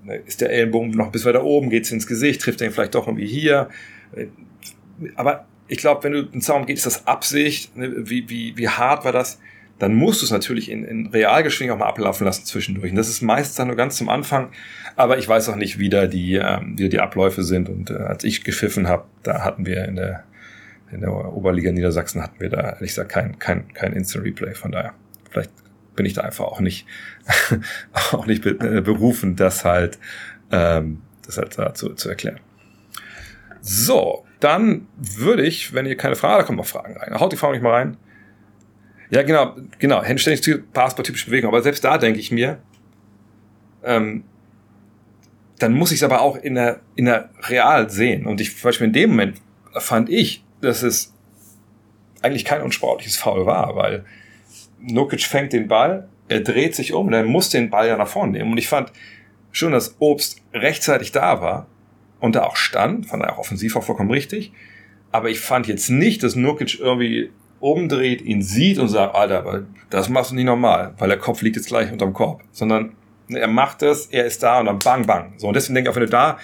ne, 0.03 0.17
ist 0.25 0.41
der 0.41 0.49
Ellenbogen 0.49 0.91
noch 0.91 1.11
bis 1.11 1.23
weiter 1.25 1.43
oben, 1.43 1.69
geht's 1.69 1.91
ins 1.91 2.07
Gesicht, 2.07 2.41
trifft 2.41 2.61
er 2.61 2.67
ihn 2.67 2.73
vielleicht 2.73 2.95
doch 2.95 3.07
irgendwie 3.07 3.27
hier. 3.27 3.69
Aber 5.15 5.45
ich 5.67 5.77
glaube, 5.77 6.03
wenn 6.03 6.11
du 6.11 6.19
ins 6.33 6.45
Zaum 6.45 6.65
geht, 6.65 6.77
ist 6.77 6.85
das 6.85 7.07
Absicht, 7.07 7.77
ne, 7.77 8.09
wie, 8.09 8.29
wie, 8.29 8.57
wie 8.57 8.67
hart 8.67 9.05
war 9.05 9.11
das? 9.11 9.39
dann 9.79 9.95
musst 9.95 10.21
du 10.21 10.25
es 10.25 10.31
natürlich 10.31 10.69
in, 10.69 10.85
in 10.85 11.07
Realgeschwindigkeit 11.07 11.75
auch 11.75 11.85
mal 11.85 11.89
ablaufen 11.89 12.25
lassen 12.25 12.45
zwischendurch. 12.45 12.91
Und 12.91 12.95
das 12.95 13.09
ist 13.09 13.21
meistens 13.21 13.55
dann 13.55 13.67
nur 13.67 13.75
ganz 13.75 13.97
zum 13.97 14.07
Anfang. 14.07 14.49
Aber 14.95 15.17
ich 15.17 15.27
weiß 15.27 15.49
auch 15.49 15.55
nicht, 15.55 15.79
wie 15.79 15.89
da 15.89 16.07
die, 16.07 16.35
ähm, 16.35 16.75
wie 16.77 16.89
die 16.89 16.99
Abläufe 16.99 17.43
sind. 17.43 17.69
Und 17.69 17.89
äh, 17.89 17.95
als 17.95 18.23
ich 18.23 18.43
gepfiffen 18.43 18.87
habe, 18.87 19.05
da 19.23 19.43
hatten 19.43 19.65
wir 19.65 19.85
in 19.85 19.95
der, 19.95 20.23
in 20.91 21.01
der 21.01 21.11
Oberliga 21.11 21.71
Niedersachsen 21.71 22.21
hatten 22.21 22.39
wir 22.39 22.49
da 22.49 22.73
ehrlich 22.73 22.91
gesagt 22.91 23.11
kein, 23.11 23.39
kein, 23.39 23.73
kein 23.73 23.93
Instant 23.93 24.25
Replay. 24.25 24.53
Von 24.53 24.71
daher, 24.71 24.93
vielleicht 25.31 25.51
bin 25.95 26.05
ich 26.05 26.13
da 26.13 26.21
einfach 26.21 26.45
auch 26.45 26.59
nicht, 26.59 26.85
auch 28.11 28.25
nicht 28.25 28.45
äh, 28.45 28.81
berufen, 28.81 29.35
das 29.35 29.65
halt, 29.65 29.97
ähm, 30.51 31.01
das 31.25 31.37
halt 31.37 31.57
dazu 31.57 31.93
zu 31.93 32.09
erklären. 32.09 32.39
So, 33.61 34.25
dann 34.39 34.87
würde 34.97 35.43
ich, 35.43 35.73
wenn 35.73 35.85
ihr 35.85 35.95
keine 35.95 36.15
Frage, 36.15 36.39
da 36.39 36.43
kommen 36.43 36.57
noch 36.57 36.65
Fragen 36.65 36.97
rein. 36.97 37.19
Haut 37.19 37.31
die 37.31 37.37
Frage 37.37 37.53
nicht 37.53 37.63
mal 37.63 37.71
rein. 37.71 37.97
Ja, 39.09 39.23
genau, 39.23 39.55
genau. 39.79 40.03
Handständig 40.03 40.63
Basketball-typische 40.73 41.27
Bewegung. 41.27 41.49
Aber 41.49 41.61
selbst 41.61 41.83
da 41.83 41.97
denke 41.97 42.19
ich 42.19 42.31
mir, 42.31 42.57
ähm, 43.83 44.23
dann 45.63 45.73
muss 45.73 45.91
ich 45.91 45.99
es 45.99 46.03
aber 46.03 46.21
auch 46.21 46.35
in 46.35 46.55
der, 46.55 46.81
in 46.95 47.05
der 47.05 47.29
real 47.43 47.89
sehen. 47.89 48.25
Und 48.25 48.41
ich, 48.41 48.57
zum 48.57 48.67
Beispiel 48.67 48.87
in 48.87 48.93
dem 48.93 49.11
Moment 49.11 49.41
fand 49.73 50.09
ich, 50.09 50.43
dass 50.59 50.83
es 50.83 51.13
eigentlich 52.21 52.43
kein 52.43 52.61
unsportliches 52.61 53.15
Foul 53.15 53.45
war, 53.45 53.75
weil 53.75 54.03
Nukic 54.81 55.21
fängt 55.23 55.53
den 55.53 55.69
Ball, 55.69 56.09
er 56.27 56.41
dreht 56.41 56.75
sich 56.75 56.93
um, 56.93 57.11
er 57.13 57.23
muss 57.23 57.49
den 57.49 57.69
Ball 57.69 57.87
ja 57.87 57.97
nach 57.97 58.07
vorne 58.07 58.33
nehmen. 58.33 58.51
Und 58.51 58.57
ich 58.57 58.67
fand 58.67 58.91
schon, 59.51 59.71
dass 59.71 59.95
Obst 59.99 60.41
rechtzeitig 60.53 61.13
da 61.13 61.41
war 61.41 61.67
und 62.19 62.35
da 62.35 62.43
auch 62.43 62.57
stand, 62.57 63.05
fand 63.05 63.23
er 63.23 63.33
auch 63.33 63.39
offensiv 63.39 63.77
auch 63.77 63.83
vollkommen 63.83 64.11
richtig. 64.11 64.51
Aber 65.11 65.29
ich 65.29 65.39
fand 65.39 65.67
jetzt 65.67 65.89
nicht, 65.89 66.23
dass 66.23 66.35
Nukic 66.35 66.79
irgendwie 66.79 67.29
umdreht, 67.61 68.21
ihn 68.21 68.41
sieht 68.41 68.79
und 68.79 68.89
sagt, 68.89 69.15
Alter, 69.15 69.65
das 69.89 70.09
machst 70.09 70.31
du 70.31 70.35
nicht 70.35 70.45
normal, 70.45 70.93
weil 70.97 71.07
der 71.07 71.19
Kopf 71.19 71.41
liegt 71.41 71.55
jetzt 71.55 71.67
gleich 71.67 71.89
unterm 71.89 72.11
Korb. 72.11 72.41
Sondern 72.51 72.95
er 73.35 73.47
macht 73.47 73.81
es, 73.81 74.07
er 74.07 74.25
ist 74.25 74.43
da 74.43 74.59
und 74.59 74.65
dann 74.65 74.79
bang, 74.79 75.05
bang. 75.05 75.33
So, 75.37 75.47
und 75.47 75.55
deswegen 75.55 75.75
denke 75.75 75.89
ich 75.89 75.93
auch, 75.93 75.95
wenn 75.95 76.05
du 76.05 76.09
da, 76.09 76.37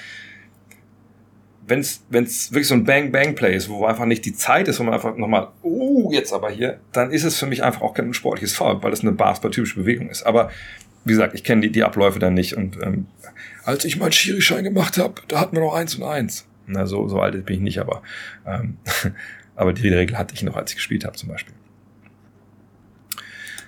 wenn 1.67 1.79
es 1.79 2.51
wirklich 2.51 2.67
so 2.67 2.73
ein 2.73 2.83
Bang-Bang-Play 2.83 3.55
ist, 3.55 3.69
wo 3.69 3.85
einfach 3.85 4.05
nicht 4.05 4.25
die 4.25 4.33
Zeit 4.33 4.67
ist, 4.67 4.79
wo 4.79 4.83
man 4.83 4.93
einfach 4.95 5.15
nochmal, 5.15 5.49
uh, 5.63 6.11
jetzt 6.11 6.33
aber 6.33 6.49
hier, 6.49 6.79
dann 6.91 7.11
ist 7.11 7.23
es 7.23 7.37
für 7.37 7.45
mich 7.45 7.63
einfach 7.63 7.81
auch 7.81 7.93
kein 7.93 8.13
sportliches 8.13 8.55
Foul, 8.55 8.81
weil 8.81 8.89
das 8.89 9.01
eine 9.01 9.11
Basketball-typische 9.11 9.75
Bewegung 9.75 10.09
ist. 10.09 10.23
Aber 10.23 10.49
wie 11.05 11.11
gesagt, 11.11 11.35
ich 11.35 11.43
kenne 11.43 11.61
die, 11.61 11.71
die 11.71 11.83
Abläufe 11.83 12.17
dann 12.17 12.33
nicht 12.33 12.57
und 12.57 12.77
ähm, 12.81 13.05
als 13.63 13.85
ich 13.85 13.97
meinen 13.97 14.11
Schiri-Schein 14.11 14.63
gemacht 14.63 14.97
habe, 14.97 15.21
da 15.27 15.39
hatten 15.39 15.55
wir 15.55 15.61
noch 15.61 15.75
eins 15.75 15.95
und 15.95 16.03
eins. 16.03 16.47
Na, 16.65 16.87
so, 16.87 17.07
so 17.07 17.19
alt 17.19 17.45
bin 17.45 17.55
ich 17.55 17.61
nicht, 17.61 17.79
aber 17.79 18.01
ähm, 18.47 18.77
Aber 19.59 19.73
die 19.73 19.89
Regel 19.89 20.17
hatte 20.17 20.33
ich 20.33 20.41
noch, 20.41 20.55
als 20.55 20.71
ich 20.71 20.77
gespielt 20.77 21.03
habe 21.03 21.17
zum 21.17 21.27
Beispiel. 21.27 21.53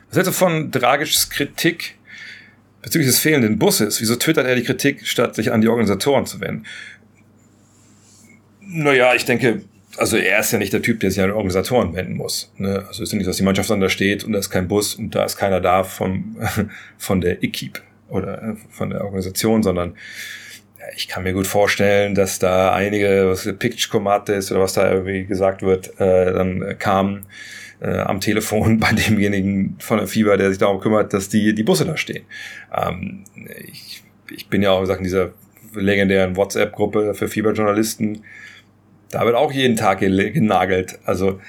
Was 0.08 0.16
hältst 0.16 0.30
du 0.30 0.32
von 0.32 0.72
Dragics 0.72 1.30
Kritik 1.30 1.98
bezüglich 2.82 3.08
des 3.08 3.20
fehlenden 3.20 3.60
Busses? 3.60 4.02
Wieso 4.02 4.16
twittert 4.16 4.48
er 4.48 4.56
die 4.56 4.64
Kritik, 4.64 5.06
statt 5.06 5.36
sich 5.36 5.52
an 5.52 5.62
die 5.62 5.68
Organisatoren 5.68 6.26
zu 6.26 6.40
wenden? 6.42 6.66
Naja, 8.62 9.14
ich 9.16 9.26
denke, 9.26 9.62
also 9.98 10.18
er 10.18 10.40
ist 10.40 10.52
ja 10.52 10.58
nicht 10.58 10.74
der 10.74 10.82
Typ, 10.82 11.00
der 11.00 11.12
sich 11.12 11.22
an 11.22 11.30
die 11.30 11.36
Organisatoren 11.36 11.94
wenden 11.94 12.16
muss. 12.16 12.52
Ne? 12.58 12.86
Also 12.88 13.04
es 13.04 13.10
ist 13.10 13.12
ja 13.12 13.18
nicht, 13.18 13.28
dass 13.28 13.38
die 13.38 13.44
Mannschaft 13.44 13.70
dann 13.70 13.82
da 13.82 13.90
steht 13.90 14.24
und 14.24 14.34
da 14.34 14.40
ist 14.40 14.50
kein 14.50 14.68
Bus 14.68 14.96
und 14.96 15.14
da 15.16 15.26
ist 15.26 15.38
keiner 15.38 15.60
da 15.60 15.84
von, 15.84 16.38
von 16.98 17.22
der 17.22 17.44
Equipe 17.44 17.82
oder 18.10 18.42
äh, 18.42 18.56
von 18.70 18.90
der 18.90 19.04
Organisation, 19.04 19.64
sondern 19.64 19.96
ich 20.96 21.08
kann 21.08 21.24
mir 21.24 21.34
gut 21.34 21.48
vorstellen, 21.48 22.16
dass 22.16 22.40
da 22.40 22.74
einige, 22.74 23.30
was 23.30 23.48
Pitch 23.60 23.90
ist 24.30 24.52
oder 24.52 24.62
was 24.62 24.74
da 24.74 24.92
irgendwie 24.92 25.26
gesagt 25.26 25.62
wird, 25.62 26.00
äh, 26.00 26.34
dann 26.34 26.76
kam 26.80 27.24
äh, 27.82 28.00
am 28.00 28.20
Telefon 28.20 28.80
bei 28.80 28.92
demjenigen 28.92 29.76
von 29.80 29.98
der 29.98 30.08
Fieber, 30.08 30.38
der 30.38 30.50
sich 30.50 30.60
darum 30.60 30.80
kümmert, 30.80 31.14
dass 31.14 31.30
die, 31.30 31.54
die 31.54 31.64
Busse 31.64 31.86
da 31.86 31.98
stehen. 31.98 32.24
Ähm, 32.74 33.24
ich, 33.72 34.04
ich 34.30 34.48
bin 34.48 34.62
ja 34.62 34.72
auch, 34.72 34.80
wie 34.80 34.84
gesagt, 34.84 35.00
in 35.00 35.06
dieser 35.06 35.32
legendären 35.74 36.36
WhatsApp-Gruppe 36.36 37.14
für 37.14 37.28
Fieberjournalisten. 37.28 38.24
Da 39.10 39.26
wird 39.26 39.36
auch 39.36 39.52
jeden 39.52 39.76
Tag 39.76 40.00
genagelt. 40.00 41.00
Also 41.06 41.40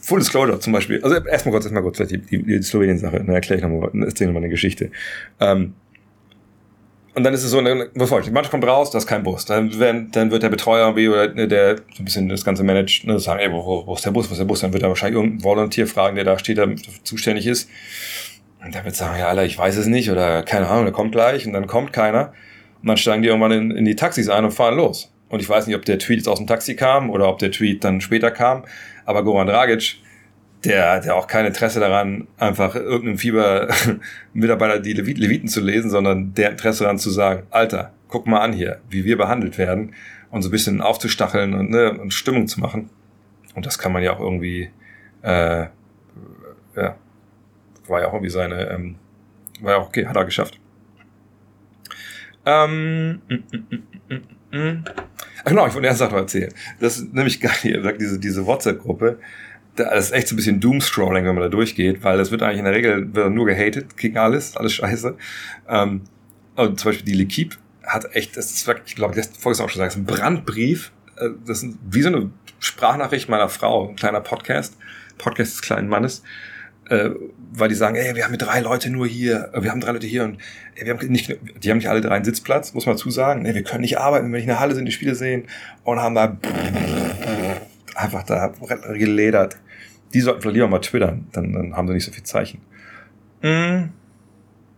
Full 0.00 0.18
Disclosure 0.18 0.60
zum 0.60 0.72
Beispiel. 0.72 1.02
Also 1.02 1.16
erstmal 1.16 1.52
kurz, 1.52 1.64
erstmal 1.64 1.82
kurz 1.82 1.98
die, 1.98 2.18
die, 2.18 2.42
die 2.42 2.62
Slowenien-Sache. 2.62 3.18
Dann 3.18 3.28
erkläre 3.28 3.58
ich 3.58 3.66
nochmal, 3.66 3.90
erzähle 4.06 4.28
nochmal 4.28 4.42
eine 4.42 4.50
Geschichte. 4.50 4.90
Ähm, 5.40 5.74
und 7.14 7.22
dann 7.22 7.32
ist 7.32 7.44
es 7.44 7.50
so, 7.50 7.58
wollte 7.58 8.18
ich? 8.20 8.24
Die 8.24 8.30
Mannschaft 8.32 8.50
kommt 8.50 8.66
raus, 8.66 8.90
da 8.90 8.98
ist 8.98 9.06
kein 9.06 9.22
Bus. 9.22 9.44
Dann, 9.44 9.78
werden, 9.78 10.10
dann 10.10 10.30
wird 10.30 10.42
der 10.42 10.48
Betreuer 10.48 10.86
irgendwie 10.88 11.08
oder 11.08 11.28
der 11.28 11.76
so 11.76 12.02
ein 12.02 12.04
bisschen 12.04 12.28
das 12.28 12.44
Ganze 12.44 12.64
managt, 12.64 13.06
ne, 13.06 13.18
sagen, 13.20 13.40
ey, 13.40 13.52
wo, 13.52 13.86
wo 13.86 13.94
ist 13.94 14.04
der 14.04 14.10
Bus, 14.10 14.28
wo 14.28 14.32
ist 14.32 14.38
der 14.38 14.46
Bus? 14.46 14.60
Dann 14.60 14.72
wird 14.72 14.82
er 14.82 14.88
wahrscheinlich 14.88 15.16
irgendein 15.16 15.44
Volunteer 15.44 15.86
fragen, 15.86 16.16
der 16.16 16.24
da 16.24 16.38
steht, 16.38 16.58
der 16.58 16.74
zuständig 17.04 17.46
ist. 17.46 17.70
Und 18.64 18.74
der 18.74 18.84
wird 18.84 18.96
sagen, 18.96 19.18
ja, 19.18 19.28
Alter, 19.28 19.44
ich 19.44 19.56
weiß 19.56 19.76
es 19.76 19.86
nicht 19.86 20.10
oder 20.10 20.42
keine 20.42 20.68
Ahnung, 20.68 20.84
der 20.84 20.92
kommt 20.92 21.12
gleich 21.12 21.46
und 21.46 21.52
dann 21.52 21.66
kommt 21.66 21.92
keiner. 21.92 22.32
Und 22.82 22.88
dann 22.88 22.96
steigen 22.96 23.22
die 23.22 23.28
irgendwann 23.28 23.52
in, 23.52 23.70
in 23.70 23.84
die 23.84 23.94
Taxis 23.94 24.28
ein 24.28 24.44
und 24.44 24.50
fahren 24.50 24.76
los. 24.76 25.12
Und 25.28 25.40
ich 25.40 25.48
weiß 25.48 25.66
nicht, 25.66 25.76
ob 25.76 25.84
der 25.84 25.98
Tweet 25.98 26.18
jetzt 26.18 26.28
aus 26.28 26.38
dem 26.38 26.46
Taxi 26.46 26.74
kam 26.74 27.10
oder 27.10 27.28
ob 27.28 27.38
der 27.38 27.50
Tweet 27.50 27.84
dann 27.84 28.00
später 28.00 28.30
kam. 28.30 28.64
Aber 29.04 29.22
Goran 29.22 29.46
Dragic 29.46 29.96
der 30.64 30.92
hat 30.92 31.04
ja 31.04 31.14
auch 31.14 31.26
kein 31.26 31.46
Interesse 31.46 31.80
daran, 31.80 32.26
einfach 32.38 32.74
irgendeinem 32.74 33.18
Fieber-Mitarbeiter 33.18 34.80
die 34.80 34.92
Levit 34.92 35.18
Leviten 35.18 35.48
zu 35.48 35.60
lesen, 35.60 35.90
sondern 35.90 36.34
der 36.34 36.50
Interesse 36.50 36.84
daran 36.84 36.98
zu 36.98 37.10
sagen, 37.10 37.44
Alter, 37.50 37.92
guck 38.08 38.26
mal 38.26 38.40
an 38.40 38.52
hier, 38.52 38.80
wie 38.88 39.04
wir 39.04 39.16
behandelt 39.16 39.58
werden 39.58 39.94
und 40.30 40.42
so 40.42 40.48
ein 40.48 40.52
bisschen 40.52 40.80
aufzustacheln 40.80 41.54
und, 41.54 41.70
ne, 41.70 41.98
und 41.98 42.12
Stimmung 42.12 42.48
zu 42.48 42.60
machen. 42.60 42.90
Und 43.54 43.66
das 43.66 43.78
kann 43.78 43.92
man 43.92 44.02
ja 44.02 44.12
auch 44.12 44.20
irgendwie, 44.20 44.70
äh, 45.22 45.66
ja, 46.76 46.96
war 47.86 48.00
ja 48.00 48.08
auch 48.08 48.14
irgendwie 48.14 48.30
seine, 48.30 48.70
ähm, 48.70 48.96
war 49.60 49.72
ja 49.72 49.78
auch 49.78 49.88
okay, 49.88 50.06
hat 50.06 50.16
er 50.16 50.24
geschafft. 50.24 50.58
Ähm, 52.46 53.22
mm, 53.28 53.34
mm, 54.08 54.58
mm, 54.58 54.84
genau, 55.44 55.66
ich 55.66 55.74
wollte 55.74 55.86
erst 55.86 56.00
noch 56.00 56.12
erzählen. 56.12 56.52
Das 56.80 56.98
ist 56.98 57.14
nämlich 57.14 57.40
geil, 57.40 57.52
ihr 57.62 57.82
sagt, 57.82 58.00
diese, 58.00 58.18
diese 58.18 58.46
WhatsApp-Gruppe, 58.46 59.18
das 59.76 60.06
ist 60.06 60.12
echt 60.12 60.28
so 60.28 60.34
ein 60.34 60.36
bisschen 60.36 60.60
Doomscrolling, 60.60 61.24
wenn 61.24 61.34
man 61.34 61.42
da 61.42 61.48
durchgeht, 61.48 62.02
weil 62.04 62.16
das 62.18 62.30
wird 62.30 62.42
eigentlich 62.42 62.58
in 62.58 62.64
der 62.64 62.74
Regel 62.74 63.06
nur 63.30 63.46
gehatet 63.46 63.96
gegen 63.96 64.18
alles, 64.18 64.56
alles 64.56 64.72
scheiße. 64.74 65.16
Ähm, 65.68 66.02
und 66.56 66.78
zum 66.78 66.90
Beispiel 66.90 67.12
die 67.12 67.24
L'Equipe 67.24 67.56
hat 67.82 68.14
echt, 68.14 68.36
das 68.36 68.52
ist 68.52 68.66
wirklich, 68.66 68.90
ich 68.90 68.94
glaube, 68.94 69.14
das 69.14 69.30
vorhin 69.38 69.64
auch 69.64 69.68
schon 69.68 69.82
gesagt, 69.82 69.96
ein 69.96 70.04
Brandbrief, 70.04 70.92
äh, 71.16 71.30
das 71.46 71.62
ist 71.62 71.76
wie 71.90 72.02
so 72.02 72.08
eine 72.08 72.30
Sprachnachricht 72.60 73.28
meiner 73.28 73.48
Frau, 73.48 73.88
ein 73.88 73.96
kleiner 73.96 74.20
Podcast, 74.20 74.76
Podcast 75.18 75.54
des 75.54 75.62
kleinen 75.62 75.88
Mannes, 75.88 76.22
äh, 76.88 77.10
weil 77.52 77.68
die 77.68 77.74
sagen, 77.74 77.96
ey, 77.96 78.14
wir 78.14 78.24
haben 78.24 78.32
mit 78.32 78.42
drei 78.42 78.60
Leute 78.60 78.90
nur 78.90 79.06
hier, 79.06 79.50
äh, 79.52 79.62
wir 79.62 79.70
haben 79.70 79.80
drei 79.80 79.92
Leute 79.92 80.06
hier 80.06 80.24
und 80.24 80.38
ey, 80.76 80.86
wir 80.86 80.94
haben 80.94 81.06
nicht, 81.08 81.36
die 81.62 81.70
haben 81.70 81.78
nicht 81.78 81.88
alle 81.88 82.00
drei 82.00 82.14
einen 82.14 82.24
Sitzplatz, 82.24 82.74
muss 82.74 82.86
man 82.86 82.94
dazu 82.96 83.10
sagen. 83.10 83.44
Ey, 83.44 83.54
wir 83.54 83.64
können 83.64 83.80
nicht 83.80 83.98
arbeiten, 83.98 84.26
wenn 84.26 84.32
wir 84.32 84.38
nicht 84.38 84.44
in 84.44 84.50
der 84.50 84.60
Halle 84.60 84.74
sind, 84.74 84.86
die 84.86 84.92
Spiele 84.92 85.14
sehen 85.14 85.44
und 85.82 85.98
haben 85.98 86.14
da 86.14 86.38
einfach 87.94 88.22
da 88.24 88.48
geledert. 88.92 89.56
Die 90.14 90.20
sollten 90.20 90.42
vielleicht 90.42 90.54
lieber 90.54 90.68
mal 90.68 90.80
twittern, 90.80 91.26
dann, 91.32 91.52
dann 91.52 91.76
haben 91.76 91.88
sie 91.88 91.94
nicht 91.94 92.04
so 92.04 92.12
viel 92.12 92.22
Zeichen. 92.22 92.60
Mm. 93.42 93.90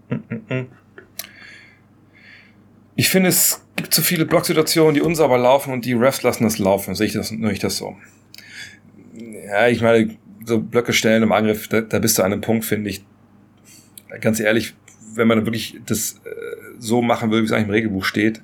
Mm, 0.08 0.14
mm, 0.14 0.54
mm. 0.54 0.66
Ich 2.96 3.10
finde, 3.10 3.28
es 3.28 3.62
gibt 3.76 3.92
zu 3.92 4.02
viele 4.02 4.24
Blocksituationen, 4.24 4.94
die 4.94 5.02
unsauber 5.02 5.36
laufen 5.36 5.72
und 5.72 5.84
die 5.84 5.92
Refs 5.92 6.22
lassen 6.22 6.44
das 6.44 6.58
laufen. 6.58 6.94
Sehe 6.94 7.06
ich 7.06 7.12
das, 7.12 7.30
nur 7.30 7.50
ich 7.50 7.58
das 7.58 7.76
so. 7.76 7.96
Ja, 9.46 9.68
ich 9.68 9.82
meine, 9.82 10.16
so 10.44 10.60
Blöcke 10.60 10.92
stellen 10.92 11.22
im 11.22 11.32
Angriff, 11.32 11.68
da, 11.68 11.82
da 11.82 11.98
bist 11.98 12.18
du 12.18 12.22
an 12.22 12.32
einem 12.32 12.40
Punkt, 12.40 12.64
finde 12.64 12.88
ich. 12.88 13.04
Ganz 14.20 14.40
ehrlich, 14.40 14.74
wenn 15.14 15.28
man 15.28 15.44
wirklich 15.44 15.78
das 15.84 16.20
äh, 16.24 16.30
so 16.78 17.02
machen 17.02 17.30
will, 17.30 17.42
wie 17.42 17.44
es 17.44 17.52
eigentlich 17.52 17.66
im 17.66 17.72
Regelbuch 17.72 18.04
steht, 18.04 18.40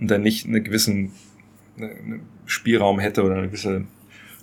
und 0.00 0.10
dann 0.10 0.22
nicht 0.22 0.46
einen 0.46 0.64
gewissen 0.64 1.12
eine, 1.76 1.90
eine 1.90 2.20
Spielraum 2.46 2.98
hätte 2.98 3.22
oder 3.22 3.36
eine 3.36 3.48
gewisse 3.48 3.84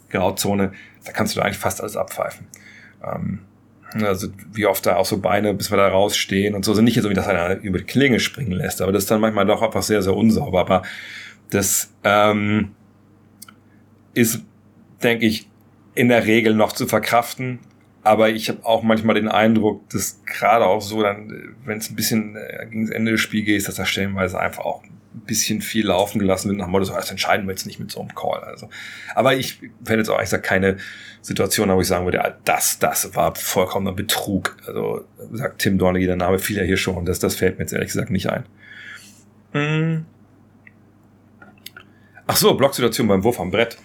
Grauzone, 0.09 0.73
da 1.05 1.11
kannst 1.11 1.35
du 1.35 1.39
da 1.39 1.45
eigentlich 1.45 1.57
fast 1.57 1.81
alles 1.81 1.95
abpfeifen. 1.95 2.47
Ähm, 3.03 3.39
also 3.93 4.29
wie 4.53 4.65
oft 4.65 4.85
da 4.85 4.95
auch 4.95 5.05
so 5.05 5.17
Beine, 5.17 5.53
bis 5.53 5.69
wir 5.69 5.77
da 5.77 5.87
rausstehen 5.87 6.55
und 6.55 6.63
so, 6.63 6.73
sind 6.73 6.85
nicht 6.85 7.01
so, 7.01 7.09
wie 7.09 7.13
das 7.13 7.27
einer 7.27 7.57
über 7.61 7.79
die 7.79 7.83
Klinge 7.83 8.19
springen 8.19 8.53
lässt, 8.53 8.81
aber 8.81 8.91
das 8.91 9.03
ist 9.03 9.11
dann 9.11 9.19
manchmal 9.19 9.45
doch 9.45 9.61
einfach 9.61 9.83
sehr, 9.83 10.01
sehr 10.01 10.15
unsauber. 10.15 10.61
Aber 10.61 10.83
das 11.49 11.93
ähm, 12.03 12.71
ist, 14.13 14.41
denke 15.03 15.25
ich, 15.25 15.47
in 15.93 16.07
der 16.07 16.25
Regel 16.25 16.55
noch 16.55 16.71
zu 16.71 16.87
verkraften. 16.87 17.59
Aber 18.03 18.29
ich 18.29 18.49
habe 18.49 18.65
auch 18.65 18.81
manchmal 18.81 19.15
den 19.15 19.27
Eindruck, 19.27 19.87
dass 19.89 20.23
gerade 20.25 20.65
auch 20.65 20.81
so 20.81 21.03
dann, 21.03 21.55
wenn 21.65 21.77
es 21.77 21.89
ein 21.89 21.95
bisschen 21.95 22.35
äh, 22.35 22.65
gegen 22.65 22.87
das 22.87 22.95
Ende 22.95 23.11
des 23.11 23.21
Spiels 23.21 23.45
geht, 23.45 23.67
dass 23.67 23.75
da 23.75 23.85
stellenweise 23.85 24.39
einfach 24.39 24.65
auch 24.65 24.83
ein 24.83 25.00
bisschen 25.25 25.61
viel 25.61 25.87
laufen 25.87 26.19
gelassen 26.19 26.49
wird, 26.49 26.57
nach 26.57 26.65
dem 26.65 26.71
Motto, 26.71 26.91
das 26.91 27.11
entscheiden 27.11 27.45
wir 27.47 27.51
jetzt 27.51 27.65
nicht 27.65 27.79
mit 27.79 27.91
so 27.91 27.99
einem 27.99 28.13
Call. 28.15 28.41
Also, 28.43 28.69
aber 29.15 29.35
ich 29.35 29.61
werde 29.79 30.01
jetzt 30.01 30.09
auch 30.09 30.15
eigentlich 30.15 30.29
gesagt, 30.29 30.45
keine 30.45 30.77
Situation, 31.21 31.69
wo 31.69 31.81
ich 31.81 31.87
sagen 31.87 32.05
würde, 32.05 32.35
das, 32.45 32.79
das 32.79 33.15
war 33.15 33.35
vollkommener 33.35 33.93
Betrug. 33.93 34.57
Also, 34.67 35.05
sagt 35.31 35.59
Tim 35.59 35.77
Dornegi, 35.77 36.05
der 36.05 36.15
Name 36.15 36.39
fiel 36.39 36.57
ja 36.57 36.63
hier 36.63 36.77
schon, 36.77 37.05
das, 37.05 37.19
das 37.19 37.35
fällt 37.35 37.57
mir 37.57 37.63
jetzt 37.63 37.73
ehrlich 37.73 37.89
gesagt 37.89 38.09
nicht 38.09 38.29
ein. 38.29 38.45
Hm. 39.53 40.05
Ach 42.27 42.37
so, 42.37 42.53
Blocksituation 42.53 43.07
beim 43.07 43.23
Wurf 43.23 43.39
am 43.39 43.51
Brett. 43.51 43.77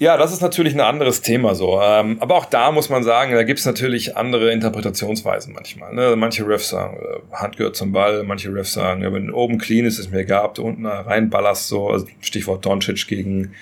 Ja, 0.00 0.16
das 0.16 0.32
ist 0.32 0.40
natürlich 0.40 0.74
ein 0.74 0.80
anderes 0.80 1.22
Thema 1.22 1.56
so. 1.56 1.80
Ähm, 1.82 2.18
aber 2.20 2.36
auch 2.36 2.44
da 2.44 2.70
muss 2.70 2.88
man 2.88 3.02
sagen, 3.02 3.32
da 3.32 3.42
gibt 3.42 3.58
es 3.58 3.66
natürlich 3.66 4.16
andere 4.16 4.52
Interpretationsweisen 4.52 5.52
manchmal. 5.52 5.92
Ne? 5.92 6.14
Manche 6.14 6.46
Refs 6.46 6.68
sagen, 6.68 6.98
äh, 6.98 7.34
Hand 7.34 7.56
gehört 7.56 7.74
zum 7.74 7.90
Ball, 7.90 8.22
manche 8.22 8.54
Refs 8.54 8.74
sagen, 8.74 9.02
wenn 9.12 9.32
oben 9.32 9.58
clean 9.58 9.84
ist, 9.84 9.98
ist 9.98 10.12
mir 10.12 10.24
du 10.24 10.62
unten 10.62 10.86
reinballerst 10.86 11.66
so. 11.66 11.88
Also 11.88 12.06
Stichwort 12.20 12.64
Doncic 12.64 13.08
gegen 13.08 13.54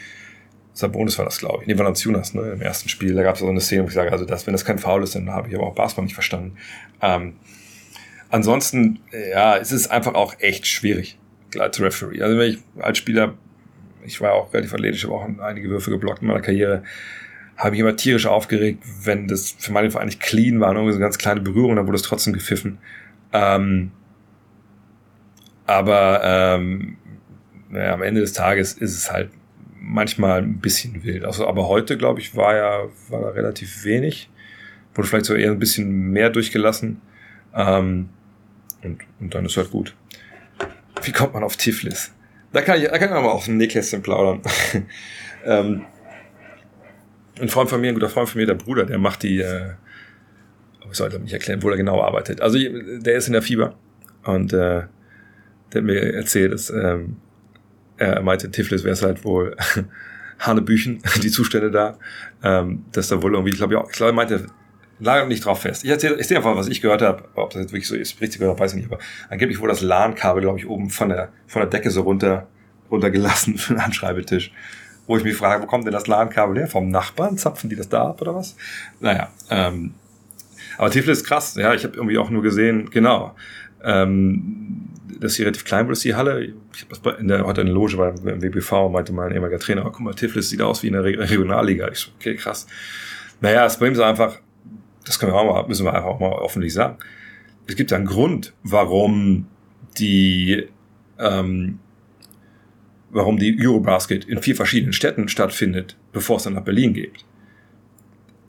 Sabonis 0.74 1.16
war 1.16 1.24
das, 1.24 1.38
glaube 1.38 1.62
ich. 1.62 1.68
Nee, 1.68 1.78
Valanciunas, 1.78 2.34
ne, 2.34 2.52
im 2.52 2.60
ersten 2.60 2.90
Spiel. 2.90 3.14
Da 3.14 3.22
gab 3.22 3.36
es 3.36 3.40
so 3.40 3.48
eine 3.48 3.62
Szene, 3.62 3.84
wo 3.84 3.88
ich 3.88 3.94
sage, 3.94 4.12
also 4.12 4.26
das, 4.26 4.46
wenn 4.46 4.52
das 4.52 4.66
kein 4.66 4.78
Foul 4.78 5.02
ist, 5.04 5.14
dann 5.14 5.30
habe 5.30 5.48
ich 5.48 5.54
aber 5.54 5.66
auch 5.66 5.74
Basketball 5.74 6.04
nicht 6.04 6.14
verstanden. 6.14 6.58
Ähm, 7.00 7.36
ansonsten, 8.28 9.00
ja, 9.30 9.56
es 9.56 9.72
ist 9.72 9.90
einfach 9.90 10.12
auch 10.12 10.34
echt 10.38 10.66
schwierig 10.66 11.16
als 11.58 11.80
Referee. 11.80 12.20
Also 12.20 12.36
wenn 12.36 12.50
ich 12.50 12.58
als 12.78 12.98
Spieler 12.98 13.38
ich 14.06 14.20
war 14.20 14.32
auch 14.32 14.52
relativ 14.52 14.74
athletisch, 14.74 15.04
habe 15.04 15.14
auch 15.14 15.28
einige 15.40 15.68
Würfe 15.68 15.90
geblockt 15.90 16.22
in 16.22 16.28
meiner 16.28 16.40
Karriere, 16.40 16.82
habe 17.56 17.74
ich 17.74 17.80
immer 17.80 17.96
tierisch 17.96 18.26
aufgeregt, 18.26 18.82
wenn 19.04 19.28
das 19.28 19.50
für 19.58 19.72
meinen 19.72 19.90
Fall 19.90 20.02
eigentlich 20.02 20.20
clean 20.20 20.60
war, 20.60 20.72
irgendwie 20.72 20.92
so 20.92 20.98
eine 20.98 21.04
ganz 21.04 21.18
kleine 21.18 21.40
Berührung, 21.40 21.76
dann 21.76 21.86
wurde 21.86 21.96
es 21.96 22.02
trotzdem 22.02 22.32
gepfiffen. 22.32 22.78
Ähm, 23.32 23.90
aber 25.66 26.20
ähm, 26.22 26.96
naja, 27.68 27.94
am 27.94 28.02
Ende 28.02 28.20
des 28.20 28.32
Tages 28.32 28.74
ist 28.74 28.96
es 28.96 29.10
halt 29.10 29.30
manchmal 29.80 30.42
ein 30.42 30.58
bisschen 30.58 31.04
wild. 31.04 31.24
Also, 31.24 31.46
aber 31.46 31.68
heute, 31.68 31.96
glaube 31.96 32.20
ich, 32.20 32.36
war 32.36 32.56
ja 32.56 32.82
war 33.08 33.22
da 33.22 33.28
relativ 33.30 33.84
wenig. 33.84 34.30
Wurde 34.94 35.08
vielleicht 35.08 35.26
so 35.26 35.34
eher 35.34 35.50
ein 35.50 35.58
bisschen 35.58 36.10
mehr 36.10 36.30
durchgelassen. 36.30 37.00
Ähm, 37.54 38.08
und, 38.82 39.00
und 39.20 39.34
dann 39.34 39.44
ist 39.46 39.56
halt 39.56 39.70
gut. 39.70 39.94
Wie 41.02 41.12
kommt 41.12 41.34
man 41.34 41.42
auf 41.42 41.56
Tiflis? 41.56 42.12
Da 42.56 42.62
kann 42.62 42.80
ich, 42.80 42.88
da 42.88 42.96
kann 42.96 43.08
ich 43.08 43.22
mal 43.22 43.28
auf 43.28 43.44
dem 43.44 43.58
Nähkästchen 43.58 44.00
plaudern. 44.00 44.40
ähm, 45.44 45.82
ein 47.38 47.50
Freund 47.50 47.68
von 47.68 47.82
mir, 47.82 47.88
ein 47.88 47.94
guter 47.94 48.08
Freund 48.08 48.30
von 48.30 48.40
mir, 48.40 48.46
der 48.46 48.54
Bruder, 48.54 48.86
der 48.86 48.96
macht 48.96 49.24
die, 49.24 49.40
äh, 49.40 49.72
ich 50.90 50.96
sollte 50.96 51.20
nicht 51.20 51.34
erklären, 51.34 51.62
wo 51.62 51.68
er 51.68 51.76
genau 51.76 52.02
arbeitet. 52.02 52.40
Also 52.40 52.56
der 52.58 53.14
ist 53.14 53.26
in 53.26 53.34
der 53.34 53.42
Fieber 53.42 53.74
und 54.24 54.54
äh, 54.54 54.56
der 54.56 54.88
hat 55.74 55.82
mir 55.82 56.14
erzählt, 56.14 56.54
dass 56.54 56.70
ähm, 56.70 57.16
er 57.98 58.22
meinte, 58.22 58.50
Tiflis 58.50 58.84
wäre 58.84 58.94
es 58.94 59.02
halt 59.02 59.22
wohl 59.26 59.54
Hanebüchen, 60.38 61.02
die 61.22 61.30
Zustände 61.30 61.70
da, 61.70 61.98
ähm, 62.42 62.86
dass 62.90 63.08
da 63.08 63.22
wohl 63.22 63.34
irgendwie, 63.34 63.50
ich 63.50 63.58
glaube, 63.58 63.74
ich 63.74 63.96
glaube, 63.98 64.12
er 64.12 64.14
meinte, 64.14 64.46
lagert 64.98 65.28
nicht 65.28 65.44
drauf 65.44 65.62
fest. 65.62 65.84
Ich 65.84 65.90
erzähle 65.90 66.16
ich 66.18 66.36
einfach, 66.36 66.56
was 66.56 66.68
ich 66.68 66.80
gehört 66.80 67.02
habe. 67.02 67.24
Ob 67.34 67.50
das 67.50 67.62
jetzt 67.62 67.72
wirklich 67.72 67.88
so 67.88 67.96
ist, 67.96 68.20
richtig 68.20 68.40
oder 68.40 68.58
weiß 68.58 68.72
ich 68.72 68.78
nicht. 68.78 68.92
Aber 68.92 69.02
angeblich 69.28 69.60
wurde 69.60 69.72
das 69.72 69.82
LAN-Kabel, 69.82 70.42
glaube 70.42 70.58
ich, 70.58 70.66
oben 70.66 70.90
von 70.90 71.08
der, 71.08 71.30
von 71.46 71.60
der 71.60 71.70
Decke 71.70 71.90
so 71.90 72.02
runter, 72.02 72.46
runtergelassen 72.90 73.58
für 73.58 73.74
den 73.74 73.80
Anschreibetisch. 73.80 74.52
Wo 75.06 75.16
ich 75.16 75.24
mich 75.24 75.36
frage, 75.36 75.62
wo 75.62 75.66
kommt 75.66 75.84
denn 75.84 75.92
das 75.92 76.06
LAN-Kabel 76.06 76.58
her? 76.58 76.66
Vom 76.66 76.90
Nachbarn? 76.90 77.38
Zapfen 77.38 77.70
die 77.70 77.76
das 77.76 77.88
da 77.88 78.08
ab 78.08 78.20
oder 78.20 78.34
was? 78.34 78.56
Naja, 79.00 79.28
ähm, 79.50 79.94
aber 80.78 80.90
Tiflis 80.90 81.18
ist 81.18 81.24
krass. 81.24 81.54
Ja, 81.54 81.74
ich 81.74 81.84
habe 81.84 81.96
irgendwie 81.96 82.18
auch 82.18 82.30
nur 82.30 82.42
gesehen, 82.42 82.90
genau, 82.90 83.34
ähm, 83.82 84.88
das 85.20 85.32
ist 85.32 85.36
hier 85.36 85.46
relativ 85.46 85.64
klein, 85.64 85.88
ist 85.90 86.04
die 86.04 86.14
Halle? 86.14 86.54
Ich 86.74 86.82
habe 86.82 86.94
das 87.02 87.20
in 87.20 87.28
der, 87.28 87.46
heute 87.46 87.62
in 87.62 87.68
der 87.68 87.74
Loge 87.74 87.96
beim 87.96 88.42
WBV, 88.42 88.90
meinte 88.90 89.12
mein 89.12 89.32
ehemaliger 89.32 89.58
Trainer, 89.58 89.86
oh, 89.86 89.90
guck 89.90 90.00
mal, 90.00 90.14
Tiflis 90.14 90.50
sieht 90.50 90.60
aus 90.60 90.82
wie 90.82 90.88
in 90.88 90.92
der 90.92 91.04
Regionalliga. 91.04 91.88
Ich 91.88 92.00
so, 92.00 92.10
okay, 92.16 92.34
krass. 92.34 92.66
Naja, 93.40 93.64
das 93.64 93.76
Problem 93.76 93.94
ist 93.94 94.00
einfach, 94.00 94.38
das 95.06 95.18
können 95.18 95.32
wir 95.32 95.38
auch 95.38 95.44
mal, 95.44 95.66
müssen 95.68 95.86
wir 95.86 95.94
einfach 95.94 96.08
auch 96.08 96.20
mal 96.20 96.38
öffentlich 96.44 96.74
sagen. 96.74 96.98
Es 97.66 97.76
gibt 97.76 97.92
einen 97.92 98.06
Grund, 98.06 98.52
warum 98.62 99.46
die, 99.98 100.68
ähm, 101.18 101.78
warum 103.10 103.38
die 103.38 103.56
Eurobasket 103.60 104.24
in 104.24 104.42
vier 104.42 104.56
verschiedenen 104.56 104.92
Städten 104.92 105.28
stattfindet, 105.28 105.96
bevor 106.12 106.36
es 106.36 106.42
dann 106.42 106.54
nach 106.54 106.64
Berlin 106.64 106.92
geht. 106.92 107.24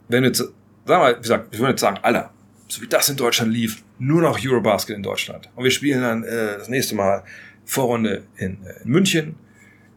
Wenn 0.08 0.22
wir 0.22 0.28
jetzt, 0.28 0.38
sagen 0.38 0.52
wir, 0.86 1.16
wie 1.16 1.22
gesagt, 1.22 1.52
wir 1.52 1.58
würden 1.60 1.70
jetzt 1.70 1.80
sagen, 1.80 1.98
Alter, 2.02 2.30
so 2.66 2.82
wie 2.82 2.86
das 2.86 3.08
in 3.08 3.16
Deutschland 3.16 3.52
lief, 3.52 3.82
nur 3.98 4.20
noch 4.20 4.38
Eurobasket 4.44 4.96
in 4.96 5.02
Deutschland. 5.02 5.48
Und 5.54 5.64
wir 5.64 5.70
spielen 5.70 6.02
dann 6.02 6.24
äh, 6.24 6.58
das 6.58 6.68
nächste 6.68 6.94
Mal 6.94 7.24
Vorrunde 7.64 8.24
in, 8.36 8.64
äh, 8.64 8.82
in 8.82 8.90
München, 8.90 9.36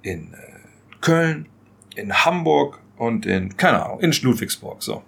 in 0.04 0.34
äh, 0.34 0.38
Köln, 1.02 1.48
in 1.96 2.14
Hamburg 2.14 2.80
und 2.98 3.26
in, 3.26 3.58
keine 3.58 3.84
Ahnung, 3.84 4.00
in 4.00 4.12
Ludwigsburg. 4.22 4.82
So. 4.82 5.04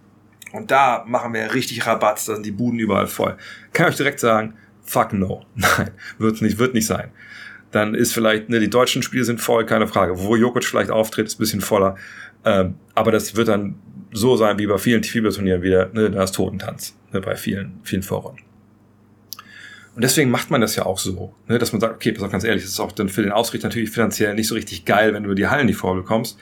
Und 0.53 0.69
da 0.69 1.03
machen 1.07 1.33
wir 1.33 1.53
richtig 1.53 1.85
Rabatz, 1.85 2.25
da 2.25 2.35
sind 2.35 2.45
die 2.45 2.51
Buden 2.51 2.79
überall 2.79 3.07
voll. 3.07 3.35
Kann 3.73 3.87
ich 3.87 3.93
euch 3.93 3.97
direkt 3.97 4.19
sagen, 4.19 4.53
fuck 4.83 5.11
no. 5.11 5.45
Nein, 5.55 5.91
wird 6.19 6.41
nicht, 6.41 6.59
wird 6.59 6.75
nicht 6.75 6.85
sein. 6.85 7.09
Dann 7.71 7.95
ist 7.95 8.13
vielleicht, 8.13 8.49
ne, 8.49 8.59
die 8.59 8.69
deutschen 8.69 9.01
Spiele 9.01 9.23
sind 9.23 9.41
voll, 9.41 9.65
keine 9.65 9.87
Frage. 9.87 10.19
Wo 10.19 10.35
Jokic 10.35 10.63
vielleicht 10.63 10.91
auftritt, 10.91 11.25
ist 11.25 11.35
ein 11.35 11.39
bisschen 11.39 11.61
voller. 11.61 11.95
Ähm, 12.45 12.75
aber 12.93 13.11
das 13.11 13.35
wird 13.35 13.47
dann 13.47 13.75
so 14.11 14.37
sein 14.37 14.59
wie 14.59 14.67
bei 14.67 14.77
vielen 14.77 15.03
Fieberturnieren 15.03 15.63
wieder, 15.63 15.89
ne, 15.91 16.11
da 16.11 16.23
ist 16.23 16.35
Totentanz, 16.35 16.95
ne, 17.11 17.19
bei 17.19 17.35
vielen, 17.35 17.79
vielen 17.81 18.03
Vorrunden. 18.03 18.43
Und 19.95 20.03
deswegen 20.03 20.29
macht 20.29 20.51
man 20.51 20.61
das 20.61 20.75
ja 20.75 20.85
auch 20.85 20.99
so, 20.99 21.33
ne, 21.47 21.57
dass 21.57 21.71
man 21.71 21.81
sagt, 21.81 21.95
okay, 21.95 22.11
pass 22.11 22.21
auf, 22.21 22.31
ganz 22.31 22.43
ehrlich, 22.43 22.61
das 22.61 22.73
ist 22.73 22.79
auch 22.79 22.91
dann 22.91 23.09
für 23.09 23.23
den 23.23 23.31
Ausrichter 23.31 23.69
natürlich 23.69 23.89
finanziell 23.89 24.35
nicht 24.35 24.47
so 24.47 24.53
richtig 24.53 24.85
geil, 24.85 25.15
wenn 25.15 25.23
du 25.23 25.33
die 25.33 25.47
Hallen 25.47 25.65
nicht 25.65 25.77
vorbekommst. 25.77 26.37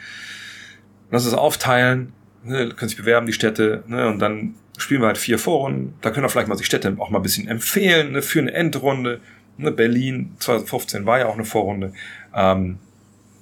Lass 1.11 1.25
es 1.25 1.33
aufteilen, 1.33 2.11
ne, 2.43 2.69
können 2.69 2.89
sich 2.89 2.97
bewerben, 2.97 3.25
die 3.25 3.33
Städte, 3.33 3.83
ne, 3.87 4.07
und 4.07 4.19
dann 4.19 4.55
spielen 4.77 5.01
wir 5.01 5.07
halt 5.07 5.17
vier 5.17 5.37
Vorrunden. 5.37 5.93
Da 6.01 6.11
können 6.11 6.25
wir 6.25 6.29
vielleicht 6.29 6.47
mal 6.47 6.55
die 6.55 6.63
Städte 6.63 6.95
auch 6.97 7.09
mal 7.09 7.19
ein 7.19 7.23
bisschen 7.23 7.47
empfehlen, 7.47 8.13
ne, 8.13 8.21
für 8.21 8.39
eine 8.39 8.53
Endrunde. 8.53 9.19
Ne, 9.57 9.71
Berlin 9.71 10.33
2015 10.39 11.05
war 11.05 11.19
ja 11.19 11.27
auch 11.27 11.35
eine 11.35 11.45
Vorrunde. 11.45 11.93
Ähm, 12.35 12.79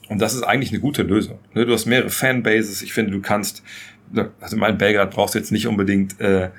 und 0.09 0.19
das 0.19 0.33
ist 0.33 0.43
eigentlich 0.43 0.71
eine 0.71 0.79
gute 0.79 1.03
Lösung. 1.03 1.39
Ne, 1.53 1.65
du 1.65 1.73
hast 1.73 1.85
mehrere 1.85 2.09
Fanbases. 2.09 2.81
Ich 2.81 2.93
finde, 2.93 3.11
du 3.11 3.21
kannst, 3.21 3.63
also 4.41 4.57
mein 4.57 4.77
Belgrad 4.77 5.11
brauchst 5.11 5.35
du 5.35 5.39
jetzt 5.39 5.51
nicht 5.51 5.67
unbedingt 5.67 6.19
äh, 6.19 6.49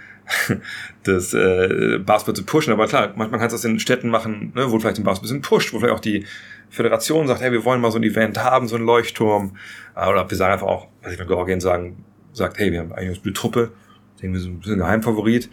das 1.02 1.34
äh, 1.34 1.98
Basketball 1.98 2.36
zu 2.36 2.44
pushen. 2.44 2.72
Aber 2.72 2.86
klar, 2.86 3.12
manchmal 3.16 3.40
kannst 3.40 3.52
du 3.52 3.56
das 3.56 3.64
in 3.64 3.80
Städten 3.80 4.08
machen, 4.08 4.52
ne, 4.54 4.70
wo 4.70 4.78
vielleicht 4.78 4.98
den 4.98 5.04
Basketball 5.04 5.30
ein 5.30 5.40
bisschen 5.40 5.42
pusht, 5.42 5.72
wo 5.72 5.80
vielleicht 5.80 5.94
auch 5.94 6.00
die 6.00 6.24
Föderation 6.70 7.26
sagt, 7.26 7.40
hey, 7.40 7.50
wir 7.50 7.64
wollen 7.64 7.80
mal 7.80 7.90
so 7.90 7.98
ein 7.98 8.04
Event 8.04 8.38
haben, 8.38 8.68
so 8.68 8.76
ein 8.76 8.82
Leuchtturm. 8.82 9.56
Äh, 9.96 10.08
oder 10.08 10.30
wir 10.30 10.36
sagen 10.36 10.52
einfach 10.52 10.68
auch, 10.68 10.86
was 11.02 11.12
ich 11.12 11.18
wenn 11.18 11.26
Georgien 11.26 11.60
sagen, 11.60 12.04
sagt, 12.32 12.58
hey, 12.58 12.72
wir 12.72 12.80
haben 12.80 12.92
eigentlich 12.92 13.08
eine 13.08 13.18
gute 13.18 13.32
Truppe, 13.32 13.72
denken 14.20 14.34
wir 14.34 14.40
so 14.40 14.48
ein 14.48 14.58
bisschen 14.58 14.78
Geheimfavorit. 14.78 15.50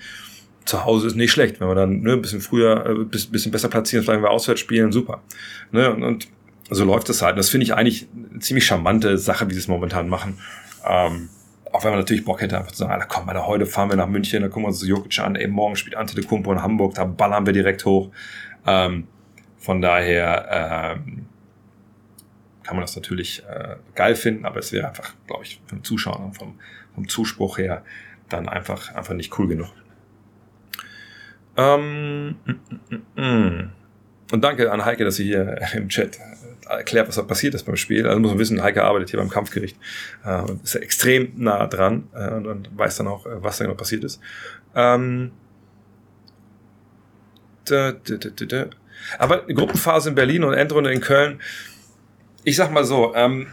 Zu 0.65 0.83
Hause 0.83 1.07
ist 1.07 1.15
nicht 1.15 1.31
schlecht, 1.31 1.61
wenn 1.61 1.67
wir 1.67 1.75
dann 1.75 2.01
ne, 2.01 2.13
ein 2.13 2.21
bisschen 2.21 2.41
früher, 2.41 2.85
äh, 2.85 2.89
ein 2.89 3.09
bisschen 3.09 3.51
besser 3.51 3.69
platzieren, 3.69 4.03
vielleicht 4.03 4.21
wir 4.21 4.31
auswärts 4.31 4.59
spielen, 4.59 4.91
super. 4.91 5.21
Ne, 5.71 5.93
und, 5.93 6.03
und 6.03 6.27
so 6.69 6.83
läuft 6.83 7.09
es 7.09 7.21
halt. 7.21 7.33
Und 7.33 7.37
das 7.37 7.49
finde 7.49 7.63
ich 7.63 7.73
eigentlich 7.73 8.07
eine 8.31 8.39
ziemlich 8.39 8.65
charmante 8.65 9.17
Sache, 9.17 9.49
wie 9.49 9.53
sie 9.53 9.59
es 9.59 9.67
momentan 9.67 10.09
machen. 10.09 10.37
Ähm, 10.85 11.29
auch 11.71 11.83
wenn 11.83 11.91
man 11.91 11.99
natürlich 11.99 12.25
Bock 12.25 12.41
hätte, 12.41 12.57
einfach 12.57 12.71
zu 12.71 12.79
sagen, 12.79 12.91
Alter, 12.91 13.05
komm 13.07 13.25
mal, 13.25 13.45
heute 13.45 13.65
fahren 13.65 13.89
wir 13.89 13.97
nach 13.97 14.07
München, 14.07 14.41
da 14.41 14.47
gucken 14.47 14.63
wir 14.63 14.67
uns 14.67 14.79
das 14.79 14.87
Jokic 14.87 15.19
an, 15.19 15.35
ey, 15.35 15.47
morgen 15.47 15.75
spielt 15.75 15.95
Ante 15.95 16.15
de 16.15 16.23
Kumpo 16.23 16.51
in 16.51 16.61
Hamburg, 16.61 16.95
da 16.95 17.05
ballern 17.05 17.45
wir 17.45 17.53
direkt 17.53 17.85
hoch. 17.85 18.09
Ähm, 18.65 19.07
von 19.57 19.81
daher 19.81 20.97
ähm, 21.05 21.25
kann 22.67 22.75
man 22.75 22.83
das 22.83 22.97
natürlich 22.97 23.43
äh, 23.49 23.77
geil 23.95 24.15
finden, 24.15 24.45
aber 24.45 24.59
es 24.59 24.73
wäre 24.73 24.89
einfach, 24.89 25.13
glaube 25.25 25.45
ich, 25.45 25.61
vom 25.67 25.85
Zuschauer 25.85 26.19
und 26.19 26.37
vom, 26.37 26.59
vom 26.93 27.07
Zuspruch 27.07 27.57
her 27.57 27.83
dann 28.27 28.49
einfach, 28.49 28.93
einfach 28.93 29.13
nicht 29.13 29.39
cool 29.39 29.47
genug. 29.47 29.69
Ähm, 31.55 32.35
mm, 32.45 32.51
mm, 32.89 33.21
mm. 33.21 33.69
Und 34.33 34.43
danke 34.43 34.69
an 34.69 34.83
Heike, 34.83 35.05
dass 35.05 35.15
sie 35.15 35.23
hier 35.23 35.59
im 35.73 35.87
Chat 35.87 36.19
erklärt, 36.67 37.07
was 37.07 37.15
da 37.15 37.21
passiert 37.21 37.55
ist 37.55 37.63
beim 37.63 37.77
Spiel. 37.77 38.05
Also 38.05 38.19
muss 38.19 38.31
man 38.31 38.39
wissen, 38.39 38.61
Heike 38.61 38.83
arbeitet 38.83 39.11
hier 39.11 39.19
beim 39.19 39.29
Kampfgericht, 39.29 39.77
äh, 40.25 40.51
ist 40.61 40.73
ja 40.73 40.81
extrem 40.81 41.31
nah 41.37 41.67
dran 41.67 42.09
äh, 42.13 42.31
und, 42.31 42.47
und, 42.47 42.77
weiß 42.77 42.97
dann 42.97 43.07
auch, 43.07 43.25
äh, 43.25 43.41
was 43.41 43.59
da 43.59 43.63
genau 43.63 43.77
passiert 43.77 44.03
ist. 44.03 44.19
Ähm, 44.75 45.31
da, 47.63 47.93
da, 47.93 48.45
da. 48.45 48.65
Aber 49.19 49.45
Gruppenphase 49.45 50.09
in 50.09 50.15
Berlin 50.15 50.43
und 50.43 50.53
Endrunde 50.53 50.91
in 50.91 50.99
Köln, 50.99 51.39
ich 52.47 52.55
sag 52.55 52.71
mal 52.71 52.85
so, 52.85 53.13
ähm, 53.13 53.47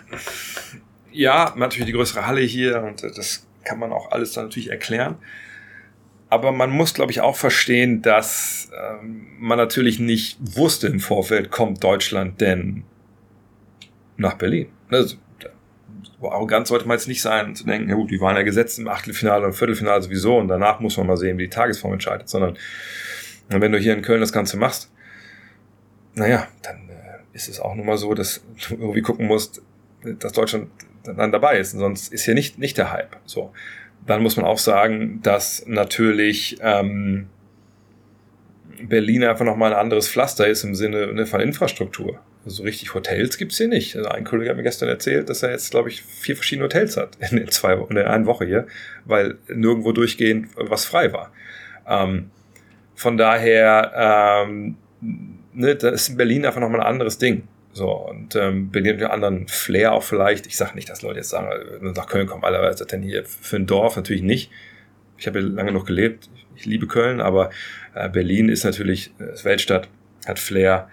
ja, 1.11 1.53
natürlich 1.57 1.87
die 1.87 1.93
größere 1.93 2.29
Halle 2.29 2.43
hier 2.43 2.81
und 2.85 3.03
äh, 3.03 3.11
das 3.13 3.45
kann 3.65 3.81
man 3.81 3.93
auch 3.93 4.13
alles 4.13 4.35
dann 4.35 4.45
natürlich 4.45 4.71
erklären. 4.71 5.17
Aber 6.31 6.53
man 6.53 6.71
muss, 6.71 6.95
glaube 6.95 7.11
ich, 7.11 7.21
auch 7.21 7.35
verstehen, 7.35 8.03
dass 8.03 8.71
ähm, 8.73 9.27
man 9.41 9.59
natürlich 9.59 9.99
nicht 9.99 10.39
wusste 10.57 10.87
im 10.87 11.01
Vorfeld, 11.01 11.51
kommt 11.51 11.83
Deutschland 11.83 12.41
denn 12.41 12.85
nach 14.17 14.35
Berlin. 14.35 14.69
Also, 14.89 15.17
so 16.21 16.31
arrogant 16.31 16.69
sollte 16.69 16.87
man 16.87 16.97
jetzt 16.97 17.09
nicht 17.09 17.21
sein, 17.21 17.57
zu 17.57 17.67
denken, 17.67 17.89
ja 17.89 17.97
gut, 17.97 18.13
die 18.13 18.21
waren 18.21 18.37
ja 18.37 18.43
gesetzt 18.43 18.79
im 18.79 18.87
Achtelfinale 18.87 19.45
und 19.45 19.55
Viertelfinale 19.55 20.03
sowieso 20.03 20.39
und 20.39 20.47
danach 20.47 20.79
muss 20.79 20.97
man 20.97 21.09
mal 21.09 21.17
sehen, 21.17 21.37
wie 21.37 21.45
die 21.45 21.51
Tagesform 21.51 21.95
entscheidet, 21.95 22.29
sondern 22.29 22.57
wenn 23.49 23.73
du 23.73 23.79
hier 23.79 23.95
in 23.95 24.03
Köln 24.03 24.21
das 24.21 24.33
Ganze 24.33 24.57
machst, 24.57 24.93
naja, 26.15 26.47
dann 26.63 26.89
äh, 26.89 26.94
ist 27.35 27.49
es 27.49 27.61
auch 27.61 27.75
nun 27.75 27.85
mal 27.85 27.99
so, 27.99 28.15
dass 28.15 28.43
du 28.69 28.77
irgendwie 28.77 29.03
gucken 29.03 29.27
musst, 29.27 29.61
dass 30.03 30.33
Deutschland 30.33 30.69
dann 31.05 31.33
dabei 31.33 31.59
ist. 31.59 31.73
sonst 31.73 32.13
ist 32.13 32.25
hier 32.25 32.35
nicht, 32.35 32.59
nicht 32.59 32.79
der 32.79 32.93
Hype. 32.93 33.17
So. 33.27 33.53
Dann 34.07 34.23
muss 34.23 34.37
man 34.37 34.47
auch 34.47 34.59
sagen, 34.59 35.21
dass 35.23 35.67
natürlich 35.67 36.59
ähm, 36.63 37.27
Berlin 38.83 39.25
einfach 39.25 39.45
nochmal 39.45 39.73
ein 39.73 39.79
anderes 39.79 40.09
Pflaster 40.09 40.47
ist 40.47 40.65
im 40.65 40.75
Sinne 40.75 41.13
ne, 41.13 41.27
von 41.27 41.41
Infrastruktur. 41.41 42.21
Also 42.45 42.63
richtig 42.63 42.93
Hotels 42.95 43.39
gibt's 43.39 43.57
hier 43.57 43.69
nicht. 43.69 43.97
Also 43.97 44.11
ein 44.11 44.25
Kollege 44.25 44.51
hat 44.51 44.57
mir 44.57 44.63
gestern 44.63 44.89
erzählt, 44.89 45.31
dass 45.31 45.43
er 45.43 45.51
jetzt, 45.51 45.71
glaube 45.71 45.89
ich, 45.89 46.03
vier 46.03 46.37
verschiedene 46.37 46.65
Hotels 46.67 46.97
hat 46.97 47.17
in, 47.31 47.39
den 47.39 47.49
zwei, 47.49 47.75
in 47.75 47.95
der 47.95 48.11
einen 48.11 48.27
Woche 48.27 48.45
hier, 48.45 48.67
weil 49.05 49.39
nirgendwo 49.49 49.93
durchgehend 49.93 50.49
was 50.57 50.85
frei 50.85 51.13
war. 51.13 51.33
Ähm, 51.87 52.31
von 52.95 53.17
daher, 53.17 54.45
ähm, 54.47 54.77
ne, 55.55 55.77
da 55.77 55.91
ist 55.91 56.09
in 56.09 56.17
Berlin 56.17 56.45
einfach 56.45 56.61
nochmal 56.61 56.81
ein 56.81 56.87
anderes 56.87 57.19
Ding. 57.19 57.49
So, 57.73 57.91
und 57.91 58.37
ähm, 58.37 58.71
Berlin 58.71 58.95
hat 58.95 59.03
einen 59.03 59.25
anderen 59.25 59.49
Flair 59.49 59.93
auch 59.93 60.03
vielleicht. 60.03 60.47
Ich 60.47 60.57
sage 60.57 60.75
nicht, 60.75 60.89
dass 60.89 61.03
Leute 61.03 61.19
jetzt 61.19 61.31
sagen, 61.31 61.49
äh, 61.83 61.93
nach 61.93 62.07
Köln 62.07 62.27
kommen, 62.27 62.45
alle, 62.45 62.61
was 62.63 62.75
ist 62.75 62.81
das 62.81 62.87
denn 62.89 63.03
hier 63.03 63.25
für 63.25 63.57
ein 63.57 63.67
Dorf? 63.67 63.97
Natürlich 63.97 64.23
nicht. 64.23 64.51
Ich 65.19 65.27
habe 65.27 65.41
hier 65.41 65.49
lange 65.49 65.73
noch 65.73 65.85
gelebt. 65.85 66.31
Ich 66.55 66.67
liebe 66.67 66.87
Köln, 66.87 67.21
aber 67.21 67.51
äh, 67.95 68.09
Berlin 68.09 68.49
ist 68.49 68.65
natürlich 68.65 69.13
äh, 69.19 69.45
Weltstadt, 69.45 69.89
hat 70.25 70.39
Flair, 70.39 70.89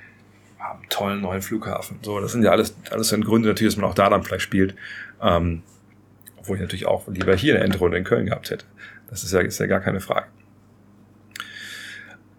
haben 0.57 0.79
einen 0.79 0.89
tollen 0.89 1.21
neuen 1.21 1.43
Flughafen. 1.43 1.99
So, 2.01 2.19
das 2.19 2.31
sind 2.31 2.43
ja 2.43 2.49
alles, 2.49 2.75
alles 2.89 3.09
sind 3.09 3.25
Gründe 3.25 3.49
natürlich, 3.49 3.75
dass 3.75 3.81
man 3.81 3.89
auch 3.89 3.95
da 3.95 4.09
dann 4.09 4.23
vielleicht 4.23 4.43
spielt. 4.43 4.75
Ähm, 5.21 5.61
obwohl 6.37 6.55
ich 6.55 6.61
natürlich 6.61 6.87
auch 6.87 7.07
lieber 7.07 7.35
hier 7.35 7.55
eine 7.55 7.63
Endrunde 7.63 7.97
in 7.97 8.03
Köln 8.03 8.25
gehabt 8.25 8.49
hätte. 8.49 8.65
Das 9.07 9.23
ist 9.23 9.31
ja, 9.31 9.41
ist 9.41 9.59
ja 9.59 9.67
gar 9.67 9.81
keine 9.81 9.99
Frage. 9.99 10.25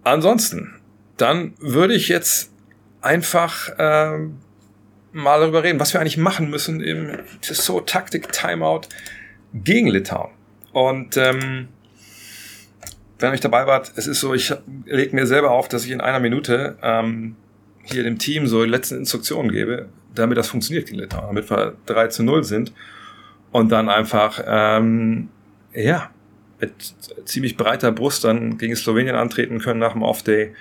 Ansonsten, 0.03 0.75
dann 1.23 1.55
würde 1.61 1.95
ich 1.95 2.09
jetzt 2.09 2.51
einfach 3.01 3.71
ähm, 3.79 4.39
mal 5.13 5.41
darüber 5.41 5.63
reden, 5.63 5.79
was 5.79 5.93
wir 5.95 6.01
eigentlich 6.01 6.17
machen 6.17 6.51
müssen 6.51 6.81
im 6.81 7.17
Tissot 7.41 7.89
Taktik 7.89 8.33
Timeout 8.33 8.83
gegen 9.55 9.87
Litauen. 9.87 10.33
Und 10.73 11.17
ähm, 11.17 11.69
wenn 13.21 13.31
euch 13.31 13.41
dabei 13.41 13.69
wart, 13.69 13.93
es 13.95 14.09
ist 14.09 14.19
so, 14.19 14.35
ich 14.35 14.53
lege 14.85 15.15
mir 15.15 15.29
selber 15.29 15.53
auf, 15.53 15.69
dass 15.69 15.85
ich 15.85 15.93
in 15.93 16.01
einer 16.01 16.19
Minute 16.19 16.77
ähm, 16.83 17.37
hier 17.85 18.03
dem 18.03 18.19
Team 18.19 18.49
so 18.49 18.65
die 18.65 18.71
letzten 18.71 18.97
Instruktionen 18.97 19.53
gebe, 19.53 19.91
damit 20.15 20.39
das 20.39 20.49
funktioniert 20.49 20.87
gegen 20.87 20.99
Litauen, 20.99 21.27
damit 21.29 21.49
wir 21.49 21.77
3 21.87 22.09
zu 22.09 22.25
0 22.25 22.43
sind 22.43 22.73
und 23.53 23.71
dann 23.71 23.89
einfach, 23.89 24.43
ähm, 24.45 25.29
ja, 25.73 26.11
mit 26.61 26.73
ziemlich 27.27 27.57
breiter 27.57 27.93
Brust 27.93 28.25
dann 28.25 28.59
gegen 28.59 28.75
Slowenien 28.75 29.15
antreten 29.15 29.61
können 29.61 29.79
nach 29.79 29.93
dem 29.93 30.03
Off-Day 30.03 30.53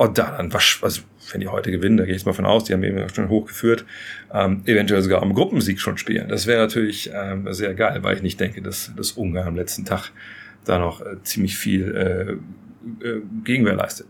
und 0.00 0.16
da 0.16 0.34
dann, 0.34 0.50
also 0.50 1.02
wenn 1.30 1.42
die 1.42 1.48
heute 1.48 1.70
gewinnen, 1.70 1.98
da 1.98 2.06
gehe 2.06 2.14
ich 2.14 2.24
mal 2.24 2.32
von 2.32 2.46
aus, 2.46 2.64
die 2.64 2.72
haben 2.72 2.82
eben 2.82 3.06
schon 3.10 3.28
hochgeführt, 3.28 3.84
ähm, 4.32 4.62
eventuell 4.64 5.02
sogar 5.02 5.20
am 5.20 5.34
Gruppensieg 5.34 5.78
schon 5.78 5.98
spielen. 5.98 6.30
Das 6.30 6.46
wäre 6.46 6.62
natürlich 6.62 7.10
ähm, 7.12 7.52
sehr 7.52 7.74
geil, 7.74 8.02
weil 8.02 8.16
ich 8.16 8.22
nicht 8.22 8.40
denke, 8.40 8.62
dass 8.62 8.90
das 8.96 9.12
Ungarn 9.12 9.48
am 9.48 9.56
letzten 9.56 9.84
Tag 9.84 10.10
da 10.64 10.78
noch 10.78 11.02
äh, 11.02 11.22
ziemlich 11.22 11.58
viel 11.58 11.94
äh, 11.94 13.06
äh, 13.06 13.20
Gegenwehr 13.44 13.74
leistet. 13.74 14.06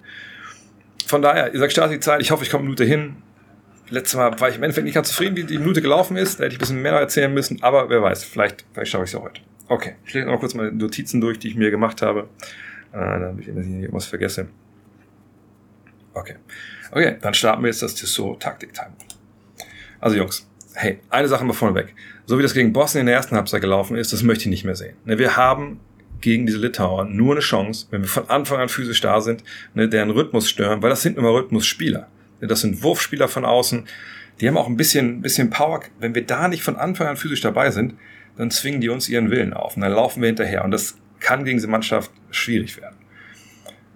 Von 1.09 1.23
daher, 1.23 1.53
ihr 1.53 1.59
sagt 1.59 1.73
Stasi 1.73 1.99
Zeit, 1.99 2.21
ich 2.21 2.31
hoffe, 2.31 2.45
ich 2.45 2.51
komme 2.51 2.61
eine 2.61 2.69
Minute 2.69 2.85
hin. 2.85 3.17
Letztes 3.89 4.15
Mal 4.15 4.39
war 4.39 4.49
ich 4.49 4.55
im 4.55 4.63
Endeffekt 4.63 4.85
nicht 4.85 4.95
ganz 4.95 5.09
zufrieden, 5.09 5.35
wie 5.35 5.43
die 5.43 5.59
Minute 5.59 5.83
gelaufen 5.83 6.17
ist. 6.17 6.39
Da 6.39 6.45
hätte 6.45 6.53
ich 6.53 6.59
ein 6.59 6.61
bisschen 6.61 6.83
mehr 6.83 6.93
erzählen 6.93 7.35
müssen, 7.35 7.65
aber 7.65 7.91
wer 7.91 8.01
weiß, 8.01 8.23
vielleicht, 8.23 8.65
vielleicht 8.73 8.93
schaffe 8.93 9.03
ich 9.03 9.11
es 9.11 9.15
ja 9.15 9.23
heute. 9.23 9.41
Okay, 9.67 9.97
ich 10.07 10.15
lese 10.15 10.27
noch 10.27 10.39
kurz 10.39 10.55
meine 10.55 10.71
Notizen 10.71 11.21
durch, 11.21 11.41
die 11.41 11.49
ich 11.49 11.57
mir 11.57 11.73
gemacht 11.73 12.01
habe. 12.01 12.29
Äh, 12.93 12.99
damit 12.99 13.49
ich 13.49 13.53
nicht 13.53 13.69
irgendwas 13.69 14.07
vergesse. 14.07 14.47
Okay. 16.15 16.37
Okay, 16.93 17.17
dann 17.21 17.35
starten 17.35 17.63
wir 17.63 17.69
jetzt 17.69 17.83
das 17.83 17.95
Tissot 17.95 18.41
Taktik 18.41 18.75
Time. 18.75 18.93
Also 20.01 20.17
Jungs, 20.17 20.49
hey, 20.75 20.99
eine 21.09 21.29
Sache 21.29 21.45
mal 21.45 21.53
vorneweg. 21.53 21.95
So 22.27 22.39
wie 22.39 22.43
das 22.43 22.55
gegen 22.55 22.73
Bosnien 22.73 23.03
in 23.03 23.07
der 23.07 23.17
ersten 23.17 23.37
Halbzeit 23.37 23.61
gelaufen 23.61 23.97
ist, 23.97 24.13
das 24.13 24.23
möchte 24.23 24.45
ich 24.45 24.51
nicht 24.51 24.65
mehr 24.65 24.77
sehen. 24.77 24.97
Ne, 25.05 25.19
wir 25.19 25.37
haben 25.37 25.81
gegen 26.21 26.47
diese 26.47 26.59
Litauer 26.59 27.05
nur 27.05 27.33
eine 27.33 27.41
Chance, 27.41 27.87
wenn 27.91 28.03
wir 28.03 28.09
von 28.09 28.29
Anfang 28.29 28.59
an 28.59 28.69
physisch 28.69 29.01
da 29.01 29.21
sind, 29.21 29.45
ne, 29.75 29.89
deren 29.89 30.11
Rhythmus 30.11 30.49
stören, 30.49 30.83
weil 30.83 30.91
das 30.91 31.03
sind 31.03 31.17
immer 31.17 31.33
Rhythmusspieler. 31.33 32.09
Ne, 32.41 32.49
das 32.49 32.61
sind 32.61 32.83
Wurfspieler 32.83 33.29
von 33.29 33.45
außen. 33.45 33.87
Die 34.41 34.49
haben 34.49 34.57
auch 34.57 34.69
ein 34.69 34.77
bisschen, 34.77 35.23
bisschen 35.23 35.51
Power. 35.51 35.83
Wenn 35.99 36.15
wir 36.15 36.27
da 36.27 36.49
nicht 36.49 36.63
von 36.63 36.77
Anfang 36.77 37.07
an 37.07 37.17
physisch 37.17 37.41
dabei 37.41 37.71
sind, 37.71 37.95
dann 38.37 38.51
zwingen 38.51 38.81
die 38.81 38.89
uns 38.89 39.09
ihren 39.09 39.31
Willen 39.31 39.53
auf 39.53 39.77
und 39.77 39.83
dann 39.83 39.93
laufen 39.93 40.23
wir 40.23 40.29
hinterher. 40.29 40.65
Und 40.65 40.71
das 40.71 40.97
kann 41.21 41.45
gegen 41.45 41.59
diese 41.59 41.69
Mannschaft 41.69 42.11
schwierig 42.31 42.81
werden 42.81 43.00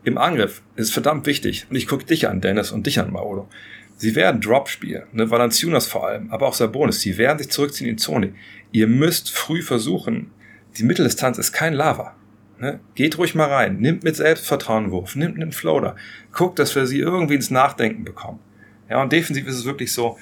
im 0.05 0.19
Angriff 0.19 0.63
ist 0.77 0.93
verdammt 0.93 1.27
wichtig. 1.27 1.67
Und 1.71 1.77
ich 1.77 1.87
gucke 1.87 2.05
dich 2.05 2.29
an, 2.29 2.41
Dennis, 2.41 2.73
und 2.73 2.87
dich 2.87 3.01
an, 3.01 3.13
Maolo. 3.13 3.49
Sie 3.97 4.15
werden 4.15 4.41
Drop 4.41 4.69
spielen, 4.69 5.05
ne, 5.13 5.31
Valanciunas 5.31 5.87
vor 5.87 6.07
allem, 6.07 6.31
aber 6.31 6.49
auch 6.49 6.55
Sabonis. 6.55 7.01
Sie 7.01 7.17
werden 7.17 7.39
sich 7.39 7.51
zurückziehen 7.51 7.89
in 7.89 7.97
die 7.97 8.03
Zone. 8.03 8.35
Ihr 8.73 8.87
müsst 8.87 9.31
früh 9.31 9.63
versuchen, 9.63 10.31
die 10.77 10.83
Mitteldistanz 10.83 11.39
ist 11.39 11.53
kein 11.53 11.75
Lava. 11.75 12.15
Ne? 12.59 12.81
Geht 12.95 13.19
ruhig 13.19 13.35
mal 13.35 13.49
rein, 13.49 13.79
nimmt 13.79 14.05
mit 14.05 14.17
Selbstvertrauen 14.17 14.91
Wurf, 14.91 15.17
nimmt 15.17 15.41
einen 15.41 15.53
Floater, 15.53 15.97
guckt, 16.33 16.59
dass 16.59 16.75
wir 16.75 16.87
sie 16.87 16.99
irgendwie 16.99 17.35
ins 17.35 17.51
Nachdenken 17.51 18.05
bekommen. 18.05 18.41
Ja, 18.89 19.01
und 19.03 19.13
defensiv 19.13 19.47
ist 19.47 19.57
es 19.57 19.65
wirklich 19.65 19.93
so, 19.93 20.19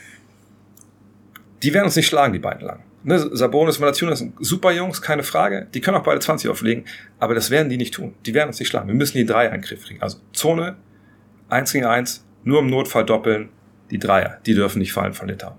die 1.63 1.73
werden 1.75 1.87
uns 1.87 1.97
nicht 1.97 2.07
schlagen, 2.07 2.33
die 2.33 2.39
beiden 2.39 2.67
lang. 2.67 2.83
Ne, 3.05 3.19
Sabonis, 3.19 3.81
Valanciunas 3.81 4.21
sind 4.21 4.35
super 4.39 4.71
Jungs, 4.71 5.03
keine 5.03 5.25
Frage. 5.25 5.67
Die 5.75 5.81
können 5.81 5.97
auch 5.97 6.05
beide 6.05 6.21
20 6.21 6.49
auflegen, 6.49 6.85
aber 7.19 7.35
das 7.35 7.51
werden 7.51 7.69
die 7.69 7.77
nicht 7.77 7.95
tun. 7.95 8.15
Die 8.27 8.35
werden 8.35 8.49
uns 8.49 8.61
nicht 8.61 8.69
schlagen. 8.69 8.89
Wir 8.89 8.95
müssen 8.95 9.17
die 9.17 9.27
Dreier 9.27 9.49
in 9.49 9.61
den 9.61 9.63
Griff 9.63 9.85
kriegen. 9.85 10.01
Also 10.01 10.19
Zone, 10.33 10.77
1 11.49 11.73
gegen 11.73 11.87
1, 11.87 12.25
nur 12.45 12.61
im 12.61 12.69
Notfall 12.69 13.05
doppeln. 13.05 13.49
Die 13.91 13.99
Dreier, 13.99 14.39
die 14.47 14.55
dürfen 14.55 14.79
nicht 14.79 14.93
fallen 14.93 15.13
von 15.13 15.29
Litauen. 15.29 15.57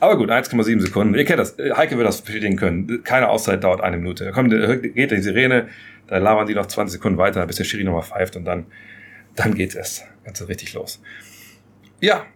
Aber 0.00 0.16
gut, 0.16 0.30
1,7 0.30 0.80
Sekunden. 0.80 1.14
Ihr 1.14 1.24
kennt 1.24 1.40
das. 1.40 1.56
Heike 1.58 1.96
wird 1.96 2.06
das 2.06 2.22
bestätigen 2.22 2.56
können. 2.56 3.02
Keine 3.02 3.28
Auszeit 3.28 3.64
dauert 3.64 3.80
eine 3.80 3.96
Minute. 3.96 4.24
Da 4.24 4.30
kommt, 4.30 4.50
geht 4.50 5.10
die 5.10 5.20
Sirene, 5.20 5.68
da 6.06 6.18
labern 6.18 6.46
die 6.46 6.54
noch 6.54 6.66
20 6.66 6.94
Sekunden 6.94 7.18
weiter, 7.18 7.44
bis 7.46 7.56
der 7.56 7.64
Schiri 7.64 7.84
nochmal 7.84 8.04
pfeift 8.04 8.36
und 8.36 8.44
dann, 8.44 8.66
dann 9.34 9.54
geht's 9.54 9.74
erst 9.74 10.04
ganz 10.24 10.40
richtig 10.46 10.72
los. 10.74 11.02
Ja. 12.00 12.26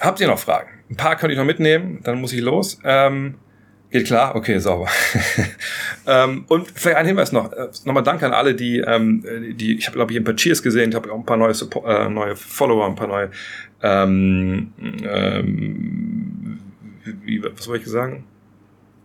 Habt 0.00 0.20
ihr 0.20 0.26
noch 0.26 0.38
Fragen? 0.38 0.79
Ein 0.90 0.96
paar 0.96 1.16
könnte 1.16 1.32
ich 1.32 1.38
noch 1.38 1.46
mitnehmen, 1.46 2.00
dann 2.02 2.20
muss 2.20 2.32
ich 2.32 2.40
los. 2.40 2.78
Ähm, 2.84 3.36
Geht 3.90 4.06
klar? 4.06 4.36
Okay, 4.36 4.58
sauber. 4.58 4.88
ähm, 6.06 6.44
und 6.46 6.70
vielleicht 6.72 6.96
ein 6.96 7.06
Hinweis 7.06 7.32
noch. 7.32 7.52
Äh, 7.52 7.68
nochmal 7.84 8.04
Danke 8.04 8.24
an 8.24 8.32
alle, 8.32 8.54
die, 8.54 8.78
ähm, 8.78 9.24
die 9.56 9.78
ich 9.78 9.86
habe, 9.86 9.96
glaube 9.96 10.12
ich, 10.12 10.18
ein 10.18 10.22
paar 10.22 10.36
Cheers 10.36 10.62
gesehen, 10.62 10.90
ich 10.90 10.96
habe 10.96 11.12
auch 11.12 11.18
ein 11.18 11.26
paar 11.26 11.36
neue, 11.36 11.54
Support, 11.54 11.86
äh, 11.88 12.08
neue 12.08 12.36
Follower, 12.36 12.86
ein 12.86 12.94
paar 12.94 13.08
neue, 13.08 13.30
ähm, 13.82 14.72
ähm, 15.02 16.60
wie, 17.24 17.42
was 17.42 17.64
soll 17.64 17.78
ich 17.78 17.86
sagen? 17.86 18.24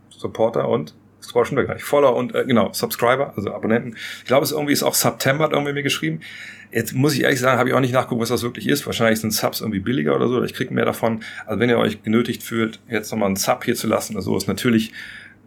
Supporter 0.09 0.69
und 0.69 0.93
war 1.33 1.45
schon 1.45 1.57
gleich. 1.57 1.83
Follower 1.83 2.15
und 2.15 2.33
äh, 2.33 2.45
genau, 2.45 2.71
Subscriber, 2.71 3.33
also 3.35 3.53
Abonnenten. 3.53 3.95
Ich 4.19 4.25
glaube, 4.25 4.43
es 4.43 4.51
irgendwie 4.51 4.73
ist 4.73 4.83
auch 4.83 4.93
September, 4.93 5.45
hat 5.45 5.51
irgendwie 5.51 5.73
mir 5.73 5.83
geschrieben. 5.83 6.21
Jetzt 6.75 6.93
muss 6.93 7.13
ich 7.13 7.23
ehrlich 7.23 7.39
sagen, 7.39 7.57
habe 7.57 7.69
ich 7.69 7.73
auch 7.73 7.79
nicht 7.79 7.93
nachgucken, 7.93 8.19
was 8.19 8.27
das 8.27 8.43
wirklich 8.43 8.67
ist. 8.67 8.85
Wahrscheinlich 8.85 9.21
sind 9.21 9.31
Subs 9.31 9.61
irgendwie 9.61 9.79
billiger 9.79 10.13
oder 10.13 10.27
so, 10.27 10.35
oder 10.35 10.45
ich 10.45 10.53
kriege 10.53 10.73
mehr 10.73 10.83
davon. 10.83 11.21
Also 11.45 11.57
wenn 11.61 11.69
ihr 11.69 11.77
euch 11.77 12.03
genötigt 12.03 12.43
fühlt, 12.43 12.81
jetzt 12.89 13.09
nochmal 13.11 13.27
einen 13.27 13.37
Sub 13.37 13.63
hier 13.63 13.75
zu 13.75 13.87
lassen 13.87 14.13
oder 14.13 14.21
so, 14.21 14.35
ist 14.35 14.49
natürlich 14.49 14.91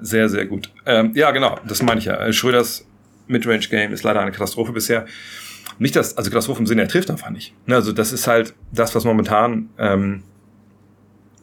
sehr, 0.01 0.31
sehr 0.31 0.47
gut. 0.47 0.73
Ähm, 0.87 1.13
ja, 1.15 1.31
genau, 1.31 1.61
das 1.69 1.83
meine 1.83 1.99
ich 1.99 2.07
ja. 2.07 2.17
Äh, 2.17 2.33
Schröders 2.33 2.87
Midrange-Game 3.27 3.93
ist 3.93 4.05
leider 4.05 4.21
eine 4.21 4.33
Katastrophe 4.33 4.73
bisher. 4.73 5.05
Nicht 5.79 5.97
das, 5.97 6.17
also 6.17 6.31
Katastrophe 6.31 6.61
im 6.61 6.67
Sinne, 6.67 6.83
er 6.83 6.89
trifft 6.89 7.11
einfach 7.11 7.29
nicht. 7.29 7.55
Ne, 7.67 7.75
also 7.75 7.93
das 7.93 8.13
ist 8.13 8.27
halt 8.27 8.55
das, 8.73 8.95
was 8.95 9.05
momentan, 9.05 9.69
ähm, 9.79 10.23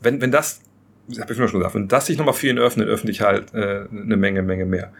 wenn, 0.01 0.19
wenn 0.19 0.31
das 0.31 0.61
ich 1.07 1.19
habe 1.19 1.31
ich 1.31 1.37
schon 1.37 1.59
gesagt, 1.59 1.75
wenn 1.75 1.87
das 1.87 2.07
sich 2.07 2.17
nochmal 2.17 2.33
ihn 2.41 2.57
öffnet, 2.57 2.87
öffne 2.87 3.11
ich 3.11 3.21
halt 3.21 3.53
äh, 3.53 3.85
eine 3.91 4.17
Menge, 4.17 4.41
Menge 4.41 4.65
mehr. 4.65 4.91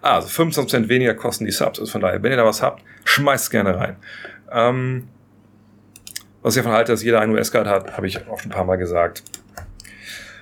Also 0.00 0.28
25% 0.28 0.88
weniger 0.88 1.14
kosten 1.14 1.44
die 1.44 1.50
Subs. 1.50 1.78
Also 1.80 1.90
von 1.90 2.00
daher, 2.00 2.22
wenn 2.22 2.30
ihr 2.30 2.36
da 2.36 2.44
was 2.44 2.62
habt, 2.62 2.82
schmeißt 3.04 3.50
gerne 3.50 3.76
rein. 3.76 3.96
Ähm, 4.50 5.08
was 6.42 6.56
ich 6.56 6.62
davon 6.62 6.76
halte, 6.76 6.92
dass 6.92 7.02
jeder 7.02 7.20
einen 7.20 7.32
US-Card 7.32 7.66
hat, 7.66 7.96
habe 7.96 8.06
ich 8.06 8.26
auch 8.28 8.40
schon 8.40 8.50
ein 8.50 8.54
paar 8.54 8.64
Mal 8.64 8.76
gesagt. 8.76 9.22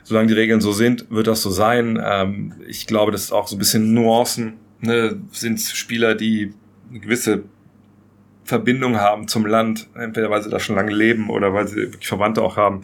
Solange 0.03 0.29
die 0.29 0.35
Regeln 0.35 0.61
so 0.61 0.73
sind, 0.73 1.11
wird 1.11 1.27
das 1.27 1.43
so 1.43 1.51
sein. 1.51 2.01
Ähm, 2.03 2.55
ich 2.67 2.87
glaube, 2.87 3.13
das 3.13 3.23
ist 3.23 3.33
auch 3.33 3.49
so 3.49 3.57
ein 3.57 3.59
bisschen 3.59 3.95
Nuancen. 3.95 4.55
Ne? 4.81 5.21
Sind 5.33 5.61
Spieler, 5.61 6.15
die 6.15 6.55
eine 6.91 7.01
gewisse 7.01 7.43
Verbindung 8.45 9.01
haben 9.01 9.27
zum 9.27 9.47
Land, 9.47 9.89
entweder 9.95 10.31
weil 10.31 10.43
sie 10.43 10.51
da 10.51 10.61
schon 10.61 10.77
lange 10.77 10.93
leben 10.93 11.31
oder 11.31 11.53
weil 11.53 11.67
sie 11.67 11.77
wirklich 11.77 12.07
Verwandte 12.07 12.43
auch 12.43 12.57
haben 12.57 12.83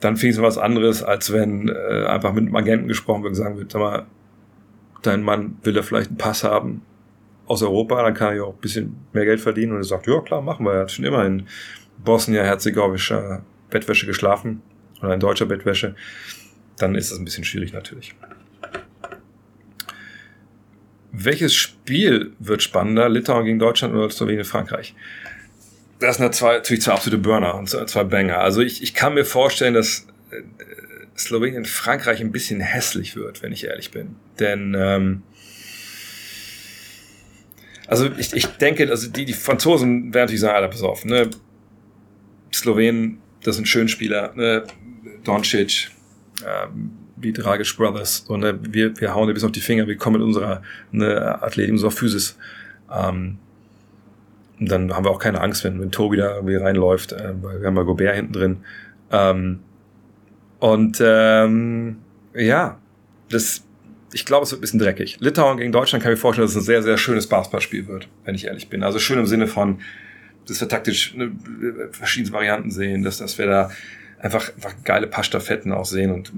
dann 0.00 0.16
finde 0.16 0.30
ich 0.30 0.36
es 0.36 0.42
was 0.42 0.58
anderes, 0.58 1.02
als 1.02 1.32
wenn 1.32 1.68
äh, 1.68 2.06
einfach 2.06 2.32
mit 2.32 2.44
einem 2.44 2.56
Agenten 2.56 2.88
gesprochen 2.88 3.22
wird 3.22 3.32
und 3.32 3.36
sagen 3.36 3.58
wird, 3.58 3.72
sag 3.72 3.80
mal, 3.80 4.06
dein 5.02 5.22
Mann 5.22 5.58
will 5.62 5.72
da 5.72 5.82
vielleicht 5.82 6.08
einen 6.08 6.18
Pass 6.18 6.44
haben 6.44 6.82
aus 7.46 7.62
Europa, 7.62 8.02
dann 8.02 8.14
kann 8.14 8.28
er 8.28 8.36
ja 8.36 8.42
auch 8.42 8.54
ein 8.54 8.60
bisschen 8.60 8.96
mehr 9.12 9.24
Geld 9.24 9.40
verdienen 9.40 9.72
und 9.72 9.78
er 9.78 9.84
sagt, 9.84 10.06
ja 10.06 10.20
klar, 10.20 10.42
machen 10.42 10.66
wir. 10.66 10.72
Er 10.72 10.80
hat 10.80 10.90
schon 10.90 11.04
immer 11.04 11.24
in 11.24 11.46
Bosnien-Herzegowischer 12.04 13.42
Bettwäsche 13.70 14.06
geschlafen 14.06 14.62
oder 15.02 15.14
in 15.14 15.20
deutscher 15.20 15.46
Bettwäsche. 15.46 15.94
Dann 16.78 16.94
ist 16.94 17.10
das 17.10 17.18
ein 17.18 17.24
bisschen 17.24 17.44
schwierig 17.44 17.72
natürlich. 17.72 18.14
Welches 21.10 21.54
Spiel 21.54 22.32
wird 22.38 22.62
spannender? 22.62 23.08
Litauen 23.08 23.44
gegen 23.44 23.58
Deutschland 23.58 23.94
oder 23.94 24.10
Slowenien 24.10 24.44
Frankreich? 24.44 24.94
das 25.98 26.16
sind 26.16 26.40
natürlich 26.40 26.82
zwei 26.82 26.92
absolute 26.92 27.18
Burner 27.20 27.54
und 27.54 27.68
zwei 27.68 28.04
Banger. 28.04 28.38
Also 28.38 28.60
ich, 28.60 28.82
ich 28.82 28.94
kann 28.94 29.14
mir 29.14 29.24
vorstellen, 29.24 29.74
dass 29.74 30.06
äh, 30.30 30.42
Slowenien 31.18 31.64
Frankreich 31.64 32.20
ein 32.20 32.32
bisschen 32.32 32.60
hässlich 32.60 33.16
wird, 33.16 33.42
wenn 33.42 33.52
ich 33.52 33.64
ehrlich 33.64 33.90
bin. 33.90 34.16
Denn 34.38 34.74
ähm, 34.78 35.22
also 37.88 38.08
ich, 38.18 38.34
ich 38.34 38.46
denke, 38.46 38.88
also 38.90 39.10
die, 39.10 39.24
die 39.24 39.32
Franzosen 39.32 40.14
werden 40.14 40.26
natürlich 40.26 40.40
sagen, 40.40 40.54
Alter, 40.54 40.68
pass 40.68 40.82
auf, 40.82 41.04
ne? 41.04 41.30
Slowenen, 42.52 43.18
das 43.42 43.56
sind 43.56 43.66
Schönspieler, 43.66 44.32
ne? 44.34 44.64
Doncic, 45.24 45.90
ähm, 46.46 46.90
wie 47.16 47.32
Dragic 47.32 47.76
Brothers, 47.76 48.20
und 48.28 48.40
ne? 48.40 48.58
wir, 48.62 48.98
wir 49.00 49.14
hauen 49.14 49.26
dir 49.26 49.34
bis 49.34 49.42
auf 49.42 49.52
die 49.52 49.60
Finger, 49.60 49.86
wir 49.86 49.96
kommen 49.96 50.18
mit 50.18 50.26
unserer 50.26 50.62
ne, 50.92 51.42
Athletik, 51.42 51.72
unserer 51.72 51.90
Physis. 51.90 52.36
Ähm, 52.92 53.38
und 54.60 54.70
dann 54.70 54.94
haben 54.94 55.04
wir 55.04 55.10
auch 55.10 55.18
keine 55.18 55.40
Angst, 55.40 55.64
wenn, 55.64 55.80
wenn 55.80 55.90
Tobi 55.90 56.18
da 56.18 56.36
irgendwie 56.36 56.56
reinläuft, 56.56 57.12
äh, 57.12 57.34
weil 57.42 57.60
wir 57.60 57.66
haben 57.66 57.76
ja 57.76 57.82
Gobert 57.82 58.16
hinten 58.16 58.32
drin. 58.32 58.56
Ähm, 59.10 59.60
und 60.58 61.02
ähm, 61.04 61.98
ja, 62.34 62.78
das, 63.30 63.64
ich 64.12 64.24
glaube, 64.24 64.44
es 64.44 64.50
wird 64.50 64.58
ein 64.58 64.62
bisschen 64.62 64.80
dreckig. 64.80 65.18
Litauen 65.20 65.58
gegen 65.58 65.72
Deutschland 65.72 66.02
kann 66.02 66.12
ich 66.12 66.18
mir 66.18 66.20
vorstellen, 66.20 66.46
dass 66.46 66.56
es 66.56 66.62
ein 66.62 66.66
sehr, 66.66 66.82
sehr 66.82 66.98
schönes 66.98 67.26
Basketballspiel 67.26 67.86
wird, 67.86 68.08
wenn 68.24 68.34
ich 68.34 68.46
ehrlich 68.46 68.68
bin. 68.68 68.82
Also 68.82 68.98
schön 68.98 69.18
im 69.18 69.26
Sinne 69.26 69.46
von, 69.46 69.80
dass 70.46 70.60
wir 70.60 70.68
taktisch 70.68 71.14
ne, 71.14 71.32
verschiedene 71.92 72.32
Varianten 72.32 72.70
sehen, 72.70 73.02
dass, 73.02 73.18
dass 73.18 73.38
wir 73.38 73.46
da 73.46 73.70
einfach, 74.18 74.52
einfach 74.54 74.74
geile 74.84 75.06
Pastafetten 75.06 75.72
auch 75.72 75.84
sehen 75.84 76.10
und 76.10 76.32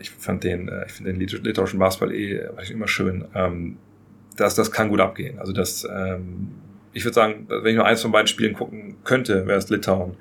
ich 0.00 0.10
fand 0.10 0.44
den, 0.44 0.68
äh, 0.68 0.86
ich 0.86 0.92
finde 0.92 1.14
den 1.14 1.20
litauischen 1.20 1.78
Basketball 1.78 2.14
eh 2.14 2.40
immer 2.70 2.88
schön. 2.88 3.24
Ähm, 3.34 3.78
das, 4.36 4.54
das 4.54 4.70
kann 4.70 4.90
gut 4.90 5.00
abgehen. 5.00 5.38
Also 5.38 5.52
das 5.52 5.88
ähm, 5.90 6.50
ich 6.96 7.04
würde 7.04 7.14
sagen, 7.14 7.46
wenn 7.48 7.66
ich 7.66 7.76
nur 7.76 7.84
eins 7.84 8.00
von 8.00 8.10
beiden 8.10 8.26
Spielen 8.26 8.54
gucken 8.54 8.96
könnte, 9.04 9.46
wäre 9.46 9.58
es 9.58 9.68
Litauen 9.68 10.16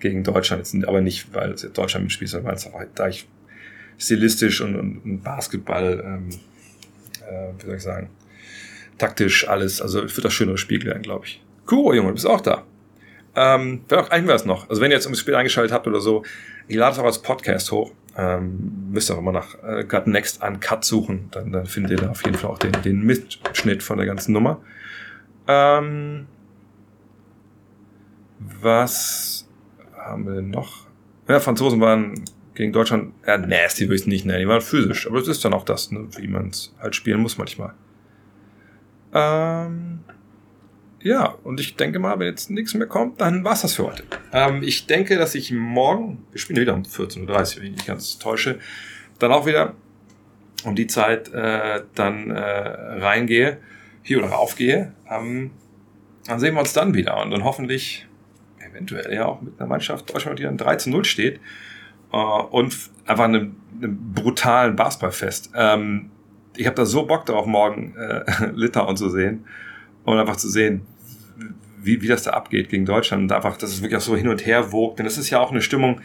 gegen 0.00 0.24
Deutschland. 0.24 0.60
Jetzt, 0.60 0.86
aber 0.86 1.00
nicht, 1.00 1.32
weil 1.34 1.52
es 1.52 1.62
Deutschland 1.72 2.04
mitspielt, 2.04 2.30
sondern 2.30 2.48
weil 2.48 2.56
es 2.56 2.66
auch, 2.66 2.80
da 2.94 3.08
ich 3.08 3.28
stilistisch 3.98 4.60
und, 4.60 4.76
und, 4.76 4.98
und 5.04 5.22
Basketball, 5.22 6.02
ähm, 6.04 6.28
äh, 7.28 7.52
wie 7.58 7.66
soll 7.66 7.76
ich 7.76 7.82
sagen, 7.82 8.10
taktisch 8.98 9.48
alles, 9.48 9.80
also 9.80 10.04
ich 10.04 10.12
würde 10.12 10.22
das 10.22 10.32
schönere 10.32 10.58
Spiel 10.58 10.84
werden, 10.84 11.02
glaube 11.02 11.26
ich. 11.26 11.42
Cool, 11.70 11.96
Junge, 11.96 12.08
du 12.08 12.14
bist 12.14 12.26
auch 12.26 12.40
da. 12.40 12.64
Ähm, 13.36 13.82
auch 13.90 14.10
ein 14.10 14.20
Hinweis 14.20 14.44
noch. 14.44 14.68
Also 14.68 14.80
wenn 14.80 14.90
ihr 14.90 14.96
jetzt 14.96 15.06
ums 15.06 15.18
Spiel 15.18 15.34
eingeschaltet 15.34 15.72
habt 15.72 15.86
oder 15.86 16.00
so, 16.00 16.24
ich 16.68 16.76
lade 16.76 16.92
es 16.92 16.98
auch 16.98 17.04
als 17.04 17.20
Podcast 17.20 17.72
hoch. 17.72 17.92
Ähm, 18.16 18.90
müsst 18.92 19.10
ihr 19.10 19.14
auch 19.14 19.18
immer 19.18 19.32
nach 19.32 19.56
äh, 19.64 19.82
Cut 19.84 20.06
Next 20.06 20.42
Uncut 20.42 20.84
suchen. 20.84 21.28
Dann, 21.32 21.50
dann 21.50 21.66
findet 21.66 21.92
ihr 21.92 21.96
da 21.96 22.10
auf 22.10 22.24
jeden 22.24 22.36
Fall 22.36 22.50
auch 22.50 22.58
den, 22.58 22.72
den 22.82 23.02
Mitschnitt 23.02 23.82
von 23.82 23.96
der 23.96 24.06
ganzen 24.06 24.32
Nummer. 24.32 24.60
Ähm, 25.48 26.26
was 28.38 29.43
haben 30.04 30.26
wir 30.26 30.34
denn 30.34 30.50
noch? 30.50 30.86
Ja, 31.28 31.40
Franzosen 31.40 31.80
waren 31.80 32.24
gegen 32.54 32.72
Deutschland, 32.72 33.14
ja, 33.26 33.36
nasty 33.38 33.84
würde 33.84 33.96
ich 33.96 34.00
es 34.02 34.06
nicht 34.06 34.24
nennen, 34.24 34.40
die 34.40 34.48
waren 34.48 34.60
physisch, 34.60 35.06
aber 35.06 35.18
das 35.18 35.28
ist 35.28 35.44
dann 35.44 35.52
auch 35.54 35.64
das, 35.64 35.90
ne, 35.90 36.06
wie 36.16 36.28
man 36.28 36.48
es 36.48 36.74
halt 36.80 36.94
spielen 36.94 37.20
muss 37.20 37.36
manchmal. 37.36 37.74
Ähm, 39.12 40.00
ja, 41.00 41.34
und 41.42 41.60
ich 41.60 41.76
denke 41.76 41.98
mal, 41.98 42.18
wenn 42.18 42.28
jetzt 42.28 42.50
nichts 42.50 42.74
mehr 42.74 42.86
kommt, 42.86 43.20
dann 43.20 43.44
war's 43.44 43.62
das 43.62 43.74
für 43.74 43.86
heute. 43.86 44.04
Ähm, 44.32 44.62
ich 44.62 44.86
denke, 44.86 45.16
dass 45.16 45.34
ich 45.34 45.52
morgen, 45.52 46.24
wir 46.32 46.40
spielen 46.40 46.60
wieder 46.60 46.74
um 46.74 46.82
14.30 46.82 47.20
Uhr, 47.20 47.62
wenn 47.62 47.66
ich 47.66 47.72
nicht 47.72 47.86
ganz 47.86 48.18
täusche, 48.18 48.58
dann 49.18 49.32
auch 49.32 49.46
wieder 49.46 49.74
um 50.64 50.74
die 50.74 50.86
Zeit 50.86 51.32
äh, 51.32 51.82
dann 51.94 52.30
äh, 52.30 52.40
reingehe 52.40 53.58
hier 54.02 54.18
oder 54.18 54.28
raufgehe, 54.28 54.92
ähm, 55.10 55.50
dann 56.26 56.40
sehen 56.40 56.54
wir 56.54 56.60
uns 56.60 56.72
dann 56.72 56.94
wieder 56.94 57.20
und 57.20 57.30
dann 57.30 57.44
hoffentlich 57.44 58.06
eventuell 58.74 59.12
ja 59.12 59.26
auch 59.26 59.40
mit 59.40 59.58
einer 59.58 59.68
Mannschaft 59.68 60.12
Deutschland, 60.12 60.38
die 60.38 60.42
dann 60.42 60.58
13-0 60.58 61.04
steht 61.04 61.40
äh, 62.12 62.16
und 62.16 62.76
einfach 63.06 63.24
einem, 63.24 63.56
einem 63.80 64.12
brutalen 64.12 64.76
Basketballfest. 64.76 65.52
Ähm, 65.54 66.10
ich 66.56 66.66
habe 66.66 66.76
da 66.76 66.84
so 66.84 67.06
Bock 67.06 67.26
drauf, 67.26 67.46
morgen 67.46 67.94
äh, 67.96 68.24
Litauen 68.54 68.96
zu 68.96 69.08
sehen 69.08 69.44
und 70.04 70.18
einfach 70.18 70.36
zu 70.36 70.48
sehen, 70.48 70.82
wie, 71.82 72.00
wie 72.00 72.08
das 72.08 72.22
da 72.22 72.30
abgeht 72.30 72.70
gegen 72.70 72.86
Deutschland 72.86 73.24
und 73.24 73.32
einfach, 73.32 73.56
dass 73.56 73.70
es 73.70 73.82
wirklich 73.82 73.96
auch 73.96 74.04
so 74.04 74.16
hin 74.16 74.28
und 74.28 74.46
her 74.46 74.72
wogt. 74.72 74.98
Denn 74.98 75.04
das 75.04 75.18
ist 75.18 75.30
ja 75.30 75.40
auch 75.40 75.50
eine 75.50 75.60
Stimmung, 75.60 76.00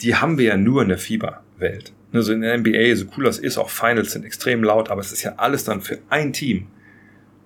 die 0.00 0.14
haben 0.14 0.38
wir 0.38 0.46
ja 0.46 0.56
nur 0.56 0.82
in 0.82 0.88
der 0.88 0.98
Fieberwelt. 0.98 1.92
Also 2.12 2.32
in 2.32 2.40
der 2.40 2.56
NBA, 2.56 2.94
so 2.94 3.06
cool 3.16 3.24
das 3.24 3.38
ist, 3.38 3.58
auch 3.58 3.68
Finals 3.68 4.12
sind 4.12 4.24
extrem 4.24 4.62
laut, 4.62 4.90
aber 4.90 5.00
es 5.00 5.12
ist 5.12 5.22
ja 5.22 5.34
alles 5.36 5.64
dann 5.64 5.80
für 5.80 5.98
ein 6.08 6.32
Team. 6.32 6.68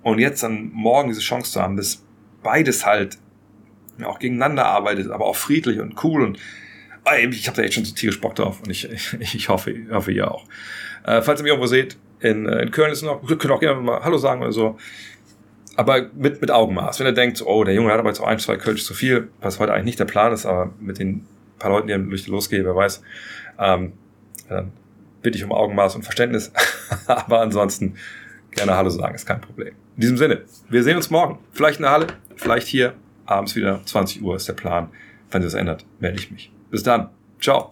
Und 0.03 0.19
jetzt 0.19 0.43
dann 0.43 0.71
morgen 0.73 1.09
diese 1.09 1.21
Chance 1.21 1.53
zu 1.53 1.63
haben, 1.63 1.77
dass 1.77 2.05
beides 2.43 2.85
halt 2.85 3.19
auch 4.05 4.19
gegeneinander 4.19 4.67
arbeitet, 4.67 5.11
aber 5.11 5.27
auch 5.27 5.37
friedlich 5.37 5.81
und 5.81 6.03
cool 6.05 6.23
und 6.23 6.39
äh, 7.05 7.27
ich 7.29 7.47
habe 7.47 7.57
da 7.57 7.63
echt 7.63 7.75
schon 7.75 7.85
so 7.85 7.95
tierisch 7.95 8.21
Bock 8.21 8.35
drauf 8.35 8.61
und 8.63 8.71
ich, 8.71 8.91
ich, 8.91 9.15
ich 9.35 9.49
hoffe, 9.49 9.75
hoffe 9.91 10.13
ihr 10.13 10.31
auch. 10.31 10.45
Äh, 11.05 11.23
falls 11.23 11.41
ihr 11.41 11.45
mich 11.45 11.51
irgendwo 11.51 11.67
seht, 11.67 11.97
in, 12.21 12.47
äh, 12.47 12.63
in 12.63 12.71
Köln 12.71 12.93
ist 12.93 13.03
noch, 13.03 13.27
könnt 13.27 13.51
auch 13.51 13.61
gerne 13.61 13.81
mal 13.81 14.03
Hallo 14.03 14.19
sagen 14.19 14.43
oder 14.43 14.53
so. 14.53 14.79
Aber 15.75 16.11
mit, 16.15 16.41
mit 16.41 16.51
Augenmaß. 16.51 17.01
Wenn 17.01 17.07
ihr 17.07 17.13
denkt, 17.13 17.43
oh, 17.45 17.65
der 17.65 17.75
Junge 17.75 17.91
hat 17.93 17.99
aber 17.99 18.11
jetzt 18.11 18.21
auch 18.21 18.27
ein, 18.27 18.39
zwei 18.39 18.57
Kölsch 18.57 18.85
zu 18.85 18.93
viel, 18.95 19.31
was 19.41 19.59
heute 19.59 19.73
eigentlich 19.73 19.87
nicht 19.87 20.01
der 20.01 20.05
Plan 20.05 20.33
ist, 20.33 20.45
aber 20.45 20.73
mit 20.79 20.99
den 20.99 21.27
paar 21.59 21.71
Leuten, 21.71 21.89
die 21.89 22.11
durch 22.11 22.25
die 22.25 22.31
losgehen, 22.31 22.65
wer 22.67 22.77
weiß, 22.77 23.03
ähm, 23.59 23.93
dann 24.49 24.73
bitte 25.23 25.39
ich 25.39 25.45
um 25.45 25.53
Augenmaß 25.53 25.95
und 25.95 26.03
Verständnis. 26.03 26.53
aber 27.07 27.41
ansonsten 27.41 27.95
gerne 28.51 28.77
Hallo 28.77 28.91
sagen, 28.91 29.15
ist 29.15 29.27
kein 29.27 29.41
Problem. 29.41 29.75
In 29.97 30.01
diesem 30.01 30.17
Sinne, 30.19 30.43
wir 30.69 30.83
sehen 30.83 30.97
uns 30.97 31.11
morgen. 31.11 31.39
Vielleicht 31.53 31.79
in 31.79 31.85
der 31.85 31.93
Halle, 31.93 32.07
vielleicht 32.37 32.67
hier. 32.67 32.95
Abends 33.33 33.57
wieder 33.57 33.81
20 33.85 34.23
Uhr 34.23 34.37
ist 34.37 34.49
der 34.49 34.55
Plan. 34.55 34.89
Wenn 35.31 35.43
sich 35.43 35.53
das 35.53 35.59
ändert, 35.59 35.85
melde 35.99 36.19
ich 36.19 36.31
mich. 36.31 36.53
Bis 36.71 36.83
dann. 36.83 37.09
Ciao. 37.41 37.71